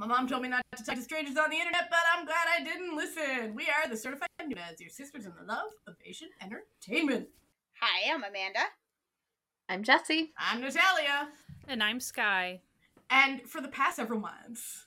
My 0.00 0.06
mom 0.06 0.26
told 0.26 0.40
me 0.40 0.48
not 0.48 0.62
to 0.74 0.82
talk 0.82 0.94
to 0.94 1.02
strangers 1.02 1.36
on 1.36 1.50
the 1.50 1.56
internet, 1.56 1.90
but 1.90 1.98
I'm 2.16 2.24
glad 2.24 2.46
I 2.58 2.64
didn't 2.64 2.96
listen. 2.96 3.54
We 3.54 3.64
are 3.64 3.86
the 3.86 3.98
certified 3.98 4.30
Noonas, 4.42 4.80
your 4.80 4.88
sisters 4.88 5.26
in 5.26 5.32
the 5.38 5.44
love 5.46 5.72
of 5.86 5.94
Asian 6.02 6.30
entertainment. 6.40 7.28
Hi, 7.82 8.10
I'm 8.10 8.24
Amanda. 8.24 8.60
I'm 9.68 9.82
Jesse. 9.82 10.32
I'm 10.38 10.62
Natalia. 10.62 11.28
And 11.68 11.82
I'm 11.82 12.00
Sky. 12.00 12.62
And 13.10 13.42
for 13.42 13.60
the 13.60 13.68
past 13.68 13.96
several 13.96 14.20
months, 14.20 14.86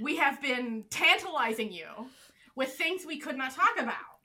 we 0.00 0.16
have 0.16 0.40
been 0.40 0.84
tantalizing 0.88 1.70
you 1.70 2.08
with 2.56 2.70
things 2.70 3.04
we 3.04 3.18
could 3.18 3.36
not 3.36 3.54
talk 3.54 3.78
about. 3.78 4.17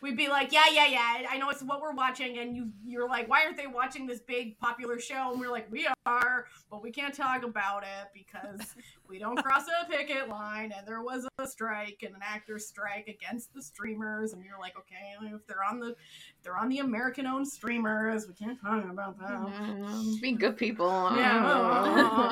We'd 0.00 0.16
be 0.16 0.28
like, 0.28 0.52
yeah, 0.52 0.66
yeah, 0.72 0.86
yeah, 0.86 1.26
I 1.28 1.38
know 1.38 1.50
it's 1.50 1.60
what 1.62 1.80
we're 1.80 1.92
watching, 1.92 2.38
and 2.38 2.54
you, 2.54 2.70
you're 2.86 3.08
like, 3.08 3.28
why 3.28 3.42
aren't 3.44 3.56
they 3.56 3.66
watching 3.66 4.06
this 4.06 4.20
big 4.20 4.56
popular 4.60 5.00
show? 5.00 5.32
And 5.32 5.40
we're 5.40 5.50
like, 5.50 5.68
we 5.72 5.88
are, 6.06 6.46
but 6.70 6.84
we 6.84 6.92
can't 6.92 7.12
talk 7.12 7.42
about 7.42 7.82
it 7.82 8.08
because 8.14 8.76
we 9.08 9.18
don't 9.18 9.36
cross 9.44 9.64
a 9.82 9.90
picket 9.90 10.28
line, 10.28 10.72
and 10.76 10.86
there 10.86 11.02
was 11.02 11.26
a 11.40 11.46
strike 11.48 11.98
and 12.06 12.14
an 12.14 12.20
actor 12.22 12.60
strike 12.60 13.08
against 13.08 13.52
the 13.52 13.60
streamers, 13.60 14.34
and 14.34 14.44
you're 14.44 14.58
like, 14.60 14.74
okay, 14.78 15.16
if 15.34 15.44
they're 15.48 15.64
on 15.68 15.80
the, 15.80 15.88
if 15.88 15.96
they're 16.44 16.56
on 16.56 16.68
the 16.68 16.78
American-owned 16.78 17.48
streamers, 17.48 18.28
we 18.28 18.34
can't 18.34 18.60
talk 18.60 18.84
about 18.88 19.18
that. 19.18 19.30
Mm, 19.32 20.20
be 20.20 20.30
good 20.30 20.56
people. 20.56 21.10
Yeah, 21.16 21.44
well, 21.44 21.82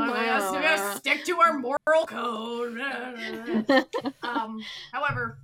we 0.06 0.14
gotta- 0.24 0.52
we 0.56 0.62
gotta 0.62 0.96
stick 0.98 1.24
to 1.24 1.40
our 1.40 1.58
moral 1.58 2.06
code. 2.06 2.78
um, 4.22 4.60
however, 4.92 5.38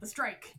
the 0.00 0.06
strike 0.06 0.54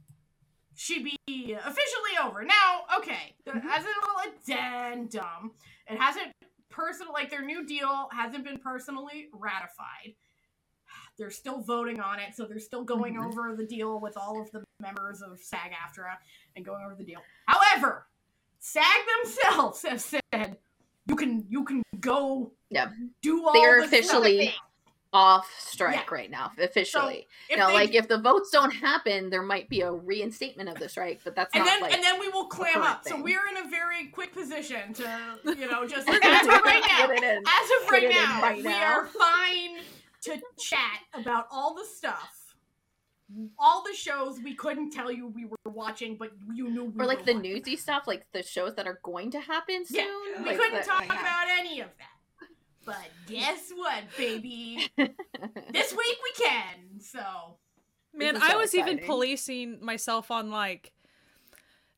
should 0.76 1.04
be 1.04 1.54
officially 1.54 2.18
over 2.24 2.44
now. 2.44 2.86
Okay, 2.98 3.36
the- 3.46 3.52
as 3.56 3.84
a 3.84 3.88
little 3.88 4.34
addendum, 4.42 5.52
it 5.88 6.00
hasn't 6.00 6.34
personal 6.70 7.14
like 7.14 7.30
their 7.30 7.44
new 7.44 7.66
deal 7.66 8.10
hasn't 8.12 8.44
been 8.44 8.58
personally 8.60 9.30
ratified. 9.34 10.16
They're 11.18 11.30
still 11.30 11.62
voting 11.62 12.00
on 12.00 12.20
it, 12.20 12.34
so 12.36 12.46
they're 12.46 12.58
still 12.60 12.84
going 12.84 13.16
Mhm. 13.16 13.26
over 13.28 13.56
the 13.56 13.66
deal 13.66 14.00
with 14.00 14.18
all 14.18 14.42
of 14.42 14.52
the 14.52 14.64
members 14.80 15.22
of 15.22 15.40
SAG-AFTRA 15.40 16.18
and 16.56 16.66
going 16.66 16.84
over 16.84 16.96
the 16.96 17.04
deal. 17.04 17.22
However, 17.48 18.08
SAG 18.60 19.06
themselves 19.24 19.84
have 19.84 20.02
said 20.02 20.58
you 21.06 21.16
can 21.16 21.46
you 21.50 21.64
can 21.64 21.84
go 22.00 22.54
Yep. 22.70 22.94
do 23.22 23.46
all 23.46 23.54
They're 23.54 23.82
the 23.82 23.88
stuff." 23.88 24.00
officially 24.00 24.56
off 25.14 25.50
strike 25.60 25.96
Yeah. 25.96 26.04
right 26.16 26.30
now. 26.32 26.52
Officially. 26.58 27.28
If 27.50 27.58
now, 27.60 27.68
they- 27.68 27.74
like 27.74 27.94
if 27.94 28.08
the 28.08 28.18
votes 28.18 28.50
don't 28.50 28.72
happen, 28.72 29.30
there 29.30 29.44
might 29.44 29.70
be 29.70 29.82
a 29.82 29.92
reinstatement 29.92 30.70
of 30.70 30.80
the 30.80 30.90
strike, 30.90 31.22
but 31.24 31.36
that's 31.36 31.54
and 31.54 31.64
not 31.64 31.72
then 31.72 31.82
like 31.82 31.94
and 31.94 32.04
then 32.04 32.20
we 32.20 32.30
will 32.30 32.46
clam 32.48 32.74
current 32.74 32.88
up. 32.88 33.08
So 33.08 33.22
we're 33.22 33.46
in 33.52 33.58
a 33.66 33.70
very 33.70 34.08
quick 34.08 34.34
position 34.34 34.94
to 34.96 35.40
you 35.46 35.70
know 35.70 35.86
just 35.88 36.08
as 36.10 36.16
of 36.16 36.22
right 36.64 36.84
now. 36.90 37.08
get 37.08 37.10
it 37.12 37.24
in. 37.24 37.44
As 37.48 37.84
of 37.84 37.90
right 37.92 38.10
now, 38.10 38.42
right 38.42 38.58
we 38.58 38.64
now. 38.64 38.84
are 38.94 39.06
fine 39.06 39.80
to 40.24 40.42
chat 40.60 41.00
about 41.14 41.48
all 41.52 41.76
the 41.76 41.86
stuff, 41.86 42.56
all 43.60 43.84
the 43.84 43.94
shows 43.96 44.40
we 44.44 44.56
couldn't 44.56 44.92
tell 44.92 45.12
you 45.12 45.28
we 45.28 45.46
were 45.46 45.58
watching, 45.72 46.16
but 46.18 46.32
you 46.54 46.70
knew 46.70 46.86
we 46.86 47.04
or 47.04 47.06
like 47.08 47.20
were 47.20 47.26
the 47.26 47.34
watching. 47.36 47.52
newsy 47.54 47.76
stuff, 47.76 48.04
like 48.08 48.26
the 48.32 48.42
shows 48.42 48.76
that 48.76 48.88
are 48.88 49.00
going 49.04 49.30
to 49.32 49.40
happen 49.40 49.86
soon. 49.86 49.98
Yeah, 50.00 50.40
we 50.42 50.46
like 50.46 50.58
couldn't 50.58 50.74
that- 50.76 50.86
talk 50.86 51.06
yeah. 51.08 51.20
about 51.20 51.48
any 51.60 51.82
of 51.82 51.90
that. 52.00 52.08
But 52.86 52.98
guess 53.28 53.72
what, 53.76 54.04
baby? 54.18 54.88
this 54.98 55.92
week 55.94 56.18
we 56.24 56.46
can. 56.46 57.00
So 57.00 57.58
Man, 58.14 58.36
This 58.36 58.44
I 58.44 58.52
so 58.52 58.58
was 58.60 58.76
even 58.76 59.00
policing 59.00 59.84
myself 59.84 60.30
on 60.32 60.52
like 60.52 60.92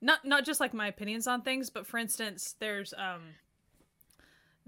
not 0.01 0.23
not 0.25 0.45
just 0.45 0.59
like 0.59 0.73
my 0.73 0.87
opinions 0.87 1.27
on 1.27 1.41
things, 1.41 1.69
but 1.69 1.85
for 1.87 1.97
instance, 1.97 2.55
there's 2.59 2.93
um 2.97 3.21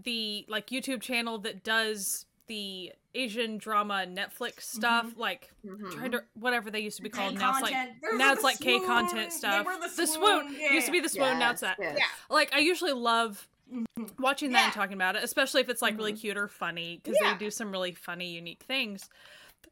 the 0.04 0.46
like 0.48 0.68
YouTube 0.68 1.02
channel 1.02 1.38
that 1.40 1.64
does 1.64 2.26
the 2.48 2.94
Asian 3.14 3.58
drama 3.58 4.06
Netflix 4.08 4.62
stuff, 4.62 5.14
like 5.18 5.52
Mhm. 5.66 5.92
trying 5.92 6.12
to 6.12 6.24
whatever 6.36 6.70
they 6.72 6.80
used 6.80 6.98
to 6.98 7.04
be 7.04 7.10
K 7.10 7.18
called. 7.18 7.36
Now 7.36 7.52
it's 7.54 7.62
like 7.62 7.74
content. 7.74 7.98
Now 8.14 8.32
it's 8.32 8.42
the 8.42 8.48
like 8.48 8.60
K 8.60 8.78
swoon. 8.78 8.88
content 8.88 9.30
They 9.32 9.38
stuff. 9.38 9.66
were 9.66 9.74
the 9.76 9.94
the 9.96 10.08
swoon 10.08 10.50
swoon, 10.50 10.74
used 10.74 10.86
to 10.86 10.92
be 10.92 11.00
the 11.00 11.10
swoon. 11.10 11.40
Now 11.40 11.52
it's 11.52 11.62
that. 11.62 11.78
yes. 11.80 11.96
Yeah. 12.00 12.06
Like 12.30 12.54
I 12.54 12.60
usually 12.60 12.94
love 12.94 13.48
Mhm. 13.72 14.20
watching 14.20 14.52
that 14.52 14.66
and 14.66 14.74
talking 14.74 14.94
about 14.94 15.16
it, 15.16 15.24
especially 15.24 15.62
if 15.62 15.70
it's 15.70 15.82
like 15.82 15.98
really 15.98 16.14
Mhm. 16.14 16.20
cute 16.22 16.38
or 16.38 16.48
funny 16.48 16.98
because 17.04 17.18
Yeah. 17.22 17.34
they 17.34 17.40
do 17.40 17.52
some 17.52 17.72
really 17.72 17.94
funny, 17.94 18.30
unique 18.32 18.64
things. 18.64 19.10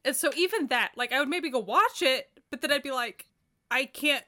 And 0.04 0.14
so 0.14 0.30
even 0.36 0.66
that, 0.68 0.92
like, 0.96 1.12
I 1.12 1.18
would 1.20 1.28
maybe 1.28 1.50
go 1.50 1.58
watch 1.58 2.02
it, 2.02 2.30
but 2.50 2.60
then 2.60 2.70
I'd 2.72 2.82
be 2.82 2.90
like, 2.92 3.26
I 3.70 3.86
can't. 3.86 4.24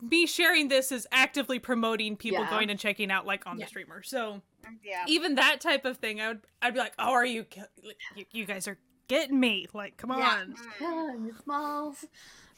Me 0.00 0.26
sharing 0.26 0.68
this 0.68 0.92
is 0.92 1.06
actively 1.10 1.58
promoting 1.58 2.16
people 2.16 2.40
Yeah. 2.40 2.50
going 2.50 2.68
and 2.68 2.78
checking 2.78 3.10
out 3.10 3.24
like 3.24 3.46
on 3.46 3.58
Yeah. 3.58 3.64
the 3.64 3.68
streamer. 3.70 4.02
So 4.02 4.42
Yeah. 4.82 5.04
even 5.08 5.36
that 5.36 5.60
type 5.60 5.84
of 5.86 5.96
thing, 5.98 6.20
I 6.20 6.28
would 6.28 6.46
I'd 6.60 6.74
be 6.74 6.80
like, 6.80 6.94
oh, 6.98 7.12
are 7.12 7.24
you? 7.24 7.46
You, 8.14 8.26
you 8.32 8.44
guys 8.44 8.68
are 8.68 8.78
getting 9.08 9.38
me? 9.40 9.66
Like, 9.72 9.96
come 9.96 10.10
Yeah. 10.10 10.44
on. 10.44 10.56
Yeah, 10.80 11.38
Smalls. 11.42 12.04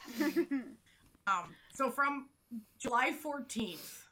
um 1.27 1.55
so 1.73 1.91
from 1.91 2.29
July 2.79 3.13
fourteenth. 3.13 4.08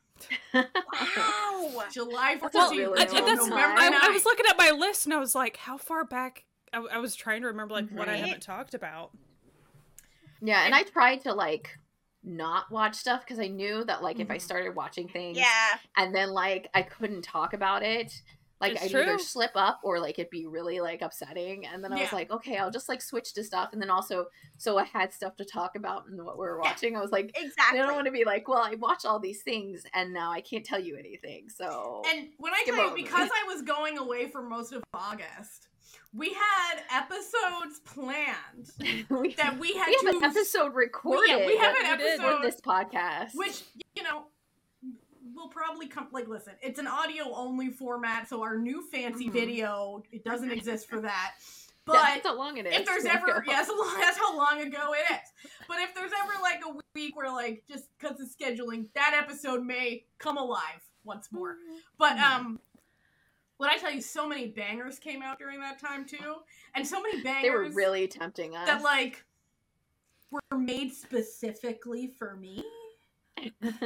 Wow. 0.55 1.85
July 1.93 2.37
That's 2.41 2.55
Well, 2.55 2.71
14th. 2.73 2.77
really 2.77 3.01
I, 3.03 3.05
that's, 3.05 3.49
November 3.49 3.57
I, 3.57 4.01
I 4.05 4.09
was 4.11 4.25
looking 4.25 4.47
at 4.49 4.57
my 4.59 4.71
list 4.71 5.07
and 5.07 5.15
I 5.15 5.19
was 5.19 5.35
like, 5.35 5.57
how 5.59 5.77
far 5.79 6.05
back? 6.05 6.45
I, 6.73 6.79
I 6.93 6.99
was 6.99 7.15
trying 7.15 7.43
to 7.43 7.49
remember 7.49 7.75
like 7.75 7.91
what 7.91 8.09
I 8.09 8.17
haven't 8.17 8.43
talked 8.43 8.75
about. 8.75 9.11
Yeah, 10.41 10.65
and 10.65 10.75
I 10.75 10.83
tried 10.83 11.23
to 11.23 11.33
like 11.33 11.71
not 12.23 12.71
watch 12.71 12.95
stuff 12.97 13.23
because 13.25 13.39
I 13.39 13.47
knew 13.49 13.85
that 13.85 14.03
like 14.03 14.19
if 14.21 14.31
I 14.31 14.37
Mhm. 14.37 14.41
started 14.43 14.75
watching 14.75 15.09
things 15.09 15.39
Yeah. 15.39 15.79
and 15.97 16.15
then 16.15 16.31
like 16.31 16.69
I 16.75 16.83
couldn't 16.83 17.23
talk 17.23 17.53
about 17.55 17.83
it, 17.83 18.13
like 18.61 18.73
It's 18.73 18.85
I'd 18.85 18.95
either 18.95 19.19
slip 19.19 19.51
up 19.55 19.81
or 19.83 20.01
like 20.01 20.19
it'd 20.19 20.31
be 20.31 20.47
really 20.47 20.81
like 20.81 21.03
upsetting. 21.03 21.67
And 21.67 21.85
then 21.85 21.93
I 21.93 22.01
was 22.01 22.13
like, 22.13 22.31
okay, 22.31 22.57
I'll 22.57 22.71
just 22.71 22.89
like 22.89 23.03
switch 23.03 23.35
to 23.35 23.45
stuff. 23.45 23.71
And 23.73 23.83
then 23.83 23.91
also, 23.91 24.27
so 24.57 24.79
I 24.79 24.85
had 24.85 25.13
stuff 25.13 25.37
to 25.37 25.45
talk 25.45 25.77
about 25.77 26.09
and 26.09 26.25
what 26.25 26.39
we 26.39 26.47
were 26.47 26.59
watching. 26.59 26.97
I 26.97 27.01
was 27.01 27.11
like, 27.11 27.37
Exactly. 27.37 27.81
I 27.81 27.87
don't 27.87 27.95
want 27.95 28.07
to 28.07 28.13
be 28.13 28.25
like, 28.25 28.49
well, 28.49 28.63
I 28.63 28.75
watch 28.77 29.05
all 29.05 29.19
these 29.19 29.43
things 29.43 29.85
and 29.93 30.13
now 30.13 30.33
I 30.33 30.41
can't 30.41 30.65
tell 30.65 30.81
you 30.81 30.97
anything. 30.97 31.49
So 31.51 32.03
And 32.11 32.29
when 32.39 32.55
I 32.55 32.63
tell 32.67 32.89
you, 32.89 32.95
because 32.95 33.29
I 33.31 33.53
was 33.53 33.63
going 33.63 33.99
away 33.99 34.29
for 34.29 34.43
most 34.43 34.73
of 34.73 34.83
August, 34.95 35.69
we 36.15 36.33
had 36.33 36.83
episodes 36.91 37.81
planned 37.85 38.71
we, 39.11 39.35
that 39.35 39.59
we 39.59 39.75
had 39.75 39.89
we 39.89 39.97
to 39.99 40.07
have 40.07 40.17
an 40.17 40.25
episode 40.25 40.75
recorded. 40.75 41.29
Yeah, 41.29 41.47
we 41.47 41.59
have 41.59 41.75
We 41.79 41.87
an 41.87 42.01
episode 42.01 42.43
this 42.43 42.61
podcast. 42.61 43.31
which 43.35 43.63
you 43.95 44.03
know 44.03 44.25
will 45.37 45.49
probably 45.49 45.87
come 45.87 46.09
like 46.13 46.27
listen 46.29 46.55
it's 46.63 46.79
an 46.79 46.87
audio 46.87 47.33
only 47.35 47.69
format 47.69 48.29
so 48.29 48.43
our 48.43 48.57
new 48.59 48.83
fancy 48.91 49.29
Mhm. 49.29 49.33
video 49.33 50.03
it 50.11 50.25
doesn't 50.25 50.51
exist 50.51 50.89
for 50.89 51.01
that 51.01 51.33
but 51.85 51.95
that's 51.95 52.27
how 52.27 52.37
long 52.37 52.57
it 52.57 52.67
is. 52.67 52.75
if 52.81 52.87
there's 52.87 53.05
ever 53.05 53.45
yeah 53.47 53.57
that's, 53.63 53.71
that's 54.01 54.19
how 54.19 54.37
long 54.37 54.61
ago 54.63 54.93
it 54.95 55.13
is 55.13 55.21
but 55.69 55.79
if 55.81 55.95
there's 55.95 56.11
ever 56.25 56.33
like 56.43 56.61
a 56.67 56.79
week 56.95 57.15
where 57.17 57.31
like 57.31 57.63
just 57.71 57.85
because 57.99 58.19
of 58.21 58.29
scheduling 58.29 58.87
that 58.95 59.15
episode 59.17 59.63
may 59.63 60.05
come 60.19 60.37
alive 60.39 60.81
once 61.05 61.29
more 61.31 61.57
but 61.99 62.17
Mhm. 62.17 62.23
um 62.23 62.61
when 63.59 63.71
i 63.71 63.77
tell 63.77 63.93
you 63.93 64.01
so 64.01 64.27
many 64.29 64.49
bangers 64.49 64.99
came 64.99 65.23
out 65.23 65.39
during 65.39 65.61
that 65.61 65.79
time 65.79 66.05
too 66.07 66.37
and 66.75 66.87
so 66.87 67.01
many 67.03 67.23
bangers 67.23 67.43
they 67.43 67.51
were 67.51 67.71
really 67.75 68.09
tempting 68.09 68.57
us. 68.57 68.67
that 68.67 68.83
like 68.83 69.23
were 70.31 70.59
made 70.59 70.93
specifically 70.93 72.09
for 72.19 72.37
me 72.37 72.65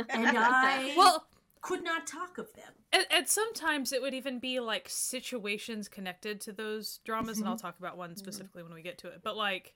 and 0.09 0.39
i 0.39 0.95
Well, 0.97 1.27
could 1.61 1.85
not 1.85 2.07
talk 2.07 2.39
of 2.39 2.53
them 2.55 2.73
And, 2.93 3.07
and 3.11 3.29
sometimes 3.29 3.93
it 3.93 4.03
would 4.03 4.15
even 4.15 4.39
be 4.39 4.61
like 4.61 4.89
situations 4.89 5.89
connected 5.89 6.41
to 6.43 6.53
those 6.53 7.01
dramas, 7.05 7.39
and 7.39 7.47
I'll 7.47 7.55
mm-hmm. 7.55 7.67
talk 7.67 7.79
about 7.79 7.97
one 7.97 8.11
mm-hmm. 8.11 8.19
specifically 8.19 8.63
when 8.63 8.75
we 8.75 8.83
get 8.83 8.99
to 8.99 9.09
it. 9.09 9.21
But 9.23 9.37
like, 9.37 9.75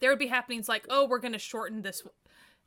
there 0.00 0.10
would 0.10 0.18
be 0.18 0.26
happenings 0.26 0.68
like, 0.68 0.86
oh, 0.90 1.06
we're 1.06 1.18
going 1.18 1.32
to 1.32 1.38
shorten 1.38 1.82
this. 1.82 2.02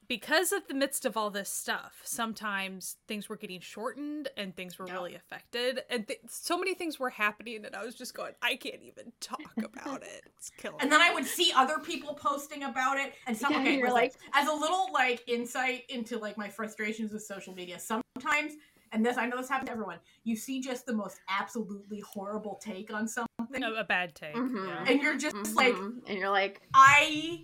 Because 0.07 0.53
of 0.53 0.65
the 0.69 0.73
midst 0.73 1.05
of 1.05 1.17
all 1.17 1.29
this 1.29 1.49
stuff, 1.49 1.99
sometimes 2.03 2.95
things 3.09 3.27
were 3.27 3.35
getting 3.35 3.59
shortened 3.59 4.29
and 4.37 4.55
things 4.55 4.79
were 4.79 4.87
Yeah. 4.87 4.93
really 4.93 5.15
affected, 5.15 5.83
and 5.89 6.07
th- 6.07 6.21
so 6.29 6.57
many 6.57 6.73
things 6.73 6.97
were 6.97 7.09
happening, 7.09 7.65
and 7.65 7.75
I 7.75 7.83
was 7.83 7.93
just 7.95 8.13
going, 8.13 8.33
I 8.41 8.55
can't 8.55 8.81
even 8.83 9.11
talk 9.19 9.41
about 9.57 10.03
it. 10.03 10.23
It's 10.37 10.49
killing. 10.51 10.79
and 10.79 10.89
then 10.91 11.01
I 11.01 11.13
would 11.13 11.25
see 11.25 11.51
other 11.53 11.79
people 11.79 12.13
posting 12.13 12.63
about 12.63 12.97
it, 12.97 13.13
and 13.25 13.35
some 13.35 13.51
Yeah, 13.51 13.59
okay, 13.59 13.77
you're 13.77 13.91
like- 13.91 14.13
as 14.33 14.47
a 14.47 14.53
little 14.53 14.87
like 14.93 15.23
insight 15.27 15.83
into 15.89 16.17
like 16.17 16.37
my 16.37 16.47
frustrations 16.49 17.11
with 17.11 17.23
social 17.23 17.53
media. 17.53 17.77
Sometimes, 17.77 18.53
and 18.93 19.05
this 19.05 19.17
I 19.17 19.25
know 19.25 19.35
this 19.37 19.49
happens 19.49 19.67
to 19.67 19.73
everyone. 19.73 19.99
You 20.23 20.37
see 20.37 20.61
just 20.61 20.85
the 20.85 20.93
most 20.93 21.19
absolutely 21.27 21.99
horrible 21.99 22.55
take 22.63 22.93
on 22.93 23.07
something, 23.09 23.61
a, 23.61 23.71
a 23.73 23.83
bad 23.83 24.15
take. 24.15 24.35
Mhm. 24.35 24.67
Yeah. 24.67 24.85
and 24.87 25.01
you're 25.01 25.17
just 25.17 25.35
like, 25.55 25.73
Mhm. 25.75 26.01
and 26.07 26.17
you're 26.17 26.29
like, 26.29 26.61
I, 26.73 27.43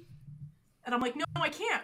and 0.85 0.95
I'm 0.95 1.01
like, 1.01 1.17
no, 1.17 1.25
I 1.35 1.49
can't. 1.49 1.83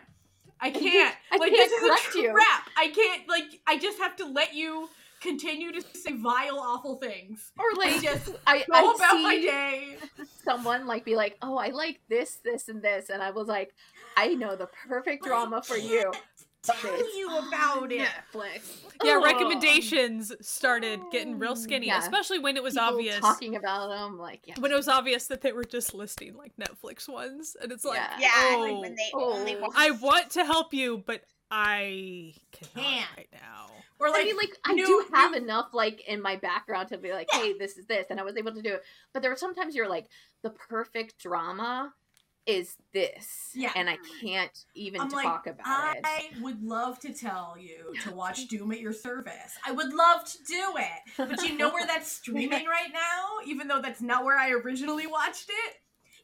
I 0.62 0.72
can't-. 0.72 1.16
I 1.32 1.38
like 1.38 1.52
can't 1.54 1.70
this 1.70 1.72
is 1.72 1.80
correct 1.88 2.16
a 2.16 2.20
you. 2.20 2.32
trap. 2.32 2.70
I 2.78 2.88
can't. 2.90 3.28
Like 3.28 3.46
I 3.68 3.78
just 3.78 4.00
have 4.00 4.16
to 4.18 4.26
let 4.26 4.54
you 4.54 4.90
continue 5.22 5.72
to 5.74 5.82
say 5.94 6.14
vile, 6.14 6.60
awful 6.60 6.96
things. 6.96 7.52
or 7.58 7.66
I 7.84 7.92
like, 7.92 8.02
just 8.02 8.30
I, 8.48 8.60
go 8.60 8.64
I 8.74 8.94
about 8.96 9.12
see 9.12 9.24
my 9.24 9.36
day. 9.38 9.98
someone 10.46 10.88
like 10.88 11.04
be 11.06 11.16
like, 11.16 11.38
oh, 11.42 11.58
I 11.58 11.70
like 11.70 12.00
this, 12.10 12.40
this, 12.44 12.70
and 12.70 12.82
this, 12.82 13.10
and 13.10 13.22
I 13.22 13.32
was 13.32 13.48
like, 13.48 13.74
I 14.16 14.34
know 14.36 14.56
the 14.56 14.68
perfect 14.88 15.26
drama 15.26 15.62
for 15.62 15.76
you. 15.78 16.12
Can't. 16.68 16.80
tell 16.80 17.18
you 17.18 17.30
about 17.38 17.92
it. 17.92 18.08
Netflix. 18.34 18.84
Yeah, 19.04 19.18
Ugh. 19.18 19.24
recommendations 19.24 20.32
started 20.42 21.00
getting 21.12 21.40
real 21.40 21.52
oh, 21.52 21.56
skinny, 21.56 21.88
Yeah. 21.88 22.00
especially 22.00 22.40
when 22.40 22.58
it 22.58 22.64
was 22.64 22.74
People 22.74 22.88
obvious. 22.90 23.20
talking 23.20 23.56
about 23.56 23.88
them, 23.90 24.18
like 24.18 24.42
yeah. 24.46 24.56
When 24.60 24.72
it 24.72 24.76
was 24.76 24.88
obvious 24.88 25.28
that 25.28 25.42
they 25.42 25.52
were 25.54 25.64
just 25.64 25.94
listing 25.94 26.36
like 26.36 26.54
Netflix 26.60 27.08
ones, 27.08 27.56
and 27.62 27.72
it's 27.72 27.86
like, 27.86 28.00
Yeah. 28.00 28.18
Yeah, 28.20 28.56
oh, 28.56 28.60
like 28.62 28.82
when 28.82 28.96
they 28.96 29.10
only 29.14 29.56
Oh. 29.56 29.62
watch. 29.62 29.72
I 29.76 29.92
want 29.92 30.30
to 30.32 30.46
help 30.46 30.74
you, 30.74 31.04
but 31.06 31.22
I 31.52 32.34
Can't. 32.52 33.06
right 33.18 33.28
now. 33.34 33.68
Or 34.02 34.10
like, 34.10 34.22
I 34.22 34.26
mean, 34.26 34.38
like 34.38 34.58
I 34.66 34.74
new- 34.74 34.86
do 34.86 35.06
have 35.14 35.32
new- 35.32 35.38
enough 35.40 35.70
like 35.74 36.02
in 36.08 36.22
my 36.22 36.36
background 36.38 36.90
to 36.90 36.98
be 36.98 37.12
like, 37.12 37.28
Yeah. 37.34 37.40
hey, 37.40 37.54
this 37.58 37.78
is 37.78 37.86
this, 37.86 38.08
and 38.10 38.20
I 38.20 38.24
was 38.24 38.38
able 38.38 38.54
to 38.54 38.62
do 38.62 38.76
it. 38.76 38.84
But 39.14 39.22
there 39.22 39.32
were 39.32 39.38
sometimes 39.38 39.76
you're 39.76 39.90
like, 39.90 40.08
the 40.42 40.52
perfect 40.52 41.18
drama 41.20 41.94
is 42.50 42.76
this, 42.94 43.52
Yeah. 43.54 43.72
and 43.76 43.88
I 43.90 43.98
can't 44.22 44.66
even 44.74 45.02
I'm 45.02 45.10
like, 45.10 45.26
talk 45.26 45.46
about 45.48 45.98
it. 45.98 46.02
I 46.04 46.30
would 46.42 46.64
love 46.64 47.00
to 47.02 47.14
tell 47.14 47.56
you 47.60 47.94
to 48.04 48.12
watch 48.16 48.48
Doom 48.48 48.72
at 48.72 48.80
your 48.80 48.94
service. 48.94 49.56
I 49.66 49.72
would 49.72 49.94
love 49.94 50.26
to 50.26 50.38
do 50.48 50.74
it. 50.78 51.30
But 51.30 51.44
you 51.44 51.56
know 51.58 51.70
where 51.70 51.86
that's 51.94 52.12
streaming 52.12 52.66
right 52.66 52.92
now? 52.92 53.46
Even 53.46 53.68
though 53.68 53.82
that's 53.82 54.02
not 54.02 54.26
where 54.26 54.38
I 54.38 54.50
originally 54.52 55.06
watched 55.06 55.50
it? 55.50 55.76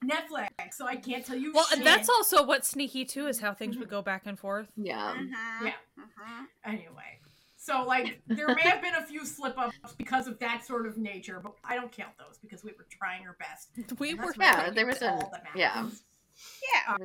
Netflix. 0.04 0.50
So 0.74 0.88
I 0.88 0.96
can't 0.96 1.26
tell 1.26 1.38
you 1.38 1.54
Well, 1.54 1.66
shit. 1.68 1.84
that's 1.84 2.10
also 2.10 2.44
what 2.46 2.66
Sneaky 2.66 3.06
too 3.06 3.28
is 3.28 3.40
how 3.40 3.54
things 3.54 3.78
would 3.78 3.90
go 3.90 4.02
back 4.02 4.24
and 4.26 4.38
forth. 4.38 4.72
Yeah, 4.76 5.14
Mhm, 5.16 5.32
Yeah. 5.64 5.74
mhm. 6.00 6.46
Anyway. 6.66 7.20
So 7.58 7.84
like 7.84 8.22
there 8.28 8.48
may 8.54 8.62
have 8.62 8.82
been 8.82 8.94
a 8.96 9.04
few 9.06 9.26
slip 9.26 9.58
ups 9.58 9.76
because 9.98 10.28
of 10.28 10.38
that 10.40 10.64
sort 10.66 10.86
of 10.86 10.98
nature, 10.98 11.40
but 11.42 11.54
I 11.64 11.76
don't 11.76 11.92
count 11.92 12.12
those 12.20 12.38
because 12.38 12.64
we 12.64 12.72
were 12.78 12.86
trying 12.90 13.26
our 13.26 13.36
best. 13.40 13.70
We 14.00 14.12
And 14.12 14.20
were 14.20 14.34
Yeah, 14.38 14.70
there 14.70 14.86
was 14.86 15.02
all 15.02 15.18
a- 15.28 15.32
that 15.32 15.46
yeah. 15.56 15.74
matters. 15.82 15.94
Yeah. 15.94 16.15
A- 16.88 16.98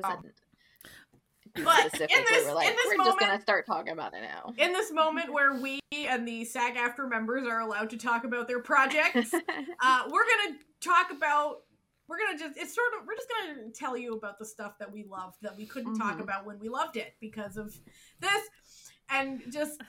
but 1.55 1.83
in 1.93 1.99
this- 2.29 2.45
we're 2.45 2.53
like, 2.53 2.69
in 2.69 2.75
this 2.75 2.85
we're 2.97 3.03
just 3.05 3.19
gonna 3.19 3.41
start 3.41 3.65
talking 3.65 3.91
about 3.93 4.13
it 4.13 4.21
now. 4.21 4.53
in 4.57 4.71
this 4.71 4.91
moment 4.91 5.31
where 5.33 5.55
we 5.55 5.79
and 5.91 6.25
the 6.27 6.45
SAG-AFTRA 6.45 7.09
members 7.09 7.45
are 7.47 7.59
allowed 7.59 7.89
to 7.89 7.97
talk 7.97 8.23
about 8.23 8.47
their 8.47 8.61
projects, 8.61 9.33
uh, 9.81 10.03
we're 10.09 10.23
gonna 10.25 10.57
talk 10.79 11.11
about. 11.11 11.63
We're 12.07 12.17
gonna 12.17 12.37
just. 12.37 12.57
It's 12.57 12.73
sort 12.75 12.87
of. 12.99 13.05
We're 13.07 13.15
just 13.15 13.27
gonna 13.29 13.69
tell 13.71 13.97
you 13.97 14.13
about 14.13 14.37
the 14.39 14.45
stuff 14.45 14.77
that 14.79 14.91
we 14.91 15.03
loved 15.03 15.37
that 15.41 15.55
we 15.55 15.65
couldn't 15.65 15.95
talk 15.97 16.17
Mhm. 16.17 16.21
about 16.23 16.45
when 16.45 16.59
we 16.59 16.67
loved 16.69 16.97
it 16.97 17.13
because 17.21 17.55
of 17.57 17.73
this, 18.19 18.91
and 19.09 19.41
just 19.51 19.81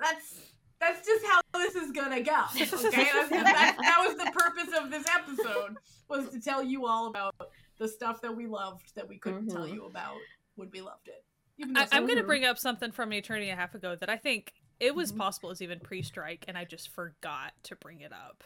that's 0.00 0.52
that's 0.80 1.04
just 1.06 1.24
how 1.26 1.40
this 1.54 1.74
is 1.74 1.90
gonna 1.92 2.20
go. 2.22 2.44
Okay, 2.54 2.64
that's, 2.64 2.82
that, 3.30 3.76
that 3.80 4.04
was 4.06 4.16
the 4.16 4.30
purpose 4.32 4.72
of 4.78 4.90
this 4.90 5.04
episode 5.08 5.76
was 6.08 6.28
to 6.30 6.40
tell 6.40 6.62
you 6.62 6.86
all 6.86 7.06
about 7.08 7.34
the 7.78 7.88
stuff 7.88 8.20
that 8.22 8.34
we 8.36 8.46
loved 8.46 8.94
that 8.94 9.08
we 9.08 9.18
couldn't 9.18 9.48
tell 9.48 9.66
Mhm. 9.66 9.74
you 9.74 9.84
about 9.86 10.16
would 10.56 10.72
we 10.72 10.80
loved 10.80 11.08
it. 11.08 11.24
Even 11.58 11.74
though 11.74 11.80
I, 11.80 11.88
I'm 11.92 12.06
going 12.06 12.18
to 12.18 12.24
bring 12.24 12.44
up 12.44 12.58
something 12.58 12.92
from 12.92 13.10
an 13.12 13.18
eternity 13.18 13.48
and 13.50 13.58
a 13.58 13.60
half 13.60 13.74
ago 13.74 13.94
that 13.96 14.08
I 14.10 14.16
think 14.16 14.52
it 14.80 14.94
was 14.94 15.12
Mhm. 15.12 15.18
possible 15.18 15.50
as 15.50 15.60
even 15.62 15.80
pre-strike, 15.80 16.44
and 16.48 16.56
I 16.58 16.64
just 16.64 16.88
forgot 16.90 17.52
to 17.64 17.76
bring 17.76 18.00
it 18.00 18.12
up 18.12 18.44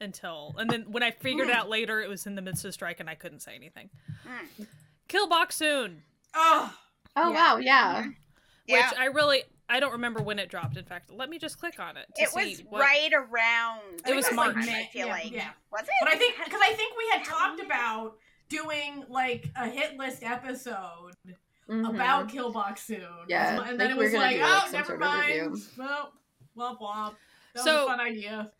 until, 0.00 0.54
and 0.58 0.68
then 0.68 0.90
when 0.90 1.02
I 1.02 1.10
figured 1.12 1.48
it 1.48 1.52
Mm. 1.52 1.56
out 1.56 1.68
later, 1.68 2.00
it 2.00 2.08
was 2.08 2.26
in 2.26 2.34
the 2.34 2.42
midst 2.42 2.64
of 2.64 2.74
strike, 2.74 3.00
and 3.00 3.08
I 3.08 3.14
couldn't 3.14 3.40
say 3.40 3.54
anything. 3.54 3.90
Mm. 4.24 4.66
Kill 5.08 5.28
Boksoon, 5.28 6.00
oh 6.34 6.76
oh 7.16 7.30
Yeah. 7.30 7.34
wow, 7.34 7.56
yeah. 7.58 8.02
Mhm. 8.02 8.16
Yeah. 8.66 8.90
which 8.90 8.98
I 8.98 9.04
really 9.06 9.44
I 9.68 9.80
don't 9.80 9.92
remember 9.92 10.22
when 10.22 10.38
it 10.38 10.50
dropped. 10.50 10.76
In 10.76 10.84
fact, 10.84 11.10
let 11.10 11.30
me 11.30 11.38
just 11.38 11.58
click 11.58 11.80
on 11.80 11.96
it. 11.96 12.06
To 12.16 12.22
it 12.22 12.28
see 12.28 12.50
was 12.50 12.62
what- 12.64 12.80
right 12.82 13.10
around. 13.14 14.02
It 14.06 14.14
was 14.14 14.26
this 14.26 14.34
March. 14.34 14.54
time, 14.54 14.68
I 14.68 14.86
feel 14.92 15.06
yeah, 15.06 15.12
like. 15.12 15.30
yeah. 15.32 15.50
Was 15.72 15.82
it? 15.82 15.88
But 16.00 16.10
I 16.10 16.16
think 16.16 16.36
because 16.44 16.60
I 16.62 16.74
think 16.74 16.94
we 16.98 17.08
had 17.14 17.24
talked 17.24 17.60
about 17.60 18.18
doing 18.62 19.04
like 19.08 19.50
a 19.56 19.68
hit 19.68 19.96
list 19.96 20.22
episode 20.22 21.12
Mhm. 21.68 21.88
about 21.90 22.28
Kill 22.28 22.52
Boksoon. 22.52 23.24
Yeah, 23.28 23.62
and 23.68 23.80
then 23.80 23.90
it 23.90 23.96
was 23.96 24.12
like, 24.12 24.36
do, 24.36 24.42
like, 24.42 24.64
oh, 24.66 24.70
never 24.72 24.84
sort 24.86 25.02
of 25.02 25.08
mind. 25.08 25.50
review. 25.52 25.62
Well, 25.78 26.12
womp 26.56 26.78
womp. 26.80 27.14
That 27.54 27.60
was 27.60 27.64
So- 27.64 27.84
a 27.84 27.88
fun 27.88 28.00
idea. 28.00 28.52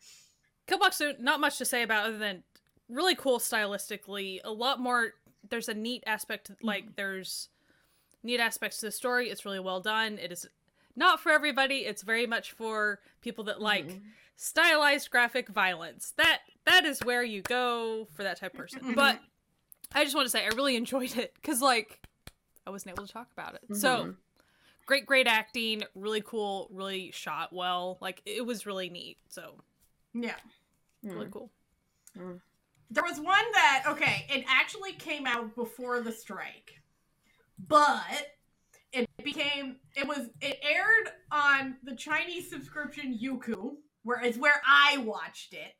Kill 0.66 0.78
Boksoon. 0.78 1.20
Not 1.20 1.40
much 1.40 1.58
to 1.58 1.64
say 1.64 1.82
about 1.82 2.06
other 2.06 2.18
than 2.18 2.42
really 2.88 3.14
cool 3.14 3.38
stylistically. 3.38 4.40
A 4.44 4.50
lot 4.52 4.80
more. 4.80 5.12
There's 5.50 5.68
a 5.68 5.74
neat 5.74 6.02
aspect. 6.06 6.50
Mm-hmm. 6.50 6.66
Like 6.66 6.96
there's 6.96 7.50
neat 8.22 8.40
aspects 8.40 8.78
to 8.80 8.86
the 8.86 8.92
story. 8.92 9.28
It's 9.28 9.44
really 9.44 9.60
well 9.60 9.80
done. 9.80 10.18
It 10.18 10.32
is 10.32 10.46
not 10.96 11.20
for 11.20 11.30
everybody. 11.30 11.80
It's 11.84 12.00
very 12.02 12.26
much 12.26 12.52
for 12.52 13.00
people 13.20 13.44
that 13.44 13.60
like 13.60 13.86
Mhm. 13.88 14.02
stylized 14.36 15.10
graphic 15.10 15.48
violence. 15.48 16.12
That 16.16 16.40
that 16.64 16.86
is 16.86 17.00
where 17.04 17.22
you 17.22 17.42
go 17.42 18.06
for 18.14 18.22
that 18.22 18.38
type 18.38 18.54
of 18.54 18.58
person. 18.60 18.94
But 18.94 19.20
I 19.94 20.04
just 20.04 20.14
want 20.14 20.26
to 20.26 20.30
say 20.30 20.44
I 20.44 20.48
really 20.48 20.76
enjoyed 20.84 21.16
it 21.16 21.34
because 21.34 21.60
like 21.62 22.00
I 22.66 22.70
wasn't 22.70 22.92
able 22.96 23.06
to 23.06 23.12
talk 23.12 23.28
about 23.32 23.54
it. 23.54 23.76
So 23.76 23.88
Mhm. 24.04 24.16
great, 24.86 25.06
great 25.06 25.26
acting, 25.26 25.84
really 25.94 26.20
cool, 26.22 26.68
really 26.72 27.10
shot 27.12 27.52
well. 27.52 27.98
Like 28.00 28.22
it 28.26 28.44
was 28.44 28.66
really 28.66 28.90
neat. 28.90 29.18
So 29.28 29.56
Yeah. 30.12 30.36
really 31.02 31.26
Mm. 31.26 31.32
cool. 31.32 31.50
There 32.90 33.04
was 33.04 33.18
one 33.18 33.52
that 33.52 33.84
okay, 33.88 34.26
it 34.28 34.44
actually 34.48 34.92
came 34.92 35.26
out 35.26 35.54
before 35.56 36.00
the 36.00 36.12
strike, 36.12 36.80
but 37.68 38.28
it 38.92 39.06
became 39.24 39.76
it 39.96 40.06
was 40.06 40.28
it 40.40 40.58
aired 40.62 41.10
on 41.32 41.76
the 41.82 41.96
Chinese 41.96 42.50
subscription 42.50 43.18
Youku, 43.20 43.76
where 44.02 44.20
it's 44.22 44.38
where 44.38 44.62
I 44.66 44.98
watched 44.98 45.54
it, 45.54 45.72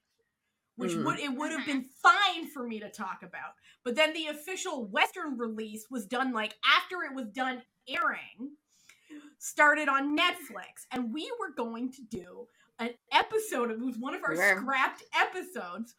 which 0.77 0.93
Mm. 0.93 1.05
would 1.05 1.19
it 1.21 1.33
would 1.35 1.51
have 1.53 1.65
been 1.67 1.85
fine 2.03 2.47
for 2.49 2.67
me 2.67 2.81
to 2.81 2.91
talk 2.91 3.23
about. 3.23 3.55
But 3.85 3.95
then 3.97 4.13
the 4.13 4.27
official 4.27 4.87
Western 4.87 5.37
release 5.39 5.87
was 5.91 6.07
done 6.07 6.33
like 6.33 6.55
after 6.65 7.03
it 7.03 7.15
was 7.15 7.27
done 7.29 7.63
airing, 7.89 8.57
started 9.39 9.89
on 9.89 10.17
Netflix, 10.17 10.87
and 10.91 11.13
we 11.13 11.31
were 11.39 11.53
going 11.55 11.93
to 11.93 12.03
do 12.03 12.49
an 12.79 12.91
episode. 13.13 13.71
Of 13.71 13.81
it 13.81 13.85
was 13.85 13.99
one 13.99 14.15
of 14.15 14.23
our 14.25 14.33
We 14.33 14.39
were. 14.39 14.57
scrapped 14.61 15.03
episodes, 15.15 15.95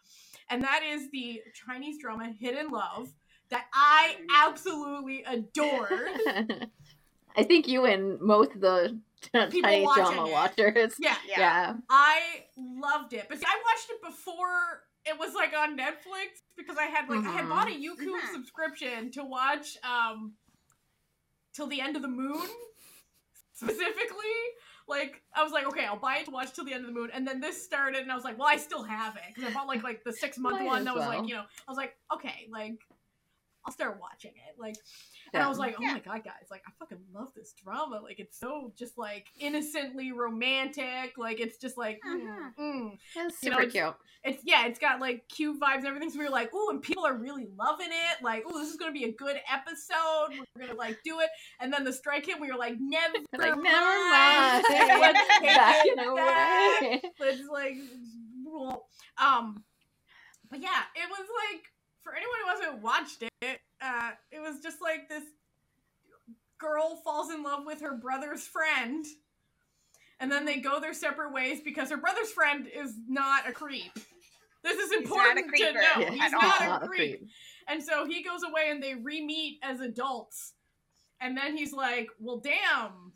and 0.49 0.61
that 0.63 0.81
is 0.83 1.09
the 1.11 1.41
Chinese 1.53 1.97
drama 2.01 2.31
Hidden 2.31 2.69
Love 2.69 3.13
that 3.49 3.65
I 3.73 4.17
absolutely 4.33 5.23
adored. 5.23 6.69
I 7.37 7.43
think 7.43 7.67
you 7.67 7.85
and 7.85 8.19
most 8.21 8.53
of 8.55 8.61
the 8.61 8.99
Chinese 9.33 9.85
watching 9.85 10.03
drama 10.03 10.27
it. 10.27 10.31
watchers. 10.31 10.93
Yeah, 10.99 11.15
Yeah. 11.27 11.39
Yeah. 11.39 11.73
I 11.89 12.19
loved 12.57 13.13
it. 13.13 13.25
But 13.29 13.39
see, 13.39 13.45
I 13.47 13.57
watched 13.73 13.89
it 13.89 14.01
before 14.05 14.83
it 15.05 15.17
was 15.19 15.33
like 15.35 15.53
on 15.57 15.77
Netflix 15.77 16.41
because 16.57 16.77
I 16.77 16.85
had 16.85 17.09
like 17.09 17.25
I 17.25 17.31
had 17.31 17.49
bought 17.49 17.67
a 17.69 17.71
Youku 17.73 18.05
Mhm. 18.07 18.31
subscription 18.33 19.11
to 19.11 19.23
watch 19.23 19.77
um 19.83 20.33
till 21.53 21.67
the 21.67 21.79
end 21.81 21.95
of 21.95 22.01
the 22.01 22.07
moon 22.07 22.41
specifically. 23.53 24.35
Like 24.87 25.21
I 25.33 25.43
was 25.43 25.51
like, 25.51 25.65
okay, 25.67 25.85
I'll 25.85 25.97
buy 25.99 26.17
it 26.17 26.25
to 26.25 26.31
watch 26.31 26.53
till 26.53 26.65
the 26.65 26.73
end 26.73 26.81
of 26.85 26.87
the 26.93 26.99
moon, 26.99 27.09
and 27.13 27.27
then 27.27 27.39
this 27.39 27.63
started, 27.63 28.01
and 28.01 28.11
I 28.11 28.15
was 28.15 28.23
like, 28.23 28.37
well, 28.37 28.47
I 28.47 28.57
still 28.57 28.83
have 28.83 29.15
it 29.15 29.23
because 29.33 29.49
I 29.49 29.53
bought 29.53 29.67
like 29.67 29.83
like 29.83 30.03
the 30.03 30.13
six 30.13 30.37
month 30.37 30.63
one. 30.63 30.79
as 30.79 30.85
That 30.85 30.95
was 30.95 31.01
well. 31.07 31.09
like, 31.19 31.27
you 31.27 31.33
know, 31.35 31.41
I 31.67 31.71
was 31.71 31.77
like, 31.77 31.95
okay, 32.13 32.47
like 32.51 32.79
I'll 33.65 33.73
start 33.73 33.99
watching 33.99 34.31
it, 34.47 34.59
like. 34.59 34.75
And 35.35 35.43
I 35.43 35.47
was 35.49 35.57
like, 35.59 35.75
oh 35.77 35.81
Yeah. 35.81 35.93
my 35.93 35.99
god, 35.99 36.23
guys, 36.23 36.47
like 36.49 36.63
I 36.67 36.71
fucking 36.79 36.99
love 37.13 37.27
this 37.35 37.53
drama. 37.53 37.99
Like 38.01 38.19
it's 38.19 38.39
so 38.39 38.71
just 38.77 38.97
like 38.97 39.27
innocently 39.39 40.11
romantic. 40.11 41.17
Like 41.17 41.39
it's 41.39 41.57
just 41.57 41.77
like 41.77 41.99
mm, 42.07 42.21
Mhm. 42.21 42.55
mm. 42.59 42.97
It's 43.15 43.43
You 43.43 43.49
know, 43.51 43.57
super 43.57 43.67
it's- 43.67 43.71
cute. 43.71 43.95
it's 44.23 44.43
yeah, 44.45 44.65
it's 44.67 44.79
got 44.79 44.99
like 44.99 45.27
cute 45.29 45.59
vibes 45.59 45.77
and 45.79 45.87
everything. 45.87 46.09
So 46.09 46.19
we 46.19 46.25
were 46.25 46.31
like, 46.31 46.53
ooh, 46.53 46.69
and 46.69 46.81
people 46.81 47.05
are 47.05 47.15
really 47.15 47.47
loving 47.57 47.89
it. 47.89 48.23
Like, 48.23 48.43
ooh, 48.49 48.59
this 48.59 48.69
is 48.69 48.77
gonna 48.77 48.91
be 48.91 49.03
a 49.05 49.11
good 49.11 49.37
episode. 49.51 50.29
We're 50.55 50.67
gonna 50.67 50.77
like 50.77 50.97
do 51.03 51.19
it. 51.19 51.29
And 51.59 51.71
then 51.71 51.83
the 51.83 51.93
strike 51.93 52.25
hit. 52.25 52.39
We 52.39 52.51
were 52.51 52.57
like, 52.57 52.75
never, 52.79 53.15
Like, 53.33 53.51
mind. 53.55 53.63
never 53.63 54.09
mind. 54.09 54.65
Let's 54.69 55.19
take 55.39 55.55
Back 55.55 55.85
it 55.85 55.97
back. 56.15 57.11
Let's 57.19 57.41
like, 57.51 57.75
well, 58.45 58.87
um, 59.17 59.63
but 60.49 60.61
yeah, 60.61 60.83
it 60.95 61.09
was 61.09 61.27
like 61.51 61.63
for 62.05 62.13
anyone 62.15 62.37
who 62.43 62.49
hasn't 62.49 62.83
watched 62.83 63.23
it, 63.41 63.59
uh, 63.81 64.11
it 64.31 64.39
was 64.39 64.61
just 64.61 64.77
like 64.81 65.09
this 65.09 65.23
girl 66.59 67.01
falls 67.03 67.31
in 67.31 67.41
love 67.41 67.65
with 67.65 67.81
her 67.81 67.97
brother's 67.97 68.43
friend, 68.43 69.05
and 70.19 70.31
then 70.31 70.45
they 70.45 70.57
go 70.57 70.79
their 70.79 70.93
separate 70.93 71.33
ways 71.33 71.59
because 71.65 71.89
her 71.89 71.97
brother's 71.97 72.31
friend 72.31 72.67
is 72.73 72.93
not 73.09 73.49
a 73.49 73.51
creep. 73.51 73.91
This 74.63 74.77
is 74.77 74.91
important 74.93 75.53
to 75.55 75.73
know. 75.73 75.79
Yeah, 75.99 76.11
He's 76.11 76.21
at 76.21 76.31
not, 76.31 76.61
all. 76.61 76.75
a 76.83 76.87
creep. 76.87 77.27
And 77.67 77.83
so 77.83 78.05
he 78.05 78.23
goes 78.23 78.41
away 78.43 78.69
and 78.69 78.81
they 78.81 78.93
re-meet 78.95 79.59
as 79.63 79.79
adults. 79.79 80.53
And 81.19 81.35
then 81.35 81.57
he's 81.57 81.73
like, 81.73 82.07
well, 82.19 82.37
damn. 82.37 83.11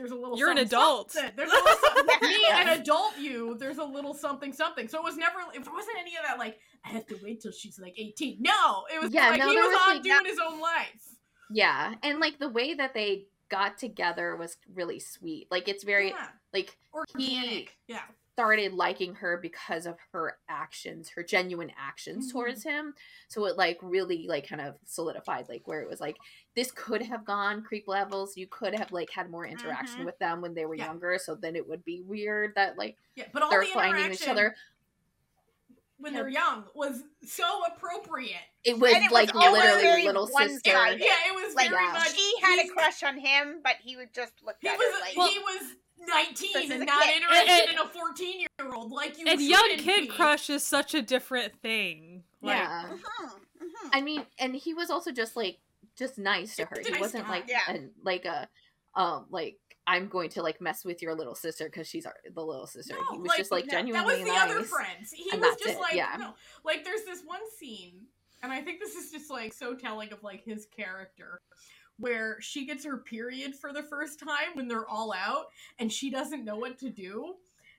There's 0.00 0.12
a 0.12 0.16
little 0.16 0.38
You're 0.38 0.50
an 0.50 0.56
adult. 0.56 1.10
something. 1.12 1.32
There's 1.36 1.50
a 1.50 1.54
little 1.54 1.76
something. 1.94 2.06
Me, 2.22 2.46
an 2.54 2.80
adult 2.80 3.18
you, 3.18 3.54
there's 3.58 3.76
a 3.76 3.84
little 3.84 4.14
something 4.14 4.50
something. 4.50 4.88
So 4.88 4.96
it 4.96 5.04
was 5.04 5.18
never, 5.18 5.40
it 5.54 5.58
wasn't 5.58 5.98
any 6.00 6.16
of 6.16 6.22
that 6.26 6.38
like, 6.38 6.58
I 6.86 6.88
have 6.88 7.06
to 7.08 7.18
wait 7.22 7.42
till 7.42 7.52
she's 7.52 7.78
like 7.78 7.92
18. 7.98 8.38
No, 8.40 8.84
it 8.94 8.98
was 8.98 9.12
Yeah, 9.12 9.28
like 9.28 9.40
no, 9.40 9.50
he 9.50 9.56
was, 9.56 9.66
was, 9.66 9.78
on 9.86 9.94
like, 9.96 10.02
doing 10.02 10.24
his 10.24 10.38
own 10.38 10.58
life. 10.58 11.16
Yeah, 11.50 11.94
and 12.02 12.18
like 12.18 12.38
the 12.38 12.48
way 12.48 12.72
that 12.72 12.94
they 12.94 13.26
got 13.50 13.76
together 13.76 14.36
was 14.36 14.56
really 14.72 15.00
sweet. 15.00 15.48
Like 15.50 15.68
it's 15.68 15.84
very 15.84 16.08
yeah. 16.08 16.28
like 16.54 16.78
Organic. 16.94 17.76
Yeah. 17.86 18.00
Started 18.40 18.72
liking 18.72 19.14
her 19.16 19.36
because 19.36 19.84
of 19.84 19.96
her 20.12 20.38
actions, 20.48 21.10
her 21.10 21.22
genuine 21.22 21.70
actions 21.78 22.28
Mhm. 22.28 22.32
towards 22.32 22.62
him. 22.64 22.94
So 23.28 23.44
it 23.44 23.56
like 23.58 23.78
really 23.82 24.26
like 24.26 24.48
kind 24.48 24.62
of 24.62 24.76
solidified 24.86 25.48
like 25.48 25.68
where 25.68 25.82
it 25.82 25.88
was 25.88 26.00
like 26.00 26.16
this 26.56 26.70
could 26.72 27.02
have 27.02 27.24
gone 27.26 27.62
creep 27.62 27.86
levels. 27.86 28.36
You 28.38 28.46
could 28.46 28.74
have 28.74 28.92
like 28.92 29.10
had 29.10 29.30
more 29.30 29.46
interaction 29.46 30.00
Mhm. 30.00 30.04
with 30.06 30.18
them 30.18 30.40
when 30.40 30.54
they 30.54 30.64
were 30.64 30.74
Yeah. 30.74 30.86
younger. 30.86 31.18
So 31.18 31.34
then 31.34 31.54
it 31.54 31.68
would 31.68 31.84
be 31.84 32.00
weird 32.00 32.54
that 32.54 32.78
like 32.78 32.96
Yeah, 33.14 33.26
but 33.32 33.42
all 33.42 33.50
they're 33.50 33.60
the 33.60 33.66
finding 33.72 34.10
each 34.12 34.26
other. 34.26 34.56
when 35.98 36.14
Yeah. 36.14 36.20
they're 36.20 36.30
young 36.30 36.66
was 36.74 37.04
so 37.26 37.62
appropriate. 37.66 38.40
It 38.64 38.78
was 38.78 38.90
it 38.92 39.02
was 39.02 39.12
like 39.12 39.34
always 39.34 39.52
literally 39.62 39.82
very 39.82 40.04
little 40.06 40.26
one-sided. 40.28 40.52
sister. 40.54 41.04
Yeah, 41.04 41.28
it 41.28 41.34
was 41.34 41.54
Like 41.54 41.68
very 41.68 41.84
Yeah. 41.84 41.92
much. 41.92 42.14
she 42.16 42.34
had 42.40 42.64
a 42.64 42.68
crush 42.70 43.02
on 43.02 43.18
him, 43.18 43.60
but 43.62 43.76
he 43.76 43.96
would 43.96 44.14
just 44.14 44.32
look 44.42 44.56
He 44.62 44.68
at 44.68 44.78
was 44.78 44.86
her 44.94 45.00
like 45.00 45.30
he 45.30 45.38
was 45.38 45.76
This 46.00 46.08
nineteen 46.08 46.72
and 46.72 46.86
not 46.86 47.02
kid. 47.02 47.22
interested 47.22 47.50
And- 47.50 47.70
in 47.72 47.78
a 47.78 47.88
fourteen 47.88 48.40
year 48.40 48.74
old 48.74 48.90
like 48.92 49.18
you. 49.18 49.26
and 49.26 49.40
young 49.40 49.68
kid 49.76 50.02
be. 50.02 50.06
crush 50.08 50.48
is 50.50 50.64
such 50.64 50.94
a 50.94 51.02
different 51.02 51.60
thing. 51.62 52.24
Like, 52.42 52.56
yeah. 52.58 52.84
Mhm, 52.88 53.00
mhm. 53.62 53.90
I 53.92 54.00
mean, 54.00 54.26
and 54.38 54.54
he 54.56 54.74
was 54.74 54.90
also 54.90 55.12
just 55.12 55.36
like 55.36 55.58
just 55.96 56.18
nice 56.18 56.56
to 56.56 56.64
her. 56.64 56.76
Just 56.76 56.86
He 56.88 56.92
nice 56.92 57.00
wasn't 57.00 57.28
like 57.28 57.44
Yeah. 57.48 57.60
an 57.68 57.90
like 58.02 58.24
a 58.24 58.48
um 58.94 59.26
like 59.30 59.58
I'm 59.86 60.08
going 60.08 60.30
to 60.30 60.42
like 60.42 60.60
mess 60.60 60.84
with 60.84 61.02
your 61.02 61.14
little 61.14 61.34
sister 61.34 61.64
because 61.64 61.86
she's 61.88 62.06
our, 62.06 62.14
the 62.32 62.40
little 62.44 62.66
sister. 62.66 62.94
No, 62.94 63.12
he 63.12 63.18
was 63.18 63.32
just 63.36 63.50
like 63.50 63.64
no, 63.66 63.70
that 63.72 63.76
genuinely 63.78 64.06
That 64.14 64.18
was 64.18 64.26
the 64.28 64.32
nice. 64.32 64.50
other 64.50 64.62
friends. 64.64 65.12
He 65.12 65.24
was 65.36 65.56
just 65.56 65.74
it, 65.76 65.80
like 65.80 65.94
yeah. 65.94 66.16
no, 66.18 66.34
like 66.64 66.84
there's 66.84 67.04
this 67.04 67.22
one 67.24 67.40
scene, 67.58 68.06
and 68.42 68.52
I 68.52 68.62
think 68.62 68.78
this 68.80 68.94
is 68.94 69.10
just 69.10 69.30
like 69.30 69.52
so 69.52 69.74
telling 69.74 70.12
of 70.12 70.22
like 70.22 70.44
his 70.44 70.66
character, 70.66 71.40
where 72.00 72.40
she 72.40 72.66
gets 72.66 72.84
her 72.84 72.98
period 72.98 73.54
for 73.54 73.72
the 73.72 73.82
first 73.82 74.18
time 74.18 74.54
when 74.54 74.68
they're 74.68 74.88
all 74.88 75.12
out, 75.12 75.46
and 75.78 75.92
she 75.92 76.10
doesn't 76.10 76.44
know 76.44 76.56
what 76.56 76.78
to 76.78 76.90
do, 76.90 77.34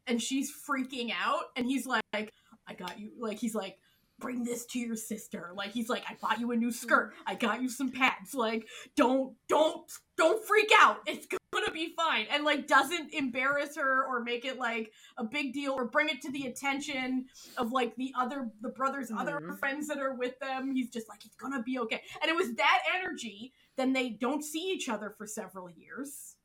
and 0.07 0.21
she's 0.21 0.51
freaking 0.51 1.11
out, 1.19 1.45
and 1.55 1.65
he's 1.65 1.85
like, 1.85 2.03
"I 2.13 2.73
got 2.77 2.99
you," 2.99 3.11
like 3.19 3.39
he's 3.39 3.55
like. 3.55 3.77
Bring 4.21 4.43
this 4.43 4.65
to 4.67 4.79
your 4.79 4.95
sister. 4.95 5.51
Like 5.55 5.71
he's 5.71 5.89
like, 5.89 6.03
I 6.07 6.15
bought 6.21 6.39
you 6.39 6.51
a 6.51 6.55
new 6.55 6.71
skirt. 6.71 7.13
I 7.25 7.35
got 7.35 7.61
you 7.61 7.69
some 7.69 7.91
pads. 7.91 8.33
Like, 8.33 8.67
don't, 8.95 9.35
don't, 9.49 9.81
don't 10.17 10.45
freak 10.47 10.71
out. 10.79 10.99
It's 11.07 11.25
gonna 11.25 11.71
be 11.71 11.93
fine. 11.97 12.27
And 12.31 12.43
like, 12.45 12.67
doesn't 12.67 13.13
embarrass 13.13 13.75
her 13.75 14.05
or 14.07 14.23
make 14.23 14.45
it 14.45 14.57
like 14.57 14.91
a 15.17 15.23
big 15.23 15.53
deal 15.53 15.73
or 15.73 15.85
bring 15.85 16.07
it 16.09 16.21
to 16.21 16.31
the 16.31 16.45
attention 16.45 17.25
of 17.57 17.71
like 17.71 17.95
the 17.95 18.13
other 18.17 18.49
the 18.61 18.69
brothers 18.69 19.11
other 19.11 19.39
Mhm. 19.39 19.59
friends 19.59 19.87
that 19.87 19.97
are 19.97 20.13
with 20.13 20.39
them 20.39 20.73
he's 20.73 20.89
just 20.89 21.09
like 21.09 21.25
it's 21.25 21.35
gonna 21.35 21.61
be 21.63 21.77
okay 21.79 22.01
and 22.21 22.29
it 22.29 22.35
was 22.35 22.53
that 22.55 22.81
energy 22.95 23.53
then 23.75 23.93
they 23.93 24.09
don't 24.09 24.43
see 24.43 24.71
each 24.71 24.87
other 24.87 25.13
for 25.17 25.25
several 25.27 25.69
years 25.69 26.35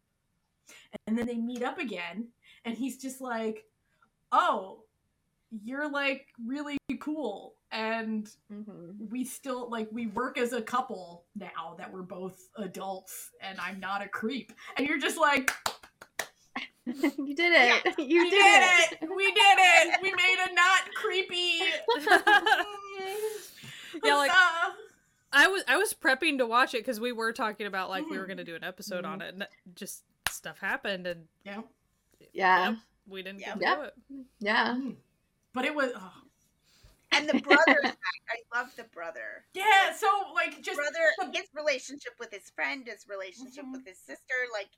and 1.06 1.16
then 1.16 1.26
they 1.26 1.36
meet 1.36 1.62
up 1.62 1.78
again 1.78 2.28
and 2.64 2.76
he's 2.76 2.96
just 3.00 3.20
like 3.20 3.64
oh 4.32 4.82
you're 5.64 5.88
like 5.90 6.26
really 6.44 6.78
cool 7.00 7.55
and 7.72 8.30
Mhm. 8.52 9.10
we 9.10 9.24
still 9.24 9.68
like 9.70 9.88
we 9.90 10.06
work 10.06 10.38
as 10.38 10.52
a 10.52 10.62
couple 10.62 11.24
now 11.34 11.74
that 11.78 11.92
we're 11.92 12.02
both 12.02 12.48
adults 12.56 13.30
and 13.40 13.58
i'm 13.60 13.80
not 13.80 14.02
a 14.02 14.08
creep 14.08 14.52
and 14.76 14.86
you're 14.86 14.98
just 14.98 15.18
like 15.18 15.50
you 16.86 17.34
did 17.34 17.52
it. 17.52 17.98
You 17.98 18.30
did, 18.30 18.32
did 18.32 18.92
it. 19.02 19.08
We 19.16 19.32
did 19.32 19.58
it. 19.58 19.98
We 20.00 20.12
made 20.12 20.36
a 20.48 20.54
not 20.54 20.82
creepy. 20.94 21.58
Yeah, 24.04 24.14
like- 24.16 24.30
I 25.32 25.48
was 25.48 25.62
I 25.66 25.76
was 25.76 25.92
prepping 25.94 26.38
to 26.38 26.46
watch 26.46 26.74
it 26.74 26.78
because 26.78 27.00
we 27.00 27.12
were 27.12 27.32
talking 27.32 27.66
about 27.66 27.90
like 27.90 28.06
we 28.08 28.16
were 28.18 28.24
Mhm. 28.24 28.28
gonna 28.28 28.44
do 28.44 28.54
an 28.54 28.64
episode 28.64 29.04
on 29.04 29.20
it, 29.20 29.34
and 29.34 29.46
just 29.74 30.04
stuff 30.30 30.58
happened, 30.58 31.06
and 31.06 31.26
yeah, 31.44 31.62
Yeah. 32.32 32.70
Yep. 32.70 32.78
we 33.08 33.22
didn't 33.22 33.40
get 33.40 33.60
Yep. 33.60 33.78
to 33.78 33.84
it. 33.86 33.94
Yeah. 34.38 34.78
but 35.52 35.64
it 35.64 35.74
was 35.74 35.90
oh. 35.96 36.12
And 37.16 37.28
the 37.28 37.40
brother 37.40 37.76
I 37.84 38.58
love 38.58 38.68
the 38.76 38.84
brother. 38.84 39.44
yeah. 39.54 39.92
So 39.96 40.06
like 40.34 40.62
just 40.62 40.76
brother 40.76 41.06
the- 41.32 41.38
his 41.38 41.48
relationship 41.54 42.12
with 42.20 42.30
his 42.32 42.50
friend, 42.54 42.86
his 42.86 43.06
relationship 43.08 43.64
Mhm. 43.64 43.72
with 43.72 43.86
his 43.86 43.98
sister, 43.98 44.38
like 44.52 44.68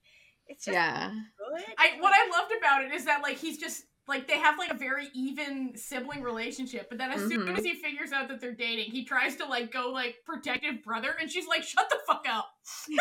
it's 0.47 0.65
just 0.65 0.75
Yeah. 0.75 1.11
good. 1.11 1.65
I 1.79 1.97
what 2.01 2.13
I 2.15 2.29
loved 2.31 2.53
about 2.57 2.85
it 2.85 2.93
is 2.93 3.05
that 3.05 3.23
like 3.23 3.37
he's 3.39 3.59
just 3.59 3.85
like 4.09 4.27
they 4.27 4.39
have 4.39 4.57
like 4.59 4.71
a 4.73 4.77
very 4.77 5.09
even 5.15 5.73
sibling 5.77 6.23
relationship, 6.23 6.89
but 6.89 6.97
then 6.99 7.11
as 7.13 7.21
soon 7.29 7.43
Mhm. 7.47 7.59
as 7.59 7.65
he 7.65 7.75
figures 7.75 8.11
out 8.11 8.29
that 8.29 8.41
they're 8.41 8.55
dating, 8.55 8.91
he 8.91 9.05
tries 9.05 9.37
to 9.37 9.45
like 9.45 9.71
go 9.71 9.91
like 9.91 10.17
protective 10.25 10.83
brother, 10.83 11.15
and 11.21 11.31
she's 11.31 11.47
like, 11.47 11.63
"Shut 11.63 11.89
the 11.91 11.99
fuck 12.07 12.25
up." 12.29 12.49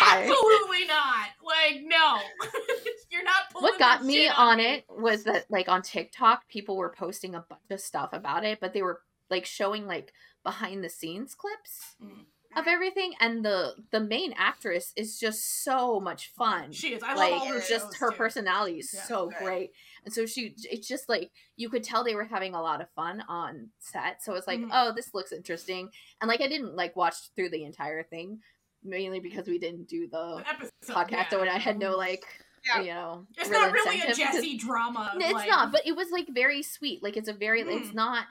I- 0.00 0.22
Absolutely 0.22 0.86
not. 0.86 1.28
Like 1.44 1.82
no, 1.82 2.18
you're 3.10 3.24
not. 3.24 3.50
Pulling 3.52 3.64
what 3.72 3.78
got 3.78 4.04
me 4.04 4.24
shit 4.26 4.38
on 4.38 4.60
it 4.60 4.84
was 4.88 5.24
that 5.24 5.46
like 5.50 5.68
on 5.68 5.82
TikTok 5.82 6.48
people 6.48 6.76
were 6.76 6.90
posting 6.96 7.34
a 7.34 7.44
bunch 7.48 7.60
of 7.70 7.80
stuff 7.80 8.10
about 8.12 8.44
it, 8.44 8.58
but 8.60 8.72
they 8.72 8.82
were 8.82 9.00
like 9.30 9.46
showing 9.46 9.86
like 9.86 10.12
behind 10.42 10.84
the 10.84 10.90
scenes 10.90 11.34
clips 11.34 11.94
Mm. 12.02 12.26
of 12.56 12.66
everything 12.68 13.14
and 13.20 13.44
the 13.44 13.74
the 13.90 14.00
main 14.00 14.34
actress 14.36 14.92
is 14.96 15.18
just 15.18 15.64
so 15.64 15.98
much 16.00 16.28
fun. 16.36 16.72
She 16.72 16.94
is. 16.94 17.02
I 17.02 17.08
love 17.08 17.16
like 17.18 17.32
all 17.32 17.46
her 17.46 17.60
just 17.66 17.96
her 17.96 18.10
too. 18.10 18.16
personality 18.16 18.78
is 18.80 18.92
Yeah. 18.94 19.02
so 19.04 19.28
Good. 19.30 19.38
great. 19.38 19.72
And 20.04 20.12
so 20.12 20.26
she 20.26 20.54
it's 20.70 20.86
just 20.86 21.08
like 21.08 21.30
you 21.56 21.68
could 21.68 21.82
tell 21.84 22.04
they 22.04 22.14
were 22.14 22.24
having 22.24 22.54
a 22.54 22.60
lot 22.62 22.80
of 22.80 22.88
fun 22.90 23.22
on 23.28 23.70
set. 23.78 24.22
So 24.22 24.34
it's 24.34 24.46
like, 24.46 24.60
Mhm. 24.60 24.70
oh, 24.72 24.92
this 24.94 25.14
looks 25.14 25.32
interesting. 25.32 25.90
And 26.20 26.28
like 26.28 26.40
I 26.40 26.48
didn't 26.48 26.76
like 26.76 26.94
watch 26.96 27.14
through 27.34 27.50
the 27.50 27.64
entire 27.64 28.02
thing 28.02 28.40
mainly 28.82 29.18
because 29.20 29.46
we 29.48 29.58
didn't 29.58 29.88
do 29.88 30.06
the 30.08 30.44
episode, 30.46 30.72
podcast 30.86 31.10
yeah. 31.10 31.28
so 31.30 31.40
I 31.42 31.58
had 31.58 31.78
no 31.78 31.96
like 31.96 32.24
Yeah. 32.66 32.80
you 32.80 32.86
know 32.88 33.26
It's 33.38 33.48
not 33.50 33.72
really 33.72 34.00
a 34.02 34.12
Jesse 34.12 34.58
drama. 34.58 35.12
it's 35.16 35.32
like- 35.32 35.48
not, 35.48 35.72
but 35.72 35.86
it 35.86 35.96
was 35.96 36.10
like 36.10 36.28
very 36.28 36.62
sweet. 36.62 37.02
Like 37.02 37.16
it's 37.16 37.28
a 37.28 37.32
very 37.32 37.62
it's 37.62 37.88
Mm. 37.90 37.94
not 37.94 38.26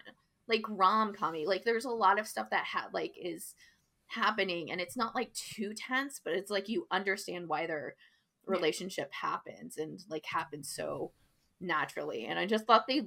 like 0.48 0.62
rom 0.70 1.14
commy. 1.16 1.46
Like 1.48 1.64
there's 1.64 1.86
a 1.86 1.90
lot 1.90 2.20
of 2.20 2.28
stuff 2.28 2.50
that 2.52 2.66
had 2.66 2.94
like 2.94 3.16
is 3.20 3.56
happening 4.08 4.70
and 4.72 4.80
it's 4.80 4.96
not 4.96 5.16
like 5.16 5.34
too 5.34 5.74
tense, 5.74 6.20
but 6.24 6.34
it's 6.34 6.52
like 6.52 6.70
you 6.70 6.86
understand 6.92 7.48
why 7.50 7.66
their 7.66 7.96
Yeah. 8.46 8.52
relationship 8.56 9.12
happens 9.14 9.78
and 9.78 10.04
like 10.10 10.26
happens 10.26 10.70
so 10.70 11.14
naturally. 11.64 12.26
And 12.26 12.38
I 12.38 12.46
just 12.46 12.66
thought 12.66 12.86
they 12.88 13.04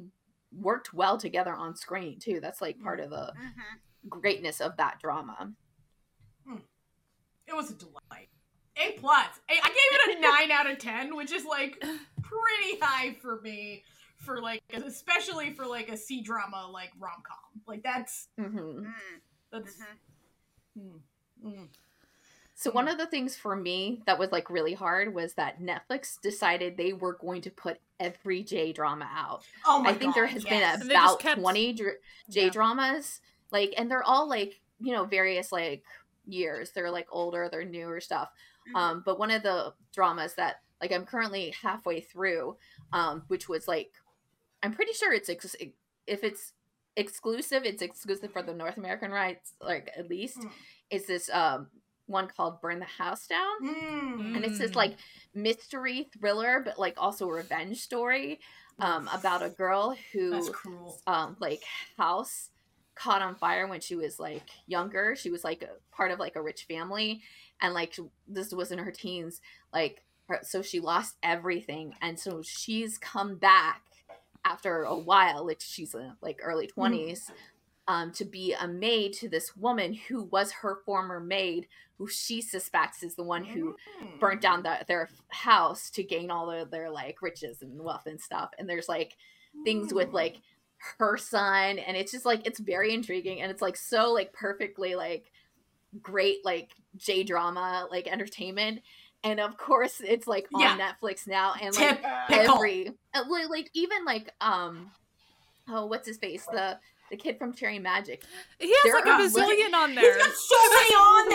worked 0.52 0.92
well 0.94 1.18
together 1.18 1.54
on 1.54 1.76
screen 1.76 2.18
too. 2.18 2.40
That's 2.40 2.60
like 2.60 2.80
part 2.80 3.00
of 3.00 3.10
the 3.10 3.32
Mhm. 3.36 4.08
greatness 4.08 4.60
of 4.60 4.76
that 4.78 4.98
drama. 5.00 5.52
it 7.48 7.54
was 7.54 7.70
a 7.70 7.74
delight. 7.74 8.28
A 8.76 8.92
plus. 8.98 9.28
A, 9.48 9.52
I 9.52 9.68
gave 9.68 10.10
it 10.14 10.18
a 10.18 10.20
nine 10.20 10.50
out 10.50 10.68
of 10.68 10.78
ten, 10.78 11.14
which 11.16 11.32
is 11.32 11.44
like 11.44 11.78
pretty 12.22 12.78
high 12.80 13.14
for 13.14 13.40
me. 13.40 13.84
For 14.18 14.40
like, 14.40 14.62
especially 14.72 15.52
for 15.52 15.64
like 15.66 15.88
a 15.90 15.96
C 15.96 16.22
drama 16.22 16.68
like 16.72 16.90
rom 16.98 17.22
com. 17.26 17.62
Like 17.66 17.82
that's 17.82 18.28
hmm 18.36 18.56
Mm, 18.58 18.92
that's. 19.52 19.76
mhm. 20.76 20.78
mm, 20.78 21.00
mm. 21.44 21.68
So 22.58 22.70
one 22.70 22.88
of 22.88 22.96
the 22.96 23.04
things 23.06 23.36
for 23.36 23.54
me 23.54 24.00
that 24.06 24.18
was 24.18 24.32
like 24.32 24.48
really 24.48 24.72
hard 24.72 25.14
was 25.14 25.34
that 25.34 25.60
Netflix 25.60 26.18
decided 26.20 26.76
they 26.76 26.94
were 26.94 27.12
going 27.12 27.42
to 27.42 27.50
put 27.50 27.78
every 28.00 28.42
J 28.42 28.72
drama 28.72 29.06
out. 29.14 29.42
Oh 29.66 29.82
my 29.82 29.90
I 29.90 29.94
think 29.94 30.14
there 30.14 30.24
has 30.26 30.42
yes. 30.42 30.78
Been 30.78 30.90
about 30.90 31.20
kept- 31.20 31.38
20 31.40 31.72
dr- 31.74 31.96
J 32.30 32.44
Yeah. 32.44 32.50
dramas 32.50 33.20
like 33.50 33.74
and 33.76 33.90
they're 33.90 34.02
all 34.02 34.26
like, 34.26 34.58
you 34.80 34.92
know, 34.92 35.04
various 35.04 35.52
like 35.52 35.84
years. 36.26 36.70
They're 36.72 36.90
like 36.90 37.08
older, 37.12 37.48
they're 37.50 37.64
newer 37.66 38.00
stuff. 38.00 38.30
Mhm. 38.72 38.78
Um 38.78 39.02
but 39.04 39.18
one 39.18 39.30
of 39.30 39.42
the 39.42 39.74
dramas 39.94 40.32
that 40.36 40.62
like 40.80 40.92
I'm 40.92 41.04
currently 41.04 41.54
halfway 41.62 42.00
through 42.00 42.56
um 42.90 43.22
which 43.28 43.50
was 43.50 43.68
like 43.68 43.92
I'm 44.62 44.72
pretty 44.72 44.94
sure 44.94 45.12
it's 45.12 45.28
ex- 45.28 45.56
if 46.06 46.24
it's 46.24 46.54
exclusive, 46.96 47.64
it's 47.66 47.82
exclusive 47.82 48.32
for 48.32 48.42
the 48.42 48.54
North 48.54 48.78
American 48.78 49.10
rights 49.10 49.52
like 49.60 49.90
at 49.94 50.08
least 50.08 50.38
Mm. 50.40 50.50
is 50.90 51.06
this 51.06 51.28
um 51.28 51.66
one 52.06 52.28
called 52.28 52.60
Burn 52.60 52.78
the 52.78 52.84
House 52.84 53.26
Down. 53.26 53.56
Mm. 53.62 54.36
and 54.36 54.44
it's 54.44 54.58
this 54.58 54.72
Mm. 54.72 54.76
like 54.76 54.96
mystery 55.34 56.08
thriller 56.18 56.62
but 56.64 56.78
like 56.78 56.94
also 56.96 57.28
revenge 57.28 57.80
story 57.80 58.40
um 58.78 59.08
about 59.12 59.42
a 59.42 59.48
girl 59.50 59.96
who 60.12 60.30
That's 60.30 60.50
um 61.06 61.36
like 61.40 61.62
house 61.96 62.50
caught 62.94 63.20
on 63.22 63.34
fire 63.34 63.66
when 63.66 63.80
she 63.80 63.94
was 63.94 64.18
like 64.18 64.48
younger. 64.66 65.14
She 65.14 65.30
was 65.30 65.44
like 65.44 65.62
a 65.62 65.94
part 65.94 66.10
of 66.12 66.18
like 66.18 66.34
a 66.36 66.40
rich 66.42 66.64
family 66.64 67.20
and 67.60 67.74
like 67.74 67.94
this 68.26 68.52
was 68.52 68.72
in 68.72 68.78
her 68.78 68.90
teens 68.90 69.40
like 69.72 70.02
her, 70.28 70.40
so 70.42 70.62
she 70.62 70.80
lost 70.80 71.16
everything 71.22 71.94
and 72.00 72.18
so 72.18 72.40
she's 72.42 72.96
come 72.96 73.36
back 73.36 73.82
after 74.46 74.84
a 74.84 74.94
while 74.96 75.46
like 75.46 75.60
she's 75.60 75.94
in 75.94 76.12
like 76.22 76.40
early 76.42 76.66
20s 76.68 77.30
um, 77.88 78.12
to 78.12 78.24
be 78.24 78.52
a 78.52 78.66
maid 78.66 79.12
to 79.14 79.28
this 79.28 79.56
woman 79.56 79.94
who 79.94 80.24
was 80.24 80.52
her 80.52 80.78
former 80.84 81.20
maid 81.20 81.68
who 81.98 82.06
she 82.08 82.42
suspects 82.42 83.02
is 83.02 83.14
the 83.14 83.22
one 83.22 83.44
who 83.44 83.74
Mm. 84.02 84.20
burnt 84.20 84.40
down 84.40 84.62
the, 84.62 84.84
their 84.88 85.08
house 85.28 85.90
to 85.90 86.02
gain 86.02 86.30
all 86.30 86.50
of 86.50 86.70
their 86.70 86.90
like 86.90 87.22
riches 87.22 87.62
and 87.62 87.80
wealth 87.80 88.06
and 88.06 88.20
stuff 88.20 88.50
and 88.58 88.68
there's 88.68 88.88
like 88.88 89.16
things 89.64 89.92
with 89.94 90.10
Mm. 90.10 90.14
like 90.14 90.36
her 90.98 91.16
son 91.16 91.78
and 91.78 91.96
it's 91.96 92.12
just 92.12 92.26
like 92.26 92.46
it's 92.46 92.60
very 92.60 92.92
intriguing 92.92 93.40
and 93.40 93.50
it's 93.50 93.62
like 93.62 93.76
so 93.76 94.12
like 94.12 94.32
perfectly 94.32 94.94
like 94.94 95.30
great 96.02 96.44
like 96.44 96.72
j 96.96 97.22
drama 97.22 97.86
like 97.90 98.06
entertainment 98.06 98.80
and 99.24 99.40
of 99.40 99.56
course 99.56 100.00
it's 100.04 100.26
like 100.26 100.46
on 100.54 100.60
Yeah. 100.60 100.76
Netflix 100.78 101.26
now, 101.26 101.54
and 101.60 101.74
like 101.74 102.04
Uh, 102.04 102.26
every 102.30 102.88
uh, 103.14 103.24
like 103.48 103.70
even 103.74 104.04
like 104.04 104.30
um 104.40 104.90
oh 105.68 105.86
what's 105.86 106.06
his 106.06 106.18
face 106.18 106.44
the 106.46 106.78
the 107.10 107.16
kid 107.16 107.38
from 107.38 107.52
Cherry 107.54 107.78
Magic 107.78 108.22
He 108.58 108.72
has 108.84 108.92
like 108.94 109.04
a 109.06 109.22
bazillion 109.22 109.74
on 109.74 109.94
there. 109.94 110.14
He's 110.16 110.22
got 110.26 110.34
so 110.34 110.56
many 110.74 110.94
on 110.94 111.28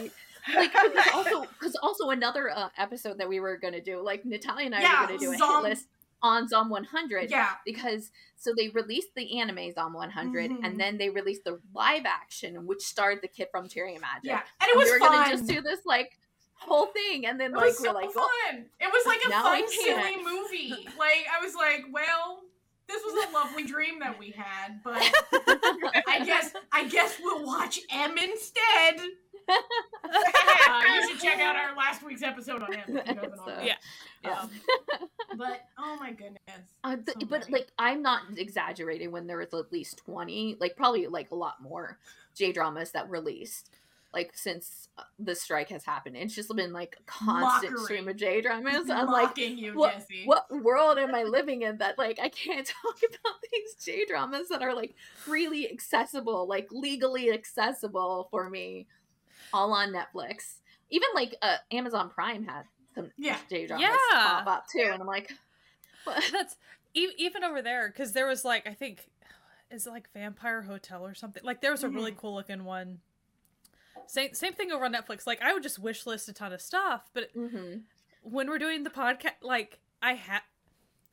there. 0.00 0.10
Like 0.56 0.72
there's 0.72 1.06
also 1.14 1.42
because 1.42 1.76
also 1.84 2.10
another 2.10 2.50
uh, 2.50 2.68
episode 2.76 3.18
that 3.18 3.28
we 3.28 3.38
were 3.38 3.56
gonna 3.58 3.80
do 3.80 4.02
like 4.02 4.24
Natalia 4.24 4.66
and 4.66 4.74
I 4.74 4.80
Yeah, 4.80 5.02
were 5.02 5.06
gonna 5.06 5.18
do 5.20 5.32
a 5.32 5.36
Zom- 5.38 5.62
hit 5.64 5.70
list 5.70 5.86
on 6.20 6.48
Zom 6.48 6.68
100 6.68 7.30
Yeah. 7.30 7.50
because 7.64 8.10
so 8.36 8.52
they 8.56 8.68
released 8.70 9.14
the 9.14 9.38
anime 9.38 9.72
Zom 9.72 9.92
100 9.92 10.50
Mhm. 10.50 10.64
and 10.64 10.80
then 10.80 10.98
they 10.98 11.10
released 11.10 11.44
the 11.44 11.60
live 11.72 12.06
action 12.06 12.66
which 12.66 12.82
starred 12.82 13.20
the 13.22 13.28
kid 13.28 13.48
from 13.52 13.68
Cherry 13.68 13.96
Magic. 13.98 14.24
Yeah. 14.24 14.40
And 14.60 14.68
it 14.68 14.76
was 14.76 14.86
we 14.86 14.90
were 14.94 14.98
fun. 14.98 15.12
gonna 15.12 15.30
just 15.30 15.46
do 15.46 15.60
this 15.60 15.78
like 15.86 16.18
whole 16.54 16.86
thing 16.86 17.24
and 17.26 17.38
then 17.40 17.52
like 17.52 17.66
was 17.66 17.78
we're 17.80 17.86
so 17.86 17.92
like 17.92 18.10
fun. 18.10 18.24
oh, 18.24 18.58
It 18.80 18.90
was 18.92 19.06
like 19.06 19.20
a 19.24 19.30
fun, 19.30 19.68
silly 19.68 20.16
movie. 20.24 20.88
Like 20.98 21.24
I 21.32 21.40
was 21.40 21.54
like, 21.54 21.84
well, 21.92 22.40
this 22.88 23.02
was 23.04 23.26
a 23.28 23.32
lovely 23.32 23.64
dream 23.64 23.98
that 24.00 24.18
we 24.18 24.30
had, 24.30 24.80
but 24.84 24.96
I 26.08 26.22
guess 26.24 26.52
I 26.72 26.86
guess 26.88 27.18
we'll 27.22 27.44
watch 27.44 27.78
M 27.90 28.16
instead. 28.18 29.00
Uh, 29.48 29.54
you 30.94 31.08
should 31.08 31.20
check 31.20 31.40
out 31.40 31.56
our 31.56 31.76
last 31.76 32.02
week's 32.04 32.22
episode 32.22 32.62
on 32.62 32.72
M. 32.74 32.96
If 33.06 33.18
So. 33.44 33.58
Yeah. 33.62 33.74
yeah. 34.24 34.40
Um, 34.40 34.50
but 35.36 35.62
oh 35.78 35.96
my 36.00 36.12
goodness. 36.12 36.38
Uh, 36.84 36.96
th- 36.96 37.16
So 37.20 37.26
but 37.26 37.40
many. 37.40 37.52
like 37.52 37.68
I'm 37.78 38.02
not 38.02 38.22
exaggerating 38.36 39.10
when 39.10 39.26
there 39.26 39.38
was 39.38 39.52
at 39.52 39.72
least 39.72 39.98
20 40.04 40.56
like 40.60 40.76
probably 40.76 41.06
like 41.08 41.30
a 41.32 41.34
lot 41.34 41.60
more 41.62 41.98
J 42.34 42.52
dramas 42.52 42.92
that 42.92 43.10
released 43.10 43.70
like 44.14 44.32
since 44.34 44.88
uh, 44.98 45.02
the 45.18 45.34
strike 45.34 45.68
has 45.70 45.84
happened 45.84 46.16
it's 46.16 46.34
just 46.34 46.54
been 46.54 46.72
like 46.72 46.96
a 47.00 47.02
constant 47.04 47.72
Mockery. 47.72 47.84
stream 47.84 48.08
of 48.08 48.16
J 48.16 48.40
dramas 48.42 48.90
I'm 48.90 49.06
like 49.06 49.36
you, 49.38 49.72
what- 49.74 49.94
Jesse. 49.94 50.24
what 50.26 50.46
world 50.50 50.98
am 50.98 51.14
I 51.14 51.22
living 51.38 51.62
in 51.62 51.78
that 51.78 51.98
like 51.98 52.18
I 52.20 52.28
can't 52.28 52.66
talk 52.82 52.96
about 53.08 53.34
these 53.52 53.74
J 53.84 54.04
dramas 54.06 54.48
that 54.50 54.62
are 54.62 54.74
like 54.74 54.94
freely 55.16 55.70
accessible 55.70 56.46
like 56.46 56.68
legally 56.70 57.32
accessible 57.32 58.28
for 58.30 58.50
me 58.50 58.86
all 59.52 59.72
on 59.72 59.92
Netflix 59.92 60.56
even 60.90 61.08
like 61.14 61.34
uh, 61.42 61.56
Amazon 61.70 62.10
Prime 62.10 62.44
had 62.44 62.64
some 62.94 63.10
Yeah. 63.16 63.38
J 63.48 63.66
dramas 63.66 63.86
Yeah. 64.10 64.18
pop 64.18 64.46
up 64.46 64.64
too 64.70 64.90
and 64.92 65.00
I'm 65.00 65.06
like 65.06 65.32
what? 66.04 66.22
That's 66.32 66.56
e- 66.94 67.14
even 67.16 67.44
over 67.44 67.62
there 67.62 67.88
because 67.88 68.12
there 68.12 68.26
was 68.26 68.44
like 68.44 68.66
I 68.66 68.74
think 68.74 69.08
is 69.70 69.86
it 69.86 69.90
like 69.90 70.12
Vampire 70.12 70.60
Hotel 70.60 71.06
or 71.06 71.14
something. 71.14 71.42
Like 71.44 71.62
there 71.62 71.70
was 71.70 71.82
a 71.82 71.88
really 71.88 72.12
Mhm. 72.12 72.16
cool 72.18 72.34
looking 72.34 72.64
one. 72.64 72.98
Same 74.08 74.34
same 74.34 74.52
thing 74.52 74.72
over 74.72 74.84
on 74.84 74.92
Netflix. 74.92 75.26
Like 75.26 75.40
I 75.42 75.52
would 75.52 75.62
just 75.62 75.78
wish 75.78 76.06
list 76.06 76.28
a 76.28 76.32
ton 76.32 76.52
of 76.52 76.60
stuff, 76.60 77.10
but 77.14 77.30
hmm 77.34 77.78
when 78.24 78.48
we're 78.48 78.58
doing 78.58 78.84
the 78.84 78.90
podcast, 78.90 79.32
like 79.42 79.80
I 80.00 80.14
have. 80.14 80.42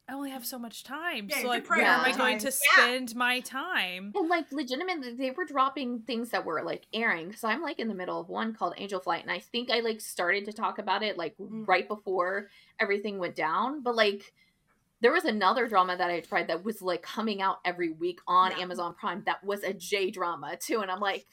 I 0.07 0.13
only 0.13 0.31
have 0.31 0.43
so 0.43 0.57
much 0.57 0.83
time, 0.83 1.27
Yeah, 1.29 1.41
so 1.43 1.47
like, 1.47 1.69
where 1.69 1.81
am 1.85 2.03
I 2.03 2.17
going 2.17 2.39
to 2.39 2.47
Yeah. 2.47 2.51
spend 2.73 3.15
my 3.15 3.41
time? 3.41 4.11
And 4.15 4.27
like 4.27 4.51
legitimately, 4.51 5.13
they 5.13 5.29
were 5.29 5.45
dropping 5.45 5.99
things 5.99 6.29
that 6.31 6.45
were 6.45 6.63
like 6.63 6.87
airing. 6.91 7.27
Because 7.27 7.43
I'm 7.43 7.61
like 7.61 7.77
in 7.77 7.87
the 7.87 7.93
middle 7.93 8.19
of 8.19 8.27
one 8.27 8.55
called 8.55 8.73
Angel 8.77 8.99
Flight, 8.99 9.21
and 9.21 9.31
I 9.31 9.37
think 9.37 9.69
I 9.69 9.81
like 9.81 10.01
started 10.01 10.45
to 10.45 10.51
talk 10.53 10.79
about 10.79 11.03
it 11.03 11.15
like 11.15 11.37
Mm. 11.37 11.67
right 11.67 11.87
before 11.87 12.49
everything 12.79 13.19
went 13.19 13.35
down. 13.35 13.83
But 13.83 13.95
like, 13.95 14.33
there 14.99 15.11
was 15.11 15.25
another 15.25 15.67
drama 15.67 15.95
that 15.95 16.09
I 16.09 16.21
tried 16.21 16.47
that 16.47 16.63
was 16.63 16.81
like 16.81 17.03
coming 17.03 17.39
out 17.39 17.59
every 17.63 17.91
week 17.91 18.19
on 18.27 18.49
Yeah. 18.49 18.63
Amazon 18.63 18.95
Prime. 18.95 19.21
That 19.27 19.43
was 19.43 19.61
a 19.63 19.73
J 19.75 20.09
drama 20.09 20.57
too, 20.57 20.79
and 20.81 20.89
I'm 20.89 20.99
like, 20.99 21.27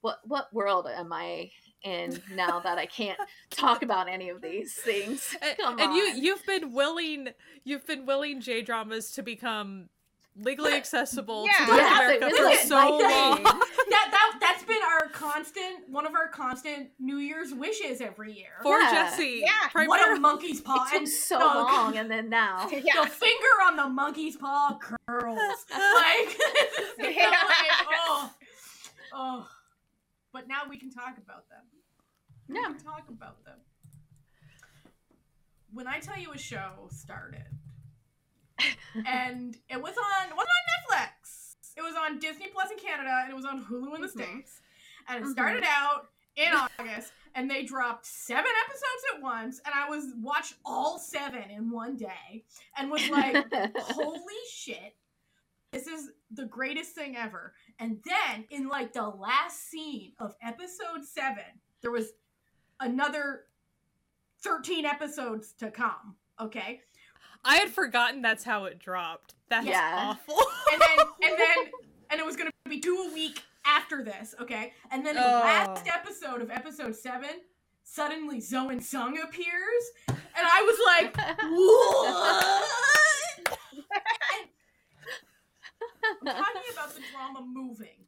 what 0.00 0.20
what 0.24 0.52
world 0.52 0.86
am 0.88 1.12
I 1.12 1.50
in 1.82 2.20
now 2.34 2.60
that 2.60 2.76
I 2.78 2.86
can't 2.86 3.18
talk 3.50 3.82
about 3.82 4.08
any 4.08 4.28
of 4.28 4.40
these 4.42 4.74
things? 4.74 5.34
And, 5.42 5.56
Come 5.60 5.78
and 5.80 5.94
you 5.94 6.02
on. 6.02 6.22
you've 6.22 6.44
been 6.46 6.72
willing 6.72 7.28
you've 7.64 7.86
been 7.86 8.06
willing 8.06 8.40
J 8.40 8.62
dramas 8.62 9.12
to 9.12 9.22
become 9.22 9.88
legally 10.36 10.72
accessible 10.74 11.44
Yeah. 11.46 11.64
to 11.64 11.66
North 11.66 11.80
Yes, 11.80 11.98
America 11.98 12.36
for 12.36 12.44
like 12.44 12.58
so 12.60 12.74
long. 12.98 13.34
thing. 13.36 13.44
that 13.90 14.08
that 14.12 14.36
that's 14.40 14.62
been 14.64 14.78
our 14.82 15.08
constant 15.08 15.88
one 15.88 16.06
of 16.06 16.14
our 16.14 16.28
constant 16.28 16.88
New 16.98 17.16
Year's 17.16 17.52
wishes 17.52 18.00
every 18.00 18.32
year. 18.32 18.52
For 18.62 18.78
Yeah. 18.78 18.90
Jesse, 18.92 19.42
Yeah. 19.44 19.86
what 19.86 20.16
a 20.16 20.20
monkey's 20.20 20.60
paw 20.60 20.86
It 20.92 20.96
and 20.98 21.06
took 21.06 21.14
so 21.14 21.38
the- 21.38 21.44
long, 21.44 21.96
and 21.98 22.10
then 22.10 22.28
now. 22.30 22.68
yeah. 22.72 23.02
The 23.04 23.10
finger 23.10 23.54
on 23.64 23.76
the 23.76 23.88
monkey's 23.88 24.36
paw 24.36 24.78
curls. 24.80 25.38
like, 25.70 26.38
you 26.98 27.16
know, 27.16 27.30
like, 27.30 27.86
oh, 28.06 28.30
oh. 29.12 29.48
But 30.32 30.46
now 30.48 30.62
we 30.68 30.76
can 30.78 30.90
talk 30.90 31.18
about 31.18 31.48
them. 31.48 31.64
We 32.48 32.56
Yeah. 32.56 32.66
can 32.68 32.78
talk 32.78 33.08
about 33.08 33.44
them. 33.44 33.58
When 35.72 35.86
I 35.86 36.00
tell 36.00 36.18
you 36.18 36.32
a 36.32 36.38
show 36.38 36.88
started, 36.92 37.46
and 39.06 39.56
it 39.68 39.80
was 39.80 39.96
on 39.96 40.28
it 40.28 40.36
was 40.36 40.46
on 40.46 40.98
Netflix. 40.98 41.54
It 41.76 41.82
was 41.82 41.94
on 41.94 42.18
Disney 42.18 42.48
Plus 42.48 42.70
in 42.70 42.78
Canada, 42.78 43.20
and 43.22 43.30
it 43.30 43.36
was 43.36 43.44
on 43.44 43.64
Hulu 43.64 43.94
in 43.94 44.02
the 44.02 44.08
Mhm. 44.08 44.10
states. 44.10 44.60
And 45.08 45.24
it 45.24 45.28
Mhm. 45.28 45.32
started 45.32 45.64
out 45.64 46.10
in 46.36 46.52
August, 46.52 47.12
and 47.34 47.50
they 47.50 47.64
dropped 47.64 48.04
seven 48.06 48.50
episodes 48.64 49.04
at 49.14 49.20
once, 49.22 49.60
and 49.60 49.74
I 49.74 49.88
was 49.88 50.12
watched 50.16 50.54
all 50.64 50.98
seven 50.98 51.50
in 51.50 51.70
one 51.70 51.96
day, 51.96 52.44
and 52.76 52.90
was 52.90 53.08
like, 53.08 53.34
holy 53.76 54.34
shit 54.50 54.96
this 55.72 55.86
is 55.86 56.10
the 56.32 56.44
greatest 56.46 56.94
thing 56.94 57.16
ever 57.16 57.54
and 57.78 57.98
then 58.04 58.44
in 58.50 58.68
like 58.68 58.92
the 58.92 59.02
last 59.06 59.68
scene 59.70 60.12
of 60.18 60.34
episode 60.42 61.04
7 61.04 61.38
there 61.82 61.90
was 61.90 62.12
another 62.80 63.42
13 64.42 64.84
episodes 64.84 65.52
to 65.58 65.70
come 65.70 66.16
okay 66.40 66.80
I 67.44 67.56
had 67.56 67.70
forgotten 67.70 68.20
that's 68.20 68.44
how 68.44 68.66
it 68.66 68.78
dropped. 68.78 69.34
That's 69.48 69.64
Yeah. 69.66 70.10
awful. 70.10 70.42
and 70.72 70.78
then 70.80 70.98
and 71.22 71.38
then 71.40 71.56
and 72.10 72.20
it 72.20 72.26
was 72.26 72.36
gonna 72.36 72.50
be 72.68 72.80
two 72.80 73.06
a 73.10 73.14
week 73.14 73.42
after 73.64 74.02
this 74.04 74.34
okay 74.40 74.72
and 74.90 75.04
then 75.06 75.14
the 75.14 75.22
Oh. 75.24 75.40
last 75.40 75.86
episode 75.88 76.42
of 76.42 76.50
episode 76.50 76.94
7 76.94 77.28
suddenly 77.82 78.40
Zo 78.40 78.68
In-sung 78.70 79.18
appears 79.20 79.84
and 80.08 80.18
i 80.36 80.62
was 80.62 80.78
like 80.86 81.16
what 81.50 82.64
I'm 86.02 86.26
talking 86.26 86.62
about 86.72 86.94
the 86.94 87.02
drama 87.12 87.46
moving, 87.46 88.06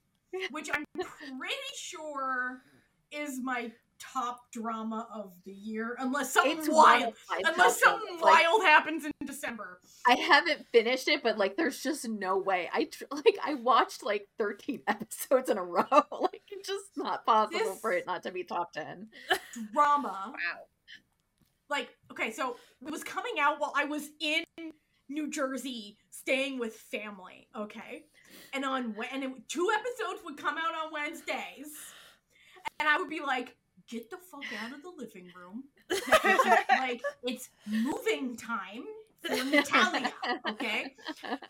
which 0.51 0.69
I'm 0.73 0.85
pretty 0.95 1.55
sure 1.77 2.63
is 3.11 3.41
my 3.43 3.71
top 3.99 4.51
drama 4.51 5.07
of 5.15 5.33
the 5.45 5.53
year, 5.53 5.95
unless 6.01 6.33
something 6.33 6.59
It's 6.59 6.69
wild, 6.69 7.15
unless 7.45 7.81
something 7.81 8.09
ones. 8.15 8.23
Like, 8.23 8.45
wild 8.45 8.63
happens 8.63 9.05
in 9.05 9.13
December. 9.25 9.79
I 10.07 10.15
haven't 10.17 10.67
finished 10.73 11.07
it, 11.09 11.23
but 11.23 11.39
like, 11.39 11.57
there's 11.57 11.81
just 11.83 12.09
no 12.09 12.37
way. 12.39 12.69
I 12.73 12.85
tr- 12.85 13.05
like 13.13 13.37
I 13.45 13.55
watched 13.55 14.03
like 14.03 14.27
13 14.39 14.81
episodes 14.89 15.51
in 15.51 15.59
a 15.59 15.63
row. 15.63 15.85
like, 15.91 16.43
it's 16.51 16.67
just 16.69 16.87
not 16.97 17.25
possible 17.25 17.59
This- 17.61 17.81
for 17.81 17.93
it 17.93 18.07
not 18.07 18.23
to 18.25 18.33
be 18.33 18.43
top 18.45 18.73
10. 18.73 19.09
Drama, 19.73 20.33
Wow. 20.35 20.35
like 21.71 21.89
okay, 22.11 22.33
so 22.33 22.57
it 22.85 22.91
was 22.91 23.05
coming 23.05 23.35
out 23.41 23.61
while 23.61 23.73
I 23.77 23.85
was 23.85 24.09
in 24.21 24.43
New 25.09 25.31
Jersey 25.31 25.97
staying 26.11 26.59
with 26.59 26.75
family. 26.75 27.49
Okay, 27.57 28.05
and 28.53 28.65
on 28.65 28.95
and 29.13 29.25
it, 29.25 29.31
two 29.49 29.71
episodes 29.75 30.21
would 30.25 30.37
come 30.37 30.57
out 30.57 30.75
on 30.85 30.93
Wednesdays, 30.93 31.69
and 32.79 32.89
I 32.89 32.99
would 32.99 33.09
be 33.09 33.21
like, 33.21 33.57
"Get 33.89 34.11
the 34.11 34.17
fuck 34.17 34.45
out 34.63 34.73
of 34.73 34.83
the 34.83 34.93
living 34.97 35.31
room." 35.37 35.65
like 36.71 37.01
it's 37.23 37.51
moving 37.67 38.37
time 38.37 38.85
for 39.23 39.45
Natalia. 39.45 40.13
Okay. 40.49 40.95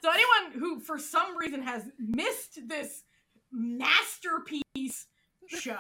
So 0.03 0.11
anyone 0.11 0.59
who 0.59 0.81
for 0.81 0.99
some 0.99 1.37
reason 1.37 1.63
has 1.63 1.85
missed 1.99 2.61
this 2.69 3.05
masterpiece 3.51 5.07
show, 5.49 5.79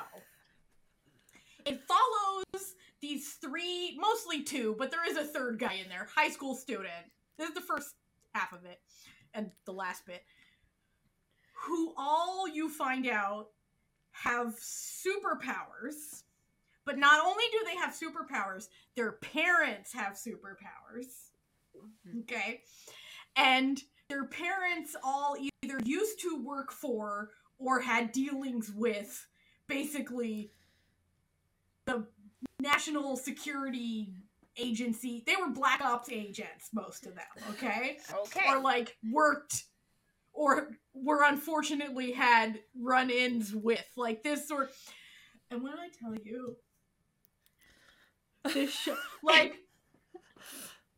it 1.66 1.80
follows 1.86 2.74
these 3.00 3.32
three, 3.34 3.98
mostly 4.00 4.42
two, 4.42 4.76
but 4.78 4.90
there 4.90 5.08
is 5.08 5.16
a 5.16 5.24
third 5.24 5.58
guy 5.58 5.74
in 5.74 5.88
there, 5.88 6.06
high 6.14 6.30
school 6.30 6.54
student. 6.54 6.88
This 7.42 7.48
is 7.48 7.54
the 7.56 7.60
first 7.60 7.96
half 8.36 8.52
of 8.52 8.64
it 8.66 8.78
and 9.34 9.50
the 9.64 9.72
last 9.72 10.06
bit. 10.06 10.22
Who 11.66 11.92
all 11.98 12.46
you 12.46 12.68
find 12.68 13.04
out 13.08 13.48
have 14.12 14.54
superpowers. 14.60 16.22
But 16.84 16.98
not 16.98 17.20
only 17.24 17.42
do 17.50 17.64
they 17.66 17.74
have 17.76 17.94
superpowers, 17.94 18.68
their 18.94 19.12
parents 19.12 19.92
have 19.92 20.12
superpowers. 20.12 21.06
Mm-hmm. 21.76 22.20
Okay. 22.20 22.60
And 23.34 23.82
their 24.08 24.26
parents 24.26 24.94
all 25.02 25.36
either 25.64 25.80
used 25.84 26.20
to 26.20 26.40
work 26.44 26.70
for 26.70 27.30
or 27.58 27.80
had 27.80 28.12
dealings 28.12 28.70
with 28.70 29.26
basically 29.66 30.52
the 31.86 32.06
national 32.60 33.16
security 33.16 34.14
agency. 34.56 35.22
They 35.26 35.36
were 35.36 35.50
black 35.50 35.80
ops 35.80 36.08
agents, 36.10 36.68
most 36.72 37.06
of 37.06 37.14
them, 37.14 37.24
okay? 37.50 37.98
Okay. 38.26 38.40
Or 38.48 38.60
like 38.60 38.96
worked 39.12 39.64
or 40.32 40.68
were 40.94 41.22
unfortunately 41.24 42.12
had 42.12 42.60
run-ins 42.78 43.54
with 43.54 43.84
like 43.96 44.22
this 44.22 44.48
sort 44.48 44.70
and 45.50 45.62
when 45.62 45.72
I 45.74 45.88
tell 46.00 46.14
you 46.24 46.56
this 48.54 48.70
show. 48.72 48.96
Like 49.22 49.56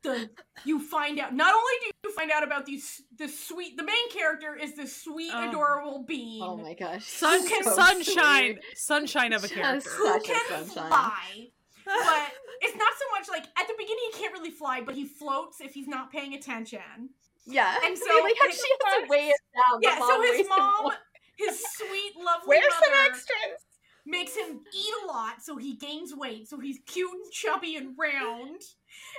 the 0.03 0.29
you 0.65 0.81
find 0.81 1.19
out. 1.19 1.35
Not 1.35 1.55
only 1.55 1.73
do 1.81 1.91
you 2.09 2.15
find 2.15 2.31
out 2.31 2.43
about 2.43 2.67
these 2.67 3.03
the 3.19 3.27
sweet. 3.29 3.77
The 3.77 3.83
main 3.85 4.11
character 4.11 4.55
is 4.55 4.77
this 4.77 5.03
sweet, 5.03 5.31
Oh. 5.35 5.49
adorable 5.49 6.05
bean. 6.07 6.43
Oh 6.43 6.57
my 6.57 6.75
gosh. 6.75 7.07
Sun, 7.07 7.41
So 7.49 7.63
sunshine, 7.75 8.55
sweet. 8.61 8.77
sunshine 8.79 9.33
of 9.33 9.45
a 9.45 9.49
Just- 9.49 9.55
character. 9.61 9.91
who 9.91 10.21
can 10.21 10.65
sunshine. 10.67 10.89
fly. 10.89 11.49
But 11.85 12.33
it's 12.63 12.77
not 12.77 12.93
so 12.99 13.05
much 13.19 13.29
like 13.29 13.47
at 13.59 13.67
the 13.69 13.75
beginning 13.77 14.05
he 14.13 14.19
can't 14.19 14.33
really 14.33 14.51
fly, 14.51 14.81
but 14.81 14.95
he 14.95 15.05
floats 15.05 15.61
if 15.61 15.75
he's 15.75 15.89
not 15.89 16.11
paying 16.11 16.35
attention. 16.35 17.11
Yeah. 17.47 17.77
And 17.85 17.97
so 17.97 18.05
like 18.23 18.37
how 18.41 18.51
she 18.51 18.57
has 18.57 19.05
to 19.05 19.09
weigh 19.09 19.29
it 19.29 19.41
down. 19.55 19.81
Yeah, 19.83 19.99
so 19.99 20.23
his 20.23 20.49
mom, 20.49 20.93
his 21.37 21.61
sweet, 21.77 22.17
lovely 22.17 22.49
Where's 22.49 22.75
some 22.75 22.93
mother, 22.93 23.11
extras? 23.11 23.64
Makes 24.07 24.37
him 24.37 24.61
eat 24.75 24.93
a 25.05 25.07
lot 25.07 25.43
so 25.43 25.57
he 25.57 25.77
gains 25.77 26.15
weight, 26.15 26.49
so 26.49 26.59
he's 26.61 26.79
cute 26.87 27.11
and 27.11 27.33
chubby 27.33 27.77
and 27.77 27.95
round. 27.99 28.61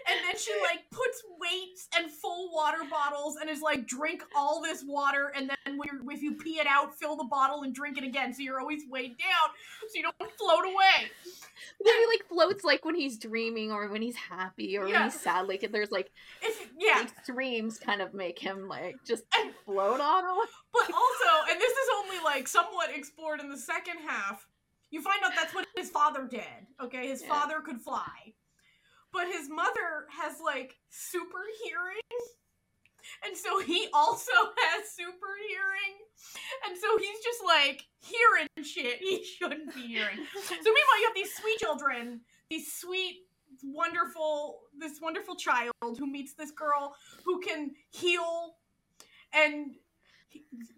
And 0.08 0.18
then 0.26 0.38
she 0.40 0.52
like 0.62 0.90
puts 0.90 1.22
weights 1.38 1.90
and 1.98 2.10
full 2.10 2.50
water 2.54 2.78
bottles 2.90 3.36
and 3.42 3.50
is 3.50 3.62
like, 3.62 3.86
drink 3.88 4.24
all 4.36 4.62
this 4.62 4.84
water, 4.88 5.34
and 5.36 5.50
then 5.50 5.58
if 6.12 6.22
you 6.22 6.36
pee 6.36 6.60
it 6.60 6.68
out, 6.68 6.96
fill 6.98 7.18
the 7.18 7.26
bottle 7.26 7.64
and 7.64 7.76
drink 7.76 7.98
it 7.98 8.04
again, 8.06 8.34
so 8.34 8.42
you're 8.42 8.60
always 8.62 8.84
weighed 8.90 9.18
down, 9.18 9.50
so 9.90 9.92
you 9.96 10.04
don't 10.04 10.16
float 10.18 10.64
away. 10.66 11.10
Then 11.84 11.94
he 11.94 12.06
like 12.08 12.28
floats 12.30 12.64
like 12.64 12.86
when 12.86 12.96
he's 12.96 13.18
dreaming 13.18 13.72
or 13.72 13.90
when 13.90 14.02
he's 14.02 14.16
happy 14.16 14.78
or 14.78 14.88
Yeah. 14.88 14.94
when 15.02 15.04
he's 15.12 15.20
sad. 15.20 15.48
Like 15.48 15.68
there's 15.72 15.92
like 15.92 16.10
If 16.42 16.70
yeah, 16.80 17.02
extremes 17.02 17.78
kind 17.78 18.02
of 18.02 18.14
make 18.14 18.40
him 18.40 18.68
like 18.70 18.96
just 19.06 19.24
And- 19.38 19.54
float 19.66 20.00
on 20.00 20.24
them. 20.24 20.46
But 20.74 20.94
also, 20.94 21.52
and 21.52 21.60
this 21.60 21.72
is 21.72 21.90
only 22.04 22.24
like 22.24 22.48
somewhat 22.48 22.90
explored 22.94 23.40
in 23.40 23.50
the 23.50 23.58
second 23.58 23.98
half, 24.08 24.46
you 24.92 25.02
find 25.02 25.22
out 25.24 25.32
that's 25.36 25.54
what 25.54 25.68
his 25.76 25.90
father 25.90 26.28
did. 26.28 26.42
Okay, 26.82 27.08
his 27.08 27.22
Yeah. 27.22 27.30
father 27.30 27.62
could 27.62 27.82
fly. 27.82 28.34
But 29.12 29.28
his 29.28 29.50
mother 29.50 30.08
has 30.10 30.40
like 30.44 30.76
super 30.90 31.44
hearing. 31.64 32.02
And 33.26 33.38
so 33.38 33.60
he 33.60 33.88
also 33.94 34.32
has 34.58 34.90
super 34.92 35.36
hearing. 35.48 35.98
And 36.68 36.78
so 36.78 36.98
he's 36.98 37.24
just 37.24 37.40
like 37.46 37.86
hearing 38.02 38.48
shit 38.64 39.00
he 39.00 39.24
shouldn't 39.24 39.74
be 39.76 39.88
hearing. 39.88 40.18
So 40.36 40.52
meanwhile, 40.52 41.00
you 41.00 41.06
have 41.06 41.16
these 41.16 41.34
sweet 41.36 41.60
children, 41.60 42.22
these 42.50 42.74
sweet, 42.74 43.22
wonderful, 43.64 44.60
this 44.78 45.00
wonderful 45.02 45.36
child 45.36 45.72
who 45.82 46.08
meets 46.08 46.34
this 46.34 46.52
girl 46.52 46.96
who 47.24 47.40
can 47.42 47.72
heal 47.92 48.56
and 49.34 49.76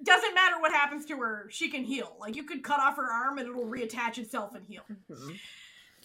doesn't 0.04 0.34
matter 0.34 0.60
what 0.60 0.72
happens 0.72 1.06
to 1.06 1.17
her, 1.17 1.48
she 1.50 1.70
can 1.70 1.84
heal. 1.84 2.15
Like 2.20 2.36
you 2.36 2.43
could 2.43 2.63
cut 2.63 2.80
off 2.80 2.98
her 2.98 3.12
arm 3.12 3.38
and 3.38 3.48
it'll 3.48 3.65
reattach 3.65 4.17
itself 4.17 4.56
and 4.56 4.65
heal. 4.65 4.84
Mhm. 5.10 5.39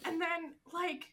And 0.04 0.20
then 0.20 0.54
like 0.72 1.12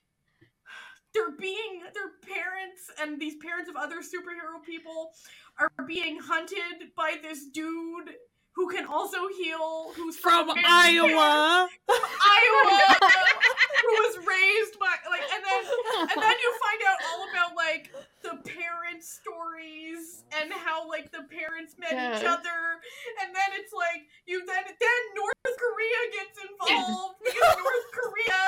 they're 1.13 1.32
being 1.32 1.82
their 1.93 2.10
parents 2.21 2.91
and 3.02 3.19
these 3.19 3.36
parents 3.38 3.69
of 3.69 3.75
other 3.75 3.97
superhero 4.02 4.63
people 4.63 5.13
are 5.58 5.71
being 5.86 6.19
hunted 6.19 6.93
by 6.95 7.17
this 7.21 7.45
dude 7.47 8.15
who 8.52 8.67
can 8.69 8.86
also 8.86 9.28
heal 9.38 9.91
who's 9.95 10.17
From 10.17 10.47
Michigan, 10.47 10.65
Iowa. 10.67 11.69
Iowa 11.89 12.95
who 13.82 13.91
was 14.04 14.17
raised 14.17 14.80
by 14.80 14.93
like 15.10 15.21
and 15.34 15.43
then 15.43 15.63
and 16.02 16.21
then 16.21 16.36
you 16.43 16.54
find 16.60 16.82
out 16.88 16.97
all 17.10 17.30
about 17.30 17.56
like 17.56 17.91
the 18.30 18.38
parent 18.50 19.04
stories 19.04 20.24
and 20.42 20.52
how 20.54 20.88
like 20.88 21.12
the 21.12 21.24
parents 21.30 21.76
met 21.80 21.92
each 21.92 22.24
other 22.26 22.60
and 23.22 23.34
then 23.36 23.50
it's 23.60 23.74
like 23.74 24.04
you 24.26 24.46
then 24.46 24.63
then 24.65 25.02
North 25.15 25.58
Korea 25.58 26.02
gets 26.13 26.38
involved 26.44 27.15
because 27.24 27.56
North 27.58 27.89
Korea 27.94 28.42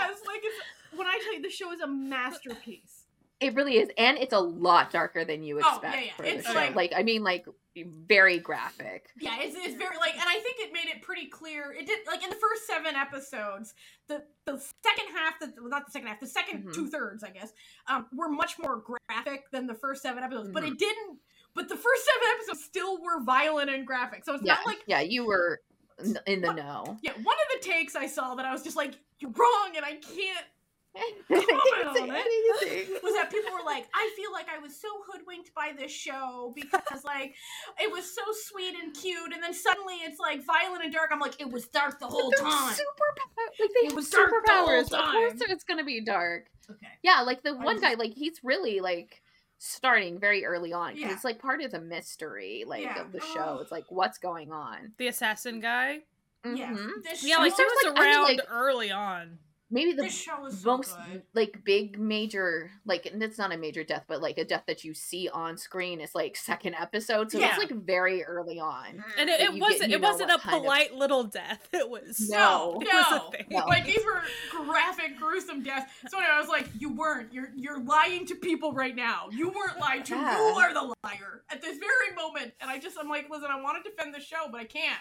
has 0.00 0.16
like 0.26 0.40
it's 0.42 0.56
when 0.96 1.06
I 1.06 1.20
tell 1.22 1.34
you 1.34 1.42
the 1.42 1.50
show 1.50 1.72
is 1.72 1.80
a 1.80 1.86
masterpiece. 1.86 3.04
It 3.40 3.54
really 3.54 3.76
is, 3.76 3.88
and 3.96 4.18
it's 4.18 4.32
a 4.32 4.40
lot 4.40 4.90
darker 4.90 5.24
than 5.24 5.44
you 5.44 5.58
expect 5.58 5.84
Oh, 5.84 5.88
yeah, 5.98 6.00
yeah. 6.06 6.12
for 6.16 6.24
It's 6.24 6.44
the 6.44 6.52
show. 6.52 6.58
like- 6.58 6.74
Like, 6.74 6.92
I 6.96 7.04
mean, 7.04 7.22
like 7.22 7.46
very 7.84 8.38
graphic. 8.38 9.10
Yeah, 9.18 9.36
it's, 9.40 9.54
it's 9.56 9.74
very 9.76 9.96
like, 9.98 10.14
and 10.14 10.24
I 10.26 10.38
think 10.40 10.56
it 10.60 10.72
made 10.72 10.86
it 10.88 11.02
pretty 11.02 11.26
clear. 11.26 11.72
It 11.72 11.86
did 11.86 12.00
like 12.06 12.22
in 12.22 12.30
the 12.30 12.36
first 12.36 12.66
seven 12.66 12.94
episodes, 12.94 13.74
the 14.08 14.22
the 14.46 14.58
second 14.84 15.14
half, 15.14 15.38
the 15.40 15.52
well, 15.60 15.68
not 15.70 15.86
the 15.86 15.92
second 15.92 16.08
half, 16.08 16.20
the 16.20 16.26
2nd 16.26 16.64
Mhm. 16.64 16.74
two 16.74 16.88
thirds, 16.88 17.22
I 17.24 17.30
guess, 17.30 17.52
um, 17.86 18.06
were 18.12 18.28
much 18.28 18.58
more 18.58 18.82
graphic 19.08 19.50
than 19.50 19.66
the 19.66 19.74
first 19.74 20.02
seven 20.02 20.22
episodes. 20.22 20.50
But 20.52 20.62
Mhm. 20.64 20.72
it 20.72 20.78
didn't. 20.78 21.20
But 21.54 21.68
the 21.68 21.76
first 21.76 22.04
seven 22.04 22.28
episodes 22.36 22.64
still 22.64 23.02
were 23.02 23.20
violent 23.22 23.70
and 23.70 23.86
graphic. 23.86 24.24
So 24.24 24.34
it's 24.34 24.44
Yeah, 24.44 24.54
not 24.54 24.66
like 24.66 24.82
yeah, 24.86 25.00
you 25.00 25.24
were 25.26 25.60
in 25.98 26.40
the 26.40 26.46
What- 26.46 26.56
know. 26.56 26.98
yeah. 27.02 27.12
One 27.12 27.36
of 27.36 27.60
the 27.62 27.68
takes 27.68 27.96
I 27.96 28.06
saw 28.06 28.34
that 28.36 28.46
I 28.46 28.52
was 28.52 28.62
just 28.62 28.76
like, 28.76 28.94
you're 29.18 29.32
wrong, 29.32 29.72
and 29.76 29.84
I 29.84 29.96
can't. 29.96 30.46
I 30.96 31.12
Comment 31.28 32.00
on 32.00 32.16
it. 32.16 33.02
Was 33.02 33.14
that 33.14 33.30
people 33.30 33.52
were 33.52 33.64
like, 33.64 33.86
I 33.94 34.10
feel 34.16 34.32
like 34.32 34.46
I 34.48 34.58
was 34.58 34.74
so 34.80 34.88
hoodwinked 35.06 35.54
by 35.54 35.72
this 35.76 35.92
show 35.92 36.52
because 36.54 37.04
like 37.04 37.34
it 37.78 37.90
was 37.92 38.12
so 38.12 38.22
sweet 38.48 38.74
and 38.82 38.94
cute, 38.94 39.32
and 39.32 39.42
then 39.42 39.54
suddenly 39.54 39.94
it's 39.96 40.18
like 40.18 40.44
violent 40.44 40.84
and 40.84 40.92
dark. 40.92 41.10
I'm 41.12 41.20
like, 41.20 41.40
it 41.40 41.50
was 41.50 41.66
dark 41.68 41.98
the 42.00 42.06
whole 42.06 42.30
time. 42.32 42.72
Superpower, 42.72 43.60
like 43.60 43.70
they 43.80 43.86
It 43.88 43.94
was 43.94 44.08
dark 44.10 44.30
the 44.30 44.50
superpowers. 44.52 44.92
Of 44.92 45.12
course, 45.12 45.32
time. 45.40 45.50
it's 45.50 45.64
gonna 45.64 45.84
be 45.84 46.00
dark. 46.00 46.46
Okay. 46.70 46.86
Yeah, 47.02 47.20
like 47.22 47.42
the 47.42 47.54
one 47.56 47.80
guy, 47.80 47.94
like 47.94 48.12
he's 48.14 48.40
really 48.42 48.80
like 48.80 49.22
starting 49.58 50.18
very 50.18 50.44
early 50.44 50.72
on 50.72 50.94
because 50.94 51.08
Yeah. 51.08 51.14
it's 51.14 51.24
like 51.24 51.38
part 51.40 51.62
of 51.62 51.70
the 51.70 51.80
mystery, 51.80 52.64
like 52.66 52.82
Yeah. 52.82 53.00
of 53.02 53.12
the 53.12 53.20
show. 53.20 53.56
Oh. 53.58 53.58
It's 53.60 53.72
like 53.72 53.84
what's 53.90 54.18
going 54.18 54.52
on. 54.52 54.92
The 54.98 55.08
assassin 55.08 55.60
guy. 55.60 56.00
Yeah. 56.44 56.70
Mhm. 56.72 57.02
This 57.02 57.24
Yeah, 57.24 57.38
like 57.38 57.52
he 57.52 57.56
Sounds 57.56 57.72
was 57.84 57.92
like- 57.92 57.98
I 57.98 58.04
mean, 58.04 58.14
around 58.14 58.22
like- 58.24 58.40
early 58.50 58.90
on. 58.90 59.38
Maybe 59.70 59.92
the 59.92 60.04
this 60.04 60.18
show 60.18 60.46
is 60.46 60.62
so 60.62 60.76
most 60.78 60.96
good. 61.12 61.22
like 61.34 61.62
big 61.64 61.98
major 61.98 62.70
like 62.86 63.04
and 63.06 63.22
it's 63.22 63.36
not 63.36 63.52
a 63.52 63.56
major 63.58 63.84
death 63.84 64.04
but 64.08 64.22
like 64.22 64.38
a 64.38 64.44
death 64.44 64.64
that 64.66 64.82
you 64.82 64.94
see 64.94 65.28
on 65.28 65.58
screen 65.58 66.00
is 66.00 66.14
like 66.14 66.36
second 66.36 66.74
episode 66.74 67.30
so 67.30 67.38
Yeah. 67.38 67.48
it's 67.50 67.58
like 67.58 67.70
very 67.84 68.24
early 68.24 68.58
on 68.58 68.86
mm. 68.96 69.02
And 69.18 69.28
it, 69.28 69.40
it 69.40 69.52
wasn't 69.60 69.90
you 69.90 69.96
it 69.96 70.02
wasn't 70.02 70.30
a 70.30 70.34
what 70.34 70.40
kind 70.42 70.56
of- 70.56 70.62
polite 70.62 70.94
little 70.94 71.24
death. 71.24 71.68
It 71.74 71.88
was 71.90 72.28
No. 72.30 72.78
No, 72.80 72.80
it 72.80 72.94
was 72.94 73.22
a 73.28 73.30
thing. 73.30 73.46
No. 73.50 73.66
Like 73.66 73.84
these 73.84 74.04
were 74.04 74.22
graphic, 74.64 75.18
gruesome 75.18 75.62
deaths. 75.62 75.92
So 76.08 76.16
anyway, 76.18 76.32
I 76.34 76.40
was 76.40 76.48
like, 76.48 76.68
"You 76.78 76.94
weren't. 76.94 77.32
You're 77.32 77.50
you're 77.54 77.78
lying 77.80 78.26
to 78.26 78.34
people 78.34 78.72
right 78.72 78.94
now. 78.96 79.28
You 79.30 79.48
weren't 79.50 79.78
lied 79.78 80.04
to. 80.06 80.14
Yeah. 80.14 80.36
You 80.38 80.54
are 80.58 80.72
the 80.74 80.94
liar 81.04 81.42
at 81.50 81.60
this 81.62 81.78
very 81.78 82.16
moment." 82.16 82.52
And 82.60 82.70
I 82.70 82.78
just, 82.78 82.96
I'm 82.98 83.08
like, 83.08 83.28
"Listen, 83.30 83.48
I 83.50 83.60
want 83.60 83.82
to 83.84 83.90
defend 83.90 84.14
the 84.14 84.20
show, 84.20 84.48
but 84.50 84.60
I 84.60 84.64
can't." 84.64 84.98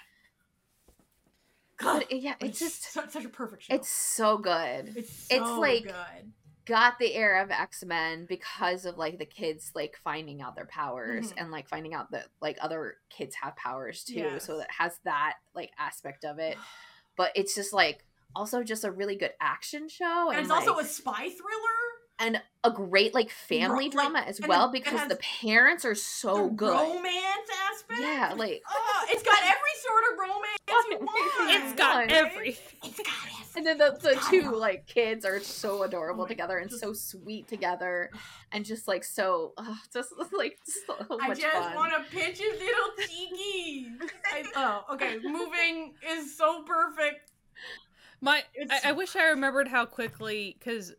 God, 1.77 2.05
it- 2.09 2.21
yeah 2.21 2.35
it's 2.39 2.59
just 2.59 2.91
su- 2.91 3.01
such 3.09 3.23
a 3.25 3.29
perfect 3.29 3.63
show. 3.63 3.73
it's 3.75 3.89
so 3.89 4.37
good 4.37 4.93
it's, 4.95 5.13
so 5.27 5.35
it's 5.35 5.49
like- 5.59 5.83
good. 5.85 6.31
got 6.65 6.99
the 6.99 7.13
air 7.13 7.41
of 7.41 7.49
x-men 7.51 8.25
because 8.27 8.85
of 8.85 8.97
like 8.97 9.19
the 9.19 9.25
kids 9.25 9.71
like 9.75 9.95
finding 10.03 10.41
out 10.41 10.55
their 10.55 10.65
powers 10.65 11.31
Mhm. 11.31 11.41
and 11.41 11.51
like 11.51 11.69
finding 11.69 11.93
out 11.93 12.11
that 12.11 12.27
like 12.41 12.57
other 12.61 12.97
kids 13.09 13.35
have 13.41 13.55
powers 13.55 14.03
too 14.03 14.15
Yes. 14.15 14.45
so 14.45 14.59
it 14.59 14.67
has 14.77 14.99
that 15.05 15.37
like 15.55 15.71
aspect 15.77 16.25
of 16.25 16.39
it 16.39 16.57
but 17.15 17.31
it's 17.35 17.55
just 17.55 17.71
like 17.73 18.03
also 18.35 18.63
just 18.63 18.83
a 18.83 18.91
really 18.91 19.15
good 19.15 19.31
action 19.39 19.87
show 19.87 20.27
And 20.29 20.39
and, 20.39 20.41
it's 20.45 20.51
also 20.51 20.77
a 20.79 20.83
spy 20.83 21.29
thriller. 21.29 21.77
And 22.19 22.41
a 22.63 22.71
great 22.71 23.13
like 23.13 23.29
family 23.29 23.85
like, 23.85 23.91
drama 23.93 24.19
as 24.27 24.41
well 24.41 24.65
it- 24.65 24.69
it 24.69 24.83
because 24.83 24.99
has 24.99 25.09
the 25.09 25.17
parents 25.41 25.85
are 25.85 25.95
so 25.95 26.45
the 26.47 26.53
good. 26.55 26.71
romance 26.73 27.49
aspect. 27.71 28.01
Yeah, 28.01 28.33
like 28.35 28.61
Oh, 28.69 29.05
it's 29.09 29.23
got 29.23 29.37
every 29.39 29.53
sort 29.81 30.03
of 30.11 30.19
romance 30.19 30.57
you 30.89 30.97
want. 31.05 31.63
It's 31.63 31.73
got 31.79 31.93
Fun. 32.09 32.11
everything. 32.11 32.79
It's 32.83 32.97
got 32.97 33.07
everything. 33.25 33.47
and 33.55 33.65
then 33.65 33.77
the, 33.77 33.97
the 34.01 34.15
God. 34.15 34.29
two 34.29 34.55
like 34.55 34.85
kids 34.87 35.25
are 35.25 35.39
so 35.39 35.83
adorable 35.83 36.21
Oh 36.21 36.25
my- 36.25 36.29
together 36.29 36.57
and 36.57 36.69
just- 36.69 36.81
so 36.81 36.93
sweet 36.93 37.47
together 37.47 38.09
and 38.51 38.65
just 38.65 38.87
like 38.87 39.03
so 39.03 39.53
uh, 39.57 39.75
just 39.93 40.11
like 40.37 40.57
so 40.65 40.95
I 41.21 41.33
just 41.33 41.75
want 41.75 41.93
to 41.93 42.03
pinch 42.15 42.39
his 42.39 42.59
little 42.59 43.07
cheeky. 43.07 43.91
I, 44.33 44.43
oh, 44.55 44.93
okay. 44.95 45.17
Moving 45.23 45.93
is 46.09 46.35
so 46.37 46.63
perfect. 46.63 47.31
My 48.21 48.43
It's- 48.55 48.81
I, 48.83 48.89
I 48.89 48.91
wish 48.93 49.15
I 49.15 49.25
remembered 49.29 49.67
how 49.67 49.85
quickly 49.85 50.55
because 50.59 50.93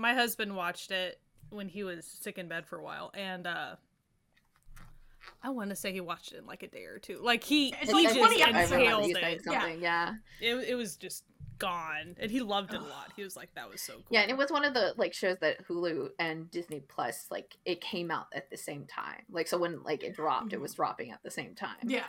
my 0.00 0.14
husband 0.14 0.56
watched 0.56 0.90
it 0.90 1.20
when 1.50 1.68
he 1.68 1.84
was 1.84 2.04
sick 2.06 2.38
in 2.38 2.48
bed 2.48 2.66
for 2.66 2.76
a 2.78 2.82
while, 2.82 3.10
and 3.14 3.46
uh 3.46 3.76
I 5.42 5.50
want 5.50 5.70
to 5.70 5.76
say 5.76 5.92
he 5.92 6.00
watched 6.00 6.32
it 6.32 6.38
in 6.38 6.46
like 6.46 6.62
a 6.62 6.68
day 6.68 6.84
or 6.84 6.98
two. 6.98 7.18
Like 7.22 7.44
he 7.44 7.68
It's 7.80 7.90
he 7.90 7.92
like 7.92 8.04
just 8.14 8.18
20 8.18 8.42
I 8.42 8.46
remember 8.46 8.78
inhaled 8.78 9.10
it. 9.16 9.44
something, 9.44 9.80
yeah. 9.80 10.14
it. 10.40 10.54
It 10.70 10.74
was 10.74 10.96
just 10.96 11.24
gone, 11.58 12.16
and 12.18 12.30
he 12.30 12.40
loved 12.40 12.72
it 12.72 12.80
a 12.80 12.84
lot. 12.84 13.12
He 13.16 13.22
was 13.22 13.36
like, 13.36 13.54
"That 13.54 13.68
was 13.70 13.82
so 13.82 13.94
cool." 13.94 14.04
Yeah, 14.10 14.20
and 14.22 14.30
it 14.30 14.36
was 14.38 14.50
one 14.50 14.64
of 14.64 14.72
the 14.72 14.94
like 14.96 15.12
shows 15.12 15.36
that 15.40 15.66
Hulu 15.68 16.10
and 16.18 16.50
Disney 16.50 16.80
Plus 16.80 17.26
like 17.30 17.56
it 17.66 17.82
came 17.82 18.10
out 18.10 18.26
at 18.34 18.50
the 18.50 18.56
same 18.56 18.86
time. 18.86 19.22
Like 19.30 19.46
so 19.46 19.58
when 19.58 19.82
like 19.82 20.02
it 20.02 20.14
dropped, 20.16 20.52
it 20.54 20.58
Mhm. 20.58 20.62
was 20.62 20.74
dropping 20.74 21.10
at 21.10 21.22
the 21.22 21.30
same 21.30 21.54
time. 21.54 21.76
Yeah. 21.84 22.04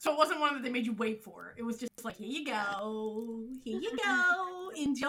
So 0.00 0.12
it 0.12 0.16
wasn't 0.16 0.38
one 0.40 0.54
that 0.54 0.62
they 0.62 0.70
made 0.70 0.86
you 0.86 0.92
wait 0.92 1.24
for. 1.24 1.54
It 1.56 1.62
was 1.64 1.78
just 1.78 2.04
like, 2.04 2.16
here 2.16 2.28
you 2.28 2.44
go, 2.46 3.44
here 3.64 3.80
you 3.80 3.96
go, 4.04 4.70
enjoy, 4.76 5.08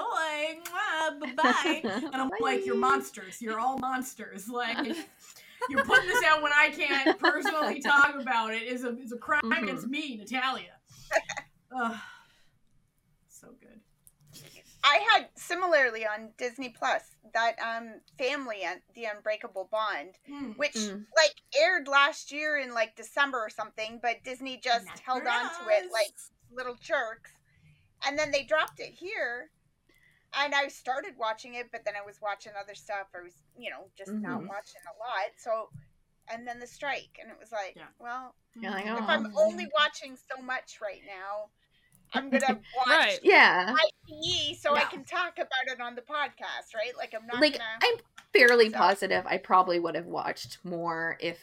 bye 1.21 1.33
bye. 1.37 1.81
And 1.83 2.15
I'm 2.15 2.31
like, 2.39 2.65
you're 2.65 2.75
monsters. 2.75 3.39
You're 3.39 3.59
all 3.59 3.77
monsters. 3.77 4.49
Like, 4.49 4.95
you're 5.69 5.83
putting 5.85 6.07
this 6.07 6.23
out 6.23 6.41
when 6.41 6.51
I 6.53 6.69
can't 6.69 7.19
personally 7.19 7.79
talk 7.81 8.15
about 8.19 8.53
it. 8.53 8.63
Is 8.63 8.83
a 8.83 8.97
is 8.97 9.11
a 9.11 9.17
crime 9.17 9.41
Mhm. 9.43 9.61
against 9.63 9.87
me, 9.87 10.17
Natalia. 10.17 10.77
Ugh. 11.75 11.95
So 14.83 14.89
good. 14.89 14.95
I 14.95 15.13
had 15.13 15.29
similarly 15.35 16.05
on 16.05 16.29
Disney 16.37 16.69
Plus 16.69 17.03
that 17.33 17.55
um 17.59 18.01
family 18.17 18.61
and 18.63 18.81
the 18.95 19.05
Unbreakable 19.05 19.69
Bond, 19.71 20.17
Hmm. 20.27 20.51
which 20.53 20.73
Mm. 20.73 21.05
like 21.15 21.35
aired 21.55 21.87
last 21.87 22.31
year 22.31 22.57
in 22.57 22.73
like 22.73 22.95
December 22.95 23.39
or 23.39 23.49
something, 23.49 23.99
but 24.01 24.23
Disney 24.23 24.57
just 24.57 24.85
Not 24.85 24.99
held 24.99 25.23
for 25.23 25.29
on 25.29 25.49
to 25.65 25.69
it 25.77 25.91
like 25.91 26.13
little 26.51 26.75
jerks. 26.75 27.31
And 28.05 28.17
then 28.17 28.31
they 28.31 28.43
dropped 28.43 28.79
it 28.79 28.93
here. 28.93 29.51
And 30.33 30.53
I 30.53 30.67
started 30.67 31.17
watching 31.17 31.55
it, 31.55 31.71
but 31.71 31.83
then 31.83 31.95
I 31.95 32.05
was 32.05 32.21
watching 32.21 32.53
other 32.55 32.75
stuff. 32.75 33.07
I 33.15 33.21
was, 33.21 33.33
you 33.57 33.71
know, 33.71 33.89
just 33.97 34.11
not 34.11 34.41
Mhm. 34.41 34.47
watching 34.47 34.81
a 34.85 34.97
lot. 34.99 35.31
So, 35.37 35.71
and 36.27 36.47
then 36.47 36.59
the 36.59 36.67
strike, 36.67 37.17
and 37.19 37.31
it 37.31 37.39
was 37.39 37.51
like, 37.51 37.75
Yeah. 37.75 37.87
well, 37.97 38.35
You're 38.53 38.71
like, 38.71 38.85
if 38.85 38.91
Oh. 38.91 39.05
I'm 39.07 39.35
only 39.37 39.67
watching 39.73 40.15
so 40.17 40.37
much 40.41 40.81
right 40.81 41.03
now, 41.05 41.49
I'm 42.13 42.29
gonna 42.29 42.59
watch 42.77 42.87
Right. 42.87 43.19
Yeah. 43.23 43.73
So 44.57 44.75
I 44.75 44.81
can 44.81 45.03
talk 45.03 45.33
about 45.37 45.73
it 45.73 45.79
on 45.81 45.95
the 45.95 46.01
podcast, 46.01 46.75
right? 46.75 46.91
Like 46.97 47.13
I'm 47.19 47.25
not 47.27 47.39
Like 47.41 47.53
gonna. 47.53 47.63
I'm 47.81 47.95
fairly 48.33 48.69
So- 48.69 48.77
positive 48.77 49.25
I 49.27 49.37
probably 49.37 49.79
would 49.79 49.95
have 49.95 50.05
watched 50.07 50.57
more 50.63 51.17
if 51.19 51.37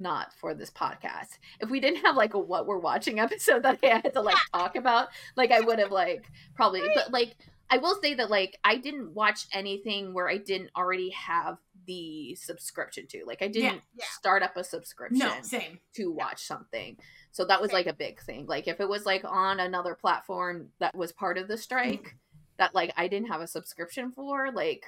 not 0.00 0.32
for 0.34 0.54
this 0.54 0.70
podcast. 0.70 1.38
If 1.60 1.70
we 1.70 1.80
didn't 1.80 2.04
have 2.04 2.16
like 2.16 2.34
a 2.34 2.38
what 2.38 2.66
we're 2.66 2.78
watching 2.78 3.20
episode 3.20 3.62
that 3.62 3.78
I 3.82 3.86
had 3.86 4.12
to 4.14 4.20
like 4.20 4.36
talk 4.52 4.76
about, 4.76 5.08
like 5.36 5.50
I 5.50 5.60
would 5.60 5.78
have 5.78 5.92
like 5.92 6.24
probably 6.54 6.82
but 6.94 7.12
like 7.12 7.36
I 7.70 7.78
will 7.78 7.96
say 8.02 8.14
that 8.14 8.30
like 8.30 8.58
I 8.62 8.76
didn't 8.76 9.14
watch 9.14 9.46
anything 9.52 10.12
where 10.14 10.28
I 10.28 10.36
didn't 10.38 10.70
already 10.76 11.10
have 11.10 11.58
the 11.86 12.34
subscription 12.36 13.06
to. 13.08 13.24
Like 13.26 13.42
I 13.42 13.48
didn't 13.48 13.82
Yeah. 13.94 14.04
start 14.12 14.42
up 14.42 14.56
a 14.56 14.64
subscription 14.64 15.18
No, 15.18 15.40
same. 15.42 15.80
to 15.94 16.12
watch 16.12 16.44
something. 16.44 16.98
So 17.32 17.44
that 17.46 17.60
was 17.60 17.70
Same. 17.70 17.78
like 17.78 17.86
a 17.86 17.92
big 17.94 18.20
thing. 18.20 18.46
Like 18.46 18.68
if 18.68 18.80
it 18.80 18.88
was 18.88 19.04
like 19.06 19.24
on 19.24 19.60
another 19.60 19.94
platform 19.94 20.68
that 20.78 20.94
was 20.94 21.12
part 21.12 21.36
of 21.38 21.48
the 21.48 21.54
mm-hmm. 21.54 21.60
strike 21.62 22.16
that 22.58 22.74
like 22.74 22.92
I 22.96 23.08
didn't 23.08 23.28
have 23.28 23.40
a 23.40 23.46
subscription 23.46 24.12
for, 24.12 24.52
like 24.52 24.84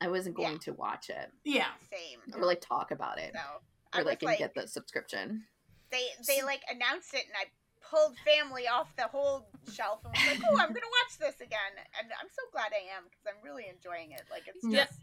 I 0.00 0.08
wasn't 0.08 0.38
Yeah. 0.38 0.46
going 0.48 0.58
to 0.60 0.72
watch 0.74 1.10
it 1.10 1.32
Yeah. 1.44 1.66
Same. 1.90 2.20
or 2.40 2.46
like 2.46 2.60
talk 2.60 2.90
about 2.90 3.18
it 3.18 3.32
So 3.34 3.98
or 4.00 4.04
like, 4.04 4.22
and 4.22 4.28
like, 4.28 4.38
get 4.38 4.54
the 4.54 4.68
subscription. 4.68 5.44
they 5.90 6.06
they 6.28 6.42
like 6.42 6.62
announced 6.70 7.12
it, 7.14 7.24
and 7.26 7.34
I 7.36 7.46
pulled 7.90 8.16
family 8.18 8.68
off 8.68 8.94
the 8.96 9.02
whole 9.08 9.48
shelf 9.72 10.00
and 10.04 10.12
was 10.14 10.26
like, 10.28 10.40
oh, 10.48 10.56
I'm 10.58 10.68
gonna 10.72 10.94
watch 11.02 11.18
this 11.18 11.40
again, 11.40 11.72
and 11.98 12.08
I'm 12.20 12.28
so 12.30 12.42
glad 12.52 12.70
I 12.72 12.96
am 12.96 13.04
because 13.04 13.26
I'm 13.26 13.42
really 13.44 13.64
enjoying 13.68 14.12
it. 14.12 14.22
Like 14.30 14.44
it's 14.46 14.64
Yeah. 14.64 14.84
just 14.84 14.98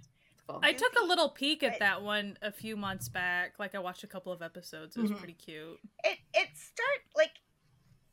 Cool. 0.48 0.62
I 0.64 0.72
took 0.72 0.98
a 0.98 1.04
little 1.04 1.28
peek 1.30 1.62
at 1.62 1.74
but- 1.74 1.80
that 1.80 2.02
one 2.04 2.38
a 2.42 2.54
few 2.54 2.78
months 2.78 3.10
back. 3.10 3.60
Like 3.60 3.76
I 3.76 3.80
watched 3.80 4.06
a 4.06 4.08
couple 4.08 4.32
of 4.32 4.42
episodes. 4.42 4.96
It 4.96 5.02
was 5.02 5.12
Mhm. 5.12 5.18
pretty 5.18 5.34
cute. 5.34 5.78
it 6.06 6.20
it 6.34 6.56
start 6.56 7.02
like 7.16 7.34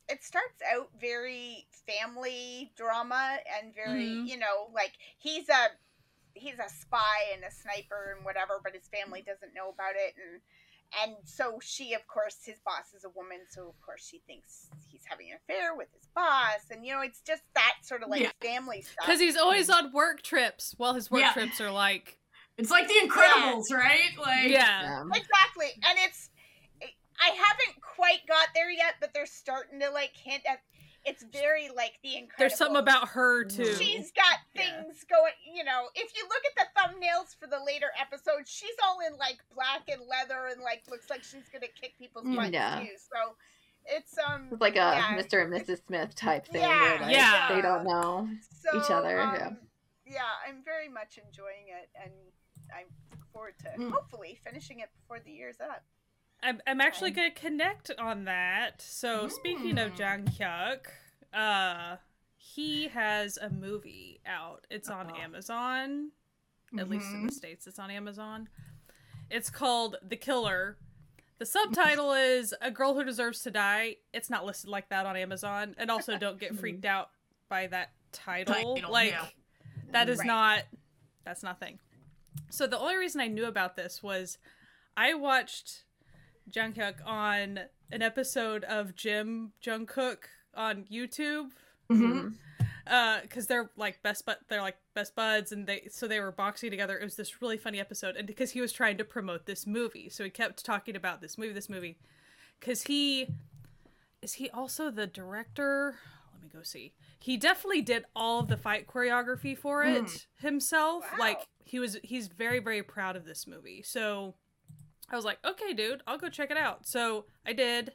it 0.09 0.21
starts 0.21 0.61
out 0.73 0.89
very 0.99 1.65
family 1.87 2.73
drama 2.75 3.39
and 3.57 3.73
very 3.73 4.05
Mhm. 4.07 4.27
you 4.27 4.37
know 4.37 4.69
like 4.73 4.91
he's 5.17 5.47
a 5.47 5.69
he's 6.33 6.59
a 6.59 6.67
spy 6.67 7.29
and 7.33 7.45
a 7.45 7.51
sniper 7.51 8.11
and 8.17 8.25
whatever 8.25 8.59
but 8.61 8.73
his 8.73 8.87
family 8.89 9.21
doesn't 9.21 9.53
know 9.53 9.69
about 9.69 9.95
it 9.95 10.13
and 10.17 10.41
and 11.03 11.13
so 11.25 11.57
she 11.61 11.93
of 11.93 12.05
course 12.07 12.37
his 12.45 12.59
boss 12.65 12.93
is 12.95 13.03
a 13.05 13.09
woman 13.15 13.39
so 13.49 13.67
of 13.69 13.79
course 13.81 14.05
she 14.07 14.19
thinks 14.27 14.67
he's 14.91 15.01
having 15.05 15.29
an 15.31 15.37
affair 15.43 15.75
with 15.75 15.87
his 15.93 16.07
boss 16.15 16.59
and 16.71 16.85
you 16.85 16.93
know 16.93 17.01
it's 17.01 17.21
just 17.21 17.41
that 17.55 17.75
sort 17.83 18.03
of 18.03 18.09
like 18.09 18.21
Yeah. 18.21 18.31
family 18.41 18.81
stuff 18.81 19.05
Because 19.05 19.19
he's 19.19 19.37
always 19.37 19.69
on 19.69 19.91
work 19.93 20.21
trips. 20.21 20.73
While 20.77 20.93
his 20.93 21.09
work 21.11 21.21
Yeah. 21.21 21.33
trips 21.33 21.59
are 21.61 21.71
like, 21.71 22.17
It's 22.57 22.71
like 22.71 22.87
the 22.87 22.93
Incredibles, 23.03 23.71
right? 23.71 24.11
Like 24.19 24.49
yeah, 24.49 25.03
exactly 25.13 25.67
and 25.83 25.97
it's 26.05 26.29
i 27.21 27.29
haven't 27.29 27.81
quite 27.81 28.19
got 28.27 28.49
there 28.53 28.69
yet 28.69 28.95
but 28.99 29.13
they're 29.13 29.25
starting 29.25 29.79
to 29.79 29.89
like 29.89 30.11
hint 30.21 30.43
at 30.49 30.59
it's 31.05 31.23
very 31.31 31.69
like 31.69 31.99
the 32.03 32.15
incredible 32.17 32.35
there's 32.39 32.55
something 32.57 32.77
about 32.77 33.09
her 33.09 33.43
too. 33.45 33.73
she's 33.75 34.11
got 34.11 34.39
Yeah. 34.55 34.81
things 34.83 35.03
going 35.09 35.33
you 35.53 35.63
know 35.63 35.85
if 35.95 36.11
you 36.15 36.23
look 36.27 36.41
at 36.49 36.55
the 36.65 36.67
thumbnails 36.79 37.35
for 37.39 37.47
the 37.47 37.59
later 37.65 37.87
episodes 37.99 38.49
she's 38.49 38.75
all 38.83 38.97
in 39.07 39.17
like 39.17 39.37
black 39.53 39.83
and 39.87 40.01
leather 40.09 40.47
and 40.51 40.61
like 40.61 40.83
looks 40.89 41.09
like 41.09 41.23
she's 41.23 41.47
gonna 41.53 41.67
kick 41.79 41.93
people's 41.97 42.25
Mm, 42.25 42.35
butts 42.35 42.51
yeah. 42.51 42.79
too 42.79 42.87
so 42.97 43.35
it's 43.85 44.17
um 44.17 44.47
it's 44.51 44.61
like 44.61 44.73
a 44.75 44.77
yeah. 44.77 45.15
Mr. 45.17 45.43
and 45.43 45.53
Mrs. 45.53 45.85
Smith 45.85 46.15
type 46.15 46.47
thing 46.47 46.61
Yeah, 46.61 46.81
where 46.81 46.99
like 47.01 47.11
yeah. 47.15 47.53
they 47.53 47.61
don't 47.61 47.83
know. 47.85 48.27
so, 48.63 48.77
each 48.77 48.89
other, 48.89 49.19
um, 49.21 49.33
yeah. 49.35 49.49
yeah 50.07 50.21
i'm 50.47 50.63
very 50.65 50.89
much 50.89 51.19
enjoying 51.23 51.67
it 51.69 51.89
and 52.01 52.11
i 52.73 52.83
look 53.11 53.19
forward 53.31 53.53
to 53.59 53.69
Mm. 53.79 53.91
hopefully 53.91 54.39
finishing 54.43 54.79
it 54.79 54.89
before 55.01 55.19
the 55.19 55.31
year's 55.31 55.59
up 55.61 55.83
I'm, 56.45 56.61
I'm 56.67 56.79
actually 56.81 57.11
gonna 57.11 57.31
connect 57.31 57.91
on 57.97 58.25
that. 58.25 58.81
So 58.81 59.27
speaking 59.27 59.77
of 59.77 59.93
Mm. 59.93 59.97
Jang 59.97 60.25
Hyuk, 60.25 60.85
uh, 61.33 61.97
he 62.37 62.87
has 62.89 63.37
a 63.37 63.49
movie 63.49 64.19
out. 64.25 64.65
It's 64.69 64.89
on 64.89 65.07
Uh-oh. 65.07 65.19
Amazon. 65.21 66.11
At 66.77 66.89
least 66.89 67.05
in 67.13 67.25
the 67.25 67.31
states, 67.31 67.67
it's 67.67 67.79
on 67.79 67.89
Amazon. 67.89 68.49
It's 69.29 69.49
called 69.49 69.95
The 70.07 70.17
Killer. 70.17 70.77
The 71.37 71.45
subtitle 71.45 72.13
is 72.13 72.53
"A 72.61 72.69
Girl 72.69 72.93
Who 72.93 73.03
Deserves 73.03 73.41
to 73.43 73.51
Die." 73.51 73.95
It's 74.13 74.29
not 74.29 74.45
listed 74.45 74.69
like 74.69 74.89
that 74.89 75.05
on 75.05 75.15
Amazon, 75.15 75.75
and 75.77 75.89
also 75.89 76.17
don't 76.17 76.39
get 76.39 76.55
freaked 76.55 76.85
out 76.85 77.09
by 77.49 77.67
that 77.67 77.91
title. 78.11 78.75
Title, 78.75 78.91
like 78.91 79.11
yeah. 79.11 79.25
that 79.91 80.09
is 80.09 80.19
Right. 80.19 80.27
not 80.27 80.59
that's 81.23 81.43
nothing. 81.43 81.79
So 82.49 82.67
the 82.67 82.77
only 82.77 82.97
reason 82.97 83.19
I 83.21 83.27
knew 83.27 83.45
about 83.45 83.75
this 83.75 84.03
was 84.03 84.37
I 84.97 85.13
watched 85.13 85.83
Jungkook 86.51 86.95
on 87.05 87.59
an 87.91 88.01
episode 88.01 88.63
of 88.65 88.95
Jim 88.95 89.51
Jungkook 89.63 90.17
on 90.55 90.85
YouTube. 90.91 91.49
Mhm. 91.89 92.33
uh 92.87 93.19
because 93.21 93.47
they're 93.47 93.69
like 93.77 94.01
best 94.03 94.25
but 94.25 94.39
they're 94.47 94.61
like 94.61 94.77
best 94.93 95.15
buds 95.15 95.51
and 95.51 95.65
they 95.67 95.87
so 95.91 96.07
they 96.07 96.19
were 96.19 96.31
boxing 96.31 96.69
together. 96.71 96.97
It 96.97 97.03
was 97.03 97.15
this 97.15 97.41
really 97.41 97.57
funny 97.57 97.79
episode 97.79 98.15
and 98.15 98.25
because 98.27 98.51
he 98.51 98.61
was 98.61 98.71
trying 98.73 98.97
to 98.97 99.03
promote 99.03 99.45
this 99.45 99.65
movie 99.67 100.09
so 100.09 100.23
he 100.23 100.29
kept 100.29 100.63
talking 100.65 100.95
about 100.95 101.21
this 101.21 101.37
movie 101.37 101.53
this 101.53 101.69
movie. 101.69 101.97
Because 102.59 102.83
he 102.83 103.27
is 104.21 104.33
he 104.33 104.49
also 104.49 104.89
the 104.89 105.05
director? 105.07 105.95
Let 106.33 106.43
me 106.43 106.49
go 106.51 106.63
see. 106.63 106.93
He 107.19 107.37
definitely 107.37 107.81
did 107.81 108.05
all 108.15 108.39
of 108.39 108.47
the 108.47 108.57
fight 108.57 108.87
choreography 108.87 109.57
for 109.57 109.83
it 109.83 110.03
Mm. 110.05 110.25
himself. 110.37 111.03
Wow. 111.11 111.17
like 111.19 111.47
he 111.65 111.79
was 111.79 111.97
he's 112.03 112.27
very 112.27 112.59
very 112.59 112.81
proud 112.83 113.15
of 113.15 113.25
this 113.25 113.45
movie. 113.47 113.81
So 113.83 114.35
i 115.09 115.15
was 115.15 115.25
like 115.25 115.37
okay 115.45 115.73
dude 115.73 116.01
i'll 116.07 116.17
go 116.17 116.29
check 116.29 116.51
it 116.51 116.57
out. 116.57 116.85
So 116.87 117.25
i 117.45 117.53
did 117.53 117.93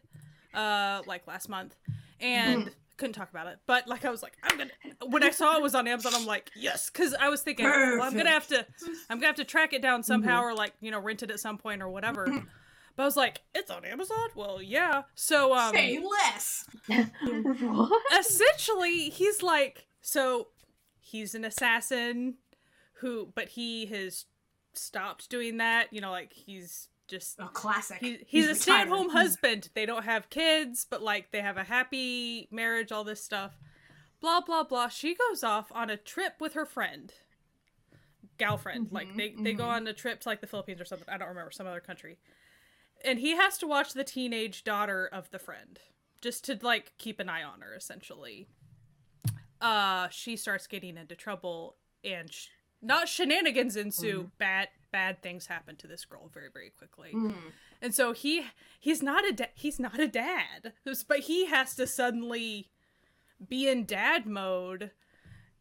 uh 0.54 1.02
like 1.06 1.26
last 1.26 1.48
month 1.48 1.76
and 2.20 2.70
couldn't 2.96 3.14
talk 3.14 3.30
about 3.30 3.46
it. 3.46 3.58
But 3.66 3.88
like 3.88 4.04
i 4.04 4.10
was 4.10 4.22
like 4.22 4.36
i'm 4.42 4.58
gonna 4.58 4.70
when 5.06 5.22
i 5.22 5.30
saw 5.30 5.56
it 5.56 5.62
was 5.62 5.74
on 5.74 5.88
amazon 5.88 6.12
i'm 6.14 6.26
like 6.26 6.50
yes 6.54 6.90
because 6.90 7.14
i 7.14 7.28
was 7.30 7.40
thinking 7.40 7.64
well, 7.64 8.02
i'm 8.02 8.14
gonna 8.16 8.28
have 8.28 8.46
to 8.48 8.66
i'm 9.08 9.16
gonna 9.18 9.26
have 9.26 9.36
to 9.36 9.44
track 9.44 9.72
it 9.72 9.80
down 9.80 10.02
somehow 10.02 10.42
or 10.42 10.54
like 10.54 10.74
you 10.80 10.90
know 10.90 11.00
rent 11.00 11.22
it 11.22 11.30
at 11.30 11.40
some 11.40 11.56
point 11.56 11.82
or 11.82 11.88
whatever. 11.88 12.26
But 12.96 13.02
i 13.04 13.06
was 13.06 13.16
like 13.16 13.40
it's 13.54 13.70
on 13.70 13.84
amazon? 13.84 14.28
Well 14.34 14.60
yeah. 14.60 15.04
So 15.14 15.54
um 15.56 15.72
Say 15.74 15.98
less. 15.98 16.66
what? 17.60 18.02
essentially 18.20 19.08
he's 19.08 19.42
like 19.42 19.86
so 20.02 20.48
he's 20.98 21.34
an 21.34 21.44
assassin 21.44 22.34
who 22.94 23.32
but 23.34 23.50
he 23.50 23.86
has 23.86 24.26
stopped 24.74 25.30
doing 25.30 25.56
that 25.56 25.92
you 25.92 26.00
know 26.00 26.10
like 26.10 26.32
he's 26.32 26.88
just 27.10 27.38
A 27.40 27.48
classic. 27.48 27.98
he, 28.00 28.18
he's, 28.26 28.44
a 28.46 28.48
retired. 28.48 28.62
stay-at-home 28.62 29.10
husband. 29.10 29.68
They 29.74 29.84
don't 29.86 30.04
have 30.04 30.30
kids 30.30 30.86
but 30.88 31.02
like 31.02 31.30
they 31.32 31.40
have 31.42 31.56
a 31.58 31.64
happy 31.64 32.48
marriage 32.50 32.92
all 32.92 33.04
this 33.04 33.22
stuff. 33.22 33.58
Blah 34.20 34.40
blah 34.42 34.62
blah. 34.64 34.88
She 34.88 35.14
goes 35.14 35.42
off 35.44 35.70
on 35.72 35.90
a 35.90 35.96
trip 35.96 36.34
with 36.40 36.54
her 36.54 36.64
friend. 36.66 37.12
Girlfriend. 38.38 38.88
Like 38.90 39.08
Mhm, 39.08 39.16
they, 39.16 39.34
they 39.42 39.52
go 39.52 39.64
mhm. 39.64 39.68
on 39.68 39.86
a 39.86 39.92
trip 39.92 40.20
to 40.20 40.28
like 40.28 40.40
the 40.40 40.46
philippines 40.46 40.80
or 40.80 40.84
something. 40.86 41.08
I 41.10 41.18
don't 41.18 41.28
remember. 41.28 41.50
Some 41.50 41.66
other 41.66 41.80
country. 41.80 42.18
And 43.04 43.18
he 43.18 43.36
has 43.36 43.58
to 43.58 43.66
watch 43.66 43.92
the 43.94 44.04
teenage 44.04 44.62
daughter 44.64 45.06
of 45.10 45.30
the 45.30 45.38
friend 45.38 45.78
just 46.20 46.44
to 46.44 46.58
like 46.62 46.92
keep 46.98 47.18
an 47.20 47.28
eye 47.28 47.42
on 47.42 47.60
her 47.62 47.74
essentially. 47.74 48.46
Uh 49.60 50.08
she 50.10 50.36
starts 50.36 50.66
getting 50.66 50.96
into 50.96 51.14
trouble 51.14 51.76
and 52.04 52.32
sh- 52.32 52.48
not 52.82 53.08
shenanigans 53.08 53.76
ensue 53.76 54.18
mm-hmm. 54.18 54.28
bad 54.38 54.68
bad 54.92 55.22
things 55.22 55.46
happen 55.46 55.76
to 55.76 55.86
this 55.86 56.04
girl 56.04 56.30
very 56.32 56.48
very 56.52 56.70
quickly. 56.70 57.12
Mm. 57.14 57.34
and 57.80 57.94
so 57.94 58.12
he 58.12 58.46
he's 58.78 59.02
not 59.02 59.26
a 59.28 59.32
da- 59.32 59.52
he's 59.54 59.78
not 59.78 59.98
a 60.00 60.08
dad 60.08 60.72
but 61.08 61.20
he 61.20 61.46
has 61.46 61.74
to 61.76 61.86
suddenly 61.86 62.68
be 63.48 63.68
in 63.68 63.84
dad 63.84 64.26
mode 64.26 64.90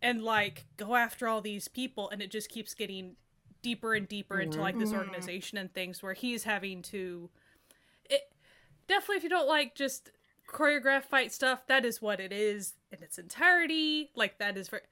and 0.01 0.23
like 0.23 0.65
go 0.77 0.95
after 0.95 1.27
all 1.27 1.41
these 1.41 1.67
people 1.67 2.09
and 2.09 2.21
it 2.21 2.31
just 2.31 2.49
keeps 2.49 2.73
getting 2.73 3.15
deeper 3.61 3.93
and 3.93 4.07
deeper 4.07 4.39
into 4.39 4.55
mm-hmm. 4.57 4.63
like 4.63 4.79
this 4.79 4.93
organization 4.93 5.57
and 5.57 5.73
things 5.73 6.01
where 6.01 6.13
he's 6.13 6.43
having 6.43 6.81
to 6.81 7.29
it 8.09 8.31
definitely 8.87 9.17
if 9.17 9.23
you 9.23 9.29
don't 9.29 9.47
like 9.47 9.75
just 9.75 10.11
choreograph 10.49 11.03
fight 11.03 11.31
stuff 11.31 11.67
that 11.67 11.85
is 11.85 12.01
what 12.01 12.19
it 12.19 12.31
is 12.31 12.73
in 12.91 13.03
its 13.03 13.17
entirety. 13.17 14.11
Like 14.15 14.37
that 14.39 14.57
is 14.57 14.67
very 14.67 14.83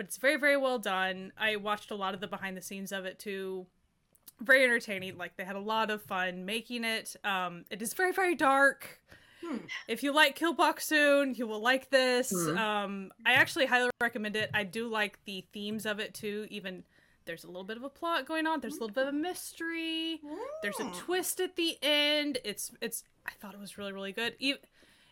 but 0.00 0.06
it's 0.06 0.16
very 0.16 0.36
very 0.38 0.56
well 0.56 0.78
done 0.78 1.30
i 1.36 1.56
watched 1.56 1.90
a 1.90 1.94
lot 1.94 2.14
of 2.14 2.20
the 2.20 2.26
behind 2.26 2.56
the 2.56 2.62
scenes 2.62 2.90
of 2.90 3.04
it 3.04 3.18
too 3.18 3.66
very 4.40 4.64
entertaining 4.64 5.18
like 5.18 5.36
they 5.36 5.44
had 5.44 5.56
a 5.56 5.60
lot 5.60 5.90
of 5.90 6.02
fun 6.02 6.46
making 6.46 6.84
it 6.84 7.14
um 7.22 7.66
it 7.70 7.82
is 7.82 7.92
very 7.92 8.10
very 8.12 8.34
dark 8.34 8.98
Hmm. 9.42 9.56
if 9.88 10.02
you 10.02 10.12
like 10.12 10.36
Kill 10.36 10.54
Boksoon, 10.54 11.36
you 11.38 11.46
will 11.46 11.60
like 11.62 11.88
this. 11.88 12.30
Mhm. 12.30 12.58
Um, 12.58 13.12
I 13.24 13.32
actually 13.32 13.64
highly 13.64 13.88
recommend 13.98 14.36
it. 14.36 14.50
I 14.52 14.64
do 14.64 14.86
like 14.86 15.18
the 15.24 15.46
themes 15.54 15.86
of 15.86 15.98
it 15.98 16.12
too. 16.12 16.46
Even 16.50 16.84
there's 17.24 17.44
a 17.44 17.46
little 17.46 17.64
bit 17.64 17.78
of 17.78 17.82
a 17.82 17.88
plot 17.88 18.26
going 18.26 18.46
on. 18.46 18.60
There's 18.60 18.76
a 18.76 18.80
little 18.80 18.92
bit 18.92 19.04
of 19.08 19.14
a 19.14 19.16
mystery. 19.16 20.20
There's 20.60 20.78
a 20.78 20.84
Mm. 20.84 20.94
twist 20.94 21.40
at 21.40 21.56
the 21.56 21.78
end. 21.82 22.36
It's 22.44 22.72
it's. 22.82 23.02
I 23.24 23.30
thought 23.30 23.54
it 23.54 23.60
was 23.60 23.78
really 23.78 23.92
really 23.92 24.12
good. 24.12 24.36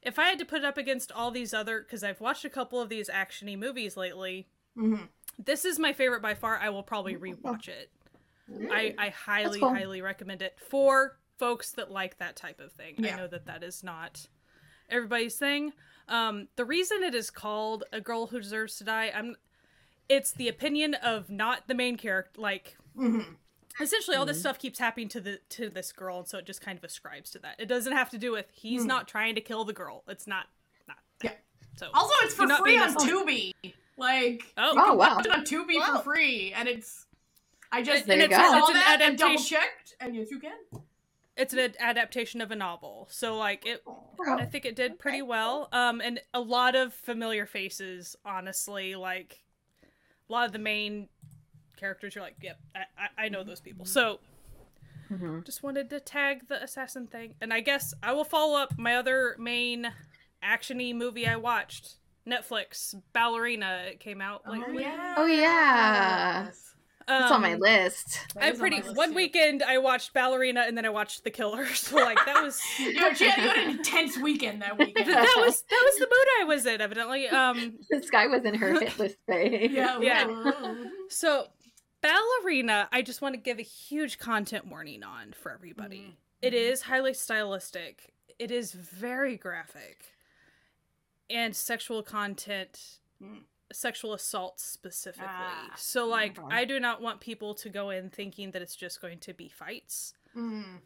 If 0.03 0.19
I 0.19 0.25
had 0.29 0.39
to 0.41 0.45
put 0.45 0.59
it 0.59 0.65
up 0.67 0.77
against 0.77 1.11
all 1.11 1.31
these 1.31 1.55
other, 1.55 1.81
because 1.81 2.05
I've 2.05 2.21
watched 2.21 2.45
a 2.45 2.51
couple 2.51 2.83
of 2.83 2.91
these 2.91 3.09
actiony 3.09 3.57
movies 3.59 3.97
lately, 3.97 4.47
Mhm. 4.79 5.09
this 5.39 5.65
is 5.65 5.79
my 5.79 5.93
favorite 5.93 6.23
by 6.23 6.35
far. 6.35 6.57
I 6.59 6.69
will 6.71 6.83
probably 6.83 7.17
rewatch 7.17 7.69
it. 7.69 7.91
I, 8.71 8.95
I 8.97 9.09
highly, 9.11 9.61
cool. 9.61 9.75
highly 9.75 10.01
recommend 10.01 10.41
it 10.43 10.59
for 10.59 11.19
folks 11.37 11.73
that 11.73 11.91
like 11.91 12.19
that 12.19 12.35
type 12.37 12.61
of 12.61 12.73
thing. 12.73 12.95
Yeah. 12.99 13.15
I 13.15 13.17
know 13.19 13.27
that 13.29 13.47
that 13.47 13.63
is 13.63 13.83
not 13.85 14.27
everybody's 14.89 15.37
thing. 15.37 15.73
Um, 16.09 16.49
the 16.57 16.65
reason 16.65 17.03
it 17.03 17.15
is 17.15 17.31
called 17.31 17.85
"A 17.93 18.01
Girl 18.01 18.29
Who 18.29 18.41
Deserves 18.41 18.77
to 18.79 18.85
Die," 18.85 19.13
I'm, 19.15 19.37
it's 20.09 20.33
the 20.33 20.49
opinion 20.49 20.95
of 20.95 21.29
not 21.29 21.69
the 21.69 21.75
main 21.75 21.99
character. 21.99 22.41
Like, 22.41 22.77
Mhm. 22.97 23.37
essentially, 23.79 24.17
all 24.17 24.23
Mm-hmm. 24.25 24.29
this 24.29 24.41
stuff 24.41 24.59
keeps 24.59 24.79
happening 24.79 25.09
to 25.11 25.21
the 25.21 25.39
to 25.51 25.69
this 25.69 25.93
girl, 25.93 26.21
and 26.21 26.27
so 26.29 26.39
it 26.39 26.47
just 26.47 26.63
kind 26.63 26.79
of 26.79 26.85
ascribes 26.85 27.31
to 27.33 27.39
that. 27.41 27.57
It 27.61 27.67
doesn't 27.67 27.93
have 27.93 28.09
to 28.11 28.19
do 28.19 28.33
with 28.33 28.47
he's 28.53 28.83
Hmm. 28.83 28.89
not 28.89 29.07
trying 29.09 29.35
to 29.35 29.43
kill 29.43 29.65
the 29.67 29.75
girl. 29.75 30.05
It's 30.09 30.27
not 30.27 30.47
not. 30.89 30.97
That. 31.21 31.33
Yeah. 31.33 31.37
So 31.77 31.91
Also, 31.93 32.15
it's 32.23 32.35
for 32.35 32.47
not 32.47 32.61
free 32.61 32.79
on 32.79 32.95
nostalgic. 32.95 33.55
Tubi. 33.63 33.75
Like, 33.99 34.45
oh, 34.57 34.73
Oh 34.77 34.95
wow. 34.95 35.17
watch 35.17 35.27
it 35.27 35.33
on 35.33 35.45
Tubi 35.45 35.77
Wow. 35.77 35.97
for 35.99 36.15
free, 36.15 36.53
and 36.55 36.69
it's. 36.69 37.05
I 37.71 37.83
just 37.83 38.07
There 38.07 38.15
and 38.15 38.23
you 38.33 38.37
it's, 38.37 38.37
go. 38.37 38.51
saw 38.51 38.59
it's 38.61 38.69
an 38.71 38.75
that 38.77 39.01
and 39.03 39.19
double 39.19 39.33
adaptation. 39.33 39.59
checked, 39.59 39.95
and 40.01 40.17
yes, 40.17 40.31
you 40.31 40.39
can. 40.41 40.53
It's 41.37 41.53
an 41.53 41.75
adaptation 41.79 42.41
of 42.41 42.51
a 42.51 42.57
novel, 42.57 43.07
so 43.11 43.37
like 43.37 43.67
it 43.67 43.83
Oh. 43.87 44.05
I 44.27 44.45
think 44.47 44.65
it 44.65 44.75
did 44.75 44.99
pretty 44.99 45.23
well. 45.23 45.69
Um, 45.73 46.01
and 46.01 46.21
a 46.35 46.41
lot 46.41 46.75
of 46.75 46.95
familiar 46.95 47.45
faces, 47.47 48.17
honestly. 48.25 48.95
Like 48.97 49.43
a 50.29 50.33
lot 50.33 50.47
of 50.47 50.53
the 50.53 50.59
main 50.59 51.09
characters, 51.77 52.15
you're 52.15 52.25
like, 52.25 52.37
yep, 52.43 52.59
I, 52.75 52.81
I, 52.99 53.25
I 53.27 53.29
know 53.29 53.45
those 53.45 53.61
people. 53.61 53.85
So 53.85 54.19
Mhm. 55.13 55.45
just 55.47 55.63
wanted 55.63 55.89
to 55.91 56.01
tag 56.01 56.49
the 56.49 56.63
assassin 56.63 57.07
thing, 57.07 57.35
and 57.41 57.53
I 57.53 57.61
guess 57.61 57.95
I 58.03 58.13
will 58.13 58.25
follow 58.25 58.59
up 58.59 58.77
my 58.79 58.97
other 58.97 59.37
main 59.39 59.93
actiony 60.43 60.95
movie 60.95 61.27
I 61.27 61.37
watched, 61.37 61.98
Netflix 62.29 62.95
Ballerina. 63.13 63.85
It 63.91 64.01
came 64.01 64.21
out 64.21 64.43
like 64.49 64.63
Oh 64.67 64.73
yeah. 64.73 65.15
Oh, 65.17 65.27
yeah. 65.27 66.45
Yes. 66.45 66.65
It's 67.11 67.33
on 67.33 67.41
my 67.41 67.55
um, 67.55 67.61
list. 67.61 68.21
I 68.39 68.49
is 68.49 68.55
on 68.55 68.59
pretty 68.61 68.81
my 68.81 68.87
list, 68.87 68.97
one 68.99 69.09
too. 69.11 69.15
weekend 69.15 69.63
I 69.63 69.79
watched 69.79 70.13
Ballerina 70.13 70.65
and 70.67 70.77
then 70.77 70.85
I 70.85 70.91
watched 70.91 71.25
The 71.25 71.31
Killer. 71.31 71.65
So 71.75 71.97
like 71.97 72.19
that 72.27 72.43
was 72.43 72.61
You 72.79 72.99
had, 72.99 73.19
you 73.19 73.31
had 73.31 73.57
an 73.57 73.71
intense 73.79 74.19
weekend 74.19 74.61
that 74.61 74.77
weekend. 74.79 75.09
that 75.09 75.35
was 75.39 75.63
that 75.63 75.83
was 75.87 75.99
the 75.99 76.07
mood 76.07 76.29
I 76.41 76.45
was 76.45 76.67
in 76.67 76.81
evidently. 76.83 77.27
Um 77.29 77.79
This 77.91 78.11
guy 78.11 78.27
was 78.27 78.45
in 78.45 78.55
her 78.55 78.79
hit 78.79 78.99
list 78.99 79.17
phase. 79.27 79.71
yeah. 79.73 79.99
Yeah. 80.01 80.75
So, 81.09 81.47
Ballerina, 82.03 82.89
I 82.93 83.03
just 83.03 83.23
want 83.23 83.35
to 83.35 83.41
give 83.41 83.59
a 83.59 83.63
huge 83.63 84.19
content 84.19 84.67
warning 84.69 85.03
on 85.03 85.33
for 85.33 85.51
everybody. 85.53 85.99
Mhm. 85.99 86.13
It 86.43 86.55
is 86.55 86.83
highly 86.83 87.15
stylistic, 87.15 88.13
it 88.39 88.51
is 88.53 88.73
very 88.73 89.37
graphic, 89.37 90.05
and 91.31 91.55
sexual 91.55 92.03
content, 92.03 93.01
Mm. 93.23 93.43
sexual 93.73 94.15
assault 94.15 94.61
specifically. 94.61 95.27
Ah, 95.29 95.75
so, 95.77 96.07
like, 96.07 96.39
okay. 96.39 96.55
I 96.55 96.65
do 96.65 96.79
not 96.81 97.03
want 97.03 97.21
people 97.21 97.55
to 97.57 97.69
go 97.69 97.91
in 97.91 98.11
thinking 98.11 98.53
that 98.53 98.63
it's 98.63 98.77
just 98.77 99.01
going 99.01 99.19
to 99.21 99.35
be 99.35 99.49
fights. 99.49 100.15
Mm. 100.37 100.81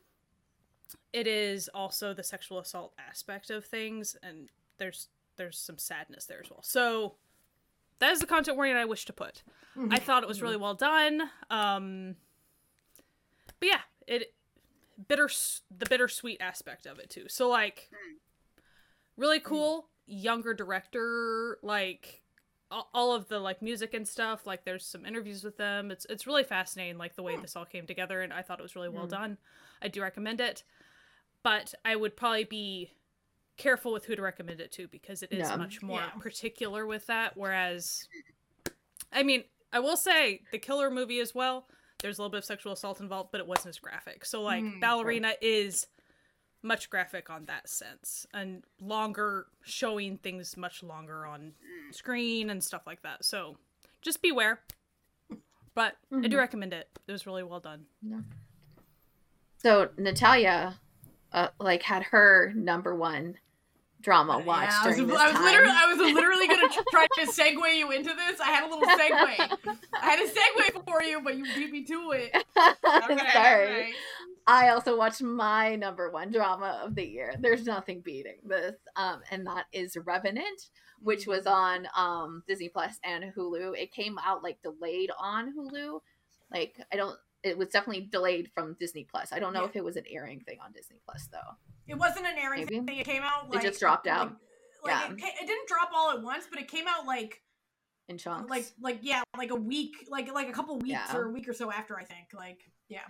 It 1.13 1.27
is 1.27 1.69
also 1.75 2.13
the 2.15 2.23
sexual 2.23 2.59
assault 2.59 2.95
aspect 2.99 3.51
of 3.51 3.65
things, 3.65 4.17
and 4.23 4.49
there's 4.79 5.09
there's 5.37 5.59
some 5.59 5.79
sadness 5.79 6.27
there 6.27 6.41
as 6.43 6.51
well. 6.51 6.63
So 6.63 7.15
that 8.01 8.13
is 8.13 8.21
the 8.21 8.27
content 8.27 8.57
warning 8.57 8.77
I 8.77 8.85
wish 8.85 9.05
to 9.07 9.13
put. 9.13 9.43
I 9.91 9.99
thought 9.99 10.23
it 10.23 10.29
was 10.29 10.43
really 10.43 10.57
well 10.59 10.75
done. 10.75 11.31
Um, 11.51 12.17
but 13.59 13.69
yeah, 13.69 13.81
it 14.07 14.35
bitter 15.09 15.31
the 15.71 15.87
bittersweet 15.87 16.41
aspect 16.41 16.85
of 16.87 16.99
it 16.99 17.09
too. 17.09 17.29
So 17.29 17.49
like, 17.49 17.91
really 19.17 19.41
cool 19.41 19.89
younger 20.07 20.55
director. 20.55 21.59
Like 21.63 22.23
all, 22.95 23.15
of 23.15 23.29
the 23.29 23.39
like 23.39 23.61
music 23.63 23.95
and 23.95 24.07
stuff. 24.07 24.47
Like 24.47 24.65
there's 24.65 24.87
some 24.87 25.05
interviews 25.05 25.45
with 25.45 25.57
them. 25.57 25.91
It's 25.91 26.07
it's 26.09 26.27
really 26.27 26.45
fascinating. 26.45 26.99
Like 26.99 27.17
the 27.17 27.23
way 27.23 27.37
this 27.37 27.57
all 27.57 27.65
came 27.65 27.87
together, 27.87 28.23
and 28.23 28.33
I 28.33 28.43
thought 28.43 28.59
it 28.59 28.63
was 28.63 28.75
really 28.77 28.89
well 28.89 29.07
Mm. 29.07 29.11
done. 29.11 29.39
I 29.83 29.89
do 29.89 30.01
recommend 30.03 30.41
it, 30.41 30.65
but 31.43 31.75
I 31.85 31.97
would 31.97 32.17
probably 32.17 32.45
be 32.45 32.93
careful 33.59 33.93
with 33.93 34.07
who 34.07 34.17
to 34.17 34.23
recommend 34.23 34.61
it 34.61 34.73
to 34.73 34.89
because 34.89 35.23
it 35.23 35.33
is 35.33 35.51
Yeah. 35.51 35.57
much 35.57 35.83
more 35.83 36.01
Yeah. 36.01 36.11
particular 36.19 36.87
with 36.87 37.07
that. 37.07 37.37
Whereas, 37.37 38.09
I 39.13 39.23
mean, 39.23 39.45
I 39.73 39.81
will 39.81 39.97
say 39.97 40.43
the 40.51 40.59
killer 40.59 40.91
movie 40.91 41.21
as 41.21 41.35
well. 41.35 41.69
There's 41.99 42.19
a 42.19 42.23
little 42.23 42.31
bit 42.31 42.39
of 42.39 42.45
sexual 42.45 42.73
assault 42.73 43.01
involved, 43.01 43.31
but 43.31 43.41
it 43.41 43.47
wasn't 43.47 43.69
as 43.69 43.79
graphic. 43.79 44.25
So 44.25 44.43
like 44.43 44.65
Mm, 44.65 44.81
ballerina 44.81 45.35
is 45.41 45.87
much 46.63 46.89
graphic 46.91 47.29
on 47.29 47.45
that 47.47 47.69
sense 47.69 48.27
and 48.33 48.63
longer 48.81 49.47
showing 49.63 50.17
things 50.19 50.57
much 50.57 50.83
longer 50.83 51.27
on 51.27 51.53
screen 51.91 52.51
and 52.51 52.63
stuff 52.63 52.83
like 52.87 53.03
that. 53.03 53.25
So 53.25 53.57
just 54.01 54.23
beware. 54.23 54.61
But 55.75 55.97
I 56.13 56.29
do 56.29 56.37
Mhm. 56.37 56.39
recommend 56.39 56.73
it. 56.73 56.89
It 57.07 57.13
was 57.13 57.27
really 57.27 57.43
well 57.43 57.61
done. 57.61 57.87
So 59.59 59.91
Natalia, 59.97 60.79
uh, 61.33 61.49
like 61.59 61.83
had 61.83 62.03
her 62.05 62.53
number 62.55 62.95
one 62.95 63.39
drama 64.01 64.39
watched 64.41 64.73
Yeah, 64.73 64.81
I 64.83 64.87
was, 64.89 64.97
during 64.97 65.09
this 65.11 65.21
I 65.21 65.27
was 65.29 65.35
time. 65.35 65.45
literally, 65.45 65.73
I 65.75 65.87
was 65.87 65.99
literally 66.15 66.47
gonna 66.49 66.69
try 66.91 67.07
to 67.07 67.21
segue 67.27 67.77
you 67.79 67.91
into 67.93 68.13
this. 68.15 68.41
I 68.41 68.47
had 68.51 68.65
a 68.65 68.69
little 68.69 68.85
segue. 68.85 69.13
I 69.95 70.11
had 70.11 70.19
a 70.19 70.29
segue 70.29 70.85
for 70.85 71.03
you, 71.03 71.21
but 71.23 71.37
you 71.37 71.45
beat 71.55 71.71
me 71.71 71.85
to 71.85 72.11
it. 72.13 72.45
Okay, 72.57 73.33
Sorry. 73.33 73.67
alright. 73.69 73.95
I 74.47 74.69
also 74.71 74.97
watched 74.97 75.23
my 75.23 75.77
number 75.77 76.11
one 76.11 76.31
drama 76.33 76.81
of 76.85 76.95
the 76.95 77.07
year. 77.07 77.35
There's 77.39 77.65
nothing 77.65 78.01
beating 78.01 78.39
this, 78.45 78.75
um, 78.97 79.21
and 79.31 79.47
that 79.47 79.67
is 79.73 79.97
Revenant, 80.05 80.69
which 81.01 81.27
was 81.27 81.47
on 81.47 81.87
um, 81.97 82.43
Disney 82.49 82.69
Plus 82.69 82.99
and 83.05 83.25
Hulu. 83.37 83.77
It 83.79 83.93
came 83.93 84.19
out 84.25 84.43
like 84.43 84.59
delayed 84.63 85.11
on 85.19 85.53
Hulu. 85.57 86.01
Like 86.53 86.81
I 86.93 86.97
don't. 86.97 87.17
It 87.45 87.59
was 87.59 87.69
definitely 87.69 88.09
delayed 88.13 88.51
from 88.55 88.77
Disney 88.79 89.05
Plus. 89.11 89.33
I 89.33 89.39
don't 89.41 89.53
know 89.53 89.63
Yeah. 89.63 89.69
if 89.69 89.77
it 89.77 89.85
was 89.85 89.97
an 89.97 90.05
airing 90.09 90.41
thing 90.41 90.59
on 90.65 90.73
Disney 90.73 91.01
Plus 91.05 91.29
though. 91.33 91.39
It 91.89 91.97
wasn't 91.97 92.27
an 92.27 92.39
airing 92.39 92.67
Maybe. 92.71 92.81
thing. 92.87 92.99
It 92.99 93.05
came 93.07 93.23
out 93.23 93.51
like 93.51 93.65
it 93.65 93.69
just 93.69 93.81
dropped 93.81 94.07
out. 94.07 94.37
Like, 94.85 94.95
like 95.11 95.19
Yeah. 95.21 95.27
it, 95.27 95.35
it 95.43 95.47
didn't 95.47 95.67
drop 95.69 95.91
all 95.95 96.11
at 96.11 96.23
once, 96.23 96.47
but 96.51 96.61
it 96.61 96.69
came 96.69 96.87
out 96.89 97.05
like 97.07 97.43
In 98.09 98.17
chunks. 98.19 98.49
like 98.51 98.67
like 98.81 98.99
yeah, 99.03 99.23
like 99.37 99.51
a 99.51 99.57
week, 99.57 99.93
like 100.09 100.33
like 100.33 100.49
a 100.49 100.53
couple 100.53 100.77
weeks 100.79 100.91
Yeah. 100.93 101.17
or 101.17 101.25
a 101.25 101.31
week 101.33 101.49
or 101.49 101.53
so 101.53 101.71
after. 101.73 101.99
I 101.99 102.05
think 102.05 102.29
like 102.33 102.61
yeah. 102.89 103.01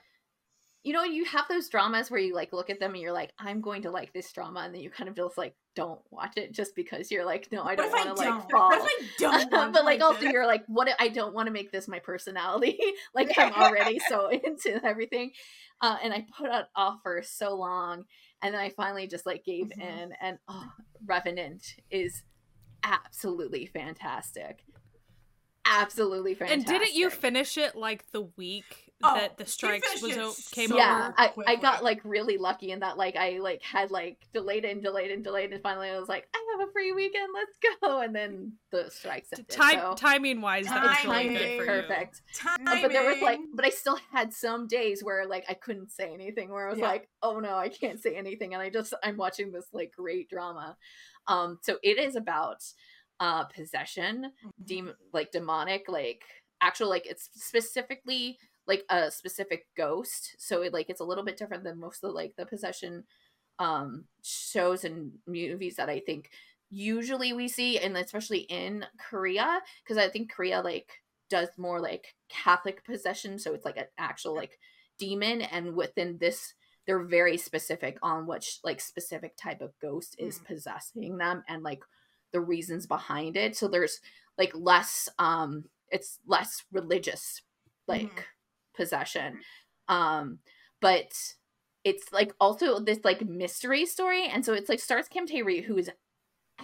You 0.84 0.92
know, 0.92 1.04
you 1.04 1.24
have 1.26 1.46
those 1.48 1.68
dramas 1.68 2.10
where 2.10 2.18
you 2.20 2.34
like 2.34 2.52
look 2.52 2.68
at 2.68 2.80
them 2.80 2.92
and 2.92 3.00
you're 3.00 3.12
like, 3.12 3.32
I'm 3.38 3.60
going 3.60 3.82
to 3.82 3.90
like 3.90 4.12
this 4.12 4.32
drama, 4.32 4.60
and 4.60 4.74
then 4.74 4.80
you 4.80 4.90
kind 4.90 5.08
of 5.08 5.14
just 5.14 5.38
like 5.38 5.54
don't 5.76 6.00
watch 6.10 6.32
it 6.36 6.52
just 6.52 6.74
because 6.74 7.10
you're 7.10 7.24
like, 7.24 7.50
no, 7.52 7.62
I 7.62 7.76
don't 7.76 7.90
want 7.92 8.16
to 8.16 8.22
like 8.22 8.50
fall. 8.50 8.70
What 8.70 8.90
if 9.00 9.22
I 9.22 9.44
don't? 9.44 9.72
but 9.72 9.84
like 9.84 10.00
also 10.00 10.26
you're 10.26 10.46
like, 10.46 10.64
what? 10.66 10.88
I 10.98 11.08
don't 11.08 11.34
want 11.34 11.46
to 11.46 11.52
make 11.52 11.70
this 11.70 11.86
my 11.86 12.00
personality. 12.00 12.78
like 13.14 13.32
I'm 13.38 13.52
already 13.52 14.00
so 14.08 14.28
into 14.28 14.84
everything, 14.84 15.30
uh, 15.80 15.96
and 16.02 16.12
I 16.12 16.26
put 16.36 16.50
it 16.50 16.66
off 16.74 16.98
for 17.04 17.22
so 17.22 17.54
long, 17.54 18.04
and 18.42 18.52
then 18.52 18.60
I 18.60 18.70
finally 18.70 19.06
just 19.06 19.24
like 19.24 19.44
gave 19.44 19.66
Mhm. 19.66 19.80
in, 19.80 20.12
and 20.20 20.38
oh, 20.48 20.68
Revenant 21.06 21.76
is 21.90 22.24
absolutely 22.82 23.66
fantastic, 23.66 24.64
absolutely 25.64 26.34
fantastic. 26.34 26.58
And 26.58 26.80
didn't 26.80 26.94
you 26.96 27.08
finish 27.10 27.56
it 27.56 27.76
like 27.76 28.10
the 28.12 28.22
week 28.36 28.91
Oh, 29.04 29.14
that 29.14 29.36
the 29.36 29.44
you 29.44 29.48
strikes 29.48 30.02
was 30.02 30.16
o- 30.16 30.34
came 30.52 30.68
so- 30.70 30.76
yeah 30.76 31.12
over? 31.18 31.44
I, 31.46 31.52
I 31.52 31.56
got 31.56 31.82
like 31.82 32.00
really 32.04 32.38
lucky 32.38 32.70
in 32.70 32.80
that 32.80 32.96
like 32.96 33.16
i 33.16 33.38
like 33.38 33.62
had 33.62 33.90
like 33.90 34.18
delayed 34.32 34.64
and 34.64 34.82
delayed 34.82 35.10
and 35.10 35.24
delayed 35.24 35.52
and 35.52 35.62
finally 35.62 35.88
i 35.88 35.98
was 35.98 36.08
like 36.08 36.28
i 36.34 36.44
have 36.58 36.68
a 36.68 36.72
free 36.72 36.92
weekend 36.92 37.28
let's 37.34 37.78
go 37.80 37.98
and 38.02 38.14
then 38.14 38.52
the 38.70 38.90
strikes 38.90 39.28
ended, 39.32 39.48
Time 39.48 39.78
so 39.80 39.94
timing 39.96 40.40
wise, 40.40 40.66
that 40.66 40.82
was 40.82 40.96
really 41.04 41.16
Timing. 41.24 41.32
good 41.38 41.58
for 41.58 41.66
perfect 41.66 42.22
Timing. 42.34 42.68
Uh, 42.68 42.82
but 42.82 42.92
there 42.92 43.04
was 43.10 43.20
like 43.20 43.40
but 43.54 43.64
i 43.64 43.70
still 43.70 43.98
had 44.12 44.32
some 44.32 44.66
days 44.66 45.02
where 45.02 45.26
like 45.26 45.44
i 45.48 45.54
couldn't 45.54 45.90
say 45.90 46.12
anything 46.12 46.50
where 46.50 46.66
i 46.68 46.70
was 46.70 46.78
Yeah. 46.78 46.88
like 46.88 47.08
oh 47.22 47.38
no 47.40 47.56
i 47.56 47.68
can't 47.68 48.00
say 48.00 48.14
anything 48.16 48.54
and 48.54 48.62
i 48.62 48.70
just 48.70 48.94
i'm 49.02 49.16
watching 49.16 49.52
this 49.52 49.66
like 49.72 49.92
great 49.96 50.28
drama 50.28 50.76
um 51.26 51.58
so 51.62 51.76
it 51.82 51.98
is 51.98 52.16
about 52.16 52.62
uh 53.20 53.44
possession 53.44 54.32
Mhm. 54.44 54.66
dem- 54.66 54.94
like 55.12 55.30
demonic 55.32 55.84
like 55.88 56.22
actual 56.60 56.88
like 56.88 57.06
it's 57.06 57.28
specifically 57.34 58.38
like 58.66 58.84
a 58.90 59.10
specific 59.10 59.66
ghost 59.76 60.34
so 60.38 60.62
it 60.62 60.72
like 60.72 60.88
it's 60.88 61.00
a 61.00 61.04
little 61.04 61.24
bit 61.24 61.36
different 61.36 61.64
than 61.64 61.78
most 61.78 62.04
of 62.04 62.12
like 62.14 62.34
the 62.36 62.46
possession 62.46 63.04
um 63.58 64.04
shows 64.22 64.84
and 64.84 65.12
movies 65.26 65.76
that 65.76 65.88
i 65.88 66.00
think 66.00 66.30
usually 66.70 67.32
we 67.32 67.48
see 67.48 67.78
and 67.78 67.96
especially 67.96 68.40
in 68.40 68.84
korea 68.98 69.60
because 69.82 69.98
i 69.98 70.08
think 70.08 70.32
korea 70.32 70.60
like 70.60 70.90
does 71.28 71.48
more 71.58 71.80
like 71.80 72.14
catholic 72.28 72.84
possession 72.84 73.38
so 73.38 73.52
it's 73.54 73.64
like 73.64 73.76
an 73.76 73.86
actual 73.98 74.34
like 74.34 74.58
demon 74.98 75.42
and 75.42 75.74
within 75.74 76.16
this 76.18 76.54
they're 76.86 77.04
very 77.04 77.36
specific 77.36 77.96
on 78.02 78.26
what 78.26 78.46
like 78.64 78.80
specific 78.80 79.36
type 79.36 79.60
of 79.60 79.72
ghost 79.80 80.16
is 80.18 80.38
Mm. 80.38 80.44
possessing 80.46 81.16
them 81.18 81.42
and 81.48 81.62
like 81.62 81.82
the 82.32 82.40
reasons 82.40 82.86
behind 82.86 83.36
it 83.36 83.56
so 83.56 83.68
there's 83.68 84.00
like 84.38 84.52
less 84.54 85.08
um 85.18 85.64
it's 85.90 86.18
less 86.26 86.64
religious 86.72 87.42
like 87.86 88.04
Mhm. 88.10 88.24
Possession 88.74 89.38
um 89.88 90.38
but 90.80 91.12
it's 91.84 92.12
like 92.12 92.32
also 92.40 92.78
this 92.80 93.00
like 93.04 93.26
mystery 93.26 93.84
story 93.86 94.26
and 94.26 94.44
so 94.44 94.52
it's 94.52 94.68
like 94.68 94.80
starts 94.80 95.08
kim 95.08 95.26
Tae-ri, 95.26 95.62
who 95.62 95.76
is 95.76 95.90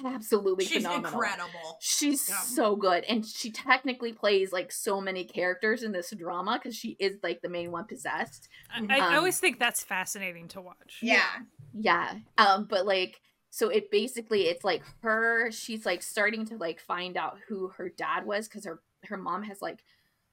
absolutely 0.04 0.64
She's 0.64 0.84
phenomenal 0.84 1.12
incredible. 1.12 1.78
she's 1.80 2.28
Yeah. 2.28 2.36
so 2.40 2.76
good 2.76 3.04
and 3.04 3.26
she 3.26 3.50
technically 3.50 4.12
plays 4.12 4.52
like 4.52 4.70
so 4.70 5.00
many 5.00 5.24
characters 5.24 5.82
in 5.82 5.90
this 5.92 6.11
drama 6.16 6.59
because 6.62 6.76
she 6.76 6.96
is 7.00 7.16
like 7.22 7.40
the 7.42 7.48
main 7.48 7.72
one 7.72 7.84
possessed 7.86 8.48
I, 8.72 8.80
Mhm. 8.80 8.90
I 8.92 9.00
Um, 9.00 9.14
always 9.16 9.40
think 9.40 9.59
that's 9.59 9.82
fascinating 9.82 10.46
to 10.48 10.61
watch. 10.61 10.98
Yeah. 11.02 11.26
yeah 11.74 12.14
um 12.36 12.66
but 12.68 12.86
like 12.86 13.20
so 13.50 13.70
it 13.70 13.90
basically 13.90 14.42
it's 14.42 14.62
like 14.62 14.82
her 15.02 15.50
she's 15.50 15.84
like 15.84 16.02
starting 16.02 16.44
to 16.46 16.56
like 16.59 16.78
find 16.80 17.16
out 17.16 17.38
who 17.48 17.68
her 17.68 17.88
dad 17.88 18.24
was 18.24 18.46
because 18.46 18.66
her 18.66 18.80
her 19.04 19.16
mom 19.16 19.42
has 19.44 19.61
like 19.62 19.82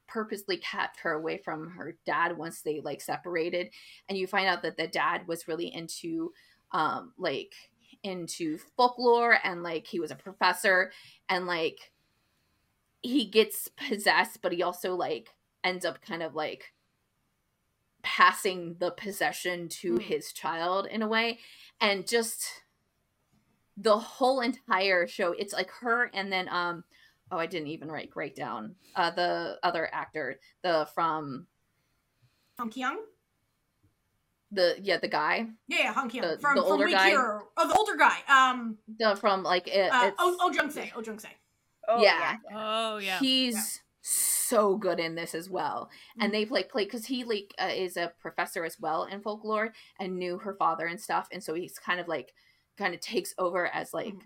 purposely 0.08 0.58
kept 0.58 0.99
her 1.01 1.14
away 1.14 1.38
from 1.38 1.72
her 1.72 1.97
dad 2.06 2.38
once 2.38 2.62
they 2.62 2.82
like 2.82 3.01
separated 3.01 3.70
and 4.10 4.18
you 4.18 4.28
find 4.28 4.47
out 4.47 4.62
that 4.62 4.78
the 4.78 4.88
dad 4.88 5.28
was 5.28 5.47
really 5.47 5.74
into 5.74 6.32
um 6.72 7.14
like 7.18 7.53
into 8.03 8.58
folklore 8.78 9.38
and 9.43 9.64
like 9.64 9.88
he 9.88 9.99
was 9.99 10.12
a 10.12 10.16
professor 10.16 10.91
and 11.30 11.47
like 11.47 11.91
he 13.01 13.26
gets 13.26 13.68
possessed 13.70 14.41
but 14.41 14.51
he 14.51 14.64
also 14.64 14.95
like 14.95 15.30
ends 15.64 15.86
up 15.86 16.01
kind 16.01 16.24
of 16.24 16.36
like 16.36 16.74
passing 18.03 18.76
the 18.80 18.91
possession 18.91 19.68
to 19.70 19.97
Hmm. 19.97 19.99
his 19.99 20.32
child 20.32 20.88
in 20.88 21.01
a 21.01 21.08
way 21.08 21.39
and 21.82 22.08
just 22.08 22.64
the 23.78 23.97
whole 23.97 24.41
entire 24.41 25.08
show 25.08 25.34
it's 25.34 25.53
like 25.53 25.70
her 25.72 26.10
and 26.14 26.32
then 26.32 26.47
um 26.49 26.84
oh 27.32 27.38
i 27.38 27.45
didn't 27.45 27.67
even 27.69 27.91
write 27.91 28.09
write 28.15 28.36
down 28.36 28.76
uh 28.95 29.09
the 29.11 29.57
other 29.63 29.89
actor 29.93 30.39
the 30.63 30.88
from 30.93 31.47
Hong 32.57 32.69
Kyung? 32.69 32.97
the 34.51 34.76
yeah 34.82 34.97
the 34.97 35.07
guy 35.07 35.47
Yeah, 35.67 35.78
yeah, 35.80 35.93
Hong 35.93 36.09
Kyung. 36.09 36.21
The- 36.21 36.38
from 36.39 36.55
the 36.55 36.61
from 36.61 36.71
older 36.71 36.86
Weak 36.86 36.95
guy? 36.95 37.09
Hero. 37.09 37.47
Oh, 37.57 37.67
the 37.67 37.76
older 37.78 37.95
guy. 37.97 38.17
Um, 38.30 38.78
the 38.99 39.15
from 39.15 39.43
like 39.43 39.67
it, 39.67 39.91
uh, 39.91 40.11
Oh, 40.17 40.38
Oh 40.39 40.51
Jung 40.53 40.69
Se. 40.69 40.93
Oh 40.95 41.01
Jung 41.01 41.19
Se. 41.19 41.28
Oh, 41.88 42.01
Yeah. 42.01 42.38
Oh 42.53 42.97
yeah. 42.97 43.19
he's 43.19 43.82
so 44.01 44.78
good 44.78 44.99
in 44.99 45.15
this 45.15 45.34
as 45.36 45.49
well 45.49 45.89
and 46.19 46.32
Mm-hmm. 46.32 46.43
they 46.43 46.45
like 46.45 46.69
play 46.69 46.84
because 46.86 47.07
he 47.07 47.23
like 47.23 47.53
uh, 47.59 47.71
is 47.73 47.97
a 47.97 48.13
professor 48.21 48.63
as 48.63 48.80
well 48.80 49.03
in 49.05 49.19
folklore 49.21 49.73
and 49.99 50.15
knew 50.17 50.38
her 50.38 50.53
father 50.53 50.86
and 50.86 51.01
stuff 51.01 51.28
and 51.32 51.43
so 51.43 51.55
he's 51.55 51.78
kind 51.80 51.99
of 51.99 52.07
like 52.07 52.34
kind 52.78 52.93
of 52.93 53.01
takes 53.01 53.34
over 53.39 53.65
as 53.67 53.93
like 53.93 54.13
Mhm. 54.13 54.21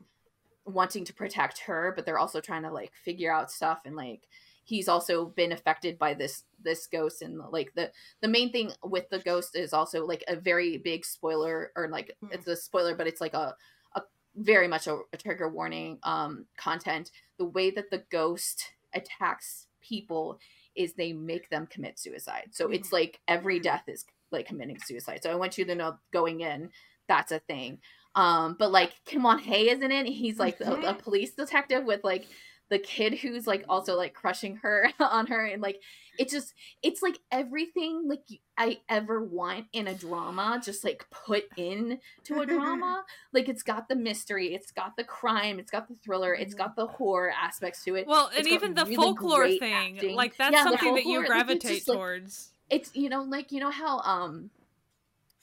Wanting 0.69 1.05
to 1.05 1.13
protect 1.13 1.59
her 1.59 1.93
but 1.95 2.05
they're 2.05 2.19
also 2.19 2.41
trying 2.41 2.63
to 2.63 2.71
like 2.71 2.93
figure 2.93 3.31
out 3.33 3.51
stuff 3.51 3.81
and 3.85 3.95
like 3.95 4.27
he's 4.63 4.87
also 4.87 5.25
been 5.25 5.51
affected 5.51 5.97
by 5.97 6.13
this 6.13 6.43
this 6.63 6.85
ghost 6.87 7.21
and 7.21 7.39
like 7.51 7.73
the 7.75 7.91
the 8.21 8.27
main 8.27 8.51
thing 8.51 8.71
with 8.83 9.09
the 9.09 9.19
ghost 9.19 9.55
is 9.55 9.73
also 9.73 10.05
like 10.05 10.23
a 10.27 10.35
very 10.35 10.77
big 10.77 11.03
spoiler 11.05 11.71
or 11.75 11.87
like 11.89 12.15
Mhm. 12.23 12.33
it's 12.33 12.47
a 12.47 12.55
spoiler 12.55 12.95
but 12.95 13.07
it's 13.07 13.21
like 13.21 13.33
a 13.33 13.55
a 13.95 14.01
very 14.35 14.67
much 14.67 14.85
a, 14.87 14.99
a 15.13 15.17
trigger 15.17 15.49
warning 15.49 15.99
um 16.03 16.45
content. 16.57 17.11
The 17.37 17.45
way 17.45 17.71
that 17.71 17.89
the 17.89 18.03
ghost 18.11 18.63
attacks 18.93 19.67
people 19.81 20.39
is 20.75 20.93
they 20.93 21.13
make 21.13 21.49
them 21.49 21.67
commit 21.67 21.97
suicide. 21.99 22.49
So 22.51 22.69
it's 22.69 22.91
like 22.91 23.19
every 23.27 23.59
death 23.59 23.83
is 23.87 24.05
like 24.31 24.45
committing 24.45 24.77
suicide. 24.79 25.21
So 25.23 25.31
i 25.31 25.35
want 25.35 25.57
you 25.57 25.65
to 25.65 25.75
know 25.75 25.97
going 26.13 26.41
in 26.41 26.69
that's 27.07 27.31
a 27.31 27.39
thing 27.39 27.79
um 28.15 28.55
but 28.57 28.71
like 28.71 28.93
kim 29.05 29.23
won 29.23 29.39
Hae 29.39 29.69
is 29.69 29.81
in 29.81 29.91
it 29.91 30.07
he's 30.07 30.39
like 30.39 30.59
a, 30.61 30.73
a 30.73 30.93
Mhm. 30.93 30.99
police 30.99 31.33
detective 31.35 31.83
with 31.85 32.03
like 32.03 32.25
the 32.69 32.79
kid 32.79 33.15
who's 33.15 33.47
like 33.47 33.65
also 33.67 33.95
like 33.95 34.13
crushing 34.13 34.57
her 34.57 34.89
on 34.99 35.27
her 35.27 35.45
and 35.45 35.61
like 35.61 35.81
it 36.19 36.29
just 36.29 36.53
it's 36.83 37.01
like 37.01 37.17
everything 37.31 38.03
like 38.07 38.21
i 38.57 38.77
ever 38.89 39.23
want 39.23 39.65
in 39.73 39.87
a 39.87 39.93
drama 39.95 40.61
just 40.63 40.83
like 40.83 41.03
put 41.09 41.45
in 41.57 41.99
to 42.23 42.41
a 42.41 42.45
drama 42.45 43.03
like 43.33 43.49
it's 43.49 43.63
got 43.63 43.87
the 43.89 43.95
mystery 43.95 44.53
it's 44.53 44.71
got 44.71 44.95
the 44.97 45.03
crime 45.03 45.57
it's 45.57 45.71
got 45.71 45.87
the 45.87 45.95
thriller 46.03 46.33
it's 46.35 46.53
got 46.53 46.75
the 46.75 46.85
horror 46.85 47.31
aspects 47.31 47.83
to 47.83 47.95
it 47.95 48.05
Well, 48.07 48.29
and 48.37 48.45
got 48.45 48.53
even 48.53 48.73
the 48.75 48.83
really 48.85 48.95
folklore 48.95 49.47
thing, 49.49 49.73
acting. 49.73 50.15
like 50.15 50.37
that's 50.37 50.53
Yeah, 50.53 50.63
something 50.63 50.93
that 50.93 51.05
you 51.05 51.21
folklore, 51.21 51.35
like, 51.35 51.51
it's 51.51 51.63
gravitate 51.63 51.77
just, 51.77 51.87
like, 51.89 51.97
towards. 51.97 52.49
it's 52.69 52.91
you 52.95 53.09
know 53.09 53.23
like 53.23 53.51
you 53.51 53.59
know 53.59 53.71
how 53.71 53.99
um 54.01 54.51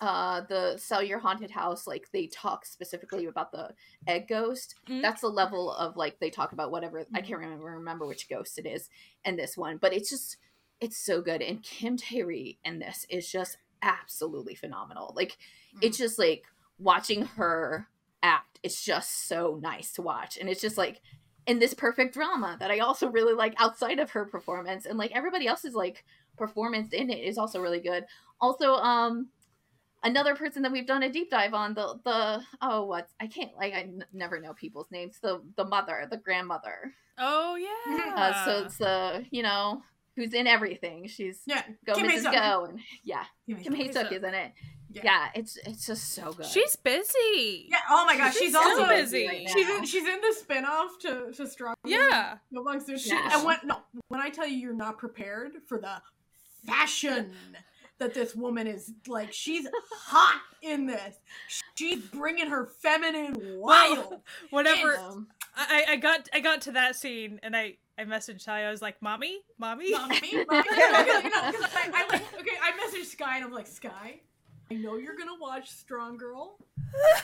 uh 0.01 0.43
the 0.43 0.77
sell 0.77 1.03
your 1.03 1.19
haunted 1.19 1.51
house 1.51 1.87
like 1.87 2.07
they 2.13 2.27
talk 2.27 2.67
specifically 2.67 3.25
about 3.27 3.51
the 3.51 3.71
egg 4.07 4.29
ghost 4.29 4.75
Mhm. 4.89 5.01
that's 5.01 5.23
the 5.23 5.29
level 5.29 5.73
of 5.73 5.97
like 5.97 6.19
they 6.21 6.29
talk 6.29 6.53
about 6.53 6.71
whatever 6.71 7.01
i 7.15 7.21
Mhm. 7.21 7.27
can't 7.27 7.41
remember 7.41 7.65
remember 7.65 8.07
which 8.07 8.29
ghost 8.29 8.59
it 8.59 8.67
is 8.67 8.91
in 9.25 9.37
this 9.37 9.57
one 9.57 9.79
but 9.79 9.95
it's 9.95 10.11
just 10.11 10.37
it's 10.81 10.99
so 10.99 11.23
good 11.23 11.41
and 11.41 11.63
kim 11.63 11.97
Tae-ri 11.97 12.59
in 12.63 12.79
this 12.79 13.07
is 13.09 13.31
just 13.31 13.57
absolutely 13.83 14.55
phenomenal 14.55 15.15
like 15.17 15.39
it's 15.81 15.97
just 15.97 16.19
like 16.19 16.45
watching 16.79 17.23
her 17.25 17.89
act 18.23 18.59
it's 18.63 18.83
just 18.85 19.27
so 19.29 19.59
nice 19.63 19.93
to 19.93 20.03
watch 20.03 20.37
and 20.37 20.51
it's 20.51 20.61
just 20.61 20.77
like 20.77 21.01
in 21.47 21.59
this 21.59 21.73
perfect 21.73 22.13
drama 22.13 22.57
that 22.61 22.71
i 22.71 22.81
also 22.81 23.09
really 23.09 23.33
like 23.35 23.55
outside 23.59 23.99
of 23.99 24.11
her 24.11 24.27
performance 24.27 24.85
and 24.85 24.99
like 24.99 25.13
everybody 25.13 25.47
else's 25.47 25.75
like 25.75 26.05
performance 26.37 26.93
in 26.93 27.09
it 27.09 27.21
is 27.21 27.39
also 27.39 27.61
really 27.61 27.81
good 27.81 28.05
also 28.41 28.75
um 28.75 29.29
another 30.03 30.35
person 30.35 30.63
that 30.63 30.73
we've 30.73 30.87
done 30.87 31.03
a 31.03 31.11
deep 31.11 31.31
dive 31.31 31.55
on 31.55 31.75
the 31.75 31.99
the 32.05 32.41
oh 32.61 32.85
what 32.85 33.09
i 33.21 33.27
can't 33.27 33.51
like 33.57 33.73
i 33.75 33.81
n- 33.81 34.05
never 34.13 34.41
know 34.41 34.53
people's 34.55 34.91
names 34.91 35.19
the 35.23 35.41
the 35.57 35.65
mother 35.65 36.07
the 36.11 36.17
grandmother 36.17 36.93
Oh 37.19 37.57
yeah. 37.57 38.13
uh, 38.15 38.45
so 38.45 38.65
it's 38.67 38.77
the 38.77 39.25
you 39.31 39.43
know 39.43 39.83
who's 40.17 40.35
in 40.35 40.47
everything 40.47 41.07
she's 41.09 41.41
Yeah. 41.47 41.63
go 41.87 41.95
Kim 41.95 42.09
mrs 42.09 42.25
go 42.31 42.67
and 42.67 42.79
yeah 43.05 43.25
Kim 43.49 43.57
kim 43.59 43.75
Hae-suk. 43.75 43.95
Hae-suk 44.09 44.13
is 44.13 44.23
in 44.23 44.35
it 44.35 44.53
Yeah. 44.91 45.03
yeah. 45.05 45.29
it's 45.35 45.57
it's 45.65 45.87
just 45.87 46.13
so 46.13 46.33
good 46.33 46.45
she's 46.47 46.77
busy. 46.77 47.69
Yeah. 47.71 47.79
Oh 47.91 48.05
my 48.07 48.17
gosh, 48.19 48.33
she's, 48.35 48.43
She's 48.43 48.53
so 48.53 48.59
also 48.61 48.87
busy. 48.89 49.27
right 49.27 49.49
She's 49.49 49.69
in, 49.69 49.85
she's 49.85 50.07
in 50.07 50.21
the 50.21 50.35
spin-off 50.39 50.99
to 51.01 51.33
to 51.37 51.47
Strong. 51.47 51.75
Yeah. 51.87 52.37
No 52.51 52.61
Long 52.63 52.81
Soon. 52.81 52.99
She- 52.99 53.11
Yeah. 53.11 53.31
And 53.37 53.45
when 53.47 53.59
no, 53.65 53.79
when 54.09 54.21
I 54.21 54.29
tell 54.31 54.47
you 54.47 54.57
you're 54.59 54.75
not 54.87 54.99
prepared 54.99 55.53
for 55.67 55.79
the 55.79 56.01
fashion 56.67 57.33
that 57.99 58.15
this 58.15 58.35
woman 58.35 58.67
is 58.67 58.93
like, 59.07 59.33
she's 59.33 59.67
hot 59.93 60.41
in 60.63 60.87
this. 60.87 61.17
She's 61.75 62.01
bringing 62.05 62.49
her 62.49 62.67
feminine 62.81 63.37
wild. 63.59 64.21
Whenever 64.51 64.97
Um, 64.99 65.29
I, 65.57 65.85
I 65.91 65.97
got 65.97 66.29
I 66.35 66.41
got 66.41 66.61
to 66.63 66.73
that 66.73 66.97
scene 66.97 67.41
and 67.43 67.57
I 67.57 67.77
I 67.99 68.05
messaged 68.05 68.45
Ty. 68.45 68.65
I 68.67 68.71
was 68.71 68.83
like, 68.83 69.01
"Mommy, 69.01 69.39
mommy." 69.59 69.91
Mommy, 69.93 70.11
mommy. 70.21 70.23
You 70.31 70.45
know, 70.47 70.63
'cause 70.63 71.71
I, 71.75 71.91
I 71.95 72.07
like 72.13 72.41
okay. 72.41 72.57
I 72.63 72.73
messaged 72.73 73.07
Sky 73.07 73.37
and 73.37 73.45
I'm 73.47 73.53
like, 73.53 73.67
Sky, 73.67 74.21
I 74.71 74.75
know 74.75 74.97
you're 74.97 75.17
gonna 75.17 75.39
watch 75.41 75.71
Strong 75.71 76.19
Girl, 76.19 76.59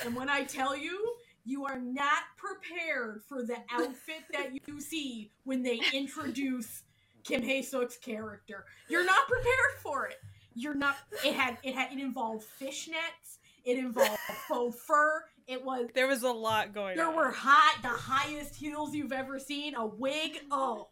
and 0.05 0.16
when 0.16 0.31
I 0.31 0.45
tell 0.45 0.75
you, 0.75 1.14
you 1.45 1.66
are 1.66 1.79
not 1.79 2.23
prepared 2.39 3.20
for 3.29 3.43
the 3.43 3.57
outfit 3.70 4.23
that 4.33 4.51
you 4.66 4.81
see 4.81 5.31
when 5.45 5.62
they 5.62 5.81
introduce 5.93 6.85
Kim 7.25 7.43
Hae 7.43 7.61
Suk's 7.61 7.99
character. 7.99 8.64
You're 8.89 9.05
not 9.05 9.29
prepared 9.29 9.81
for 9.83 10.07
it. 10.07 10.16
You're 10.55 10.74
not. 10.74 10.96
It 11.24 11.34
had. 11.34 11.59
It 11.62 11.74
had. 11.74 11.92
It 11.92 11.98
involved 11.98 12.44
fishnets. 12.61 13.38
It 13.64 13.78
involved 13.78 14.18
faux 14.48 14.76
fur. 14.84 15.24
It 15.46 15.64
was. 15.64 15.88
There 15.94 16.07
was 16.07 16.22
a 16.22 16.30
lot 16.32 16.72
going 16.72 16.96
There 16.96 17.09
on. 17.09 17.16
were 17.16 17.30
high, 17.30 17.80
the 17.82 17.88
highest 17.88 18.55
heels 18.57 18.94
you've 18.94 19.12
ever 19.12 19.38
seen. 19.38 19.74
A 19.74 19.84
wig. 19.86 20.38
Oh, 20.50 20.88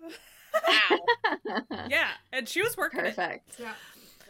Wow. 0.00 0.98
Yeah, 1.88 2.08
and 2.32 2.48
she 2.48 2.62
was 2.62 2.76
working 2.76 3.00
it. 3.00 3.16
perfect 3.16 3.58
yeah. 3.58 3.72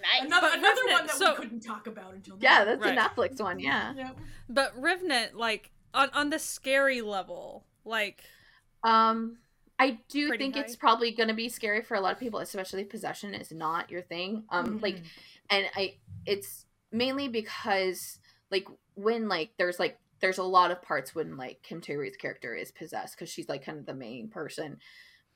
Nice. 0.03 0.27
Another, 0.27 0.49
But 0.49 0.59
another 0.59 0.75
Revenant, 0.87 0.93
one 1.01 1.07
that 1.07 1.17
so- 1.17 1.31
we 1.33 1.37
couldn't 1.37 1.61
talk 1.61 1.87
about 1.87 2.15
until 2.15 2.37
now. 2.37 2.41
yeah 2.43 2.65
that's 2.65 2.81
Right. 2.81 2.97
a 2.97 3.01
netflix 3.01 3.41
one 3.41 3.59
yeah 3.59 3.93
Yeah. 3.95 4.11
But 4.49 4.73
Revenant, 4.81 5.35
like 5.37 5.71
on 5.93 6.09
on 6.15 6.31
the 6.31 6.39
scary 6.39 7.01
level, 7.03 7.67
like 7.85 8.25
Um, 8.83 9.39
I 9.79 9.99
do 10.09 10.37
think 10.37 10.55
high. 10.55 10.63
it's 10.63 10.77
probably 10.77 11.11
going 11.11 11.29
to 11.29 11.35
be 11.35 11.49
scary 11.49 11.83
for 11.83 11.95
a 11.97 12.01
lot 12.01 12.13
of 12.13 12.19
people, 12.21 12.41
especially 12.41 12.83
if 12.83 12.89
possession 12.89 13.35
is 13.35 13.51
not 13.51 13.91
your 13.91 14.03
thing. 14.03 14.45
Um, 14.51 14.79
like, 14.81 14.97
Mhm. 14.97 15.05
and 15.51 15.67
I, 15.75 15.99
it's 16.27 16.67
mainly 16.93 17.29
because 17.29 18.19
like 18.51 18.67
when 18.95 19.29
like 19.29 19.51
there's 19.59 19.79
like 19.81 19.99
there's 20.21 20.39
a 20.39 20.45
lot 20.45 20.71
of 20.71 20.81
parts 20.81 21.15
when 21.15 21.37
like 21.37 21.61
Kim 21.63 21.81
Tae-ri's 21.81 22.17
character 22.17 22.55
is 22.55 22.71
possessed 22.71 23.17
because 23.17 23.29
she's 23.29 23.49
like 23.49 23.65
kind 23.65 23.79
of 23.79 23.85
the 23.87 23.95
main 23.95 24.29
person. 24.29 24.79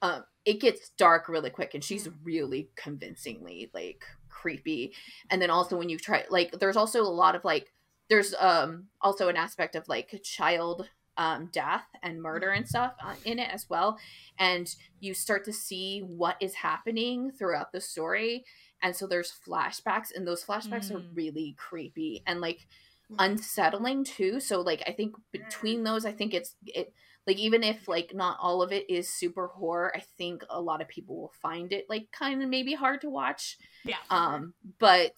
Um, 0.00 0.24
it 0.44 0.60
gets 0.60 0.90
dark 0.90 1.28
really 1.28 1.50
quick, 1.50 1.74
and 1.74 1.82
she's 1.82 2.08
really 2.22 2.70
convincingly 2.76 3.70
like 3.74 4.04
creepy. 4.28 4.94
And 5.30 5.42
then 5.42 5.50
also 5.50 5.76
when 5.76 5.88
you 5.88 5.98
try 5.98 6.24
like, 6.30 6.52
there's 6.52 6.76
also 6.76 7.02
a 7.02 7.10
lot 7.10 7.34
of 7.34 7.44
like 7.44 7.72
there's 8.08 8.34
um 8.38 8.86
also 9.02 9.28
an 9.28 9.36
aspect 9.36 9.74
of 9.74 9.88
like 9.88 10.20
child 10.22 10.88
um 11.18 11.48
death 11.52 11.84
and 12.02 12.22
murder 12.22 12.50
and 12.50 12.66
stuff 12.68 12.92
uh, 13.04 13.14
in 13.24 13.38
it 13.38 13.50
as 13.52 13.68
well 13.68 13.98
and 14.38 14.74
you 15.00 15.12
start 15.14 15.44
to 15.44 15.52
see 15.52 16.00
what 16.00 16.36
is 16.40 16.54
happening 16.54 17.30
throughout 17.32 17.72
the 17.72 17.80
story 17.80 18.44
and 18.82 18.94
so 18.96 19.06
there's 19.06 19.32
flashbacks 19.46 20.14
and 20.14 20.26
those 20.26 20.44
flashbacks 20.44 20.90
are 20.90 21.00
Mm. 21.00 21.16
really 21.16 21.54
creepy 21.58 22.22
and 22.26 22.40
like 22.40 22.66
Mm. 23.10 23.16
unsettling 23.20 24.04
too 24.04 24.38
so 24.38 24.60
like 24.60 24.82
i 24.86 24.92
think 24.92 25.16
between 25.32 25.82
those 25.82 26.04
i 26.04 26.12
think 26.12 26.34
it's 26.34 26.54
it 26.66 26.92
like 27.26 27.38
even 27.38 27.62
if 27.62 27.88
like 27.88 28.14
not 28.14 28.36
all 28.40 28.62
of 28.62 28.70
it 28.72 28.88
is 28.90 29.08
super 29.08 29.46
horror 29.48 29.90
i 29.96 30.00
think 30.18 30.44
a 30.50 30.60
lot 30.60 30.82
of 30.82 30.88
people 30.88 31.16
will 31.20 31.32
find 31.40 31.72
it 31.72 31.86
like 31.88 32.08
kind 32.12 32.42
of 32.42 32.48
maybe 32.50 32.74
hard 32.74 33.00
to 33.00 33.08
watch 33.10 33.56
Yeah. 33.84 33.96
um 34.10 34.52
but 34.78 35.14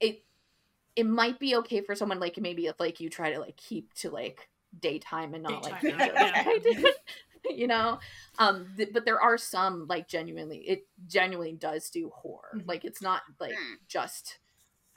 it 0.00 0.24
it 0.96 1.06
might 1.06 1.38
be 1.38 1.56
okay 1.56 1.80
for 1.82 1.94
someone 1.94 2.20
like 2.20 2.38
maybe 2.38 2.66
if 2.66 2.78
like 2.80 3.00
you 3.00 3.08
try 3.10 3.32
to 3.32 3.40
like 3.40 3.56
keep 3.56 3.92
to 3.94 4.10
like 4.10 4.48
daytime 4.80 5.34
and 5.34 5.42
not 5.42 5.62
like 5.64 5.80
Daytime, 5.80 5.98
yeah. 6.14 6.42
I 6.46 6.58
did. 6.62 6.86
you 7.50 7.66
know 7.66 7.98
um 8.38 8.68
th- 8.76 8.90
but 8.92 9.04
there 9.04 9.20
are 9.20 9.36
some 9.36 9.86
like 9.88 10.06
genuinely 10.08 10.58
it 10.58 10.86
genuinely 11.08 11.52
does 11.52 11.90
do 11.90 12.08
horror 12.14 12.52
Mhm. 12.56 12.68
like 12.68 12.84
it's 12.84 13.02
not 13.02 13.22
like 13.40 13.52
Mm. 13.52 13.74
just 13.88 14.38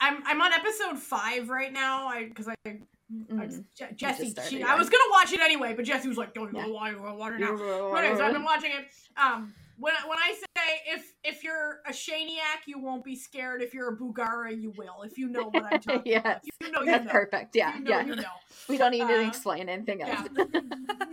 I'm 0.00 0.22
I'm 0.26 0.40
on 0.40 0.52
episode 0.52 0.98
five 0.98 1.48
right 1.48 1.72
now. 1.72 2.06
I 2.06 2.28
because 2.28 2.48
I, 2.48 2.54
I 2.66 2.76
mm. 3.10 3.64
Je- 3.74 3.86
Jesse. 3.96 4.28
started, 4.30 4.50
she, 4.50 4.58
yeah. 4.60 4.66
I 4.72 4.76
was 4.76 4.90
gonna 4.90 5.10
watch 5.10 5.32
it 5.32 5.40
anyway, 5.40 5.72
but 5.74 5.86
Jesse 5.86 6.06
was 6.06 6.18
like, 6.18 6.34
"Don't 6.34 6.54
Yeah. 6.54 6.66
go 6.66 6.72
watch 6.74 6.92
it, 6.92 7.00
watch 7.00 7.32
it 7.32 7.40
now." 7.40 7.56
But 7.92 8.04
anyways, 8.04 8.20
I've 8.20 8.32
been 8.34 8.44
watching 8.52 8.72
it. 8.72 8.86
Um, 9.16 9.54
when 9.78 9.94
when 10.06 10.18
I 10.18 10.34
say 10.66 10.80
if 10.88 11.12
if 11.24 11.44
you're 11.44 11.80
a 11.86 11.92
Shaniac, 11.92 12.66
you 12.66 12.78
won't 12.78 13.04
be 13.04 13.16
scared. 13.16 13.62
If 13.62 13.74
you're 13.74 13.92
a 13.92 13.96
Boogara, 13.96 14.58
you 14.60 14.72
will. 14.76 15.02
If 15.02 15.18
you 15.18 15.28
know 15.28 15.48
what 15.48 15.64
I'm 15.64 15.80
talking 15.80 16.12
Yes. 16.12 16.22
about, 16.24 16.40
If 16.44 16.54
you 16.66 16.70
know 16.72 16.80
you 16.80 16.86
that's 16.86 17.04
know. 17.04 17.10
perfect 17.10 17.56
yeah 17.56 17.76
you 17.76 17.84
know, 17.84 17.90
yeah 17.90 18.04
you 18.06 18.16
know. 18.16 18.22
we 18.68 18.78
don't 18.78 18.90
need 18.92 19.06
to 19.06 19.24
Uh, 19.24 19.28
explain 19.28 19.68
anything 19.68 20.02
else 20.02 20.26
Yeah, 20.34 20.48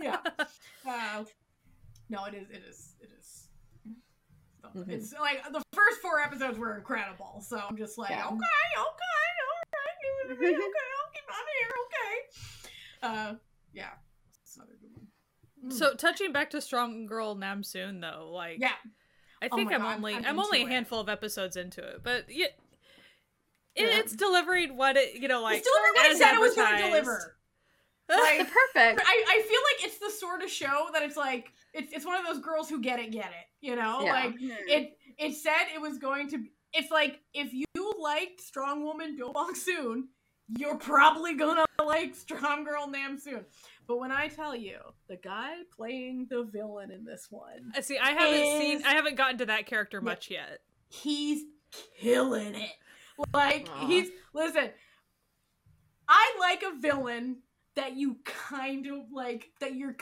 yeah. 0.00 0.16
Uh, 0.88 1.24
no, 2.10 2.24
it 2.26 2.34
is. 2.34 2.48
It 2.50 2.62
is. 2.68 2.92
It 3.00 3.10
is. 3.18 3.48
Mhm. 4.74 4.88
It's 4.88 5.12
like 5.20 5.42
the 5.52 5.62
first 5.72 6.00
four 6.00 6.20
episodes 6.20 6.58
were 6.58 6.76
incredible, 6.76 7.42
so 7.46 7.58
I'm 7.58 7.76
just 7.76 7.98
like, 7.98 8.10
Yeah. 8.10 8.26
okay, 8.26 8.32
okay, 8.32 8.78
all 8.78 9.62
right, 9.72 9.96
give 10.02 10.30
it 10.30 10.34
to 10.34 10.40
me, 10.40 10.48
okay, 10.48 10.62
I'll 10.96 11.12
keep 11.12 11.28
on 11.30 11.46
here, 11.58 11.72
okay. 11.84 13.28
Uh, 13.30 13.34
yeah, 13.72 13.90
it's 14.42 14.56
another 14.56 14.72
good 14.80 14.90
one. 14.94 15.06
Mm. 15.66 15.72
So 15.72 15.94
touching 15.94 16.32
back 16.32 16.50
to 16.50 16.60
Strong 16.62 17.06
Girl 17.06 17.36
Namsoon 17.36 18.00
though, 18.00 18.30
like 18.32 18.58
yeah, 18.58 18.72
I 19.44 19.48
Oh 19.52 19.56
think 19.56 19.70
my 19.70 19.76
I'm 19.76 19.82
God, 19.82 19.96
only 19.96 20.14
I'm 20.14 20.24
I'm, 20.26 20.38
only 20.40 20.58
a 20.58 20.60
into 20.62 20.72
it. 20.72 20.74
handful 20.74 21.00
of 21.00 21.08
episodes 21.08 21.56
into 21.56 21.82
it, 21.82 22.02
but 22.02 22.24
yeah, 22.28 22.46
it, 22.46 22.54
Yeah. 23.76 23.98
it's 23.98 24.14
delivering 24.14 24.76
what 24.76 24.96
it 24.96 25.14
you 25.14 25.28
know 25.28 25.42
like 25.42 25.58
it's 25.58 25.68
delivering 25.68 25.92
what 25.94 26.10
it 26.10 26.16
said 26.18 26.34
it 26.34 26.40
was 26.40 26.54
going 26.54 26.76
to 26.76 26.82
deliver. 26.82 27.36
Like, 28.06 28.36
perfect 28.50 29.00
I, 29.02 29.24
I 29.28 29.42
feel 29.48 29.60
like 29.80 29.86
it's 29.86 29.96
the 29.98 30.10
sort 30.10 30.42
of 30.42 30.50
show 30.50 30.88
that 30.92 31.02
it's 31.02 31.16
like 31.16 31.46
it's 31.72 31.90
it's 31.90 32.04
one 32.04 32.16
of 32.20 32.26
those 32.26 32.38
girls 32.44 32.68
who 32.68 32.82
get 32.82 33.00
it, 33.00 33.10
get 33.10 33.26
it. 33.30 33.46
You 33.66 33.76
know, 33.76 34.02
Yeah. 34.02 34.12
like 34.12 34.34
Mhm. 34.34 34.56
it 34.68 34.98
it 35.18 35.32
said 35.36 35.68
it 35.74 35.80
was 35.80 35.96
going 35.98 36.28
to. 36.28 36.38
be 36.38 36.52
It's 36.74 36.90
like 36.90 37.20
if 37.32 37.54
you 37.54 37.64
liked 37.98 38.42
Strong 38.42 38.84
Woman 38.84 39.16
Do 39.16 39.30
Bong 39.32 39.54
Soon, 39.54 40.08
you're 40.48 40.76
probably 40.76 41.34
gonna 41.34 41.64
like 41.84 42.14
Strong 42.14 42.64
Girl 42.64 42.86
Nam 42.88 43.18
Soon. 43.18 43.44
But 43.86 43.98
when 43.98 44.12
I 44.12 44.28
tell 44.28 44.54
you, 44.56 44.78
the 45.08 45.16
guy 45.16 45.56
playing 45.74 46.26
the 46.30 46.42
villain 46.44 46.90
in 46.90 47.04
this 47.04 47.26
one, 47.30 47.72
Uh, 47.76 47.80
See, 47.82 47.98
I 47.98 48.10
haven't 48.12 48.40
Is- 48.40 48.60
seen 48.60 48.84
I 48.86 48.94
haven't 48.94 49.16
gotten 49.16 49.38
to 49.38 49.46
that 49.46 49.66
character 49.66 49.98
Yeah. 49.98 50.04
much 50.04 50.30
yet. 50.30 50.60
he's 50.88 51.44
killing 52.00 52.54
it. 52.54 52.70
Like 53.32 53.68
Aw. 53.70 53.86
he's 53.86 54.08
listen. 54.32 54.70
I 56.08 56.36
like 56.38 56.62
a 56.62 56.76
villain 56.78 57.38
that 57.76 57.96
you 57.96 58.18
kind 58.24 58.86
of 58.86 59.10
like 59.12 59.50
that 59.60 59.74
you're. 59.74 59.96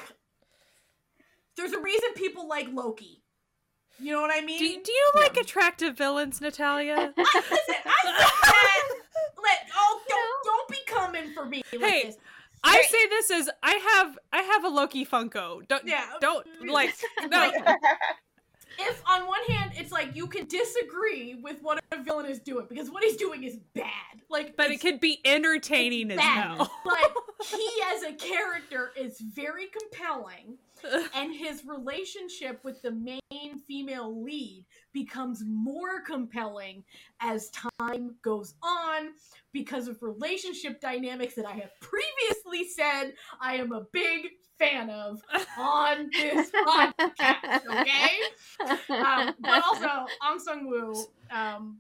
There's 1.57 1.73
a 1.73 1.81
reason 1.81 2.11
people 2.15 2.49
like 2.49 2.69
Loki. 2.73 3.23
You 3.99 4.13
know 4.13 4.21
what 4.23 4.31
I 4.33 4.41
mean? 4.45 4.59
Do, 4.59 4.83
do 4.83 4.93
you 4.93 5.11
like 5.15 5.37
Yeah. 5.37 5.43
attractive 5.43 5.97
villains, 5.97 6.41
Natalia? 6.41 7.13
I, 7.17 7.23
listen, 7.51 7.75
I 7.85 8.03
said 8.05 8.25
that. 8.55 8.83
Let 9.43 9.59
oh 9.77 10.01
don't 10.09 10.19
don't 10.19 10.32
be 10.73 10.79
coming 10.87 11.33
for 11.33 11.45
me. 11.47 11.63
Hey, 11.71 12.05
this. 12.07 12.17
I 12.65 12.77
Right. 12.77 12.85
say 12.91 13.07
this 13.09 13.31
as 13.31 13.51
I 13.63 13.73
have 13.75 14.19
I 14.33 14.43
have 14.43 14.65
a 14.65 14.69
Loki 14.69 15.05
Funko. 15.05 15.67
Don't 15.69 15.87
Yeah. 15.87 16.07
don't 16.21 16.47
like 16.69 16.95
no. 17.31 17.51
If 18.79 19.03
on 19.07 19.27
one 19.27 19.43
hand 19.49 19.73
it's 19.77 19.93
like 19.93 20.17
you 20.17 20.27
can 20.27 20.47
disagree 20.47 21.35
with 21.35 21.61
what 21.61 21.83
a 21.93 22.03
villain 22.03 22.27
is 22.27 22.39
doing 22.41 22.67
because 22.69 22.91
what 22.91 23.05
he's 23.05 23.17
doing 23.17 23.45
is 23.45 23.59
bad. 23.75 23.87
Like, 24.31 24.57
But 24.57 24.71
it 24.71 24.81
could 24.81 24.99
be 24.99 25.21
entertaining 25.27 26.11
as 26.11 26.17
bad. 26.17 26.57
hell. 26.57 26.73
But 26.85 27.13
he 27.51 27.69
as 27.95 28.03
a 28.05 28.13
character 28.15 28.93
is 28.97 29.21
very 29.21 29.67
compelling. 29.67 30.57
And 31.15 31.35
his 31.35 31.65
relationship 31.65 32.61
with 32.65 32.81
the 32.83 32.91
main 32.91 33.59
female 33.67 34.23
lead 34.23 34.65
becomes 34.93 35.43
more 35.47 36.01
compelling 36.01 36.85
as 37.21 37.51
time 37.81 38.15
goes 38.23 38.55
on 38.63 39.11
because 39.53 39.89
of 39.89 40.03
relationship 40.03 40.81
dynamics 40.81 41.35
that 41.35 41.47
I 41.47 41.53
have 41.53 41.71
previously 41.81 42.69
said 42.69 43.15
I 43.41 43.55
am 43.57 43.73
a 43.73 43.87
big 43.93 44.29
fan 44.59 44.91
of 44.91 45.21
on 45.59 46.11
this 46.13 46.51
podcast. 46.67 47.63
Okay, 47.67 48.19
um, 48.91 49.35
but 49.41 49.63
also 49.65 50.07
Ong 50.25 50.39
Sung 50.39 50.69
Woo, 50.69 50.95
um, 51.31 51.79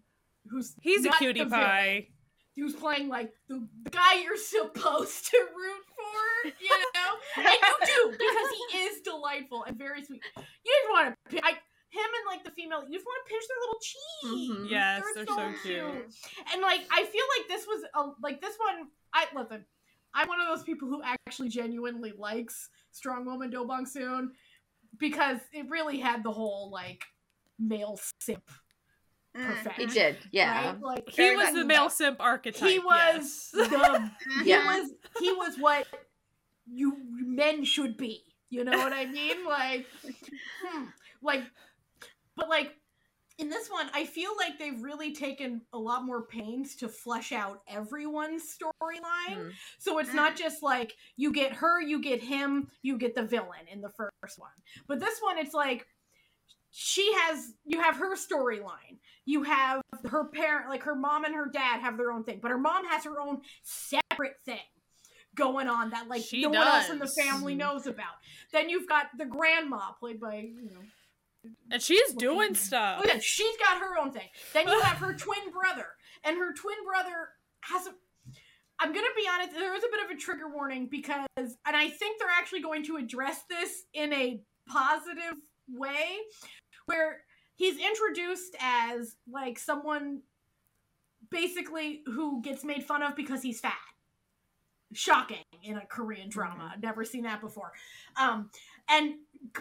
who's 0.50 0.74
He's 0.80 1.04
a 1.04 1.08
not 1.08 1.18
cutie 1.18 1.40
the 1.40 1.46
villain, 1.46 1.64
pie. 1.64 2.08
Who's 2.56 2.74
playing 2.74 3.08
like 3.08 3.32
the, 3.48 3.66
the 3.84 3.90
guy 3.90 4.20
you're 4.22 4.36
supposed 4.36 5.26
to 5.30 5.38
root 5.38 5.91
for, 6.12 6.48
you 6.60 6.76
know? 6.94 7.10
and 7.36 7.46
you 7.46 7.86
do 7.86 8.10
because 8.12 8.48
he 8.70 8.78
is 8.78 9.00
delightful 9.02 9.64
and 9.64 9.76
very 9.76 10.04
sweet. 10.04 10.22
You 10.36 10.72
just 10.82 10.90
want 10.90 11.14
to, 11.30 11.38
I, 11.44 11.50
him 11.50 12.08
and 12.08 12.26
like 12.26 12.44
the 12.44 12.50
female, 12.52 12.84
you 12.88 12.94
just 12.94 13.04
want 13.06 13.26
to 13.26 13.30
pinch 13.30 13.44
their 13.48 13.60
little 13.60 13.80
cheeks. 13.80 14.60
Mhm. 14.60 14.70
Yes, 14.70 15.02
they're 15.14 15.26
so 15.26 15.52
cute. 15.62 16.14
And 16.52 16.62
like, 16.62 16.80
I 16.90 17.04
feel 17.04 17.24
like 17.38 17.48
this 17.48 17.66
was 17.66 17.84
a, 17.94 18.10
like 18.22 18.40
this 18.40 18.56
one. 18.58 18.88
I 19.14 19.26
listen. 19.34 19.64
I'm 20.14 20.28
one 20.28 20.40
of 20.40 20.46
those 20.46 20.62
people 20.62 20.88
who 20.88 21.02
actually 21.02 21.48
genuinely 21.48 22.12
likes 22.18 22.68
Strong 22.92 23.24
Woman 23.24 23.50
Do 23.50 23.64
Bong 23.64 23.86
Soon 23.86 24.32
because 24.98 25.38
it 25.52 25.68
really 25.70 25.98
had 25.98 26.22
the 26.22 26.30
whole 26.30 26.70
like 26.70 27.04
male 27.58 27.98
simp 28.20 28.42
Mm. 29.36 29.46
perfection. 29.46 29.88
He 29.88 29.94
did, 29.94 30.16
yeah. 30.30 30.66
Right? 30.72 30.80
Like 30.80 31.08
He 31.10 31.30
was 31.34 31.44
much 31.46 31.54
the 31.54 31.60
so. 31.60 31.66
male 31.66 31.90
simp 31.90 32.20
archetype. 32.20 32.68
he 32.68 32.78
was 32.78 33.50
yes. 33.54 33.70
the 33.70 34.10
he 34.44 34.52
was 34.54 34.90
he 35.20 35.32
was 35.32 35.56
what 35.58 35.86
you 36.70 36.96
men 37.10 37.64
should 37.64 37.96
be. 37.96 38.22
You 38.50 38.64
know 38.64 38.76
what 38.76 38.92
I 38.92 39.06
mean? 39.06 39.36
Like, 39.48 39.86
hmm, 40.62 40.84
like, 41.22 41.42
but 42.36 42.48
like 42.50 42.74
in 43.38 43.48
this 43.48 43.68
one, 43.68 43.86
I 43.94 44.04
feel 44.04 44.30
like 44.36 44.58
they've 44.58 44.80
really 44.82 45.14
taken 45.14 45.62
a 45.72 45.78
lot 45.78 46.04
more 46.04 46.26
pains 46.26 46.76
to 46.76 46.88
flesh 46.88 47.32
out 47.32 47.62
everyone's 47.66 48.42
storyline. 48.42 49.36
Mm. 49.36 49.52
So 49.78 49.98
it's 49.98 50.12
not 50.12 50.36
just 50.36 50.62
like 50.62 50.94
you 51.16 51.32
get 51.32 51.52
her, 51.54 51.80
you 51.80 52.00
get 52.00 52.22
him, 52.22 52.68
you 52.82 52.98
get 52.98 53.14
the 53.14 53.22
villain 53.22 53.66
in 53.70 53.80
the 53.80 53.90
first 53.90 54.38
one. 54.38 54.50
But 54.86 55.00
this 55.00 55.18
one, 55.20 55.38
it's 55.38 55.54
like 55.54 55.86
she 56.70 57.12
has 57.14 57.54
you 57.64 57.80
have 57.80 57.96
her 57.96 58.16
storyline. 58.16 58.98
You 59.24 59.44
have 59.44 59.82
her 60.08 60.24
parent, 60.24 60.68
like 60.68 60.82
her 60.82 60.94
mom 60.94 61.24
and 61.24 61.34
her 61.34 61.48
dad 61.52 61.80
have 61.80 61.96
their 61.96 62.10
own 62.10 62.24
thing, 62.24 62.40
but 62.42 62.50
her 62.50 62.58
mom 62.58 62.86
has 62.86 63.04
her 63.04 63.20
own 63.20 63.42
separate 63.62 64.36
thing 64.44 64.58
going 65.34 65.68
on 65.68 65.90
that 65.90 66.08
like 66.08 66.22
She 66.22 66.42
no 66.42 66.50
one 66.50 66.66
else 66.66 66.90
in 66.90 66.98
the 66.98 67.06
family 67.06 67.54
knows 67.54 67.86
about. 67.86 68.14
Then 68.52 68.68
you've 68.68 68.88
got 68.88 69.06
the 69.16 69.24
grandma 69.24 69.92
played 69.92 70.20
by 70.20 70.36
you 70.36 70.70
know 70.70 70.80
and 71.70 71.82
she's 71.82 72.12
doing 72.14 72.54
stuff. 72.54 73.00
Oh 73.02 73.06
yeah, 73.06 73.18
she's 73.20 73.56
got 73.58 73.80
her 73.80 73.98
own 73.98 74.12
thing. 74.12 74.28
Then 74.52 74.68
you 74.68 74.80
have 74.80 74.98
her 74.98 75.14
twin 75.18 75.50
brother, 75.52 75.86
and 76.24 76.36
her 76.36 76.52
twin 76.54 76.76
brother 76.84 77.28
has 77.62 77.86
a. 77.86 77.90
I'm 78.80 78.92
gonna 78.92 79.06
be 79.16 79.28
honest. 79.32 79.52
There 79.52 79.74
is 79.74 79.84
a 79.84 79.88
bit 79.90 80.04
of 80.04 80.16
a 80.16 80.20
trigger 80.20 80.48
warning 80.48 80.88
because, 80.90 81.26
and 81.36 81.76
I 81.76 81.88
think 81.88 82.18
they're 82.18 82.28
actually 82.28 82.62
going 82.62 82.84
to 82.86 82.96
address 82.96 83.42
this 83.48 83.84
in 83.94 84.12
a 84.12 84.40
positive 84.68 85.38
way, 85.68 86.18
where 86.86 87.22
he's 87.62 87.78
introduced 87.78 88.56
as 88.58 89.14
like 89.30 89.56
someone 89.56 90.20
basically 91.30 92.02
who 92.06 92.42
gets 92.42 92.64
made 92.64 92.82
fun 92.82 93.04
of 93.04 93.14
because 93.14 93.40
he's 93.40 93.60
fat. 93.60 93.76
Shocking 94.92 95.44
in 95.62 95.76
a 95.76 95.86
Korean 95.86 96.28
drama. 96.28 96.72
I've 96.74 96.82
never 96.82 97.04
seen 97.04 97.22
that 97.22 97.40
before. 97.40 97.72
Um, 98.20 98.50
and 98.88 99.14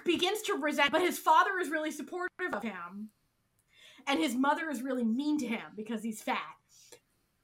begins 0.04 0.42
to 0.44 0.56
resent, 0.56 0.92
but 0.92 1.02
his 1.02 1.20
father 1.20 1.60
is 1.62 1.70
really 1.70 1.92
supportive 1.92 2.54
of 2.54 2.64
him, 2.64 3.10
and 4.08 4.20
his 4.20 4.34
mother 4.34 4.72
is 4.72 4.82
really 4.82 5.06
mean 5.06 5.38
to 5.38 5.46
him 5.46 5.62
because 5.76 6.02
he's 6.02 6.24
fat. 6.24 6.40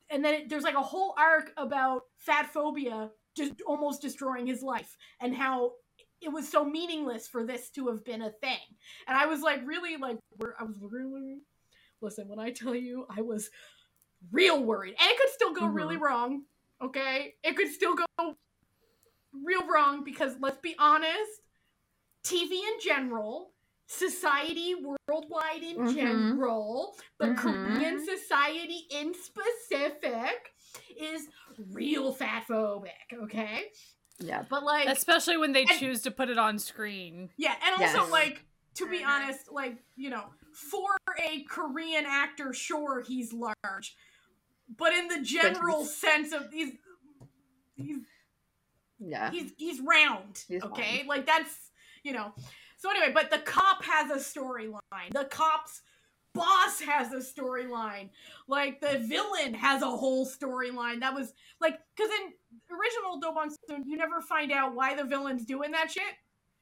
And 0.09 0.25
then 0.25 0.33
it, 0.33 0.49
there's 0.49 0.63
like 0.63 0.75
a 0.75 0.81
whole 0.81 1.13
arc 1.19 1.51
about 1.55 2.01
fat 2.17 2.51
phobia 2.51 3.11
just 3.35 3.53
almost 3.67 4.01
destroying 4.01 4.47
his 4.47 4.63
life, 4.63 4.97
and 5.21 5.35
how 5.35 5.73
it 6.21 6.29
was 6.29 6.49
so 6.49 6.65
meaningless 6.65 7.27
for 7.27 7.45
this 7.45 7.69
to 7.71 7.87
have 7.87 8.03
been 8.03 8.21
a 8.21 8.31
thing. 8.31 8.57
And 9.07 9.17
I 9.17 9.25
was 9.25 9.41
like, 9.41 9.65
really, 9.65 9.97
like, 9.97 10.17
I 10.59 10.63
was 10.63 10.77
really 10.81 11.41
listen 12.01 12.27
when 12.27 12.39
I 12.39 12.51
tell 12.51 12.75
you, 12.75 13.05
I 13.09 13.21
was 13.21 13.49
real 14.31 14.63
worried, 14.63 14.95
and 14.99 15.09
it 15.09 15.17
could 15.17 15.29
still 15.29 15.53
go 15.53 15.67
really 15.67 15.97
wrong. 15.97 16.43
Okay, 16.81 17.35
it 17.43 17.55
could 17.55 17.71
still 17.71 17.95
go 17.95 18.35
real 19.33 19.67
wrong 19.67 20.03
because 20.03 20.33
let's 20.39 20.59
be 20.59 20.75
honest 20.79 21.41
TV 22.23 22.51
in 22.51 22.79
general 22.83 23.53
society 23.87 24.75
worldwide 24.75 25.63
in 25.63 25.77
Mhm. 25.77 25.95
general, 25.95 26.97
but 27.17 27.35
Mhm. 27.35 27.37
Korean 27.37 28.05
society 28.05 28.85
in 28.91 29.13
specific 29.13 30.53
is 30.99 31.29
real 31.71 32.13
fat 32.13 32.45
phobic, 32.47 33.13
okay? 33.13 33.71
Yeah. 34.19 34.43
But 34.49 34.63
like 34.63 34.87
Especially 34.87 35.37
when 35.37 35.51
they 35.53 35.63
And- 35.63 35.79
choose 35.79 36.01
to 36.03 36.11
put 36.11 36.29
it 36.29 36.37
on 36.37 36.57
screen. 36.59 37.29
yeah, 37.37 37.55
and 37.63 37.81
also 37.81 38.01
Yes. 38.03 38.11
like 38.11 38.43
to 38.75 38.87
be 38.87 39.03
honest, 39.03 39.51
like, 39.51 39.77
you 39.95 40.09
know, 40.11 40.25
for 40.53 40.97
a 41.23 41.41
Korean 41.43 42.05
actor, 42.05 42.53
sure 42.53 43.01
he's 43.01 43.33
large. 43.33 43.95
But 44.69 44.93
in 44.93 45.07
the 45.07 45.21
general 45.21 45.83
sense 45.85 46.31
of 46.31 46.51
he's 46.51 46.73
he's 47.75 47.97
Yeah. 48.99 49.29
he's 49.31 49.51
he's 49.57 49.79
round 49.81 50.43
He's 50.47 50.63
okay 50.63 51.03
like 51.07 51.25
that's 51.27 51.71
you 52.03 52.11
know 52.13 52.33
so 52.77 52.89
anyway 52.89 53.11
but 53.13 53.29
the 53.29 53.37
cop 53.39 53.83
has 53.83 54.09
a 54.09 54.15
storyline 54.15 55.11
the 55.11 55.25
cop's 55.25 55.81
boss 56.37 56.79
has 56.81 57.11
a 57.13 57.17
storyline 57.17 58.09
like 58.47 58.79
the 58.81 58.99
villain 58.99 59.53
has 59.53 59.81
a 59.81 59.85
whole 59.89 60.25
storyline 60.25 60.99
that 60.99 61.13
was 61.13 61.33
like 61.59 61.79
because 61.95 62.11
in 62.11 62.75
original 62.75 63.19
Dobong 63.21 63.53
Soon, 63.67 63.83
you 63.89 63.97
never 63.97 64.21
find 64.21 64.51
out 64.51 64.73
why 64.75 64.95
the 64.95 65.03
villain's 65.03 65.45
doing 65.45 65.71
that 65.71 65.91
shit 65.91 66.03